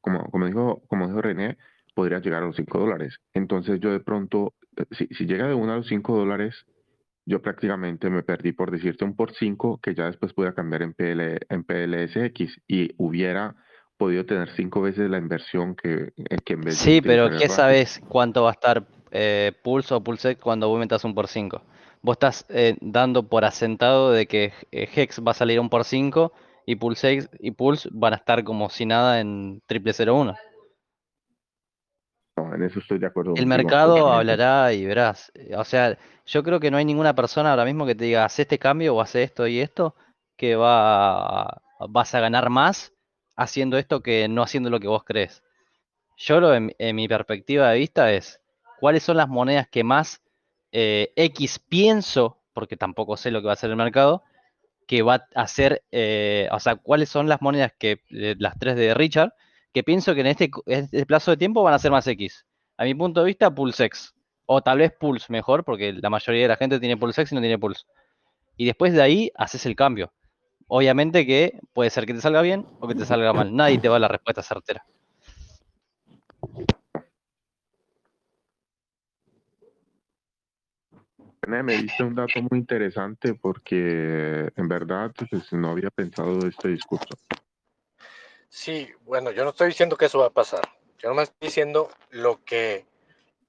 como, 0.00 0.30
como, 0.30 0.46
dijo, 0.46 0.82
como 0.88 1.06
dijo 1.06 1.22
René, 1.22 1.56
podría 1.94 2.18
llegar 2.18 2.42
a 2.42 2.46
los 2.46 2.56
5 2.56 2.78
dólares. 2.78 3.20
Entonces 3.32 3.80
yo 3.80 3.90
de 3.90 4.00
pronto, 4.00 4.54
eh, 4.76 4.84
si, 4.90 5.06
si 5.08 5.26
llega 5.26 5.46
de 5.46 5.54
uno 5.54 5.72
a 5.72 5.76
los 5.76 5.88
5 5.88 6.16
dólares, 6.16 6.66
yo 7.24 7.40
prácticamente 7.40 8.10
me 8.10 8.22
perdí 8.22 8.52
por 8.52 8.70
decirte 8.70 9.04
un 9.04 9.14
por 9.14 9.32
5 9.32 9.80
que 9.82 9.94
ya 9.94 10.06
después 10.06 10.32
pude 10.32 10.54
cambiar 10.54 10.82
en, 10.82 10.94
PL, 10.94 11.38
en 11.48 11.64
PLSX 11.64 12.60
y 12.66 12.90
hubiera 12.96 13.54
podido 13.96 14.26
tener 14.26 14.50
cinco 14.56 14.82
veces 14.82 15.08
la 15.08 15.18
inversión 15.18 15.76
que, 15.76 16.12
eh, 16.16 16.36
que 16.44 16.54
en 16.54 16.60
vez 16.62 16.76
Sí, 16.76 17.00
pero 17.00 17.30
¿qué 17.30 17.48
sabes 17.48 18.00
cuánto 18.08 18.42
va 18.42 18.50
a 18.50 18.52
estar 18.52 18.86
eh, 19.10 19.52
Pulse 19.62 19.94
o 19.94 20.02
Pulse 20.02 20.36
cuando 20.36 20.68
vos 20.68 20.80
metas 20.80 21.04
un 21.04 21.14
por 21.14 21.28
5? 21.28 21.62
vos 22.02 22.16
estás 22.16 22.44
eh, 22.48 22.76
dando 22.80 23.28
por 23.28 23.44
asentado 23.44 24.10
de 24.10 24.26
que 24.26 24.52
eh, 24.72 24.88
Hex 24.94 25.22
va 25.26 25.30
a 25.30 25.34
salir 25.34 25.60
un 25.60 25.70
por 25.70 25.84
5 25.84 26.32
y 26.66 26.76
Pulse, 26.76 27.28
y 27.40 27.50
Pulse 27.52 27.88
van 27.92 28.12
a 28.12 28.16
estar 28.16 28.44
como 28.44 28.68
si 28.70 28.86
nada 28.86 29.20
en 29.20 29.62
triple 29.66 29.92
01. 29.92 30.34
No, 32.52 32.56
en 32.56 32.70
eso 32.70 32.80
estoy 32.80 32.98
de 32.98 33.06
acuerdo. 33.06 33.34
El 33.36 33.46
mercado 33.46 34.12
hablará 34.12 34.72
y 34.72 34.84
verás. 34.84 35.32
O 35.56 35.64
sea, 35.64 35.96
yo 36.26 36.42
creo 36.42 36.60
que 36.60 36.70
no 36.70 36.76
hay 36.76 36.84
ninguna 36.84 37.14
persona 37.14 37.50
ahora 37.50 37.64
mismo 37.64 37.86
que 37.86 37.94
te 37.94 38.04
diga, 38.04 38.24
haz 38.24 38.38
este 38.38 38.58
cambio 38.58 38.94
o 38.94 39.00
hace 39.00 39.22
esto 39.22 39.46
y 39.46 39.60
esto, 39.60 39.94
que 40.36 40.56
va, 40.56 41.62
vas 41.88 42.14
a 42.14 42.20
ganar 42.20 42.50
más 42.50 42.92
haciendo 43.36 43.78
esto 43.78 44.02
que 44.02 44.28
no 44.28 44.42
haciendo 44.42 44.70
lo 44.70 44.80
que 44.80 44.88
vos 44.88 45.04
crees. 45.04 45.42
Yo 46.16 46.40
lo, 46.40 46.54
en, 46.54 46.72
mi 46.94 47.08
perspectiva 47.08 47.70
de 47.70 47.78
vista 47.78 48.12
es, 48.12 48.40
¿cuáles 48.80 49.02
son 49.02 49.16
las 49.16 49.28
monedas 49.28 49.68
que 49.68 49.84
más 49.84 50.22
eh, 50.70 51.12
X 51.16 51.58
pienso, 51.58 52.38
porque 52.52 52.76
tampoco 52.76 53.16
sé 53.16 53.30
lo 53.30 53.40
que 53.40 53.46
va 53.46 53.52
a 53.52 53.54
hacer 53.54 53.70
el 53.70 53.76
mercado, 53.76 54.22
que 54.86 55.02
va 55.02 55.26
a 55.34 55.42
hacer, 55.42 55.84
eh, 55.90 56.48
o 56.52 56.60
sea, 56.60 56.76
cuáles 56.76 57.08
son 57.08 57.28
las 57.28 57.40
monedas 57.40 57.72
que, 57.78 58.02
eh, 58.10 58.36
las 58.38 58.58
tres 58.58 58.76
de 58.76 58.94
Richard, 58.94 59.34
que 59.72 59.82
pienso 59.82 60.14
que 60.14 60.20
en 60.20 60.26
este, 60.26 60.50
este, 60.66 61.06
plazo 61.06 61.30
de 61.30 61.36
tiempo 61.36 61.62
van 61.62 61.74
a 61.74 61.78
ser 61.78 61.90
más 61.90 62.06
X. 62.06 62.46
A 62.76 62.84
mi 62.84 62.94
punto 62.94 63.20
de 63.20 63.26
vista, 63.26 63.54
Pulsex. 63.54 64.14
O 64.46 64.60
tal 64.60 64.78
vez 64.78 64.92
Pulse 64.98 65.32
mejor, 65.32 65.64
porque 65.64 65.92
la 65.92 66.10
mayoría 66.10 66.42
de 66.42 66.48
la 66.48 66.56
gente 66.56 66.80
tiene 66.80 66.96
Pulsex 66.96 67.32
y 67.32 67.34
no 67.34 67.40
tiene 67.40 67.58
Pulse. 67.58 67.84
Y 68.56 68.66
después 68.66 68.92
de 68.92 69.02
ahí 69.02 69.32
haces 69.36 69.64
el 69.66 69.76
cambio. 69.76 70.12
Obviamente 70.68 71.26
que 71.26 71.58
puede 71.72 71.90
ser 71.90 72.06
que 72.06 72.14
te 72.14 72.20
salga 72.20 72.42
bien 72.42 72.66
o 72.80 72.88
que 72.88 72.94
te 72.94 73.04
salga 73.04 73.32
mal. 73.32 73.54
Nadie 73.54 73.78
te 73.78 73.88
va 73.88 73.96
a 73.96 74.00
la 74.00 74.08
respuesta 74.08 74.42
certera. 74.42 74.84
Me 81.46 81.76
diste 81.76 82.04
un 82.04 82.14
dato 82.14 82.40
muy 82.40 82.60
interesante 82.60 83.34
porque 83.34 84.50
en 84.54 84.68
verdad 84.68 85.12
pues, 85.28 85.52
no 85.52 85.70
había 85.70 85.90
pensado 85.90 86.46
este 86.46 86.68
discurso. 86.68 87.16
Sí, 88.54 88.90
bueno, 89.06 89.30
yo 89.30 89.44
no 89.44 89.50
estoy 89.50 89.68
diciendo 89.68 89.96
que 89.96 90.04
eso 90.04 90.18
va 90.18 90.26
a 90.26 90.30
pasar. 90.30 90.60
Yo 90.98 91.08
no 91.08 91.14
me 91.14 91.22
estoy 91.22 91.48
diciendo 91.48 91.88
lo 92.10 92.44
que 92.44 92.84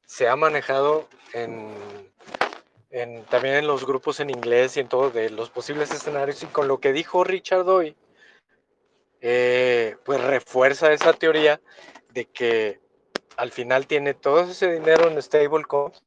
se 0.06 0.30
ha 0.30 0.38
manejado 0.38 1.10
en, 1.34 1.76
también 3.30 3.56
en 3.56 3.68
los 3.68 3.86
grupos 3.86 4.22
en 4.22 4.30
inglés 4.30 4.78
y 4.78 4.80
en 4.80 4.88
todo 4.88 5.12
de 5.12 5.30
los 5.30 5.50
posibles 5.50 5.92
escenarios 5.92 6.42
y 6.44 6.46
con 6.46 6.70
lo 6.70 6.80
que 6.80 6.94
dijo 6.94 7.26
Richard 7.26 7.68
hoy, 7.68 7.98
eh, 9.20 9.98
pues 10.06 10.22
refuerza 10.22 10.94
esa 10.94 11.12
teoría 11.12 11.60
de 12.14 12.24
que 12.24 12.80
al 13.36 13.52
final 13.52 13.88
tiene 13.88 14.14
todo 14.14 14.40
ese 14.40 14.72
dinero 14.72 15.10
en 15.10 15.22
stablecoins 15.22 16.02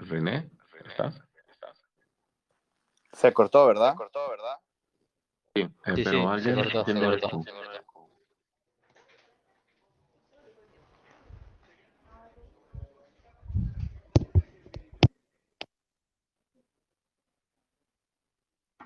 René, 0.00 0.50
¿estás? 0.86 1.20
Se 3.12 3.32
cortó, 3.32 3.66
¿verdad? 3.66 3.92
Se 3.92 3.96
cortó, 3.96 4.30
¿verdad? 4.30 4.54
Sí, 5.54 5.62
eh, 5.62 5.70
pero 5.84 6.10
sí, 6.10 6.16
alguien 6.16 6.54
se 6.54 6.72
cortó, 6.72 6.84
se 6.84 7.00
cortó. 7.20 7.44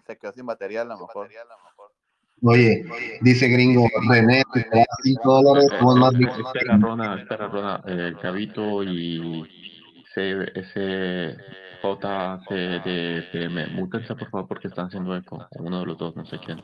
Se 0.06 0.18
quedó 0.18 0.32
sin 0.32 0.46
batería 0.46 0.82
a 0.82 0.84
lo 0.84 0.98
mejor. 0.98 1.28
Oye, 2.44 2.84
dice 3.20 3.46
gringo, 3.48 3.86
René, 4.08 4.42
5 5.04 5.42
dólares, 5.42 5.68
más. 5.80 6.14
Espera, 6.14 6.76
Rona, 6.76 7.20
espera, 7.20 7.46
Rona, 7.46 7.82
eh, 7.86 8.14
Cabito 8.20 8.82
y 8.82 9.46
ese 10.16 11.36
J 11.82 12.40
de, 12.50 13.28
de, 13.32 13.48
me 13.48 13.66
mútense 13.68 14.14
por 14.14 14.30
favor 14.30 14.48
porque 14.48 14.68
están 14.68 14.86
haciendo 14.86 15.16
eco. 15.16 15.46
Uno 15.52 15.80
de 15.80 15.86
los 15.86 15.98
dos, 15.98 16.16
no 16.16 16.24
sé 16.26 16.38
quién. 16.38 16.60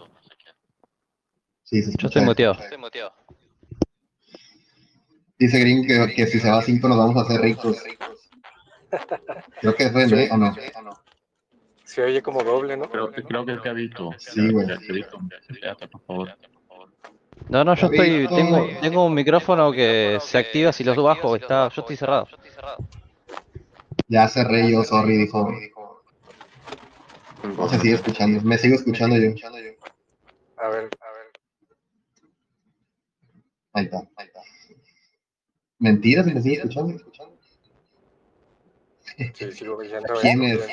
Sí, 1.65 1.83
Yo 1.99 2.09
estoy 2.09 2.25
muteado. 2.25 2.57
Dice 5.39 5.61
Green 5.61 5.87
que, 5.87 6.15
que, 6.15 6.27
si 6.27 6.41
se 6.41 6.51
va 6.51 6.59
a 6.59 6.63
5 6.63 6.89
nos 6.89 6.99
vamos 6.99 7.17
a 7.17 7.21
hacer 7.21 7.41
ricos. 7.41 7.77
Creo 9.61 9.75
que 9.75 9.85
es 9.85 9.93
René, 9.93 10.29
¿o 10.33 10.37
no? 10.37 10.55
Se 11.85 12.03
oye 12.03 12.23
como 12.23 12.43
doble, 12.43 12.77
¿no? 12.77 12.91
Pero 12.91 13.11
creo 13.11 13.47
que 13.47 13.53
es 13.53 13.63
Gabito. 13.63 14.15
Sí, 14.19 14.51
güey. 14.51 14.67
por 15.91 16.03
favor. 16.07 16.39
No, 17.49 17.65
no, 17.65 17.75
yo 17.75 17.87
estoy, 17.87 18.29
tengo, 18.29 18.69
tengo 18.83 19.07
un 19.07 19.15
micrófono 19.15 19.73
que 19.73 20.19
se 20.21 20.37
activa 20.37 20.71
si 20.73 20.85
los 20.85 20.97
bajo, 21.03 21.35
está, 21.35 21.71
yo 21.71 21.81
estoy 21.81 21.97
cerrado. 21.97 22.29
Ya 24.09 24.27
cerré 24.29 24.71
yo, 24.71 24.83
sorry, 24.85 25.19
dijo. 25.19 25.49
No 27.57 27.69
se 27.69 27.79
sigue 27.79 27.95
escuchando, 27.95 28.41
me 28.43 28.59
sigo 28.59 28.75
escuchando 28.75 29.17
yo. 29.17 29.31
A 30.57 30.69
ver, 30.69 30.91
a 31.01 31.11
ver. 31.13 31.31
Ahí 33.75 33.85
está, 33.85 33.99
ahí 34.17 34.27
está. 34.27 34.41
Mentiras, 35.79 36.27
me 36.27 36.41
sigue 36.41 36.57
escuchando. 36.57 36.99
Sí, 39.35 39.53
sigo 39.53 39.77
oyendo. 39.77 40.09
¿Quién 40.21 40.43
es? 40.43 40.69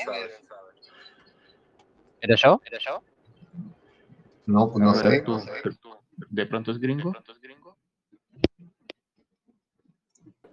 ¿Era 2.21 2.35
yo? 2.35 2.61
¿Era 2.65 2.79
yo? 2.79 3.03
No, 4.45 4.71
pues 4.71 4.83
no 4.83 4.93
sé. 4.95 5.23
¿De 6.29 6.45
pronto 6.45 6.71
es 6.71 6.79
gringo? 6.79 7.13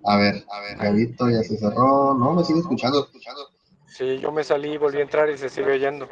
A 0.05 0.17
ver, 0.17 0.45
a 0.51 0.61
ver, 0.61 0.77
Gabito 0.79 1.31
ya 1.31 1.43
se 1.43 1.57
cerró. 1.57 2.15
No, 2.15 2.33
me 2.33 2.45
sigue 2.45 2.61
escuchando, 2.61 3.05
escuchando. 3.05 3.49
Sí, 3.87 4.19
yo 4.19 4.33
me 4.33 4.43
salí, 4.43 4.77
volví 4.77 4.99
a 4.99 5.03
entrar 5.03 5.31
y 5.31 5.39
se 5.39 5.49
sigue 5.49 5.73
oyendo. 5.73 6.09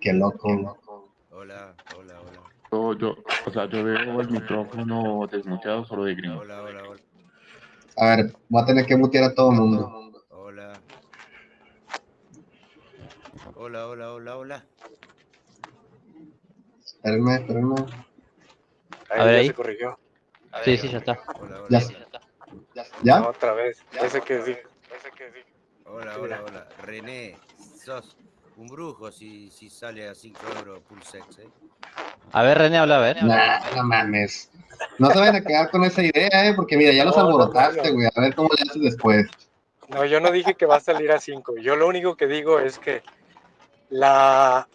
Qué 0.00 0.12
loco. 0.12 0.48
Hola, 1.30 1.74
hola, 1.96 2.20
hola. 2.20 2.40
Yo, 2.70 2.92
yo, 2.98 3.14
o 3.46 3.50
sea, 3.50 3.66
yo 3.66 3.84
veo 3.84 4.20
el 4.20 4.30
micrófono 4.30 5.26
desmuteado 5.30 5.86
solo 5.86 6.04
de 6.04 6.14
gringo. 6.14 6.40
Hola, 6.40 6.62
hola, 6.62 6.82
hola. 6.88 7.00
A 7.96 8.16
ver, 8.16 8.36
voy 8.48 8.62
a 8.62 8.66
tener 8.66 8.86
que 8.86 8.96
mutear 8.96 9.24
a 9.24 9.34
todo 9.34 9.50
el 9.52 9.58
mundo. 9.58 10.12
Hola. 10.30 10.72
Hola, 13.54 13.86
hola, 13.86 14.12
hola, 14.12 14.36
hola. 14.36 14.64
Espérenme, 16.84 17.34
espérenme. 17.36 17.74
Ahí 19.10 19.20
a 19.20 19.24
ver, 19.24 19.34
ya 19.34 19.40
ahí. 19.40 19.46
se 19.46 19.54
corrigió. 19.54 19.98
Sí, 20.64 20.76
sí, 20.76 20.90
ya 20.90 20.98
está. 20.98 21.18
Hola, 21.40 21.62
hola. 21.62 21.80
Ya, 21.80 21.88
¿Ya? 21.88 22.20
Otra 23.26 23.52
vez. 23.52 23.82
Ese 24.00 24.20
que 24.20 24.42
sí. 24.42 24.52
Ese 24.52 25.10
que 25.16 25.30
sí. 25.32 25.40
Hola, 25.86 26.18
hola, 26.18 26.42
hola. 26.46 26.68
René, 26.82 27.36
sos 27.84 28.16
un 28.56 28.68
brujo 28.68 29.10
si, 29.10 29.50
si 29.50 29.68
sale 29.68 30.08
a 30.08 30.14
5 30.14 30.40
euros 30.58 30.80
Pulsex, 30.88 31.38
¿eh? 31.38 31.48
A 32.32 32.42
ver, 32.42 32.58
René, 32.58 32.78
habla, 32.78 32.96
a 32.96 33.00
ver. 33.00 33.22
no 33.22 33.84
mames. 33.84 34.50
No 34.98 35.10
se 35.10 35.20
van 35.20 35.36
a 35.36 35.42
quedar 35.42 35.70
con 35.70 35.84
esa 35.84 36.02
idea, 36.02 36.48
¿eh? 36.48 36.54
Porque 36.54 36.76
mira, 36.76 36.92
ya 36.92 37.04
los 37.04 37.16
alborotaste, 37.16 37.90
güey. 37.90 38.08
a 38.14 38.20
ver 38.20 38.34
cómo 38.34 38.48
le 38.56 38.62
haces 38.62 38.82
después. 38.82 39.26
No, 39.88 40.04
yo 40.04 40.20
no 40.20 40.30
dije 40.30 40.54
que 40.54 40.66
va 40.66 40.76
a 40.76 40.80
salir 40.80 41.12
a 41.12 41.20
5. 41.20 41.56
Yo 41.58 41.76
lo 41.76 41.86
único 41.86 42.16
que 42.16 42.26
digo 42.26 42.58
es 42.58 42.78
que 42.78 43.02
la, 43.90 44.66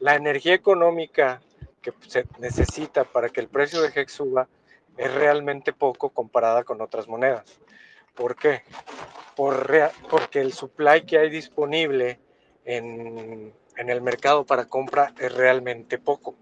la 0.00 0.14
energía 0.14 0.54
económica 0.54 1.40
que 1.82 1.92
se 2.06 2.26
necesita 2.38 3.04
para 3.04 3.28
que 3.28 3.40
el 3.40 3.48
precio 3.48 3.80
de 3.82 3.92
Hex 3.94 4.12
suba 4.12 4.48
es 4.96 5.14
realmente 5.14 5.72
poco 5.72 6.10
comparada 6.10 6.64
con 6.64 6.80
otras 6.80 7.08
monedas. 7.08 7.60
¿Por 8.14 8.36
qué? 8.36 8.62
Por 9.34 9.68
porque 10.08 10.40
el 10.40 10.52
supply 10.52 11.04
que 11.04 11.18
hay 11.18 11.30
disponible 11.30 12.18
en, 12.64 13.52
el 13.76 14.00
mercado 14.00 14.44
para 14.46 14.64
compra 14.66 15.12
es 15.18 15.32
realmente 15.32 15.98
poco. 15.98 16.34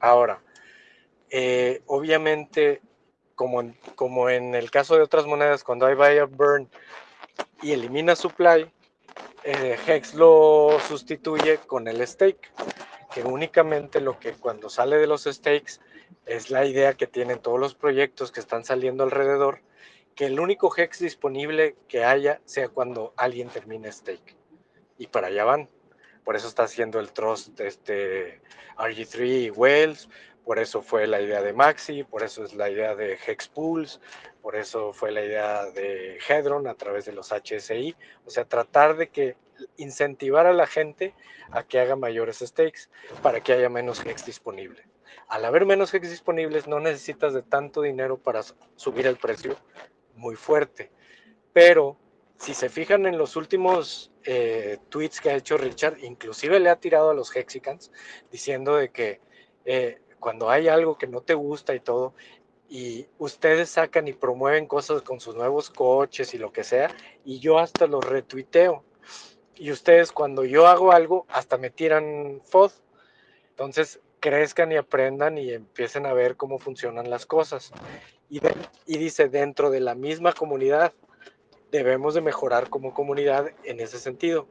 Ahora, 0.00 0.40
eh, 1.30 1.82
obviamente, 1.86 2.80
como 3.34 3.60
en, 3.60 3.76
como 3.94 4.30
en 4.30 4.54
el 4.54 4.70
caso 4.70 4.96
de 4.96 5.02
otras 5.02 5.26
monedas, 5.26 5.62
cuando 5.62 5.86
hay 5.86 5.94
buy 5.94 6.20
burn 6.30 6.68
y 7.62 7.72
elimina 7.72 8.16
supply, 8.16 8.70
eh, 9.44 9.76
Hex 9.86 10.14
lo 10.14 10.78
sustituye 10.88 11.58
con 11.58 11.86
el 11.86 12.06
stake, 12.06 12.50
que 13.12 13.22
únicamente 13.22 14.00
lo 14.00 14.18
que 14.18 14.32
cuando 14.32 14.70
sale 14.70 14.96
de 14.96 15.06
los 15.06 15.24
stakes 15.24 15.80
es 16.26 16.50
la 16.50 16.64
idea 16.64 16.94
que 16.94 17.06
tienen 17.06 17.38
todos 17.38 17.60
los 17.60 17.74
proyectos 17.74 18.32
que 18.32 18.40
están 18.40 18.64
saliendo 18.64 19.04
alrededor, 19.04 19.60
que 20.14 20.26
el 20.26 20.40
único 20.40 20.72
hex 20.76 21.00
disponible 21.00 21.76
que 21.88 22.04
haya 22.04 22.40
sea 22.44 22.68
cuando 22.68 23.12
alguien 23.16 23.48
termine 23.48 23.90
stake. 23.90 24.36
Y 24.98 25.08
para 25.08 25.28
allá 25.28 25.44
van. 25.44 25.68
Por 26.24 26.36
eso 26.36 26.48
está 26.48 26.62
haciendo 26.62 27.00
el 27.00 27.12
trust 27.12 27.60
este, 27.60 28.40
RG3 28.78 29.46
y 29.46 29.50
Wells, 29.50 30.08
Por 30.44 30.58
eso 30.58 30.82
fue 30.82 31.06
la 31.06 31.20
idea 31.20 31.42
de 31.42 31.52
Maxi, 31.52 32.04
por 32.04 32.22
eso 32.22 32.44
es 32.44 32.54
la 32.54 32.70
idea 32.70 32.94
de 32.94 33.14
Hexpools, 33.14 34.00
por 34.42 34.56
eso 34.56 34.92
fue 34.92 35.10
la 35.10 35.22
idea 35.24 35.64
de 35.70 36.18
Hedron 36.28 36.66
a 36.66 36.74
través 36.74 37.06
de 37.06 37.12
los 37.12 37.32
HSI. 37.32 37.96
O 38.26 38.30
sea, 38.30 38.44
tratar 38.44 38.96
de 38.96 39.08
que 39.08 39.36
incentivar 39.76 40.46
a 40.46 40.52
la 40.52 40.66
gente 40.66 41.14
a 41.50 41.62
que 41.62 41.80
haga 41.80 41.96
mayores 41.96 42.38
stakes 42.38 42.88
para 43.22 43.40
que 43.40 43.52
haya 43.52 43.68
menos 43.68 44.04
Hex 44.04 44.26
disponible. 44.26 44.84
Al 45.34 45.44
haber 45.46 45.66
menos 45.66 45.92
Hex 45.92 46.10
disponibles, 46.10 46.68
no 46.68 46.78
necesitas 46.78 47.34
de 47.34 47.42
tanto 47.42 47.82
dinero 47.82 48.18
para 48.18 48.42
subir 48.76 49.08
el 49.08 49.16
precio 49.16 49.56
muy 50.14 50.36
fuerte. 50.36 50.92
Pero 51.52 51.96
si 52.38 52.54
se 52.54 52.68
fijan 52.68 53.04
en 53.04 53.18
los 53.18 53.34
últimos 53.34 54.12
eh, 54.22 54.78
tweets 54.90 55.20
que 55.20 55.30
ha 55.30 55.34
hecho 55.34 55.56
Richard, 55.56 55.98
inclusive 56.04 56.60
le 56.60 56.70
ha 56.70 56.76
tirado 56.76 57.10
a 57.10 57.14
los 57.14 57.34
Hexicans 57.34 57.90
diciendo 58.30 58.76
de 58.76 58.90
que 58.90 59.20
eh, 59.64 60.00
cuando 60.20 60.50
hay 60.50 60.68
algo 60.68 60.96
que 60.96 61.08
no 61.08 61.20
te 61.20 61.34
gusta 61.34 61.74
y 61.74 61.80
todo, 61.80 62.14
y 62.68 63.08
ustedes 63.18 63.70
sacan 63.70 64.06
y 64.06 64.12
promueven 64.12 64.68
cosas 64.68 65.02
con 65.02 65.18
sus 65.18 65.34
nuevos 65.34 65.68
coches 65.68 66.32
y 66.34 66.38
lo 66.38 66.52
que 66.52 66.62
sea, 66.62 66.94
y 67.24 67.40
yo 67.40 67.58
hasta 67.58 67.88
los 67.88 68.06
retuiteo. 68.06 68.84
Y 69.56 69.72
ustedes 69.72 70.12
cuando 70.12 70.44
yo 70.44 70.68
hago 70.68 70.92
algo, 70.92 71.26
hasta 71.28 71.58
me 71.58 71.70
tiran 71.70 72.40
FOD. 72.44 72.70
Entonces, 73.50 74.00
crezcan 74.24 74.72
y 74.72 74.76
aprendan 74.76 75.36
y 75.36 75.52
empiecen 75.52 76.06
a 76.06 76.14
ver 76.14 76.38
cómo 76.38 76.58
funcionan 76.58 77.10
las 77.10 77.26
cosas. 77.26 77.72
Y, 78.30 78.40
dice, 78.86 79.28
dentro 79.28 79.68
de 79.68 79.80
la 79.80 79.94
misma 79.94 80.32
comunidad, 80.32 80.94
debemos 81.70 82.14
de 82.14 82.22
mejorar 82.22 82.70
como 82.70 82.94
comunidad 82.94 83.50
en 83.64 83.80
ese 83.80 83.98
sentido. 83.98 84.48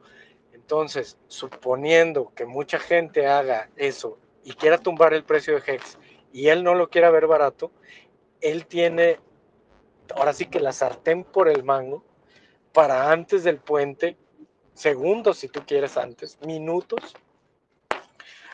Entonces, 0.52 1.18
suponiendo 1.26 2.32
que 2.36 2.46
mucha 2.46 2.78
gente 2.78 3.26
haga 3.26 3.68
eso 3.74 4.16
y 4.44 4.52
quiera 4.52 4.78
tumbar 4.78 5.12
el 5.12 5.24
precio 5.24 5.54
de 5.54 5.62
Hex 5.66 5.98
y 6.32 6.50
él 6.50 6.62
no 6.62 6.76
lo 6.76 6.88
quiera 6.88 7.10
ver 7.10 7.26
barato, 7.26 7.72
él 8.40 8.66
tiene 8.66 9.18
ahora 10.14 10.34
sí 10.34 10.46
que 10.46 10.60
la 10.60 10.70
sartén 10.70 11.24
por 11.24 11.48
el 11.48 11.64
mango 11.64 12.04
para 12.72 13.10
antes 13.10 13.42
del 13.42 13.58
puente, 13.58 14.16
segundos 14.72 15.38
si 15.38 15.48
tú 15.48 15.64
quieres 15.66 15.96
antes, 15.96 16.38
minutos, 16.46 17.16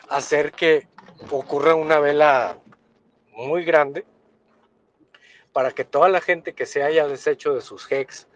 hacer 0.09 0.51
que 0.51 0.87
ocurra 1.31 1.75
una 1.75 1.99
vela 1.99 2.59
muy 3.31 3.63
grande 3.63 4.05
para 5.53 5.71
que 5.71 5.85
toda 5.85 6.09
la 6.09 6.21
gente 6.21 6.53
que 6.53 6.65
se 6.65 6.83
haya 6.83 7.07
deshecho 7.07 7.53
de 7.53 7.61
sus 7.61 7.91
hex 7.91 8.27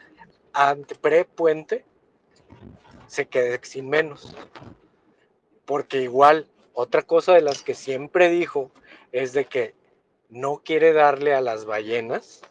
ante 0.53 0.95
pre-puente 0.95 1.85
se 3.07 3.27
quede 3.27 3.59
sin 3.63 3.89
menos. 3.89 4.35
Porque 5.65 6.01
igual 6.01 6.49
otra 6.73 7.01
cosa 7.01 7.33
de 7.33 7.41
las 7.41 7.63
que 7.63 7.73
siempre 7.73 8.29
dijo 8.29 8.71
es 9.11 9.33
de 9.33 9.45
que 9.45 9.73
no 10.29 10.61
quiere 10.63 10.93
darle 10.93 11.33
a 11.33 11.41
las 11.41 11.65
ballenas 11.65 12.41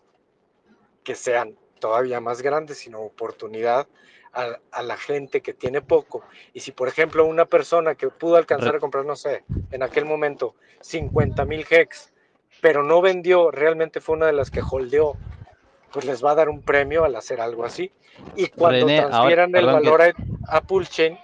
que 1.02 1.14
sean 1.14 1.56
todavía 1.80 2.20
más 2.20 2.40
grandes, 2.40 2.78
sino 2.78 3.00
oportunidad 3.00 3.86
a, 4.34 4.82
la 4.82 4.96
gente 4.96 5.40
que 5.40 5.54
tiene 5.54 5.80
poco. 5.80 6.24
Y 6.52 6.60
si, 6.60 6.72
por 6.72 6.88
ejemplo, 6.88 7.24
una 7.24 7.44
persona 7.44 7.94
que 7.94 8.08
pudo 8.08 8.36
alcanzar 8.36 8.76
a 8.76 8.80
comprar, 8.80 9.04
no 9.04 9.16
sé, 9.16 9.44
en 9.70 9.82
aquel 9.82 10.04
momento 10.04 10.54
50 10.80 11.44
mil 11.44 11.66
hex, 11.68 12.12
pero 12.60 12.82
no 12.82 13.00
vendió, 13.00 13.50
realmente 13.50 14.00
fue 14.00 14.16
una 14.16 14.26
de 14.26 14.32
las 14.32 14.50
que 14.50 14.62
holdeó, 14.68 15.16
pues 15.92 16.04
les 16.04 16.24
va 16.24 16.32
a 16.32 16.34
dar 16.34 16.48
un 16.48 16.62
premio 16.62 17.04
al 17.04 17.14
hacer 17.16 17.40
algo 17.40 17.64
así. 17.64 17.92
Y 18.36 18.48
cuando 18.48 18.86
transfieran 18.86 19.54
el 19.54 19.66
valor 19.66 20.02
a, 20.02 20.12
a 20.48 20.62
Chain, 20.84 21.18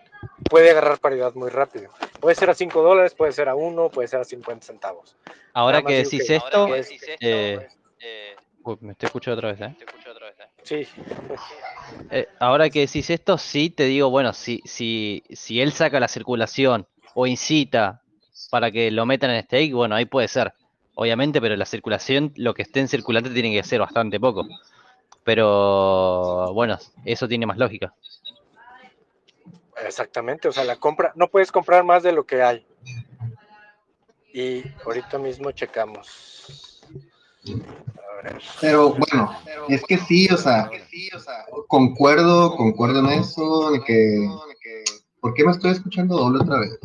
puede 0.49 0.71
agarrar 0.71 0.99
paridad 0.99 1.35
muy 1.35 1.51
rápido. 1.51 1.91
Puede 2.21 2.35
ser 2.35 2.51
a 2.51 2.55
5 2.55 2.83
dólares, 2.83 3.15
puede 3.15 3.33
ser 3.33 3.49
a 3.49 3.55
1, 3.55 3.91
puede 3.91 4.09
ser 4.09 4.21
a 4.21 4.25
50 4.25 4.67
centavos. 4.67 5.17
Ahora 5.53 5.83
que 5.83 6.05
decís 6.05 6.29
esto, 6.29 6.69
eh, 7.21 7.69
me 8.81 8.93
estoy 8.93 9.07
escuchando 9.07 9.39
otra 9.39 9.53
vez, 9.53 9.61
¿eh? 9.61 9.77
Sí. 10.63 10.87
Eh, 12.11 12.29
ahora 12.39 12.71
que 12.71 12.81
decís 12.81 13.11
esto, 13.11 13.39
sí 13.39 13.71
te 13.71 13.85
digo, 13.85 14.11
bueno, 14.11 14.33
si, 14.33 14.61
si, 14.65 15.23
si 15.31 15.61
él 15.61 15.73
saca 15.73 16.01
la 16.01 16.09
circulación 16.09 16.87
o 17.15 17.27
incita 17.27 18.03
para 18.51 18.71
que 18.71 18.91
lo 18.91 19.07
metan 19.07 19.31
en 19.31 19.45
stake, 19.45 19.73
bueno, 19.73 19.95
ahí 19.95 20.05
puede 20.05 20.29
ser, 20.29 20.53
obviamente, 20.95 21.41
pero 21.41 21.57
la 21.57 21.67
circulación, 21.67 22.33
lo 22.37 22.55
que 22.55 22.63
esté 22.63 22.81
en 22.81 22.89
circulante 22.89 23.31
tiene 23.31 23.53
que 23.53 23.63
ser 23.63 23.81
bastante 23.81 24.19
poco. 24.21 24.47
Pero 25.25 26.53
bueno, 26.55 26.79
eso 27.05 27.29
tiene 27.29 27.47
más 27.47 27.59
lógica. 27.59 27.95
Exactamente, 29.85 30.49
o 30.49 30.53
sea, 30.53 30.65
la 30.65 30.77
compra, 30.77 31.13
no 31.15 31.29
puedes 31.29 31.51
comprar 31.51 31.85
más 31.85 32.03
de 32.03 32.13
lo 32.13 32.25
que 32.25 32.43
hay. 32.43 32.67
Y 34.33 34.63
ahorita 34.85 35.19
mismo 35.19 35.51
checamos. 35.53 36.81
Pero 38.61 38.95
bueno, 38.95 39.37
es 39.69 39.83
que 39.85 39.99
sí, 39.99 40.29
o 40.33 40.37
sea, 40.37 40.71
concuerdo, 41.69 42.57
concuerdo 42.57 43.01
en 43.01 43.21
eso, 43.21 43.71
de 43.73 43.81
que, 43.83 44.29
¿por 45.21 45.35
qué 45.35 45.45
me 45.45 45.53
estoy 45.53 45.73
escuchando 45.73 46.17
doble 46.17 46.41
otra 46.43 46.61
vez? 46.61 46.79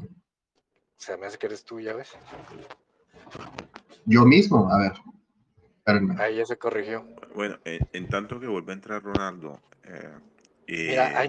Se 0.98 1.18
me 1.18 1.28
hace 1.28 1.38
que 1.38 1.48
eres 1.48 1.64
tú, 1.64 1.80
ya 1.80 1.94
ves. 1.94 2.12
Yo 4.06 4.26
mismo, 4.26 4.72
a 4.72 4.78
ver. 4.80 4.94
Ahí 6.20 6.38
ya 6.38 6.46
se 6.46 6.58
corrigió. 6.58 7.06
Bueno, 7.36 7.60
en, 7.64 8.10
tanto 8.10 8.40
que 8.40 8.48
vuelve 8.48 8.72
a 8.72 8.76
entrar 8.76 9.04
Ronaldo, 9.04 9.60
eh, 9.84 10.12
Mira, 10.68 11.20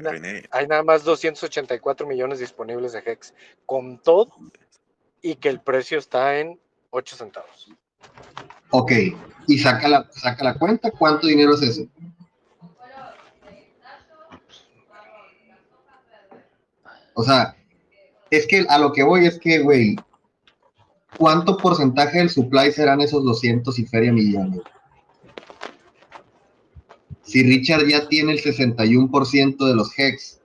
hay, 0.51 0.67
nada 0.67 0.83
más 0.83 1.05
284 1.05 2.07
millones 2.07 2.39
disponibles 2.39 2.93
de 2.93 3.03
Hex, 3.05 3.35
con 3.67 3.99
todo, 4.03 4.35
y 5.21 5.37
que 5.37 5.51
el 5.51 5.61
precio 5.61 5.99
está 5.99 6.39
en 6.39 6.59
8 6.91 7.17
centavos. 7.17 7.71
Ok, 8.71 8.93
y 9.47 9.59
saca 9.59 9.89
la, 9.89 10.09
saca 10.13 10.45
la 10.45 10.59
cuenta, 10.59 10.91
¿cuánto 10.91 11.27
dinero 11.27 11.55
es 11.55 11.63
eso? 11.63 11.87
O 17.15 17.23
sea, 17.23 17.57
es 18.31 18.47
que 18.47 18.67
a 18.69 18.79
lo 18.79 18.93
que 18.93 19.03
voy 19.03 19.27
es 19.27 19.39
que, 19.39 19.61
güey, 19.61 19.97
¿cuánto 21.17 21.57
porcentaje 21.57 22.19
del 22.19 22.29
supply 22.29 22.73
serán 22.73 23.01
esos 23.01 23.25
200 23.25 23.79
y 23.79 23.87
feria 23.87 24.13
millones? 24.13 24.61
si 27.27 27.43
Richard 27.43 27.87
ya 27.87 28.09
tiene 28.09 28.33
el 28.33 28.43
61% 28.43 29.67
de 29.67 29.75
los 29.75 29.99
hex, 29.99 30.41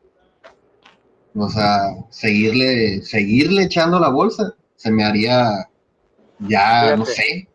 o 1.35 1.47
sea, 1.47 1.95
seguirle, 2.09 3.03
seguirle 3.03 3.63
echando 3.63 3.99
la 3.99 4.09
bolsa, 4.09 4.55
se 4.75 4.91
me 4.91 5.03
haría 5.03 5.69
ya, 6.39 6.95
no 6.97 7.05
sé. 7.05 7.47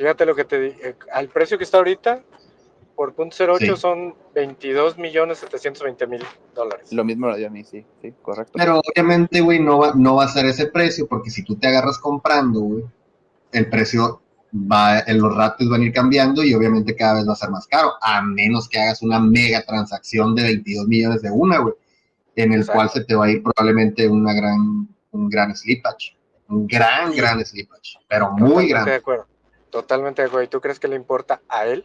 Fíjate 0.00 0.24
lo 0.24 0.34
que 0.34 0.46
te 0.46 0.58
dije, 0.58 0.96
al 1.12 1.28
precio 1.28 1.58
que 1.58 1.64
está 1.64 1.76
ahorita, 1.76 2.22
por 2.96 3.12
punto 3.12 3.36
08 3.38 3.76
son 3.76 4.14
22 4.34 4.96
millones 4.96 5.40
720 5.40 6.06
mil 6.06 6.22
dólares. 6.54 6.90
Lo 6.90 7.04
mismo 7.04 7.26
lo 7.26 7.36
dio 7.36 7.48
a 7.48 7.50
mí, 7.50 7.64
sí, 7.64 7.84
sí, 8.00 8.14
correcto. 8.22 8.54
Pero 8.54 8.80
obviamente, 8.80 9.42
güey, 9.42 9.60
no 9.60 9.78
va, 9.78 9.92
no 9.94 10.14
va 10.14 10.24
a 10.24 10.28
ser 10.28 10.46
ese 10.46 10.68
precio, 10.68 11.06
porque 11.06 11.28
si 11.28 11.44
tú 11.44 11.56
te 11.56 11.68
agarras 11.68 11.98
comprando, 11.98 12.60
güey, 12.60 12.84
el 13.52 13.68
precio 13.68 14.22
va, 14.54 15.00
en 15.00 15.20
los 15.20 15.36
ratios 15.36 15.68
van 15.68 15.82
a 15.82 15.84
ir 15.84 15.92
cambiando 15.92 16.42
y 16.42 16.54
obviamente 16.54 16.96
cada 16.96 17.16
vez 17.16 17.28
va 17.28 17.34
a 17.34 17.36
ser 17.36 17.50
más 17.50 17.66
caro, 17.66 17.92
a 18.00 18.22
menos 18.22 18.70
que 18.70 18.80
hagas 18.80 19.02
una 19.02 19.20
mega 19.20 19.62
transacción 19.66 20.34
de 20.34 20.44
22 20.44 20.88
millones 20.88 21.20
de 21.20 21.30
una, 21.30 21.58
güey, 21.58 21.74
en 22.36 22.54
el 22.54 22.64
cual 22.64 22.88
se 22.88 23.04
te 23.04 23.14
va 23.14 23.26
a 23.26 23.30
ir 23.30 23.42
probablemente 23.42 24.08
una 24.08 24.32
gran, 24.32 24.88
un 25.10 25.28
gran 25.28 25.54
slippage, 25.54 26.16
un 26.48 26.66
gran, 26.66 27.14
gran 27.14 27.44
slippage, 27.44 27.98
pero 28.08 28.30
muy 28.32 28.66
grande. 28.66 28.92
de 28.92 28.96
acuerdo, 28.96 29.26
totalmente 29.70 30.22
de 30.22 30.28
acuerdo. 30.28 30.44
¿Y 30.44 30.48
tú 30.48 30.60
crees 30.60 30.78
que 30.78 30.88
le 30.88 30.96
importa 30.96 31.40
a 31.48 31.66
él? 31.66 31.84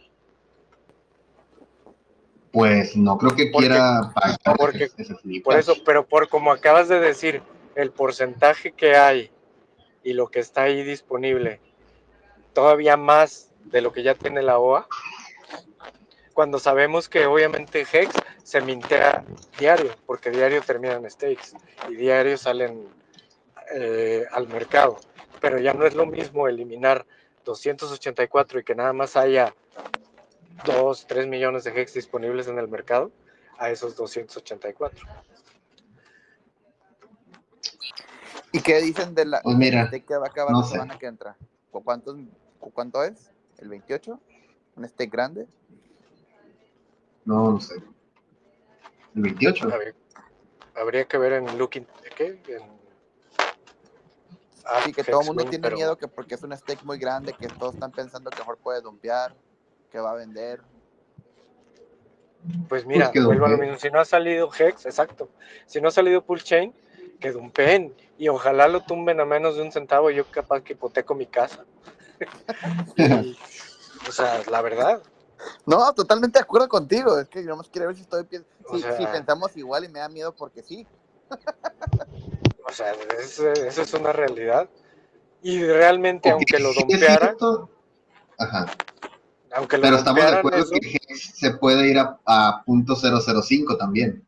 Pues 2.52 2.96
no 2.96 3.18
creo 3.18 3.36
que 3.36 3.50
quiera 3.50 4.12
pagar 4.14 4.56
porque, 4.56 4.88
Por 5.44 5.58
eso, 5.58 5.74
pero 5.84 6.06
por 6.06 6.28
como 6.28 6.52
acabas 6.52 6.88
de 6.88 7.00
decir, 7.00 7.42
el 7.74 7.90
porcentaje 7.90 8.72
que 8.72 8.96
hay 8.96 9.30
y 10.02 10.14
lo 10.14 10.28
que 10.28 10.40
está 10.40 10.62
ahí 10.62 10.82
disponible 10.82 11.60
todavía 12.54 12.96
más 12.96 13.50
de 13.64 13.82
lo 13.82 13.92
que 13.92 14.02
ya 14.02 14.14
tiene 14.14 14.40
la 14.40 14.58
OA, 14.58 14.88
cuando 16.32 16.58
sabemos 16.58 17.08
que 17.08 17.26
obviamente 17.26 17.86
Hex 17.92 18.14
se 18.42 18.62
mintea 18.62 19.24
diario, 19.58 19.94
porque 20.06 20.30
diario 20.30 20.62
terminan 20.62 21.10
stakes 21.10 21.54
y 21.90 21.96
diario 21.96 22.38
salen 22.38 22.88
eh, 23.74 24.24
al 24.32 24.48
mercado. 24.48 24.98
Pero 25.40 25.58
ya 25.58 25.74
no 25.74 25.84
es 25.84 25.94
lo 25.94 26.06
mismo 26.06 26.48
eliminar 26.48 27.04
284 27.46 28.60
y 28.60 28.64
que 28.64 28.74
nada 28.74 28.92
más 28.92 29.16
haya 29.16 29.54
2, 30.66 31.06
3 31.06 31.26
millones 31.26 31.64
de 31.64 31.70
Hex 31.70 31.94
disponibles 31.94 32.48
en 32.48 32.58
el 32.58 32.68
mercado 32.68 33.10
a 33.58 33.70
esos 33.70 33.96
284. 33.96 35.06
¿Y 38.52 38.60
qué 38.60 38.80
dicen 38.80 39.14
de 39.14 39.24
la 39.24 39.40
pues 39.40 39.56
mira, 39.56 39.90
que 39.90 40.16
va 40.16 40.26
a 40.26 40.28
acabar 40.28 40.54
la 40.54 40.64
semana 40.64 40.98
que 40.98 41.06
entra? 41.06 41.36
¿Cuántos 41.70 42.16
¿Cuánto 42.58 43.02
es? 43.04 43.30
¿El 43.58 43.68
28? 43.68 44.20
¿Un 44.76 44.88
steak 44.88 45.10
grande? 45.10 45.46
No, 47.24 47.52
no 47.52 47.60
sé. 47.60 47.76
¿El 49.14 49.22
28? 49.22 49.68
Habría, 50.74 51.04
que 51.06 51.18
ver 51.18 51.32
en 51.34 51.58
Looking. 51.58 51.86
¿Qué? 52.16 52.40
Así 54.66 54.92
que 54.92 55.04
todo 55.04 55.20
el 55.20 55.26
mundo 55.28 55.44
tiene 55.44 55.70
miedo 55.70 55.96
que 55.96 56.08
porque 56.08 56.34
es 56.34 56.42
un 56.42 56.56
stake 56.56 56.84
muy 56.84 56.98
grande, 56.98 57.32
que 57.32 57.46
todos 57.48 57.74
están 57.74 57.92
pensando 57.92 58.30
que 58.30 58.38
mejor 58.38 58.58
puede 58.58 58.80
dumpear, 58.80 59.34
que 59.90 60.00
va 60.00 60.10
a 60.10 60.14
vender. 60.14 60.60
Pues 62.68 62.84
mira, 62.84 63.10
vuelvo 63.14 63.46
a 63.46 63.48
lo 63.50 63.58
mismo. 63.58 63.76
Si 63.78 63.90
no 63.90 64.00
ha 64.00 64.04
salido 64.04 64.50
Hex, 64.56 64.86
exacto. 64.86 65.28
Si 65.66 65.80
no 65.80 65.88
ha 65.88 65.90
salido 65.90 66.24
Pull 66.24 66.42
Chain, 66.42 66.74
que 67.20 67.32
dumpen 67.32 67.94
y 68.18 68.28
ojalá 68.28 68.68
lo 68.68 68.82
tumben 68.82 69.20
a 69.20 69.24
menos 69.24 69.56
de 69.56 69.62
un 69.62 69.72
centavo. 69.72 70.10
Yo 70.10 70.30
capaz 70.30 70.62
que 70.62 70.74
hipoteco 70.74 71.14
mi 71.14 71.26
casa. 71.26 71.64
o 74.08 74.12
sea, 74.12 74.42
la 74.50 74.62
verdad. 74.62 75.02
No, 75.64 75.92
totalmente 75.92 76.38
de 76.38 76.42
acuerdo 76.42 76.68
contigo. 76.68 77.18
Es 77.18 77.28
que 77.28 77.44
yo 77.44 77.56
más 77.56 77.68
quiero 77.68 77.88
ver 77.88 77.96
si 77.96 78.02
estoy 78.02 78.26
si, 78.96 79.06
pensamos 79.06 79.56
igual 79.56 79.84
y 79.84 79.88
me 79.88 80.00
da 80.00 80.08
miedo 80.08 80.34
porque 80.34 80.62
sí. 80.62 80.86
o 82.66 82.72
sea, 82.72 82.92
eso, 83.20 83.52
es 83.52 83.94
una 83.94 84.12
realidad. 84.12 84.68
Y 85.42 85.62
realmente, 85.62 86.30
aunque 86.30 86.58
lo 86.58 86.72
dompeara. 86.72 87.36
Ajá. 88.38 88.66
Aunque 89.52 89.76
lo 89.76 89.82
Pero 89.82 89.96
estamos 89.96 90.24
de 90.24 90.36
acuerdo 90.36 90.64
que 90.70 90.98
se 91.16 91.52
puede 91.52 91.88
ir 91.88 91.98
a, 91.98 92.18
a 92.26 92.62
punto 92.66 92.96
.005 92.96 93.78
también. 93.78 94.26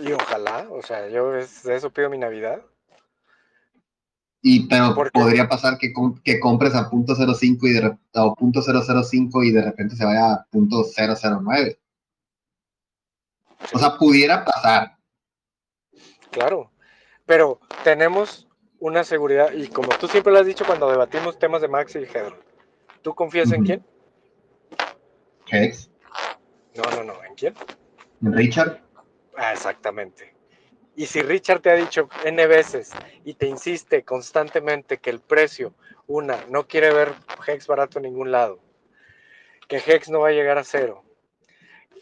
Y 0.00 0.12
ojalá, 0.12 0.68
o 0.70 0.82
sea, 0.82 1.08
yo 1.08 1.32
de 1.32 1.74
eso 1.74 1.90
pido 1.90 2.08
mi 2.08 2.18
Navidad. 2.18 2.62
Y 4.40 4.68
pero 4.68 4.94
podría 5.12 5.48
pasar 5.48 5.78
que, 5.78 5.92
que 6.22 6.38
compres 6.38 6.74
a 6.74 6.88
punto 6.88 7.16
.05 7.16 7.58
y 7.62 7.72
de 7.72 7.98
o 8.14 8.34
punto 8.36 8.60
.005 8.60 9.44
y 9.44 9.50
de 9.50 9.62
repente 9.62 9.96
se 9.96 10.04
vaya 10.04 10.32
a 10.32 10.46
punto 10.50 10.84
.009. 10.84 11.78
O 13.72 13.78
sea, 13.78 13.96
pudiera 13.98 14.44
pasar. 14.44 14.96
Claro, 16.30 16.70
pero 17.28 17.60
tenemos 17.84 18.48
una 18.80 19.04
seguridad 19.04 19.52
y 19.52 19.68
como 19.68 19.90
tú 19.98 20.08
siempre 20.08 20.32
lo 20.32 20.38
has 20.38 20.46
dicho 20.46 20.64
cuando 20.64 20.90
debatimos 20.90 21.38
temas 21.38 21.60
de 21.60 21.68
Max 21.68 21.94
y 21.94 21.98
Hedron, 21.98 22.34
¿tú 23.02 23.14
confías 23.14 23.52
en 23.52 23.64
quién? 23.64 23.84
Hex. 25.50 25.90
No, 26.74 26.84
no, 26.96 27.04
no, 27.04 27.22
¿en 27.22 27.34
quién? 27.34 27.54
En 28.22 28.32
Richard. 28.32 28.80
Ah, 29.36 29.52
exactamente. 29.52 30.34
Y 30.96 31.04
si 31.04 31.20
Richard 31.20 31.60
te 31.60 31.70
ha 31.70 31.74
dicho 31.74 32.08
N 32.24 32.46
veces 32.46 32.92
y 33.26 33.34
te 33.34 33.46
insiste 33.46 34.04
constantemente 34.04 34.96
que 34.96 35.10
el 35.10 35.20
precio, 35.20 35.74
una, 36.06 36.38
no 36.48 36.66
quiere 36.66 36.94
ver 36.94 37.12
Hex 37.46 37.66
barato 37.66 37.98
en 37.98 38.04
ningún 38.04 38.32
lado, 38.32 38.58
que 39.68 39.76
Hex 39.76 40.08
no 40.08 40.20
va 40.20 40.28
a 40.28 40.32
llegar 40.32 40.56
a 40.56 40.64
cero, 40.64 41.04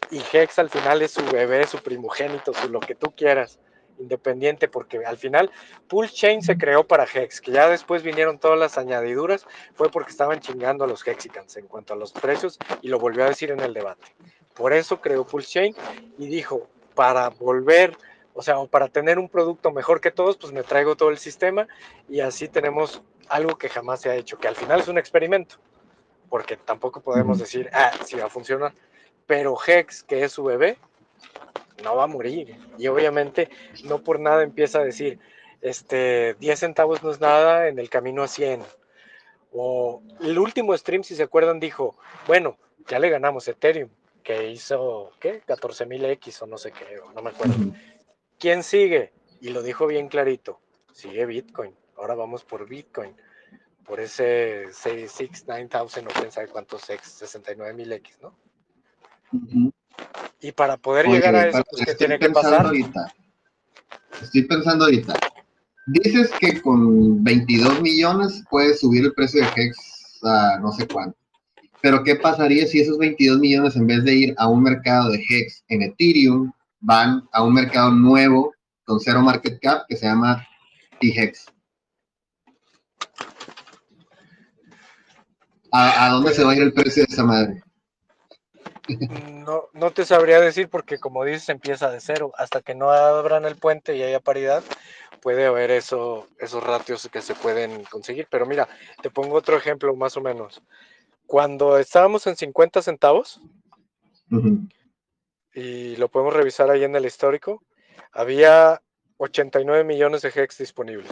y 0.09 0.21
Hex 0.31 0.57
al 0.57 0.69
final 0.69 1.01
es 1.01 1.11
su 1.11 1.25
bebé, 1.25 1.67
su 1.67 1.79
primogénito, 1.79 2.53
su 2.53 2.69
lo 2.69 2.79
que 2.79 2.95
tú 2.95 3.13
quieras, 3.13 3.59
independiente, 3.99 4.67
porque 4.67 5.05
al 5.05 5.17
final 5.17 5.51
Pool 5.87 6.09
Chain 6.09 6.41
se 6.41 6.57
creó 6.57 6.85
para 6.85 7.05
Hex, 7.05 7.41
que 7.41 7.51
ya 7.51 7.69
después 7.69 8.03
vinieron 8.03 8.39
todas 8.39 8.59
las 8.59 8.77
añadiduras, 8.77 9.45
fue 9.73 9.89
porque 9.89 10.11
estaban 10.11 10.39
chingando 10.39 10.83
a 10.83 10.87
los 10.87 11.05
Hexicans 11.05 11.57
en 11.57 11.67
cuanto 11.67 11.93
a 11.93 11.97
los 11.97 12.11
precios, 12.11 12.57
y 12.81 12.89
lo 12.89 12.99
volvió 12.99 13.23
a 13.25 13.29
decir 13.29 13.51
en 13.51 13.59
el 13.59 13.73
debate. 13.73 14.07
Por 14.53 14.73
eso 14.73 14.99
creó 15.01 15.25
Pulse 15.25 15.49
Chain 15.49 15.75
y 16.17 16.27
dijo, 16.27 16.67
para 16.95 17.29
volver, 17.29 17.95
o 18.33 18.41
sea, 18.41 18.57
o 18.57 18.67
para 18.67 18.87
tener 18.87 19.19
un 19.19 19.29
producto 19.29 19.71
mejor 19.71 20.01
que 20.01 20.11
todos, 20.11 20.37
pues 20.37 20.51
me 20.51 20.63
traigo 20.63 20.95
todo 20.95 21.09
el 21.09 21.19
sistema 21.19 21.67
y 22.09 22.21
así 22.21 22.47
tenemos 22.47 23.01
algo 23.29 23.57
que 23.57 23.69
jamás 23.69 24.01
se 24.01 24.09
ha 24.09 24.15
hecho, 24.15 24.39
que 24.39 24.47
al 24.47 24.55
final 24.55 24.79
es 24.79 24.87
un 24.87 24.97
experimento, 24.97 25.57
porque 26.29 26.57
tampoco 26.57 27.01
podemos 27.01 27.37
decir, 27.39 27.69
ah, 27.73 27.91
sí 28.05 28.15
va 28.15 28.25
a 28.25 28.29
funcionar, 28.29 28.73
pero 29.27 29.55
Hex, 29.65 30.03
que 30.03 30.23
es 30.23 30.31
su 30.31 30.43
bebé, 30.43 30.77
no 31.83 31.95
va 31.95 32.03
a 32.03 32.07
morir. 32.07 32.57
Y 32.77 32.87
obviamente 32.87 33.49
no 33.85 34.03
por 34.03 34.19
nada 34.19 34.43
empieza 34.43 34.79
a 34.79 34.83
decir, 34.83 35.19
este, 35.61 36.35
10 36.39 36.59
centavos 36.59 37.03
no 37.03 37.11
es 37.11 37.19
nada 37.19 37.67
en 37.67 37.79
el 37.79 37.89
camino 37.89 38.23
a 38.23 38.27
100. 38.27 38.63
O 39.51 40.01
el 40.21 40.37
último 40.37 40.77
stream, 40.77 41.03
si 41.03 41.15
se 41.15 41.23
acuerdan, 41.23 41.59
dijo, 41.59 41.97
bueno, 42.27 42.57
ya 42.87 42.99
le 42.99 43.09
ganamos 43.09 43.47
Ethereum, 43.47 43.89
que 44.23 44.49
hizo, 44.49 45.11
¿qué? 45.19 45.41
14.000X 45.43 46.41
o 46.41 46.47
no 46.47 46.57
sé 46.57 46.71
qué, 46.71 46.99
no 47.15 47.21
me 47.21 47.29
acuerdo. 47.29 47.55
¿Quién 48.37 48.63
sigue? 48.63 49.13
Y 49.41 49.49
lo 49.49 49.63
dijo 49.63 49.87
bien 49.87 50.09
clarito, 50.09 50.59
sigue 50.91 51.25
Bitcoin. 51.25 51.75
Ahora 51.95 52.13
vamos 52.13 52.43
por 52.43 52.67
Bitcoin, 52.67 53.15
por 53.85 53.99
ese 53.99 54.65
69000 54.71 56.07
o 56.07 56.11
quién 56.11 56.31
sabe 56.31 56.47
cuántos 56.49 56.89
X, 56.89 57.21
69.000X, 57.21 58.17
¿no? 58.21 58.35
Y 60.41 60.51
para 60.51 60.77
poder 60.77 61.07
llegar 61.07 61.35
a 61.35 61.47
eso, 61.47 61.63
pues, 61.69 61.85
¿qué 61.85 61.95
tiene 61.95 62.19
que 62.19 62.29
pasar? 62.29 62.65
Ahorita, 62.65 63.13
estoy 64.21 64.43
pensando 64.43 64.85
ahorita. 64.85 65.13
Dices 65.87 66.31
que 66.39 66.61
con 66.61 67.23
22 67.23 67.81
millones 67.81 68.43
puedes 68.49 68.79
subir 68.81 69.05
el 69.05 69.13
precio 69.13 69.41
de 69.41 69.49
Hex 69.55 69.77
a 70.23 70.59
no 70.59 70.71
sé 70.73 70.87
cuánto. 70.87 71.17
Pero 71.81 72.03
¿qué 72.03 72.15
pasaría 72.15 72.67
si 72.67 72.81
esos 72.81 72.97
22 72.97 73.39
millones 73.39 73.75
en 73.75 73.87
vez 73.87 74.03
de 74.03 74.13
ir 74.13 74.35
a 74.37 74.47
un 74.47 74.63
mercado 74.63 75.11
de 75.11 75.23
Hex 75.29 75.63
en 75.69 75.83
Ethereum, 75.83 76.51
van 76.79 77.23
a 77.31 77.43
un 77.43 77.53
mercado 77.53 77.91
nuevo 77.91 78.53
con 78.83 78.99
cero 78.99 79.21
market 79.21 79.59
cap 79.61 79.83
que 79.87 79.95
se 79.95 80.05
llama 80.05 80.45
T-Hex? 80.99 81.45
¿A, 85.71 86.09
dónde 86.09 86.33
se 86.33 86.43
va 86.43 86.51
a 86.51 86.55
ir 86.55 86.63
el 86.63 86.73
precio 86.73 87.03
de 87.03 87.13
esa 87.13 87.23
madre? 87.23 87.61
No, 89.45 89.65
no 89.73 89.91
te 89.91 90.05
sabría 90.05 90.39
decir 90.39 90.69
porque 90.69 90.97
como 90.97 91.23
dices 91.23 91.49
empieza 91.49 91.89
de 91.91 91.99
cero. 91.99 92.31
Hasta 92.37 92.61
que 92.61 92.75
no 92.75 92.91
abran 92.91 93.45
el 93.45 93.55
puente 93.55 93.95
y 93.95 94.03
haya 94.03 94.19
paridad, 94.19 94.63
puede 95.21 95.45
haber 95.45 95.71
eso, 95.71 96.27
esos 96.39 96.63
ratios 96.63 97.07
que 97.11 97.21
se 97.21 97.35
pueden 97.35 97.83
conseguir. 97.85 98.27
Pero 98.29 98.45
mira, 98.45 98.67
te 99.01 99.09
pongo 99.09 99.35
otro 99.35 99.57
ejemplo 99.57 99.95
más 99.95 100.15
o 100.17 100.21
menos 100.21 100.61
cuando 101.27 101.77
estábamos 101.77 102.25
en 102.25 102.35
50 102.35 102.81
centavos, 102.81 103.39
y 105.53 105.95
lo 105.97 106.09
podemos 106.09 106.33
revisar 106.33 106.71
ahí 106.71 106.83
en 106.83 106.95
el 106.95 107.05
histórico, 107.05 107.63
había 108.13 108.81
89 109.17 109.83
millones 109.83 110.21
de 110.21 110.31
hex 110.33 110.57
disponibles. 110.57 111.11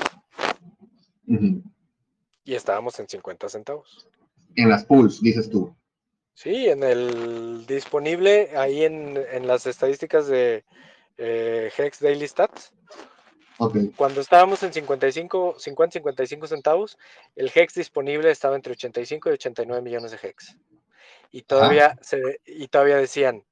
Y 2.46 2.56
estábamos 2.56 3.00
en 3.00 3.08
50 3.08 3.50
centavos. 3.50 4.08
En 4.56 4.70
las 4.70 4.86
pools, 4.86 5.22
dices 5.22 5.50
tú. 5.50 5.76
Sí, 6.36 6.68
en 6.68 6.84
el 6.84 7.66
disponible, 7.66 8.52
ahí 8.56 8.84
en, 8.84 9.48
las 9.48 9.66
estadísticas 9.66 10.28
de 10.28 10.64
eh, 11.18 11.72
Hex 11.76 12.02
Daily 12.02 12.28
Stats, 12.28 12.74
cuando 13.96 14.20
estábamos 14.20 14.62
en 14.64 14.74
55, 14.74 15.56
50, 15.58 15.94
55 15.94 16.48
centavos, 16.48 16.98
el 17.36 17.50
HEX 17.54 17.76
disponible 17.76 18.30
estaba 18.30 18.56
entre 18.56 18.74
85 18.74 19.30
y 19.30 19.34
89 19.34 19.82
millones 19.82 20.12
de 20.12 20.18
HEX. 20.18 20.58
Y 21.32 21.44
todavía, 21.44 21.98
se, 22.02 22.42
y 22.46 22.68
todavía 22.68 22.98
decían, 22.98 23.44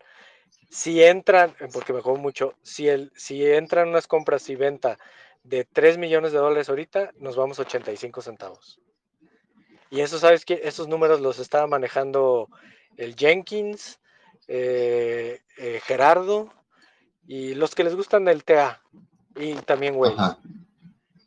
si 0.69 1.01
entran, 1.03 1.55
porque 1.71 1.93
me 1.93 2.01
juego 2.01 2.17
mucho, 2.17 2.55
si, 2.63 2.89
el, 2.89 3.11
si 3.15 3.45
entran 3.45 3.89
unas 3.89 4.07
compras 4.07 4.49
y 4.49 4.55
venta 4.55 4.97
de 5.43 5.63
3 5.63 5.97
millones 5.97 6.33
de 6.33 6.39
dólares 6.39 6.69
ahorita, 6.69 7.13
nos 7.17 7.35
vamos 7.35 7.59
a 7.59 7.63
85 7.63 8.21
centavos. 8.21 8.79
Y 9.93 10.01
eso, 10.01 10.17
¿sabes 10.17 10.43
qué? 10.43 10.59
Esos 10.63 10.87
números 10.87 11.21
los 11.21 11.37
estaba 11.37 11.67
manejando 11.67 12.49
el 12.97 13.15
Jenkins, 13.15 13.99
eh, 14.47 15.39
eh, 15.55 15.81
Gerardo 15.83 16.51
y 17.27 17.53
los 17.53 17.75
que 17.75 17.83
les 17.83 17.95
gustan 17.95 18.25
del 18.25 18.43
TA 18.43 18.81
y 19.35 19.53
también 19.53 19.95
Waze. 19.95 20.35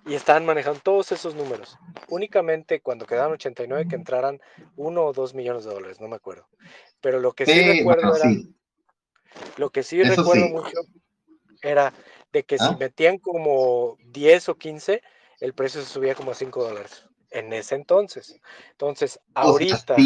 Y 0.04 0.14
estaban 0.14 0.44
manejando 0.44 0.80
todos 0.80 1.12
esos 1.12 1.36
números. 1.36 1.78
Únicamente 2.08 2.80
cuando 2.80 3.06
quedaban 3.06 3.34
89 3.34 3.86
que 3.88 3.94
entraran 3.94 4.40
uno 4.74 5.04
o 5.04 5.12
dos 5.12 5.32
millones 5.32 5.64
de 5.64 5.72
dólares, 5.72 6.00
no 6.00 6.08
me 6.08 6.16
acuerdo. 6.16 6.48
Pero 7.00 7.20
lo 7.20 7.34
que 7.34 7.46
sí, 7.46 7.62
recuerdo 7.62 8.16
era. 8.16 8.32
Lo 9.58 9.70
que 9.70 9.84
sí 9.84 10.02
recuerdo 10.02 10.48
mucho 10.48 10.80
era 11.62 11.92
de 12.32 12.42
que 12.42 12.58
si 12.58 12.64
¿Ah? 12.64 12.76
metían 12.80 13.18
como 13.18 13.96
10 14.06 14.48
o 14.48 14.56
15, 14.56 15.02
el 15.38 15.52
precio 15.54 15.80
se 15.82 15.88
subía 15.88 16.16
como 16.16 16.32
a 16.32 16.34
5 16.34 16.64
dólares. 16.64 17.06
En 17.36 17.52
ese 17.52 17.74
entonces. 17.74 18.40
Entonces, 18.72 19.20
ahorita 19.34 19.96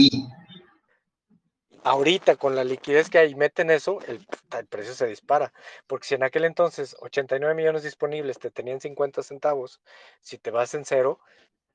ahorita 1.84 2.36
con 2.36 2.56
la 2.56 2.64
liquidez 2.64 3.08
que 3.08 3.18
hay, 3.18 3.34
meten 3.34 3.70
eso, 3.70 4.00
el, 4.06 4.26
precio 4.66 4.94
se 4.94 5.06
dispara. 5.06 5.52
Porque 5.86 6.08
si 6.08 6.14
en 6.14 6.22
aquel 6.22 6.44
entonces 6.44 6.96
89 7.00 7.54
millones 7.54 7.82
disponibles 7.82 8.38
te 8.38 8.50
tenían 8.50 8.80
50 8.80 9.22
centavos, 9.22 9.80
si 10.20 10.38
te 10.38 10.50
vas 10.50 10.74
en 10.74 10.84
cero, 10.84 11.20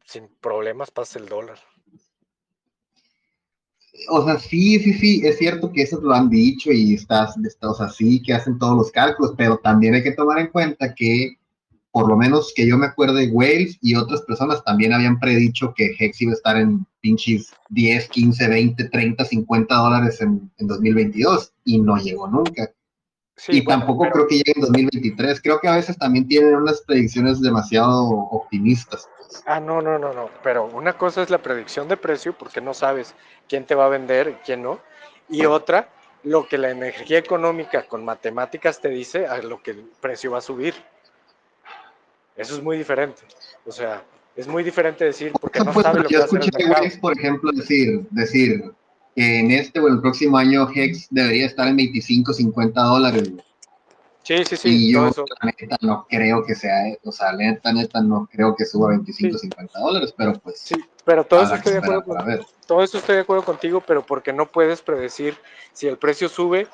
sin 0.05 0.27
problemas 0.41 0.91
pasa 0.91 1.19
el 1.19 1.27
dólar. 1.27 1.57
O 4.09 4.25
sea, 4.25 4.37
sí, 4.37 4.77
sí, 4.79 4.93
sí, 4.93 5.21
es 5.25 5.37
cierto 5.37 5.71
que 5.71 5.83
eso 5.83 6.01
lo 6.01 6.13
han 6.13 6.29
dicho 6.29 6.69
y 6.69 6.95
estás, 6.95 7.37
estás 7.37 7.71
o 7.71 7.75
sea, 7.75 7.89
sí, 7.89 8.21
que 8.21 8.33
hacen 8.33 8.59
todos 8.59 8.75
los 8.75 8.91
cálculos, 8.91 9.33
pero 9.37 9.57
también 9.57 9.95
hay 9.95 10.03
que 10.03 10.11
tomar 10.11 10.39
en 10.39 10.47
cuenta 10.47 10.93
que 10.93 11.37
por 11.95 12.09
lo 12.09 12.17
menos 12.17 12.51
que 12.53 12.67
yo 12.67 12.77
me 12.77 12.87
acuerde, 12.87 13.29
Wales 13.31 13.77
y 13.79 13.95
otras 13.95 14.21
personas 14.23 14.61
también 14.65 14.91
habían 14.91 15.17
predicho 15.17 15.73
que 15.73 15.95
Hex 15.97 16.23
iba 16.23 16.31
a 16.33 16.35
estar 16.35 16.57
en 16.57 16.85
pinches 16.99 17.53
10, 17.69 18.09
15, 18.09 18.49
20, 18.49 18.89
30, 18.89 19.23
50 19.23 19.73
dólares 19.73 20.19
en, 20.19 20.51
2022 20.57 21.53
y 21.63 21.79
no 21.79 21.95
llegó 21.95 22.27
nunca. 22.27 22.69
y 23.47 23.63
tampoco 23.63 24.09
creo 24.11 24.27
que 24.27 24.35
llegue 24.35 24.51
en 24.57 24.63
2023. 24.63 25.41
Creo 25.41 25.61
que 25.61 25.69
a 25.69 25.75
veces 25.77 25.97
también 25.97 26.27
tienen 26.27 26.55
unas 26.55 26.81
predicciones 26.81 27.39
demasiado 27.39 28.09
optimistas. 28.09 29.07
Ah, 29.45 29.61
no, 29.61 29.81
no, 29.81 29.97
no, 29.97 30.11
no. 30.11 30.29
Pero 30.43 30.65
una 30.65 30.97
cosa 30.97 31.23
es 31.23 31.29
la 31.29 31.41
predicción 31.41 31.87
de 31.87 31.95
precio, 31.95 32.37
porque 32.37 32.59
no 32.59 32.73
sabes 32.73 33.15
quién 33.47 33.65
te 33.65 33.73
va 33.73 33.85
a 33.85 33.89
vender 33.89 34.27
y 34.27 34.45
quién 34.45 34.63
no. 34.63 34.81
Y 35.29 35.45
otra, 35.45 35.87
lo 36.23 36.45
que 36.45 36.57
la 36.57 36.71
energía 36.71 37.19
económica 37.19 37.87
con 37.87 38.03
matemáticas 38.03 38.81
te 38.81 38.89
dice 38.89 39.27
a 39.27 39.37
lo 39.37 39.63
que 39.63 39.71
el 39.71 39.89
precio 40.01 40.31
va 40.31 40.39
a 40.39 40.41
subir. 40.41 40.73
Eso 42.35 42.55
es 42.55 42.63
muy 42.63 42.77
diferente. 42.77 43.21
O 43.65 43.71
sea, 43.71 44.03
es 44.35 44.47
muy 44.47 44.63
diferente 44.63 45.05
decir 45.05 45.31
porque 45.39 45.59
no 45.59 45.73
sabe 45.73 46.01
lo 46.01 46.09
que 46.09 46.17
va 46.17 46.23
a 46.23 46.25
hacer 46.25 46.41
el 46.41 46.67
mercado. 46.67 47.01
por 47.01 47.17
ejemplo, 47.17 47.51
decir, 47.53 48.05
decir 48.11 48.71
que 49.15 49.39
en 49.39 49.51
este 49.51 49.79
o 49.79 49.87
el 49.87 50.01
próximo 50.01 50.37
año 50.37 50.67
Hex 50.73 51.07
debería 51.09 51.45
estar 51.45 51.67
en 51.67 51.77
25, 51.77 52.33
50 52.33 52.81
dólares. 52.81 53.31
Sí, 54.23 54.43
sí, 54.43 54.57
sí. 54.57 54.69
Y 54.69 54.93
yo, 54.93 55.05
la 55.05 55.51
neta, 55.51 55.77
no 55.81 56.07
creo 56.09 56.43
que 56.43 56.55
sea, 56.55 56.97
o 57.03 57.11
sea, 57.11 57.31
la 57.31 57.51
neta, 57.51 57.71
neta, 57.71 58.01
no 58.01 58.27
creo 58.31 58.55
que 58.55 58.65
suba 58.65 58.89
25, 58.89 59.37
50 59.37 59.79
dólares, 59.79 60.13
pero 60.17 60.33
pues. 60.39 60.59
Sí, 60.59 60.75
pero 61.05 61.23
todo 61.23 61.43
eso, 61.43 61.53
estoy 61.53 61.73
de 61.73 61.79
acuerdo 61.79 62.03
con, 62.03 62.17
todo 62.65 62.83
eso 62.83 62.97
estoy 62.97 63.15
de 63.15 63.21
acuerdo 63.21 63.45
contigo, 63.45 63.83
pero 63.85 64.03
porque 64.03 64.33
no 64.33 64.47
puedes 64.47 64.81
predecir 64.81 65.37
si 65.73 65.87
el 65.87 65.97
precio 65.97 66.27
sube, 66.27 66.67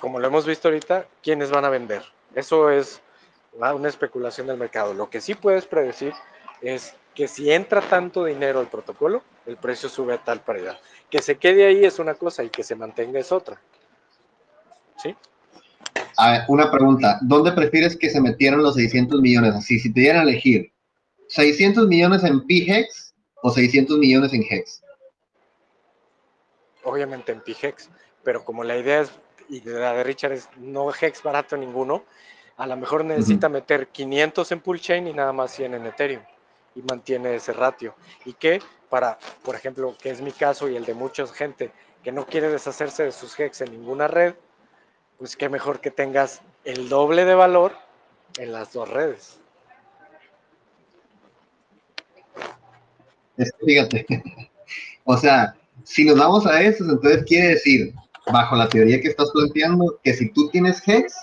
como 0.00 0.18
lo 0.18 0.26
hemos 0.26 0.44
visto 0.44 0.66
ahorita, 0.68 1.06
quiénes 1.22 1.50
van 1.50 1.64
a 1.64 1.70
vender. 1.70 2.02
Eso 2.34 2.68
es 2.68 3.00
una 3.52 3.88
especulación 3.88 4.46
del 4.46 4.56
mercado. 4.56 4.94
Lo 4.94 5.10
que 5.10 5.20
sí 5.20 5.34
puedes 5.34 5.66
predecir 5.66 6.12
es 6.60 6.94
que 7.14 7.28
si 7.28 7.52
entra 7.52 7.80
tanto 7.80 8.24
dinero 8.24 8.60
al 8.60 8.68
protocolo, 8.68 9.22
el 9.46 9.56
precio 9.56 9.88
sube 9.88 10.14
a 10.14 10.24
tal 10.24 10.40
paridad. 10.40 10.78
Que 11.10 11.20
se 11.20 11.36
quede 11.36 11.66
ahí 11.66 11.84
es 11.84 11.98
una 11.98 12.14
cosa 12.14 12.42
y 12.42 12.50
que 12.50 12.62
se 12.62 12.74
mantenga 12.74 13.20
es 13.20 13.32
otra. 13.32 13.60
¿Sí? 14.96 15.14
A 16.16 16.32
ver, 16.32 16.40
una 16.48 16.70
pregunta. 16.70 17.18
¿Dónde 17.22 17.52
prefieres 17.52 17.96
que 17.96 18.10
se 18.10 18.20
metieran 18.20 18.62
los 18.62 18.74
600 18.76 19.20
millones? 19.20 19.54
Así, 19.54 19.78
si 19.78 19.92
te 19.92 20.00
dieran 20.00 20.20
a 20.20 20.30
elegir, 20.30 20.72
¿600 21.28 21.86
millones 21.88 22.24
en 22.24 22.46
PHEX 22.46 23.14
o 23.42 23.50
600 23.50 23.98
millones 23.98 24.32
en 24.32 24.42
HEX? 24.42 24.82
Obviamente 26.84 27.32
en 27.32 27.42
PHEX, 27.42 27.90
pero 28.22 28.44
como 28.44 28.64
la 28.64 28.76
idea 28.76 29.02
es, 29.02 29.10
y 29.48 29.60
la 29.62 29.94
de 29.94 30.04
Richard 30.04 30.32
es 30.32 30.48
no 30.56 30.90
HEX 30.92 31.22
barato 31.22 31.56
ninguno, 31.56 32.04
a 32.56 32.66
lo 32.66 32.76
mejor 32.76 33.04
necesita 33.04 33.48
meter 33.48 33.88
500 33.88 34.52
en 34.52 34.60
Pool 34.60 34.80
Chain 34.80 35.06
y 35.08 35.12
nada 35.12 35.32
más 35.32 35.52
100 35.52 35.74
en 35.74 35.86
Ethereum 35.86 36.22
y 36.74 36.82
mantiene 36.82 37.34
ese 37.34 37.52
ratio. 37.52 37.94
Y 38.24 38.34
que 38.34 38.60
para, 38.88 39.18
por 39.42 39.54
ejemplo, 39.54 39.96
que 40.00 40.10
es 40.10 40.20
mi 40.20 40.32
caso 40.32 40.68
y 40.68 40.76
el 40.76 40.84
de 40.84 40.94
mucha 40.94 41.26
gente 41.26 41.72
que 42.02 42.12
no 42.12 42.26
quiere 42.26 42.48
deshacerse 42.48 43.04
de 43.04 43.12
sus 43.12 43.38
hex 43.38 43.60
en 43.60 43.72
ninguna 43.72 44.08
red, 44.08 44.34
pues 45.18 45.36
qué 45.36 45.48
mejor 45.48 45.80
que 45.80 45.90
tengas 45.90 46.42
el 46.64 46.88
doble 46.88 47.24
de 47.24 47.34
valor 47.34 47.72
en 48.38 48.52
las 48.52 48.72
dos 48.72 48.88
redes. 48.88 49.38
Fíjate, 53.64 54.06
o 55.04 55.16
sea, 55.16 55.54
si 55.84 56.04
nos 56.04 56.18
vamos 56.18 56.46
a 56.46 56.60
eso, 56.60 56.84
entonces 56.84 57.24
quiere 57.24 57.48
decir, 57.48 57.94
bajo 58.30 58.56
la 58.56 58.68
teoría 58.68 59.00
que 59.00 59.08
estás 59.08 59.30
planteando, 59.32 59.98
que 60.02 60.14
si 60.14 60.30
tú 60.30 60.48
tienes 60.50 60.86
hex, 60.86 61.14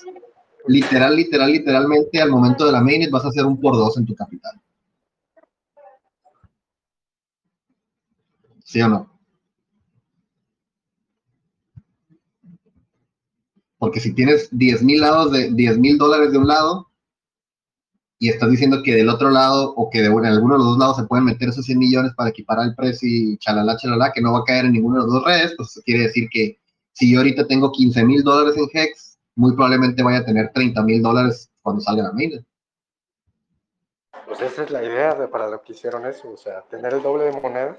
literal, 0.69 1.15
literal, 1.15 1.51
literalmente 1.51 2.21
al 2.21 2.29
momento 2.29 2.65
de 2.65 2.71
la 2.71 2.81
mainnet 2.81 3.09
vas 3.11 3.25
a 3.25 3.29
hacer 3.29 3.45
un 3.45 3.59
por 3.59 3.75
dos 3.75 3.97
en 3.97 4.05
tu 4.05 4.15
capital. 4.15 4.53
¿Sí 8.63 8.81
o 8.81 8.87
no? 8.87 9.09
Porque 13.79 13.99
si 13.99 14.13
tienes 14.13 14.49
10 14.51 14.83
mil 14.83 15.01
lados 15.01 15.31
de 15.31 15.51
10 15.51 15.79
mil 15.79 15.97
dólares 15.97 16.31
de 16.31 16.37
un 16.37 16.47
lado 16.47 16.87
y 18.19 18.29
estás 18.29 18.51
diciendo 18.51 18.83
que 18.83 18.93
del 18.93 19.09
otro 19.09 19.31
lado 19.31 19.73
o 19.75 19.89
que 19.89 20.01
de, 20.01 20.07
en 20.07 20.25
alguno 20.25 20.55
de 20.55 20.59
los 20.59 20.67
dos 20.67 20.77
lados 20.77 20.97
se 20.97 21.05
pueden 21.05 21.25
meter 21.25 21.49
esos 21.49 21.65
100 21.65 21.79
millones 21.79 22.11
para 22.15 22.29
equiparar 22.29 22.67
el 22.67 22.75
precio 22.75 23.07
y 23.09 23.37
chalala, 23.37 23.77
chalala, 23.77 24.11
que 24.11 24.21
no 24.21 24.33
va 24.33 24.39
a 24.39 24.43
caer 24.43 24.65
en 24.65 24.73
ninguna 24.73 24.99
de 24.99 25.05
las 25.05 25.13
dos 25.13 25.25
redes, 25.25 25.53
pues 25.57 25.69
eso 25.69 25.81
quiere 25.83 26.03
decir 26.03 26.27
que 26.29 26.59
si 26.91 27.11
yo 27.11 27.19
ahorita 27.19 27.47
tengo 27.47 27.71
15 27.71 28.03
mil 28.03 28.21
dólares 28.23 28.55
en 28.57 28.67
Hex, 28.71 29.08
muy 29.39 29.53
probablemente 29.53 30.03
vaya 30.03 30.17
a 30.17 30.25
tener 30.25 30.51
30 30.53 30.83
mil 30.83 31.01
dólares 31.01 31.49
cuando 31.61 31.81
salga 31.81 32.03
la 32.03 32.11
mina. 32.11 32.43
Pues 34.27 34.41
esa 34.41 34.63
es 34.63 34.69
la 34.69 34.83
idea 34.83 35.15
de 35.15 35.29
para 35.29 35.49
lo 35.49 35.61
que 35.61 35.71
hicieron 35.71 36.05
eso, 36.05 36.29
o 36.31 36.37
sea, 36.37 36.61
tener 36.69 36.93
el 36.93 37.01
doble 37.01 37.23
de 37.23 37.39
monedas 37.39 37.77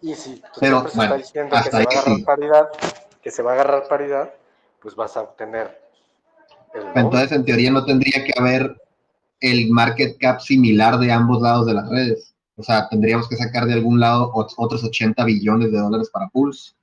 y 0.00 0.14
si 0.14 0.36
tú 0.36 0.60
Pero, 0.60 0.88
se 0.88 0.88
está 0.88 1.16
diciendo 1.18 1.54
que 1.54 1.62
se 1.62 1.70
va 1.70 1.78
a 1.78 1.82
agarrar 1.82 2.24
paridad, 2.24 2.68
que 3.20 3.30
se 3.30 3.42
va 3.42 3.50
a 3.50 3.54
agarrar 3.54 3.88
paridad, 3.88 4.34
pues 4.80 4.96
vas 4.96 5.14
a 5.18 5.22
obtener 5.22 5.78
el 6.72 6.84
Entonces, 6.94 7.32
en 7.32 7.44
teoría, 7.44 7.70
no 7.70 7.84
tendría 7.84 8.24
que 8.24 8.32
haber 8.38 8.74
el 9.40 9.68
market 9.68 10.16
cap 10.18 10.40
similar 10.40 10.98
de 10.98 11.12
ambos 11.12 11.42
lados 11.42 11.66
de 11.66 11.74
las 11.74 11.88
redes. 11.90 12.34
O 12.56 12.62
sea, 12.62 12.88
tendríamos 12.88 13.28
que 13.28 13.36
sacar 13.36 13.66
de 13.66 13.74
algún 13.74 14.00
lado 14.00 14.32
otros 14.32 14.82
80 14.82 15.22
billones 15.24 15.70
de 15.70 15.78
dólares 15.78 16.08
para 16.10 16.28
Pulse. 16.28 16.77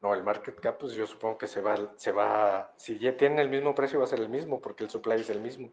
No, 0.00 0.14
el 0.14 0.22
market 0.22 0.60
cap, 0.60 0.78
pues 0.78 0.92
yo 0.92 1.06
supongo 1.08 1.38
que 1.38 1.48
se 1.48 1.60
va, 1.60 1.76
se 1.96 2.12
va, 2.12 2.72
si 2.76 2.98
ya 3.00 3.16
tienen 3.16 3.40
el 3.40 3.48
mismo 3.48 3.74
precio, 3.74 3.98
va 3.98 4.04
a 4.04 4.08
ser 4.08 4.20
el 4.20 4.28
mismo, 4.28 4.60
porque 4.60 4.84
el 4.84 4.90
supply 4.90 5.20
es 5.20 5.30
el 5.30 5.40
mismo. 5.40 5.70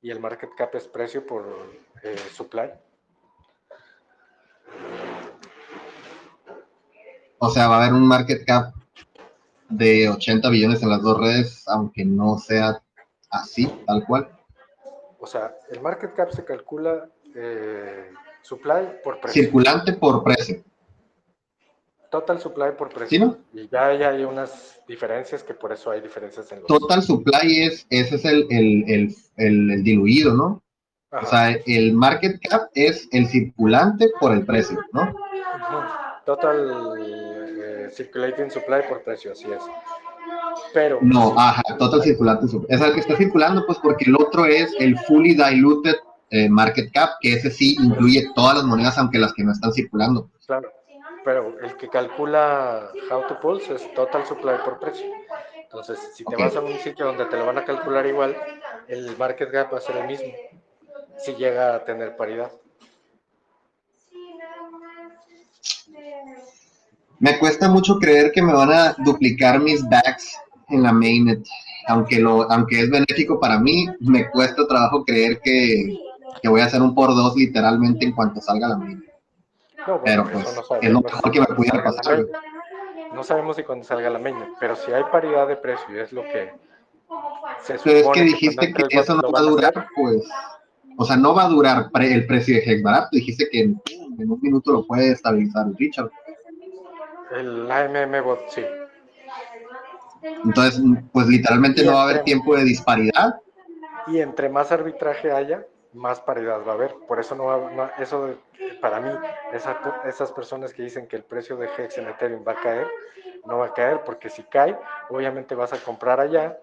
Y 0.00 0.10
el 0.10 0.18
market 0.18 0.50
cap 0.56 0.74
es 0.74 0.88
precio 0.88 1.26
por 1.26 1.44
eh, 2.02 2.16
supply. 2.32 2.70
O 7.38 7.50
sea, 7.50 7.68
va 7.68 7.76
a 7.76 7.82
haber 7.82 7.92
un 7.92 8.08
market 8.08 8.46
cap 8.46 8.72
de 9.68 10.08
80 10.08 10.48
billones 10.48 10.82
en 10.82 10.88
las 10.88 11.02
dos 11.02 11.20
redes, 11.20 11.68
aunque 11.68 12.04
no 12.04 12.38
sea 12.38 12.82
así, 13.30 13.66
tal 13.86 14.06
cual. 14.06 14.30
O 15.18 15.26
sea, 15.26 15.54
el 15.70 15.82
market 15.82 16.14
cap 16.14 16.30
se 16.30 16.46
calcula 16.46 17.10
eh, 17.34 18.10
supply 18.40 19.00
por 19.04 19.20
precio. 19.20 19.42
Circulante 19.42 19.92
por 19.92 20.24
precio. 20.24 20.62
Total 22.20 22.40
supply 22.40 22.72
por 22.78 22.88
precio. 22.88 23.36
Y 23.52 23.68
ya 23.68 23.88
hay, 23.88 24.24
unas 24.24 24.80
diferencias 24.88 25.42
que 25.42 25.52
por 25.52 25.70
eso 25.70 25.90
hay 25.90 26.00
diferencias 26.00 26.50
en 26.50 26.60
los. 26.60 26.66
Total 26.66 27.02
supply 27.02 27.60
es, 27.62 27.86
ese 27.90 28.14
es 28.16 28.24
el, 28.24 28.46
el, 28.50 29.14
el 29.36 29.84
diluido, 29.84 30.32
¿no? 30.32 30.62
O 31.10 31.26
sea, 31.26 31.50
el 31.66 31.92
market 31.92 32.40
cap 32.40 32.70
es 32.74 33.06
el 33.12 33.26
circulante 33.26 34.08
por 34.18 34.32
el 34.32 34.46
precio, 34.46 34.78
¿no? 34.92 35.14
Total 36.24 36.94
eh, 36.98 37.88
circulating 37.92 38.50
supply 38.50 38.80
por 38.88 39.02
precio, 39.02 39.32
así 39.32 39.44
es. 39.52 39.62
Pero. 40.72 40.98
No, 41.02 41.38
ajá, 41.38 41.62
total 41.78 42.02
circulante 42.02 42.46
Es 42.70 42.80
el 42.80 42.94
que 42.94 43.00
está 43.00 43.16
circulando, 43.16 43.66
pues 43.66 43.78
porque 43.82 44.06
el 44.06 44.16
otro 44.16 44.46
es 44.46 44.72
el 44.78 44.98
fully 45.00 45.34
diluted 45.34 45.96
eh, 46.30 46.48
market 46.48 46.90
cap, 46.92 47.10
que 47.20 47.34
ese 47.34 47.50
sí 47.50 47.76
incluye 47.78 48.30
todas 48.34 48.56
las 48.56 48.64
monedas, 48.64 48.96
aunque 48.96 49.18
las 49.18 49.34
que 49.34 49.44
no 49.44 49.52
están 49.52 49.72
circulando. 49.72 50.30
Claro, 50.46 50.70
pero 51.26 51.58
el 51.60 51.76
que 51.76 51.88
calcula 51.88 52.88
how 53.10 53.26
to 53.26 53.40
pulse 53.40 53.74
es 53.74 53.92
total 53.94 54.24
supply 54.24 54.58
por 54.64 54.78
precio. 54.78 55.06
Entonces, 55.60 55.98
si 56.14 56.24
te 56.24 56.36
vas 56.36 56.54
a 56.54 56.60
un 56.60 56.78
sitio 56.78 57.04
donde 57.04 57.24
te 57.24 57.36
lo 57.36 57.44
van 57.44 57.58
a 57.58 57.64
calcular 57.64 58.06
igual, 58.06 58.36
el 58.86 59.16
market 59.16 59.50
cap 59.50 59.72
va 59.72 59.78
a 59.78 59.80
ser 59.80 59.96
el 59.96 60.06
mismo 60.06 60.32
si 61.18 61.34
llega 61.34 61.74
a 61.74 61.84
tener 61.84 62.16
paridad. 62.16 62.52
Me 67.18 67.36
cuesta 67.40 67.68
mucho 67.68 67.98
creer 67.98 68.30
que 68.30 68.42
me 68.42 68.52
van 68.52 68.70
a 68.70 68.94
duplicar 68.98 69.58
mis 69.58 69.82
backs 69.88 70.38
en 70.68 70.84
la 70.84 70.92
mainnet. 70.92 71.44
Aunque, 71.88 72.20
lo, 72.20 72.48
aunque 72.52 72.82
es 72.82 72.88
benéfico 72.90 73.40
para 73.40 73.58
mí, 73.58 73.88
me 73.98 74.30
cuesta 74.30 74.64
trabajo 74.68 75.04
creer 75.04 75.40
que, 75.42 75.98
voy 76.44 76.60
a 76.60 76.66
hacer 76.66 76.80
un 76.80 76.94
por 76.94 77.08
dos 77.16 77.34
literalmente 77.34 78.04
en 78.04 78.12
cuanto 78.12 78.40
salga 78.40 78.68
la 78.68 78.76
mainnet. 78.76 79.15
Pero 80.04 80.24
pues 80.30 80.44
es 80.82 80.90
lo 80.90 81.00
mejor 81.00 81.30
que 81.30 81.40
me 81.40 81.46
pudiera 81.46 81.82
pasar. 81.82 82.26
No 83.14 83.22
sabemos 83.22 83.56
si 83.56 83.62
cuando 83.62 83.84
salga 83.84 84.10
la 84.10 84.18
mainnet, 84.18 84.50
pero 84.60 84.76
si 84.76 84.92
hay 84.92 85.04
paridad 85.04 85.48
de 85.48 85.56
precio, 85.56 86.02
es 86.02 86.12
lo 86.12 86.22
que 86.22 86.52
se 87.62 87.78
Pero 87.82 87.98
es 87.98 88.08
que 88.08 88.22
dijiste 88.22 88.72
que, 88.72 88.84
eso 88.90 89.14
no 89.14 89.30
va 89.30 89.38
a 89.38 89.42
durar, 89.42 89.86
pues 89.94 90.28
o 90.98 91.04
sea, 91.04 91.16
no 91.16 91.34
va 91.34 91.44
a 91.44 91.48
durar 91.48 91.90
el 92.00 92.26
precio 92.26 92.56
de 92.56 92.62
Hex 92.62 92.82
barato. 92.82 93.08
Dijiste 93.12 93.48
que 93.50 93.60
en, 93.60 93.80
un 94.18 94.38
minuto 94.40 94.72
lo 94.72 94.86
puede 94.86 95.12
estabilizar 95.12 95.66
Richard. 95.78 96.10
El 97.32 97.70
AMM 97.70 98.24
bot, 98.24 98.48
sí. 98.48 98.64
Entonces, 100.44 100.82
pues 101.12 101.26
literalmente 101.26 101.84
no 101.84 101.92
va 101.92 102.00
a 102.00 102.04
haber 102.04 102.24
tiempo 102.24 102.56
de 102.56 102.64
disparidad. 102.64 103.40
Y 104.06 104.20
entre 104.20 104.48
más 104.48 104.72
arbitraje 104.72 105.30
haya, 105.32 105.66
más 105.96 106.20
paridad 106.20 106.60
va 106.66 106.72
a 106.72 106.74
haber. 106.74 106.94
Por 107.08 107.18
eso 107.18 107.34
no 107.34 107.44
va, 107.46 107.94
eso 107.98 108.34
para 108.80 109.00
mí, 109.00 109.10
esas 109.52 110.32
personas 110.32 110.72
que 110.72 110.82
dicen 110.82 111.06
que 111.06 111.16
el 111.16 111.24
precio 111.24 111.56
de 111.56 111.68
Hex 111.76 111.98
en 111.98 112.08
Ethereum 112.08 112.44
va 112.46 112.52
a 112.52 112.60
caer, 112.60 112.86
no 113.46 113.58
va 113.58 113.66
a 113.66 113.74
caer, 113.74 114.02
porque 114.04 114.28
si 114.28 114.42
cae, 114.44 114.76
obviamente 115.08 115.54
vas 115.54 115.72
a 115.72 115.78
comprar 115.78 116.20
allá 116.20 116.58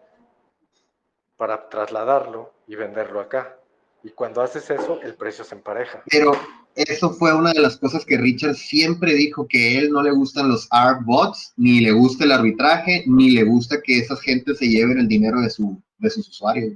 para 1.37 1.69
trasladarlo 1.69 2.53
y 2.67 2.75
venderlo 2.75 3.19
acá. 3.19 3.57
Y 4.03 4.09
cuando 4.09 4.41
haces 4.41 4.69
eso, 4.69 4.99
el 5.01 5.15
precio 5.15 5.43
se 5.43 5.55
empareja. 5.55 6.03
Pero, 6.09 6.33
eso 6.75 7.11
fue 7.11 7.33
una 7.33 7.51
de 7.51 7.61
las 7.61 7.77
cosas 7.77 8.03
que 8.03 8.17
Richard 8.17 8.55
siempre 8.55 9.13
dijo, 9.13 9.47
que 9.47 9.77
él 9.77 9.91
no 9.91 10.01
le 10.01 10.11
gustan 10.11 10.49
los 10.49 10.67
art 10.71 11.01
bots, 11.05 11.53
ni 11.55 11.79
le 11.79 11.91
gusta 11.91 12.23
el 12.23 12.31
arbitraje, 12.31 13.03
ni 13.05 13.31
le 13.31 13.43
gusta 13.43 13.81
que 13.81 13.99
esas 13.99 14.19
gentes 14.21 14.57
se 14.57 14.67
lleven 14.67 14.97
el 14.97 15.07
dinero 15.07 15.39
de, 15.41 15.49
su, 15.49 15.81
de 15.99 16.09
sus 16.09 16.27
usuarios. 16.29 16.73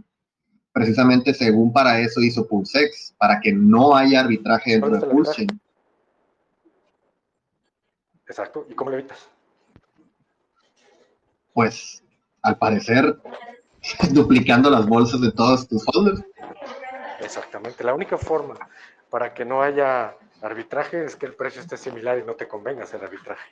Precisamente 0.78 1.34
según 1.34 1.74
para 1.74 2.00
eso 2.00 2.22
hizo 2.22 2.48
PulseX, 2.48 3.16
para 3.18 3.40
que 3.40 3.52
no 3.52 3.96
haya 3.96 4.20
arbitraje 4.20 4.74
dentro 4.74 4.92
de 4.92 5.08
Pulse. 5.08 5.48
Exacto, 8.28 8.68
¿y 8.70 8.76
cómo 8.76 8.92
lo 8.92 8.98
evitas? 9.00 9.28
Pues, 11.52 12.04
al 12.44 12.60
parecer, 12.60 13.20
duplicando 14.12 14.70
las 14.70 14.86
bolsas 14.86 15.20
de 15.20 15.32
todos 15.32 15.68
tus 15.68 15.84
folders. 15.84 16.22
Exactamente, 17.22 17.84
la 17.84 17.96
única 17.96 18.20
forma 18.20 18.54
para 19.10 19.34
que 19.34 19.46
no 19.46 19.64
haya 19.64 20.16
arbitraje 20.44 21.06
es 21.06 21.16
que 21.16 21.26
el 21.26 21.34
precio 21.34 21.60
esté 21.60 21.78
similar 21.78 22.20
y 22.20 22.24
no 22.24 22.36
te 22.36 22.48
convenga 22.48 22.84
hacer 22.84 23.04
arbitraje. 23.04 23.50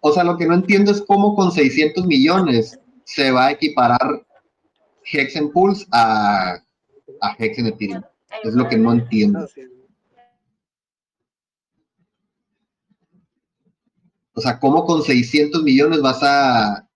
O 0.00 0.10
sea, 0.10 0.24
lo 0.24 0.36
que 0.36 0.46
no 0.46 0.54
entiendo 0.54 0.90
es 0.90 1.04
cómo 1.06 1.36
con 1.36 1.52
600 1.52 2.04
millones 2.04 2.80
se 3.04 3.30
va 3.30 3.46
a 3.46 3.50
equiparar 3.52 4.26
Hexen 5.10 5.50
Pulse 5.50 5.86
a, 5.92 6.56
a 7.20 7.36
Hexen 7.38 7.66
Ethereum. 7.66 8.02
Es 8.42 8.54
lo 8.54 8.68
que 8.68 8.76
no 8.76 8.92
entiendo. 8.92 9.48
O 14.34 14.40
sea, 14.40 14.58
¿cómo 14.58 14.84
con 14.84 15.02
600 15.02 15.62
millones 15.62 16.02
vas 16.02 16.22
a 16.22 16.86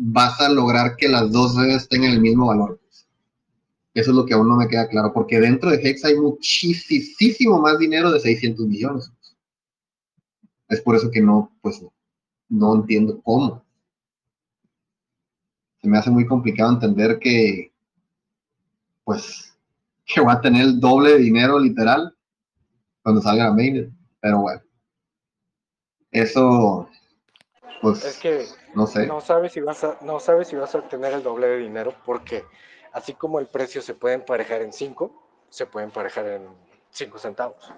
vas 0.00 0.40
a 0.40 0.48
lograr 0.48 0.96
que 0.96 1.08
las 1.08 1.30
dos 1.30 1.54
redes 1.54 1.88
tengan 1.88 2.12
el 2.12 2.20
mismo 2.20 2.46
valor? 2.46 2.80
Eso 3.94 4.10
es 4.10 4.16
lo 4.16 4.26
que 4.26 4.34
aún 4.34 4.48
no 4.48 4.56
me 4.56 4.68
queda 4.68 4.88
claro, 4.88 5.12
porque 5.12 5.40
dentro 5.40 5.70
de 5.70 5.76
Hex 5.76 6.04
hay 6.04 6.16
muchísimo 6.16 7.60
más 7.60 7.78
dinero 7.78 8.12
de 8.12 8.20
600 8.20 8.66
millones. 8.66 9.12
Es 10.68 10.80
por 10.80 10.94
eso 10.94 11.10
que 11.10 11.20
no, 11.20 11.52
pues, 11.62 11.82
no 12.48 12.74
entiendo 12.76 13.20
cómo. 13.22 13.64
Se 15.80 15.88
me 15.88 15.98
hace 15.98 16.10
muy 16.10 16.26
complicado 16.26 16.72
entender 16.72 17.18
que, 17.18 17.72
pues, 19.04 19.56
que 20.04 20.20
va 20.20 20.34
a 20.34 20.40
tener 20.40 20.62
el 20.62 20.80
doble 20.80 21.12
de 21.12 21.18
dinero 21.18 21.58
literal 21.58 22.14
cuando 23.02 23.20
salga 23.20 23.44
la 23.44 23.52
mainnet. 23.52 23.90
Pero 24.20 24.40
bueno, 24.40 24.62
eso, 26.10 26.88
pues, 27.80 28.04
es 28.04 28.18
que 28.18 28.46
no 28.74 28.86
sé. 28.86 29.06
No 29.06 29.20
sabes 29.20 29.52
si 29.52 29.60
vas 29.60 29.84
a, 29.84 29.98
no 30.02 30.18
sabes 30.20 30.48
si 30.48 30.56
vas 30.56 30.74
a 30.74 30.78
obtener 30.78 31.12
el 31.12 31.22
doble 31.22 31.46
de 31.46 31.58
dinero 31.58 31.94
porque 32.04 32.44
así 32.92 33.14
como 33.14 33.38
el 33.38 33.46
precio 33.46 33.82
se 33.82 33.94
puede 33.94 34.16
emparejar 34.16 34.62
en 34.62 34.72
5, 34.72 35.12
se 35.50 35.66
puede 35.66 35.86
emparejar 35.86 36.26
en 36.26 36.42
5 36.90 37.18
centavos. 37.18 37.72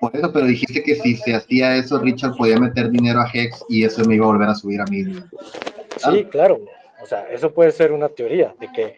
Por 0.00 0.14
eso, 0.14 0.32
pero 0.32 0.46
dijiste 0.46 0.82
que 0.82 0.94
si 0.96 1.16
se 1.16 1.34
hacía 1.34 1.76
eso, 1.76 1.98
Richard 1.98 2.36
podía 2.36 2.58
meter 2.58 2.90
dinero 2.90 3.20
a 3.20 3.30
Hex 3.32 3.64
y 3.68 3.84
eso 3.84 4.04
me 4.04 4.16
iba 4.16 4.26
a 4.26 4.28
volver 4.28 4.48
a 4.48 4.54
subir 4.54 4.80
a 4.80 4.84
mí. 4.84 5.04
Sí, 5.96 6.24
claro. 6.26 6.60
O 7.02 7.06
sea, 7.06 7.28
eso 7.30 7.52
puede 7.52 7.72
ser 7.72 7.92
una 7.92 8.08
teoría 8.08 8.54
de 8.58 8.72
que 8.72 8.96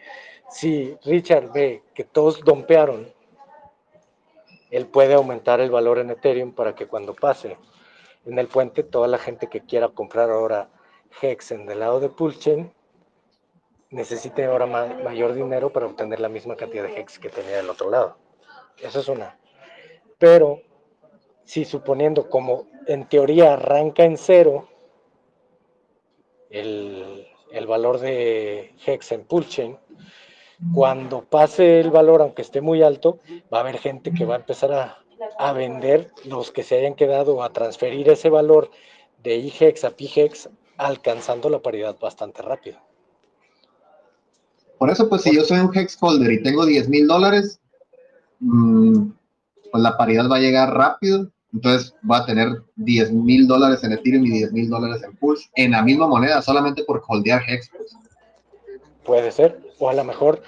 si 0.49 0.97
Richard 1.03 1.51
ve 1.51 1.83
que 1.93 2.03
todos 2.03 2.41
dompearon, 2.41 3.11
él 4.71 4.85
puede 4.87 5.13
aumentar 5.13 5.59
el 5.59 5.71
valor 5.71 5.99
en 5.99 6.11
Ethereum 6.11 6.53
para 6.53 6.75
que 6.75 6.87
cuando 6.87 7.13
pase 7.13 7.57
en 8.25 8.37
el 8.37 8.47
puente, 8.47 8.83
toda 8.83 9.07
la 9.07 9.17
gente 9.17 9.47
que 9.47 9.61
quiera 9.61 9.89
comprar 9.89 10.29
ahora 10.29 10.69
Hex 11.21 11.51
en 11.51 11.69
el 11.69 11.79
lado 11.79 11.99
de 11.99 12.09
Pulchain 12.09 12.71
necesite 13.91 14.45
ahora 14.45 14.65
mayor 14.65 15.33
dinero 15.33 15.71
para 15.71 15.87
obtener 15.87 16.19
la 16.19 16.29
misma 16.29 16.55
cantidad 16.55 16.83
de 16.83 16.99
hex 16.99 17.17
que 17.17 17.29
tenía 17.29 17.57
del 17.57 17.69
otro 17.69 17.89
lado. 17.89 18.17
Eso 18.77 18.99
es 18.99 19.07
una. 19.07 19.37
Pero 20.17 20.61
si 21.43 21.65
suponiendo 21.65 22.29
como 22.29 22.67
en 22.87 23.07
teoría 23.07 23.53
arranca 23.53 24.03
en 24.03 24.17
cero 24.17 24.67
el, 26.49 27.25
valor 27.67 27.99
de 27.99 28.73
hex 28.85 29.11
en 29.11 29.25
chain, 29.47 29.77
cuando 30.73 31.23
pase 31.23 31.79
el 31.79 31.89
valor, 31.89 32.21
aunque 32.21 32.41
esté 32.41 32.61
muy 32.61 32.83
alto, 32.83 33.19
va 33.53 33.59
a 33.59 33.61
haber 33.61 33.77
gente 33.77 34.11
que 34.11 34.25
va 34.25 34.35
a 34.35 34.39
empezar 34.39 34.73
a, 34.73 34.99
a 35.37 35.53
vender 35.53 36.11
los 36.25 36.51
que 36.51 36.63
se 36.63 36.77
hayan 36.77 36.95
quedado 36.95 37.43
a 37.43 37.53
transferir 37.53 38.09
ese 38.09 38.29
valor 38.29 38.69
de 39.23 39.37
IHEX 39.37 39.83
a 39.83 39.91
PHEX, 39.91 40.49
alcanzando 40.77 41.49
la 41.49 41.59
paridad 41.59 41.97
bastante 41.99 42.41
rápido. 42.41 42.79
Por 44.77 44.89
eso, 44.89 45.09
pues 45.09 45.23
si 45.23 45.35
yo 45.35 45.43
soy 45.43 45.59
un 45.59 45.77
hex 45.77 45.97
holder 45.99 46.31
y 46.31 46.41
tengo 46.41 46.65
10 46.65 46.87
mil 46.87 47.05
dólares, 47.05 47.59
mm, 48.39 49.09
pues 49.71 49.83
la 49.83 49.97
paridad 49.97 50.29
va 50.31 50.37
a 50.37 50.39
llegar 50.39 50.73
rápido. 50.73 51.29
Entonces 51.53 51.95
va 52.09 52.19
a 52.19 52.25
tener 52.25 52.63
10 52.75 53.11
mil 53.11 53.47
dólares 53.47 53.83
en 53.83 53.93
Ethereum 53.93 54.25
y 54.25 54.31
10 54.31 54.51
mil 54.53 54.69
dólares 54.69 55.01
en 55.03 55.15
Pulse 55.15 55.49
en 55.55 55.71
la 55.71 55.81
misma 55.81 56.07
moneda, 56.07 56.41
solamente 56.41 56.83
por 56.83 57.03
holdear 57.07 57.41
hex. 57.47 57.71
Puede 59.03 59.31
ser, 59.31 59.59
o 59.79 59.89
a 59.89 59.93
lo 59.93 60.03
mejor 60.03 60.41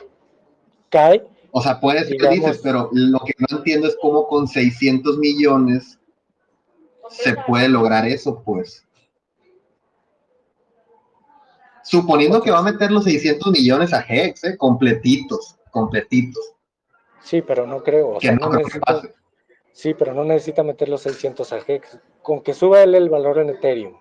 cae. 0.90 1.26
O 1.52 1.62
sea, 1.62 1.80
puede 1.80 2.06
ser 2.06 2.18
que 2.18 2.30
dices, 2.30 2.60
pero 2.64 2.90
lo 2.94 3.20
que 3.20 3.34
no 3.40 3.58
entiendo 3.58 3.88
es 3.88 3.98
cómo 4.02 4.28
con 4.28 4.48
600 4.48 5.18
millones 5.18 6.00
se 7.10 7.36
puede 7.48 7.68
lograr 7.68 8.08
eso, 8.08 8.42
pues. 8.44 8.86
Suponiendo 11.84 12.42
que 12.42 12.52
va 12.52 12.60
a 12.60 12.64
meter 12.64 12.92
los 12.92 13.04
600 13.04 13.52
millones 13.52 13.92
a 13.92 14.06
Hex, 14.08 14.44
¿eh? 14.44 14.58
completitos, 14.58 15.58
completitos. 15.72 16.54
Sí, 17.22 17.42
pero 17.42 17.68
no 17.68 17.84
creo. 17.84 18.20
Sí, 19.72 19.94
pero 19.94 20.14
no 20.14 20.24
necesita 20.24 20.64
meter 20.64 20.90
los 20.90 21.02
600 21.02 21.54
a 21.54 21.60
Hex. 21.66 22.00
Con 22.22 22.42
que 22.42 22.54
suba 22.54 22.84
él 22.84 22.96
el 22.96 23.10
valor 23.10 23.40
en 23.40 23.50
Ethereum 23.50 23.98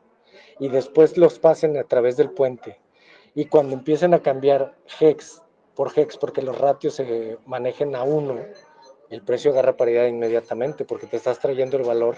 y 0.59 0.69
después 0.69 1.17
los 1.17 1.39
pasen 1.39 1.77
a 1.79 1.85
través 1.85 2.17
del 2.17 2.31
puente. 2.31 2.79
Y 3.35 3.47
cuando 3.47 3.75
empiecen 3.75 4.15
a 4.15 4.21
cambiar 4.21 4.77
Hex 5.01 5.43
por 5.75 5.93
Hex, 5.97 6.17
porque 6.19 6.43
los 6.43 6.59
ratios 6.59 6.95
se 6.95 7.39
manejen 7.47 7.97
a 7.97 8.03
uno, 8.03 8.39
el 9.09 9.23
precio 9.23 9.51
agarra 9.51 9.77
paridad 9.77 10.07
inmediatamente 10.07 10.85
porque 10.85 11.07
te 11.07 11.17
estás 11.17 11.39
trayendo 11.39 11.77
el 11.77 11.85
valor 11.85 12.17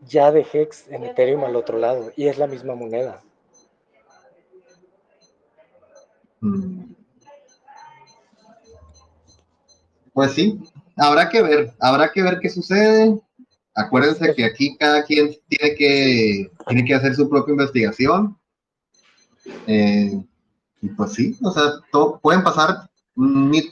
ya 0.00 0.32
de 0.32 0.46
Hex 0.50 0.88
en 0.88 1.04
Ethereum 1.04 1.44
al 1.44 1.54
otro 1.54 1.78
lado 1.78 2.10
y 2.16 2.26
es 2.26 2.38
la 2.38 2.46
misma 2.46 2.74
moneda. 2.74 3.22
Mm. 6.40 6.94
Pues 10.12 10.32
sí, 10.32 10.60
habrá 10.96 11.28
que 11.28 11.42
ver, 11.42 11.72
habrá 11.80 12.12
que 12.12 12.22
ver 12.22 12.38
qué 12.40 12.48
sucede. 12.48 13.18
Acuérdense 13.74 14.34
que 14.34 14.44
aquí 14.44 14.76
cada 14.76 15.04
quien 15.04 15.34
tiene 15.48 15.74
que, 15.74 16.50
tiene 16.66 16.84
que 16.84 16.94
hacer 16.94 17.14
su 17.14 17.28
propia 17.28 17.52
investigación. 17.52 18.36
Eh, 19.66 20.22
y 20.80 20.88
pues 20.88 21.12
sí, 21.12 21.36
o 21.42 21.50
sea, 21.50 21.72
pueden 22.20 22.42
pasar 22.42 22.90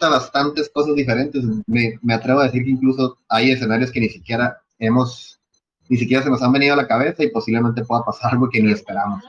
bastantes 0.00 0.70
cosas 0.70 0.94
diferentes. 0.94 1.44
Me, 1.66 1.98
me, 2.02 2.14
atrevo 2.14 2.40
a 2.40 2.44
decir 2.44 2.64
que 2.64 2.70
incluso 2.70 3.18
hay 3.28 3.50
escenarios 3.50 3.90
que 3.90 4.00
ni 4.00 4.08
siquiera 4.08 4.60
hemos, 4.78 5.40
ni 5.88 5.96
siquiera 5.96 6.22
se 6.22 6.30
nos 6.30 6.42
han 6.42 6.52
venido 6.52 6.74
a 6.74 6.76
la 6.76 6.88
cabeza 6.88 7.22
y 7.22 7.30
posiblemente 7.30 7.84
pueda 7.84 8.04
pasar 8.04 8.32
algo 8.32 8.48
que 8.48 8.62
ni 8.62 8.72
esperamos. 8.72 9.22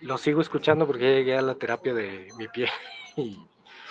Lo 0.00 0.18
sigo 0.18 0.40
escuchando 0.40 0.86
porque 0.86 1.04
ya 1.04 1.16
llegué 1.18 1.36
a 1.36 1.42
la 1.42 1.54
terapia 1.54 1.94
de 1.94 2.28
mi 2.36 2.48
pie 2.48 2.68
y 3.16 3.38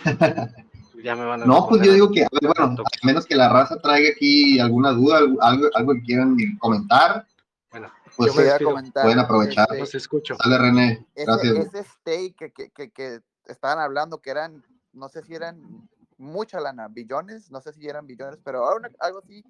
ya 1.01 1.15
me 1.15 1.25
van 1.25 1.43
a... 1.43 1.45
No, 1.45 1.67
pues 1.67 1.81
yo 1.81 1.93
digo 1.93 2.11
que, 2.11 2.27
bueno, 2.41 2.83
a 2.83 3.05
menos 3.05 3.25
que 3.25 3.35
la 3.35 3.49
raza 3.49 3.77
traiga 3.79 4.09
aquí 4.09 4.59
alguna 4.59 4.91
duda, 4.91 5.19
algo, 5.41 5.69
algo 5.73 5.93
que 5.93 6.01
quieran 6.01 6.37
comentar. 6.59 7.25
Bueno, 7.71 7.91
pues 8.15 8.33
pueden 8.33 9.19
aprovechar. 9.19 9.67
Este, 9.75 9.97
escucho. 9.97 10.35
Dale, 10.43 10.57
René. 10.57 11.07
Gracias. 11.15 11.53
Ese, 11.53 11.79
ese 11.79 11.89
stake 11.89 12.35
que, 12.35 12.51
que, 12.51 12.69
que, 12.71 12.91
que, 12.91 13.21
estaban 13.45 13.79
hablando 13.79 14.21
que 14.21 14.31
eran, 14.31 14.63
no 14.93 15.09
sé 15.09 15.23
si 15.23 15.33
eran 15.33 15.87
mucha 16.17 16.59
lana, 16.59 16.87
billones, 16.87 17.51
no 17.51 17.61
sé 17.61 17.73
si 17.73 17.87
eran 17.87 18.05
billones, 18.05 18.39
pero 18.43 18.65
ahora 18.65 18.89
algo 18.99 19.19
así 19.19 19.43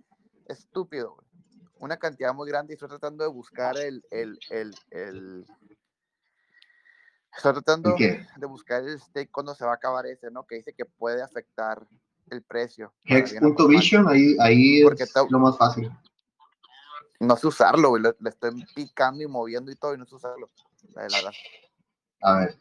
estúpido, 0.47 1.17
una 1.79 1.97
cantidad 1.97 2.33
muy 2.33 2.49
grande 2.49 2.73
y 2.73 2.75
estoy 2.75 2.89
tratando 2.89 3.23
de 3.23 3.29
buscar 3.29 3.77
el, 3.77 4.03
el, 4.11 4.39
el, 4.49 4.73
el 4.91 5.45
Estoy 7.35 7.53
tratando 7.53 7.95
de 7.95 8.45
buscar 8.45 8.83
el 8.83 8.99
stake 8.99 9.31
cuando 9.31 9.55
se 9.55 9.65
va 9.65 9.71
a 9.71 9.75
acabar 9.75 10.05
ese, 10.05 10.29
¿no? 10.31 10.45
Que 10.45 10.55
dice 10.55 10.73
que 10.73 10.85
puede 10.85 11.21
afectar 11.21 11.87
el 12.29 12.41
precio. 12.43 12.93
Hex.vision, 13.05 14.07
ahí, 14.07 14.35
ahí 14.39 14.81
es 14.81 15.13
lo 15.29 15.39
más 15.39 15.57
fácil. 15.57 15.91
No 17.19 17.37
sé 17.37 17.47
usarlo, 17.47 17.89
güey. 17.89 18.03
Le, 18.03 18.29
estoy 18.29 18.65
picando 18.75 19.23
y 19.23 19.27
moviendo 19.27 19.71
y 19.71 19.75
todo 19.75 19.93
y 19.93 19.97
no 19.97 20.05
sé 20.05 20.15
usarlo. 20.15 20.49
La 20.95 21.03
verdad. 21.03 21.31
A 22.21 22.39
ver. 22.39 22.57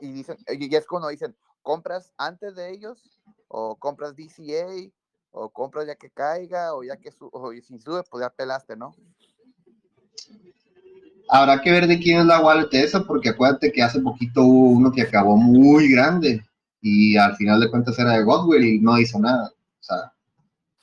Y, 0.00 0.06
y, 0.06 0.12
dicen, 0.12 0.36
y 0.48 0.74
es 0.74 0.86
cuando 0.86 1.08
dicen, 1.08 1.36
compras 1.62 2.12
antes 2.16 2.54
de 2.54 2.70
ellos 2.70 3.20
o 3.48 3.76
compras 3.76 4.14
DCA 4.16 4.90
o 5.30 5.50
compras 5.50 5.86
ya 5.86 5.96
que 5.96 6.10
caiga 6.10 6.74
o 6.74 6.84
ya 6.84 6.96
que 6.96 7.10
su, 7.10 7.28
o 7.32 7.52
si 7.52 7.78
sube, 7.78 8.02
pues 8.10 8.22
ya 8.22 8.30
pelaste, 8.30 8.76
¿no? 8.76 8.94
Habrá 11.34 11.62
que 11.62 11.72
ver 11.72 11.86
de 11.86 11.98
quién 11.98 12.20
es 12.20 12.26
la 12.26 12.42
wallet 12.42 12.68
esa, 12.72 13.04
porque 13.04 13.30
acuérdate 13.30 13.72
que 13.72 13.82
hace 13.82 14.00
poquito 14.00 14.42
hubo 14.42 14.68
uno 14.72 14.92
que 14.92 15.00
acabó 15.00 15.34
muy 15.38 15.90
grande 15.90 16.44
y 16.82 17.16
al 17.16 17.34
final 17.36 17.58
de 17.58 17.70
cuentas 17.70 17.98
era 17.98 18.12
de 18.12 18.22
Godwell 18.22 18.62
y 18.62 18.78
no 18.80 18.98
hizo 18.98 19.18
nada. 19.18 19.48
O 19.48 19.82
sea, 19.82 20.12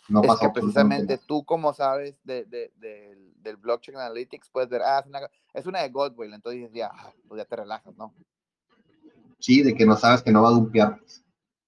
no 0.07 0.23
pasa 0.23 0.47
que 0.47 0.59
precisamente 0.59 1.19
tú, 1.19 1.45
como 1.45 1.71
sabes 1.71 2.15
de, 2.23 2.45
de, 2.45 2.71
del 3.35 3.57
blockchain 3.57 3.99
analytics, 3.99 4.49
puedes 4.49 4.69
ver, 4.69 4.81
ah, 4.81 4.99
es 5.01 5.05
una, 5.05 5.19
es 5.53 5.65
una 5.67 5.81
de 5.83 5.89
Godwell, 5.89 6.33
entonces 6.33 6.71
ya, 6.73 6.91
pues 7.27 7.37
ya 7.37 7.45
te 7.45 7.55
relajas, 7.55 7.95
¿no? 7.95 8.11
Sí, 9.37 9.61
de 9.61 9.75
que 9.75 9.85
no 9.85 9.95
sabes 9.97 10.23
que 10.23 10.31
no 10.31 10.41
va 10.41 10.49
a 10.49 10.53
dumpear. 10.53 10.99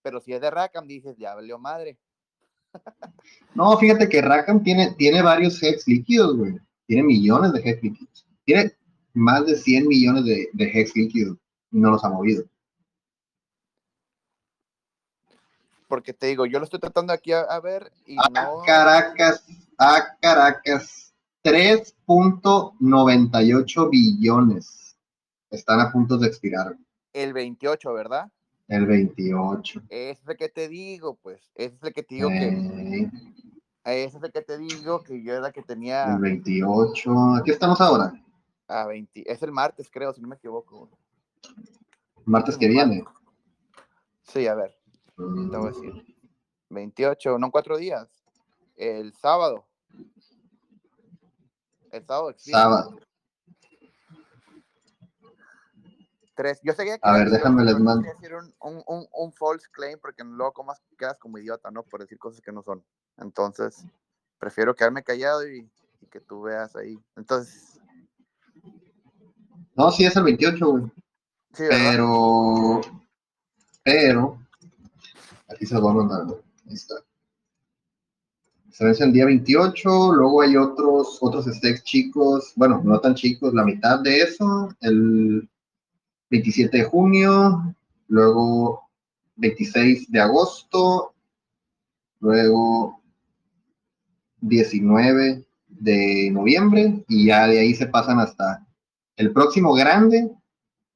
Pero 0.01 0.19
si 0.21 0.33
es 0.33 0.41
de 0.41 0.49
Rackham, 0.49 0.87
dices, 0.87 1.15
ya 1.19 1.35
valió 1.35 1.59
madre. 1.59 1.99
no, 3.53 3.77
fíjate 3.77 4.09
que 4.09 4.23
Rackham 4.23 4.63
tiene, 4.63 4.95
tiene 4.95 5.21
varios 5.21 5.61
hex 5.61 5.87
líquidos, 5.87 6.35
güey. 6.35 6.55
Tiene 6.87 7.03
millones 7.03 7.53
de 7.53 7.59
hex 7.59 7.83
líquidos. 7.83 8.10
Tiene 8.51 8.75
más 9.13 9.45
de 9.45 9.55
100 9.55 9.87
millones 9.87 10.25
de, 10.25 10.49
de 10.51 10.65
hex 10.65 10.93
líquidos 10.93 11.37
y 11.71 11.79
no 11.79 11.91
los 11.91 12.03
ha 12.03 12.09
movido. 12.09 12.43
Porque 15.87 16.11
te 16.11 16.27
digo, 16.27 16.45
yo 16.45 16.59
lo 16.59 16.65
estoy 16.65 16.81
tratando 16.81 17.13
aquí 17.13 17.31
a, 17.31 17.57
ver 17.61 17.93
y 18.05 18.17
a 18.17 18.27
no... 18.29 18.63
Caracas, 18.65 19.45
a 19.77 20.17
Caracas, 20.21 21.13
3.98 21.45 23.89
billones 23.89 24.97
están 25.49 25.79
a 25.79 25.93
punto 25.93 26.17
de 26.17 26.27
expirar. 26.27 26.75
El 27.13 27.31
28, 27.31 27.93
¿verdad? 27.93 28.29
El 28.67 28.85
28. 28.85 29.83
Ese 29.87 30.11
es 30.11 30.19
el 30.27 30.35
que 30.35 30.49
te 30.49 30.67
digo, 30.67 31.17
pues. 31.21 31.53
Ese 31.55 31.75
es 31.75 31.83
el 31.83 31.93
que 31.93 32.03
te 32.03 32.15
digo 32.15 32.27
que. 32.27 33.09
Ese 33.85 34.17
es 34.17 34.23
el 34.23 34.31
que 34.31 34.41
te 34.41 34.57
digo 34.57 35.01
que 35.03 35.23
yo 35.23 35.35
era 35.35 35.53
que 35.53 35.61
tenía. 35.61 36.15
El 36.15 36.19
28. 36.19 37.35
¿Aquí 37.35 37.51
estamos 37.51 37.79
ahora? 37.79 38.13
A 38.71 38.87
20. 38.87 39.29
Es 39.29 39.43
el 39.43 39.51
martes, 39.51 39.89
creo, 39.91 40.13
si 40.13 40.21
no 40.21 40.29
me 40.29 40.35
equivoco. 40.35 40.89
¿Martes 42.25 42.57
que 42.57 42.67
viene? 42.67 43.03
Sí, 44.21 44.47
a 44.47 44.55
ver. 44.55 44.73
Te 45.17 45.57
voy 45.57 45.67
a 45.67 45.71
decir. 45.71 46.15
28, 46.69 47.37
no 47.37 47.51
cuatro 47.51 47.77
días. 47.77 48.23
El 48.77 49.13
sábado. 49.13 49.67
El 51.91 52.05
sábado. 52.05 52.33
Sábado. 52.37 52.99
Tres. 56.33 56.61
Yo 56.63 56.73
seguía 56.73 56.97
que. 56.97 57.01
A 57.03 57.11
ver, 57.11 57.29
déjame 57.29 57.65
les 57.65 57.77
mando. 57.77 58.07
decir 58.07 58.33
un, 58.33 58.53
un, 58.87 59.07
un, 59.11 59.33
false 59.33 59.67
claim 59.71 59.99
porque 59.99 60.23
luego 60.23 60.53
como 60.53 60.73
quedas 60.97 61.17
como 61.19 61.37
idiota, 61.37 61.69
¿no? 61.71 61.83
Por 61.83 61.99
decir 61.99 62.17
cosas 62.17 62.39
que 62.39 62.53
no 62.53 62.63
son. 62.63 62.83
Entonces, 63.17 63.83
prefiero 64.39 64.73
quedarme 64.73 65.03
callado 65.03 65.45
y, 65.45 65.69
y 65.99 66.07
que 66.07 66.21
tú 66.21 66.43
veas 66.43 66.75
ahí. 66.77 66.97
Entonces. 67.17 67.70
No, 69.75 69.91
sí, 69.91 70.05
es 70.05 70.15
el 70.15 70.23
28, 70.23 70.65
güey. 70.65 70.83
Sí, 71.53 71.63
pero. 71.69 72.81
Pero. 73.83 74.39
Aquí 75.49 75.65
se 75.65 75.75
lo 75.75 75.81
voy 75.81 75.91
a 75.91 75.95
mandar, 75.95 76.37
Ahí 76.67 76.73
está. 76.73 76.95
Se 78.71 78.85
vence 78.85 79.03
el 79.03 79.11
día 79.13 79.25
28, 79.25 80.13
luego 80.13 80.41
hay 80.41 80.55
otros, 80.55 81.17
otros 81.21 81.45
stakes 81.45 81.83
chicos, 81.83 82.53
bueno, 82.55 82.81
no 82.83 82.99
tan 82.99 83.13
chicos, 83.13 83.53
la 83.53 83.65
mitad 83.65 83.99
de 83.99 84.21
eso, 84.21 84.69
el 84.79 85.47
27 86.29 86.77
de 86.77 86.83
junio, 86.85 87.75
luego 88.07 88.89
26 89.35 90.09
de 90.09 90.21
agosto, 90.21 91.13
luego 92.21 93.01
19 94.39 95.45
de 95.67 96.29
noviembre 96.31 97.03
y 97.07 97.27
ya 97.27 97.47
de 97.47 97.59
ahí 97.59 97.75
se 97.75 97.87
pasan 97.87 98.19
hasta 98.19 98.65
el 99.17 99.31
próximo 99.31 99.73
grande 99.73 100.29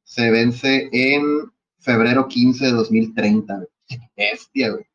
se 0.03 0.31
vence 0.31 0.89
en 0.91 1.51
febrero 1.79 2.27
15 2.27 2.65
de 2.65 2.71
2030. 2.71 3.65
Bestia, 4.15 4.71
güey. 4.71 4.85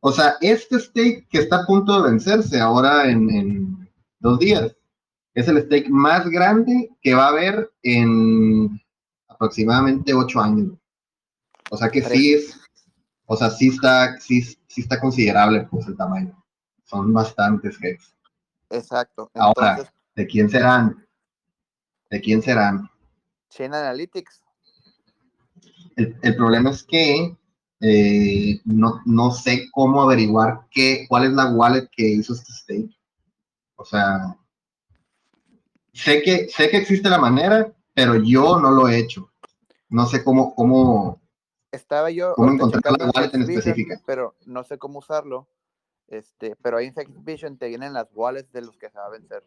O 0.00 0.12
sea, 0.12 0.36
este 0.40 0.78
stake 0.78 1.26
que 1.28 1.38
está 1.38 1.62
a 1.62 1.66
punto 1.66 2.00
de 2.00 2.10
vencerse 2.10 2.60
ahora 2.60 3.08
en, 3.10 3.30
en 3.30 3.90
dos 4.18 4.38
días 4.38 4.76
es 5.34 5.48
el 5.48 5.62
stake 5.62 5.88
más 5.90 6.28
grande 6.28 6.90
que 7.02 7.14
va 7.14 7.26
a 7.26 7.30
haber 7.30 7.70
en 7.82 8.80
aproximadamente 9.28 10.14
ocho 10.14 10.40
años. 10.40 10.72
O 11.70 11.76
sea 11.76 11.90
que 11.90 12.02
sí 12.02 12.34
es, 12.34 12.58
o 13.26 13.36
sea, 13.36 13.50
sí 13.50 13.68
está, 13.68 14.18
sí, 14.18 14.42
sí 14.42 14.80
está 14.80 14.98
considerable 14.98 15.66
pues 15.70 15.86
el 15.86 15.96
tamaño. 15.96 16.42
Son 16.84 17.12
bastantes 17.12 17.76
heads. 17.82 18.16
Exacto. 18.70 19.30
Ahora, 19.34 19.92
¿de 20.14 20.26
quién 20.26 20.48
serán? 20.48 21.05
¿De 22.10 22.20
quién 22.20 22.42
serán? 22.42 22.88
Chain 23.50 23.74
Analytics. 23.74 24.42
El, 25.96 26.36
problema 26.36 26.70
es 26.70 26.82
que 26.82 27.34
eh, 27.80 28.60
no, 28.64 29.00
no, 29.06 29.30
sé 29.30 29.68
cómo 29.72 30.02
averiguar 30.02 30.66
qué, 30.70 31.06
cuál 31.08 31.24
es 31.24 31.32
la 31.32 31.50
wallet 31.50 31.88
que 31.90 32.06
hizo 32.06 32.34
este 32.34 32.52
stake. 32.52 32.96
O 33.76 33.84
sea, 33.84 34.36
sé 35.94 36.20
que, 36.22 36.48
sé 36.48 36.68
que 36.68 36.76
existe 36.76 37.08
la 37.08 37.18
manera, 37.18 37.72
pero 37.94 38.16
yo 38.16 38.60
no 38.60 38.70
lo 38.70 38.88
he 38.88 38.98
hecho. 38.98 39.30
No 39.88 40.04
sé 40.04 40.22
cómo, 40.22 40.54
cómo, 40.54 41.20
estaba 41.72 42.10
yo 42.10 42.34
cómo 42.34 42.52
encontrar 42.52 42.98
la 42.98 43.10
wallet 43.10 43.34
en 43.34 43.42
específica. 43.42 44.00
Pero 44.04 44.34
no 44.44 44.64
sé 44.64 44.78
cómo 44.78 44.98
usarlo. 44.98 45.48
Este, 46.08 46.56
pero 46.62 46.76
ahí 46.76 46.92
en 46.94 47.24
Vision 47.24 47.58
te 47.58 47.68
vienen 47.68 47.92
las 47.92 48.08
wallets 48.14 48.52
de 48.52 48.62
los 48.62 48.76
que 48.76 48.90
se 48.90 48.98
va 48.98 49.06
a 49.06 49.10
vencer. 49.10 49.42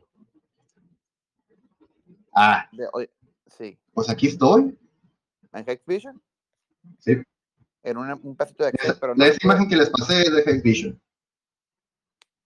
Ah. 2.33 2.69
sí. 3.47 3.77
Pues 3.93 4.09
aquí 4.09 4.27
estoy. 4.27 4.77
¿En 5.53 5.81
Vision? 5.85 6.21
Sí. 6.99 7.21
En 7.83 7.97
un, 7.97 8.11
un 8.23 8.35
pedacito 8.35 8.63
de 8.63 8.69
Excel, 8.69 8.97
pero 8.99 9.15
no. 9.15 9.25
La 9.25 9.33
imagen 9.41 9.67
que 9.67 9.75
les 9.75 9.89
pasé 9.89 10.21
es 10.21 10.45
de 10.45 10.61
Vision. 10.61 11.01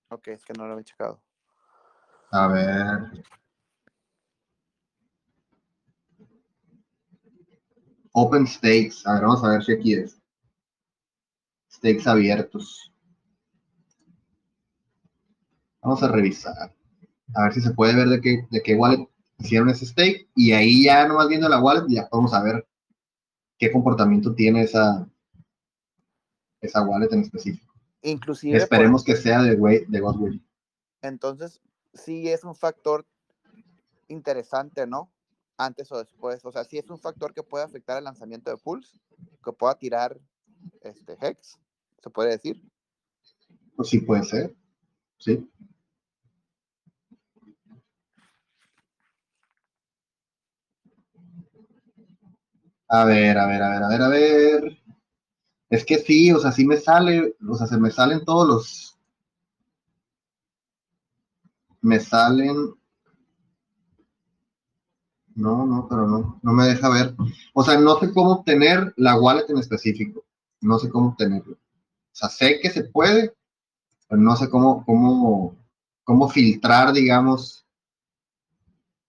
Ok, 0.09 0.27
es 0.29 0.45
que 0.45 0.53
no 0.53 0.67
lo 0.67 0.73
había 0.73 0.85
checado. 0.85 1.21
A 2.31 2.47
ver. 2.47 3.23
Open 8.13 8.47
Stakes. 8.47 9.05
A 9.05 9.13
ver, 9.13 9.23
vamos 9.23 9.43
a 9.43 9.49
ver 9.49 9.63
si 9.63 9.73
aquí 9.73 9.93
es. 9.95 10.21
Stakes 11.71 12.07
abiertos. 12.07 12.93
Vamos 15.81 16.01
a 16.01 16.07
revisar. 16.07 16.73
A 17.35 17.43
ver 17.43 17.53
si 17.53 17.61
se 17.61 17.71
puede 17.71 17.95
ver 17.95 18.07
de 18.07 18.21
qué, 18.21 18.47
de 18.49 18.61
qué 18.61 18.75
wallet 18.75 19.09
hicieron 19.43 19.69
ese 19.69 19.85
stake. 19.85 20.29
Y 20.35 20.51
ahí 20.53 20.83
ya 20.83 21.07
nomás 21.07 21.27
viendo 21.27 21.47
la 21.49 21.61
wallet 21.61 21.85
ya 21.87 22.07
podemos 22.09 22.31
saber 22.31 22.67
qué 23.57 23.71
comportamiento 23.71 24.33
tiene 24.33 24.63
esa, 24.63 25.07
esa 26.61 26.81
wallet 26.81 27.11
en 27.11 27.21
específico. 27.21 27.73
Inclusive. 28.01 28.57
Esperemos 28.57 29.03
que 29.03 29.15
sea 29.15 29.41
de, 29.41 29.85
de 29.87 29.99
Godwin. 29.99 30.45
Entonces, 31.01 31.61
sí 31.93 32.29
es 32.29 32.43
un 32.43 32.55
factor 32.55 33.05
interesante, 34.07 34.87
¿no? 34.87 35.13
antes 35.57 35.91
o 35.91 35.97
después. 35.97 36.43
O 36.45 36.51
sea, 36.51 36.63
si 36.63 36.77
es 36.77 36.89
un 36.89 36.99
factor 36.99 37.33
que 37.33 37.43
puede 37.43 37.63
afectar 37.63 37.97
el 37.97 38.03
lanzamiento 38.03 38.51
de 38.51 38.57
Pulse, 38.57 38.99
que 39.43 39.51
pueda 39.51 39.75
tirar 39.75 40.19
este 40.81 41.17
Hex, 41.21 41.59
se 42.01 42.09
puede 42.09 42.31
decir. 42.31 42.61
Pues 43.75 43.89
sí, 43.89 43.99
puede 43.99 44.23
ser. 44.23 44.55
Sí. 45.17 45.49
A 52.87 53.03
ver, 53.05 53.37
a 53.37 53.45
ver, 53.45 53.61
a 53.61 53.69
ver, 53.69 53.83
a 53.83 53.87
ver, 53.89 54.01
a 54.01 54.07
ver. 54.07 54.77
Es 55.69 55.85
que 55.85 55.97
sí, 55.99 56.31
o 56.31 56.39
sea, 56.39 56.51
sí 56.53 56.65
me 56.65 56.77
sale, 56.77 57.35
o 57.49 57.55
sea, 57.55 57.67
se 57.67 57.77
me 57.77 57.91
salen 57.91 58.23
todos 58.25 58.47
los. 58.47 58.97
Me 61.83 61.99
salen 61.99 62.73
no, 65.35 65.65
no, 65.65 65.87
pero 65.89 66.07
no, 66.07 66.39
no 66.41 66.53
me 66.53 66.65
deja 66.65 66.89
ver. 66.89 67.15
O 67.53 67.63
sea, 67.63 67.77
no 67.79 67.99
sé 67.99 68.11
cómo 68.13 68.31
obtener 68.33 68.93
la 68.97 69.15
wallet 69.19 69.49
en 69.49 69.57
específico. 69.57 70.23
No 70.61 70.77
sé 70.79 70.89
cómo 70.89 71.09
obtenerlo. 71.09 71.53
O 71.53 71.57
sea, 72.15 72.29
sé 72.29 72.59
que 72.61 72.69
se 72.69 72.83
puede, 72.85 73.33
pero 74.09 74.21
no 74.21 74.35
sé 74.35 74.49
cómo, 74.49 74.85
cómo, 74.85 75.57
cómo 76.03 76.29
filtrar, 76.29 76.93
digamos, 76.93 77.65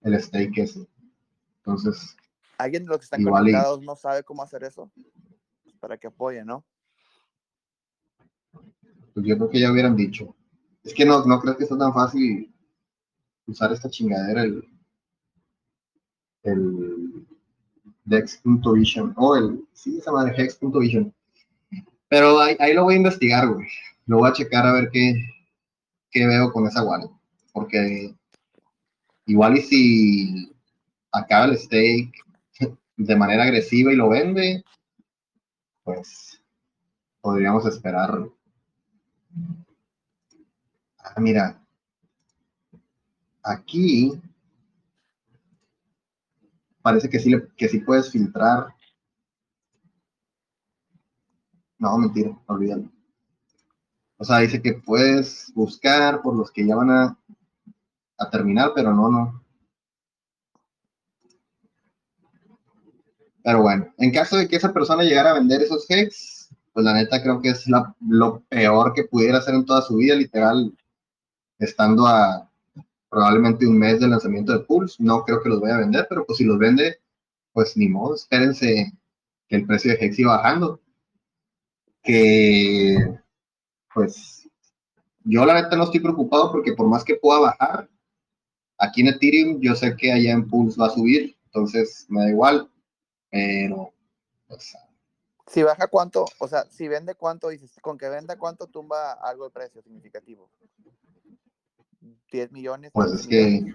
el 0.03 0.21
stake 0.23 0.59
ese. 0.59 0.87
Entonces. 1.59 2.17
¿Alguien 2.59 2.85
de 2.85 2.89
los 2.89 2.99
que 2.99 3.05
están 3.05 3.23
conectados 3.25 3.83
no 3.83 3.97
sabe 3.97 4.23
cómo 4.23 4.43
hacer 4.43 4.65
eso? 4.65 4.91
Para 5.81 5.99
que 5.99 6.07
apoyen, 6.07 6.47
¿no? 6.47 6.65
Pues 9.13 9.27
yo 9.27 9.37
creo 9.37 9.51
que 9.51 9.61
ya 9.61 9.71
hubieran 9.71 9.97
dicho. 9.97 10.35
Es 10.83 10.93
que 10.93 11.05
no, 11.05 11.25
no 11.25 11.41
creo 11.41 11.57
que 11.57 11.67
sea 11.67 11.79
tan 11.79 11.95
fácil 11.95 12.53
usar 13.47 13.73
esta 13.73 13.89
chingadera, 13.91 14.43
el, 14.43 14.69
el 16.43 17.27
Dex.vision, 18.05 19.15
o 19.17 19.37
el, 19.37 19.67
sí, 19.73 19.99
esa 19.99 20.13
madre, 20.13 20.35
Hex.vision. 20.37 21.15
Pero 22.09 22.41
ahí, 22.41 22.57
ahí, 22.59 22.75
lo 22.75 22.85
voy 22.85 22.95
a 22.95 22.99
investigar, 22.99 23.49
güey. 23.49 23.67
Lo 24.07 24.19
voy 24.19 24.29
a 24.29 24.33
checar 24.33 24.67
a 24.67 24.73
ver 24.73 24.91
qué, 24.93 25.15
qué 26.11 26.27
veo 26.27 26.53
con 26.53 26.67
esa 26.67 26.85
wallet. 26.85 27.11
Porque 27.53 28.15
igual 29.27 29.57
y 29.57 29.63
si 29.63 30.53
acaba 31.13 31.47
el 31.47 31.59
stake 31.59 32.24
de 32.97 33.17
manera 33.17 33.45
agresiva 33.45 33.93
y 33.93 33.97
lo 33.97 34.09
vende, 34.09 34.65
pues 35.85 36.41
podríamos 37.21 37.67
esperar 37.67 38.29
Ah, 41.05 41.21
mira. 41.21 41.61
Aquí 43.43 44.21
parece 46.83 47.09
que 47.09 47.19
sí, 47.19 47.33
que 47.57 47.69
sí 47.69 47.81
puedes 47.81 48.11
filtrar. 48.11 48.75
No, 51.79 51.97
mentira, 51.99 52.37
olvídalo. 52.47 52.91
O 54.17 54.25
sea, 54.25 54.39
dice 54.39 54.61
que 54.63 54.75
puedes 54.75 55.53
buscar 55.55 56.23
por 56.23 56.35
los 56.35 56.51
que 56.51 56.67
ya 56.67 56.75
van 56.75 56.91
a, 56.91 57.19
a 58.19 58.31
terminar, 58.31 58.73
pero 58.75 58.93
no, 58.93 59.11
no. 59.11 59.44
Pero 63.45 63.61
bueno, 63.61 63.93
en 63.99 64.11
caso 64.11 64.39
de 64.39 64.49
que 64.49 64.57
esa 64.57 64.73
persona 64.73 65.03
llegara 65.03 65.31
a 65.31 65.35
vender 65.35 65.61
esos 65.61 65.85
hex, 65.91 66.49
pues 66.73 66.85
la 66.85 66.95
neta 66.95 67.23
creo 67.23 67.43
que 67.43 67.51
es 67.51 67.67
lo 68.01 68.43
peor 68.49 68.95
que 68.95 69.05
pudiera 69.05 69.39
hacer 69.39 69.55
en 69.55 69.67
toda 69.67 69.83
su 69.83 69.97
vida, 69.97 70.15
literal, 70.15 70.75
estando 71.59 72.07
a 72.07 72.51
probablemente 73.11 73.67
un 73.67 73.79
mes 73.79 74.01
de 74.01 74.09
lanzamiento 74.09 74.53
de 74.53 74.65
Pulse. 74.65 74.97
No 74.99 75.25
creo 75.25 75.43
que 75.43 75.51
los 75.51 75.61
vaya 75.61 75.77
a 75.77 75.81
vender, 75.81 76.07
pero 76.09 76.25
pues 76.25 76.39
si 76.39 76.45
los 76.45 76.59
vende, 76.59 77.01
pues 77.53 77.77
ni 77.77 77.87
modo, 77.87 78.15
espérense 78.15 78.91
que 79.47 79.57
el 79.57 79.67
precio 79.67 79.93
de 79.93 79.99
Hex 80.01 80.19
iba 80.19 80.39
bajando. 80.39 80.81
Que, 82.03 82.97
pues, 83.93 84.49
yo 85.23 85.45
la 85.45 85.61
neta 85.61 85.77
no 85.77 85.85
estoy 85.85 86.01
preocupado 86.01 86.51
porque 86.51 86.73
por 86.73 86.89
más 86.89 87.05
que 87.05 87.17
pueda 87.17 87.41
bajar, 87.41 87.91
aquí 88.79 89.03
en 89.03 89.09
Ethereum 89.09 89.61
yo 89.61 89.75
sé 89.75 89.95
que 89.97 90.13
allá 90.13 90.33
en 90.33 90.49
Pulse 90.49 90.81
va 90.81 90.87
a 90.87 90.91
subir, 90.91 91.37
entonces 91.45 92.07
me 92.09 92.23
da 92.23 92.31
igual, 92.31 92.71
pero, 93.35 93.93
pues, 94.47 94.77
si 95.49 95.65
baja 95.65 95.89
cuánto, 95.89 96.25
o 96.39 96.47
sea, 96.47 96.67
si 96.71 96.87
vende 96.87 97.17
cuánto, 97.17 97.49
dices, 97.49 97.73
con 97.81 97.99
que 97.99 98.09
venda 98.09 98.39
cuánto 98.39 98.69
tumba 98.69 99.15
algo 99.15 99.47
de 99.47 99.51
precio 99.51 99.83
significativo. 99.83 100.49
10 102.31 102.53
millones. 102.53 102.93
Pues 102.95 103.13
es 103.13 103.27
que, 103.27 103.75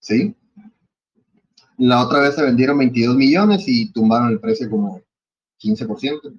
sí. 0.00 0.36
La 1.78 2.04
otra 2.04 2.20
vez 2.20 2.34
se 2.34 2.42
vendieron 2.42 2.76
22 2.76 3.16
millones 3.16 3.64
y 3.66 3.90
tumbaron 3.90 4.28
el 4.28 4.38
precio 4.38 4.68
como 4.68 5.00
15%. 5.58 6.38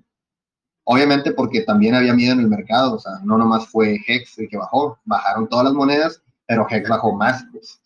Obviamente 0.84 1.32
porque 1.32 1.62
también 1.62 1.96
había 1.96 2.14
miedo 2.14 2.34
en 2.34 2.42
el 2.42 2.48
mercado, 2.48 2.94
o 2.96 3.00
sea, 3.00 3.14
no 3.24 3.40
nomás 3.40 3.68
fue 3.68 4.00
Hex 4.06 4.38
el 4.38 4.50
que 4.50 4.58
bajó, 4.58 5.00
bajaron 5.04 5.50
todas 5.50 5.66
las 5.66 5.74
monedas, 5.74 6.22
pero 6.46 6.68
Hex 6.70 6.88
bajó 6.88 7.16
más. 7.16 7.44
Pues. 7.52 7.81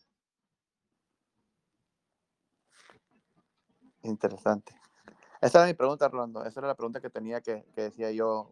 Interesante. 4.05 4.75
Esa 5.41 5.59
era 5.59 5.67
mi 5.67 5.73
pregunta, 5.73 6.07
Rolando. 6.07 6.45
Esa 6.45 6.59
era 6.59 6.67
la 6.67 6.75
pregunta 6.75 7.01
que 7.01 7.09
tenía 7.09 7.41
que, 7.41 7.65
que 7.73 7.83
decía 7.83 8.11
yo. 8.11 8.49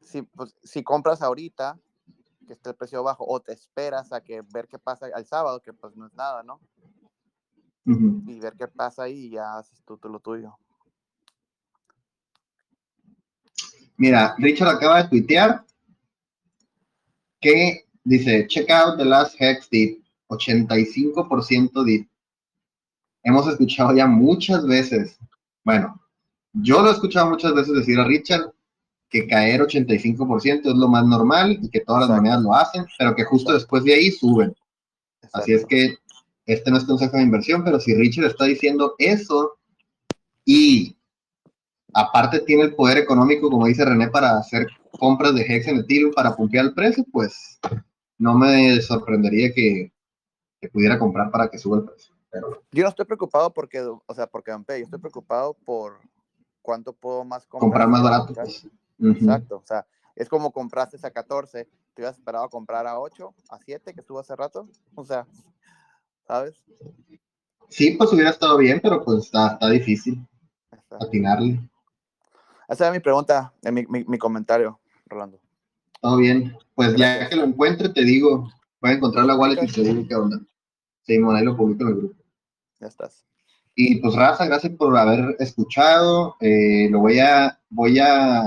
Si, 0.00 0.22
pues, 0.22 0.56
si 0.62 0.82
compras 0.82 1.22
ahorita, 1.22 1.78
que 2.46 2.54
esté 2.54 2.70
el 2.70 2.76
precio 2.76 3.02
bajo, 3.02 3.24
o 3.26 3.40
te 3.40 3.52
esperas 3.52 4.12
a 4.12 4.20
que 4.20 4.42
ver 4.52 4.68
qué 4.68 4.78
pasa 4.78 5.06
al 5.14 5.26
sábado, 5.26 5.60
que 5.60 5.72
pues 5.72 5.96
no 5.96 6.06
es 6.06 6.14
nada, 6.14 6.42
¿no? 6.42 6.60
Y 7.84 8.38
ver 8.38 8.54
qué 8.56 8.68
pasa 8.68 9.04
ahí 9.04 9.26
y 9.26 9.30
ya 9.30 9.58
haces 9.58 9.82
tú, 9.84 9.98
tú 9.98 10.08
lo 10.08 10.20
tuyo. 10.20 10.56
Mira, 13.96 14.34
Richard 14.38 14.68
acaba 14.68 15.02
de 15.02 15.08
tuitear 15.08 15.64
que 17.40 17.86
dice, 18.04 18.46
check 18.46 18.70
out 18.70 18.98
the 18.98 19.04
last 19.04 19.34
hex 19.40 19.68
dip, 19.68 20.04
85% 20.28 21.84
dip. 21.84 22.11
Hemos 23.22 23.46
escuchado 23.46 23.94
ya 23.94 24.06
muchas 24.06 24.66
veces, 24.66 25.18
bueno, 25.64 26.00
yo 26.52 26.82
lo 26.82 26.88
he 26.88 26.92
escuchado 26.92 27.30
muchas 27.30 27.54
veces 27.54 27.74
decir 27.74 27.98
a 27.98 28.04
Richard 28.04 28.52
que 29.08 29.26
caer 29.26 29.60
85% 29.60 30.60
es 30.64 30.74
lo 30.74 30.88
más 30.88 31.06
normal 31.06 31.58
y 31.62 31.68
que 31.68 31.80
todas 31.80 32.08
las 32.08 32.16
monedas 32.16 32.42
lo 32.42 32.54
hacen, 32.54 32.86
pero 32.98 33.14
que 33.14 33.24
justo 33.24 33.52
después 33.52 33.84
de 33.84 33.94
ahí 33.94 34.10
suben. 34.10 34.54
Así 35.32 35.52
es 35.52 35.64
que 35.66 35.96
este 36.46 36.70
no 36.70 36.78
es 36.78 36.84
consejo 36.84 37.16
de 37.16 37.22
inversión, 37.22 37.62
pero 37.62 37.78
si 37.78 37.94
Richard 37.94 38.26
está 38.26 38.44
diciendo 38.46 38.94
eso 38.98 39.58
y 40.44 40.96
aparte 41.92 42.40
tiene 42.40 42.64
el 42.64 42.74
poder 42.74 42.98
económico, 42.98 43.50
como 43.50 43.66
dice 43.66 43.84
René, 43.84 44.08
para 44.08 44.38
hacer 44.38 44.66
compras 44.98 45.34
de 45.34 45.42
Hex 45.42 45.68
en 45.68 45.78
Ethereum 45.78 46.12
para 46.12 46.34
pumpear 46.34 46.66
el 46.66 46.74
precio, 46.74 47.04
pues 47.12 47.60
no 48.18 48.34
me 48.34 48.80
sorprendería 48.80 49.52
que, 49.52 49.92
pudiera 50.72 50.96
comprar 50.98 51.30
para 51.30 51.48
que 51.48 51.58
suba 51.58 51.78
el 51.78 51.84
precio. 51.84 52.11
Yo 52.72 52.82
no 52.82 52.88
estoy 52.88 53.04
preocupado 53.04 53.52
porque, 53.52 53.80
o 53.80 54.14
sea, 54.14 54.26
porque 54.26 54.50
yo 54.50 54.84
estoy 54.84 54.98
preocupado 54.98 55.54
por 55.64 56.00
cuánto 56.62 56.92
puedo 56.92 57.24
más 57.24 57.46
comprar. 57.46 57.70
Comprar 57.70 57.88
más 57.88 58.02
barato. 58.02 58.32
Pues. 58.34 58.66
Exacto, 58.98 59.56
o 59.56 59.66
sea, 59.66 59.84
es 60.14 60.28
como 60.28 60.52
compraste 60.52 60.96
a 61.02 61.10
14, 61.10 61.64
te 61.64 61.70
hubieras 61.96 62.16
esperado 62.16 62.44
a 62.44 62.48
comprar 62.48 62.86
a 62.86 62.98
8, 62.98 63.34
a 63.50 63.58
7, 63.58 63.92
que 63.92 64.00
estuvo 64.00 64.18
hace 64.18 64.36
rato, 64.36 64.68
o 64.94 65.04
sea, 65.04 65.26
¿sabes? 66.26 66.64
Sí, 67.68 67.92
pues 67.92 68.12
hubiera 68.12 68.30
estado 68.30 68.56
bien, 68.58 68.80
pero 68.82 69.04
pues 69.04 69.24
está, 69.24 69.54
está 69.54 69.70
difícil 69.70 70.26
atinarle. 71.00 71.60
Esa 72.68 72.84
era 72.84 72.92
mi 72.92 73.00
pregunta, 73.00 73.52
en 73.62 73.74
mi, 73.74 73.84
mi, 73.86 74.18
comentario, 74.18 74.78
Rolando. 75.06 75.40
Todo 76.00 76.16
bien, 76.16 76.56
pues 76.74 76.94
ya 76.96 77.28
que 77.28 77.36
lo 77.36 77.44
encuentre, 77.44 77.88
te 77.88 78.04
digo, 78.04 78.48
voy 78.80 78.90
a 78.90 78.94
encontrar 78.94 79.24
la 79.24 79.36
wallet 79.36 79.62
y 79.62 79.66
te 79.66 79.82
digo 79.82 80.06
qué 80.06 80.14
onda. 80.14 80.40
Sí, 81.02 81.14
ahí 81.14 81.44
lo 81.44 81.56
publico 81.56 81.82
en 81.82 81.88
el 81.88 81.96
grupo. 81.96 82.21
Ya 82.82 82.88
estás. 82.88 83.24
Y 83.76 84.00
pues 84.00 84.16
Raza, 84.16 84.44
gracias 84.44 84.74
por 84.76 84.96
haber 84.98 85.36
escuchado. 85.38 86.36
Eh, 86.40 86.88
lo 86.90 86.98
voy 86.98 87.20
a, 87.20 87.58
voy 87.70 88.00
a 88.00 88.42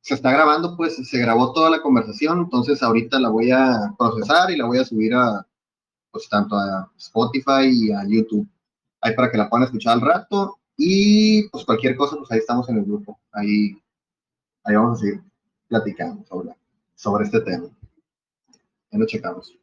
se 0.00 0.14
está 0.14 0.32
grabando, 0.32 0.76
pues 0.76 0.96
se 1.08 1.18
grabó 1.18 1.52
toda 1.52 1.70
la 1.70 1.80
conversación, 1.80 2.40
entonces 2.40 2.82
ahorita 2.82 3.18
la 3.18 3.30
voy 3.30 3.52
a 3.52 3.94
procesar 3.96 4.50
y 4.50 4.56
la 4.56 4.66
voy 4.66 4.78
a 4.78 4.84
subir 4.84 5.14
a, 5.14 5.46
pues 6.10 6.28
tanto 6.28 6.56
a 6.56 6.92
Spotify 6.98 7.70
y 7.70 7.90
a 7.90 8.04
YouTube, 8.06 8.46
ahí 9.00 9.14
para 9.14 9.30
que 9.30 9.38
la 9.38 9.48
puedan 9.48 9.64
escuchar 9.64 9.94
al 9.94 10.02
rato 10.02 10.58
y 10.76 11.48
pues 11.48 11.64
cualquier 11.64 11.96
cosa, 11.96 12.16
pues 12.16 12.30
ahí 12.32 12.38
estamos 12.40 12.68
en 12.68 12.78
el 12.78 12.84
grupo, 12.84 13.18
ahí, 13.32 13.80
ahí 14.64 14.74
vamos 14.74 14.98
a 14.98 15.00
seguir 15.00 15.22
platicando 15.68 16.22
sobre, 16.26 16.54
sobre 16.94 17.24
este 17.24 17.40
tema. 17.40 17.68
Ya 18.90 18.98
lo 18.98 19.06
checamos. 19.06 19.56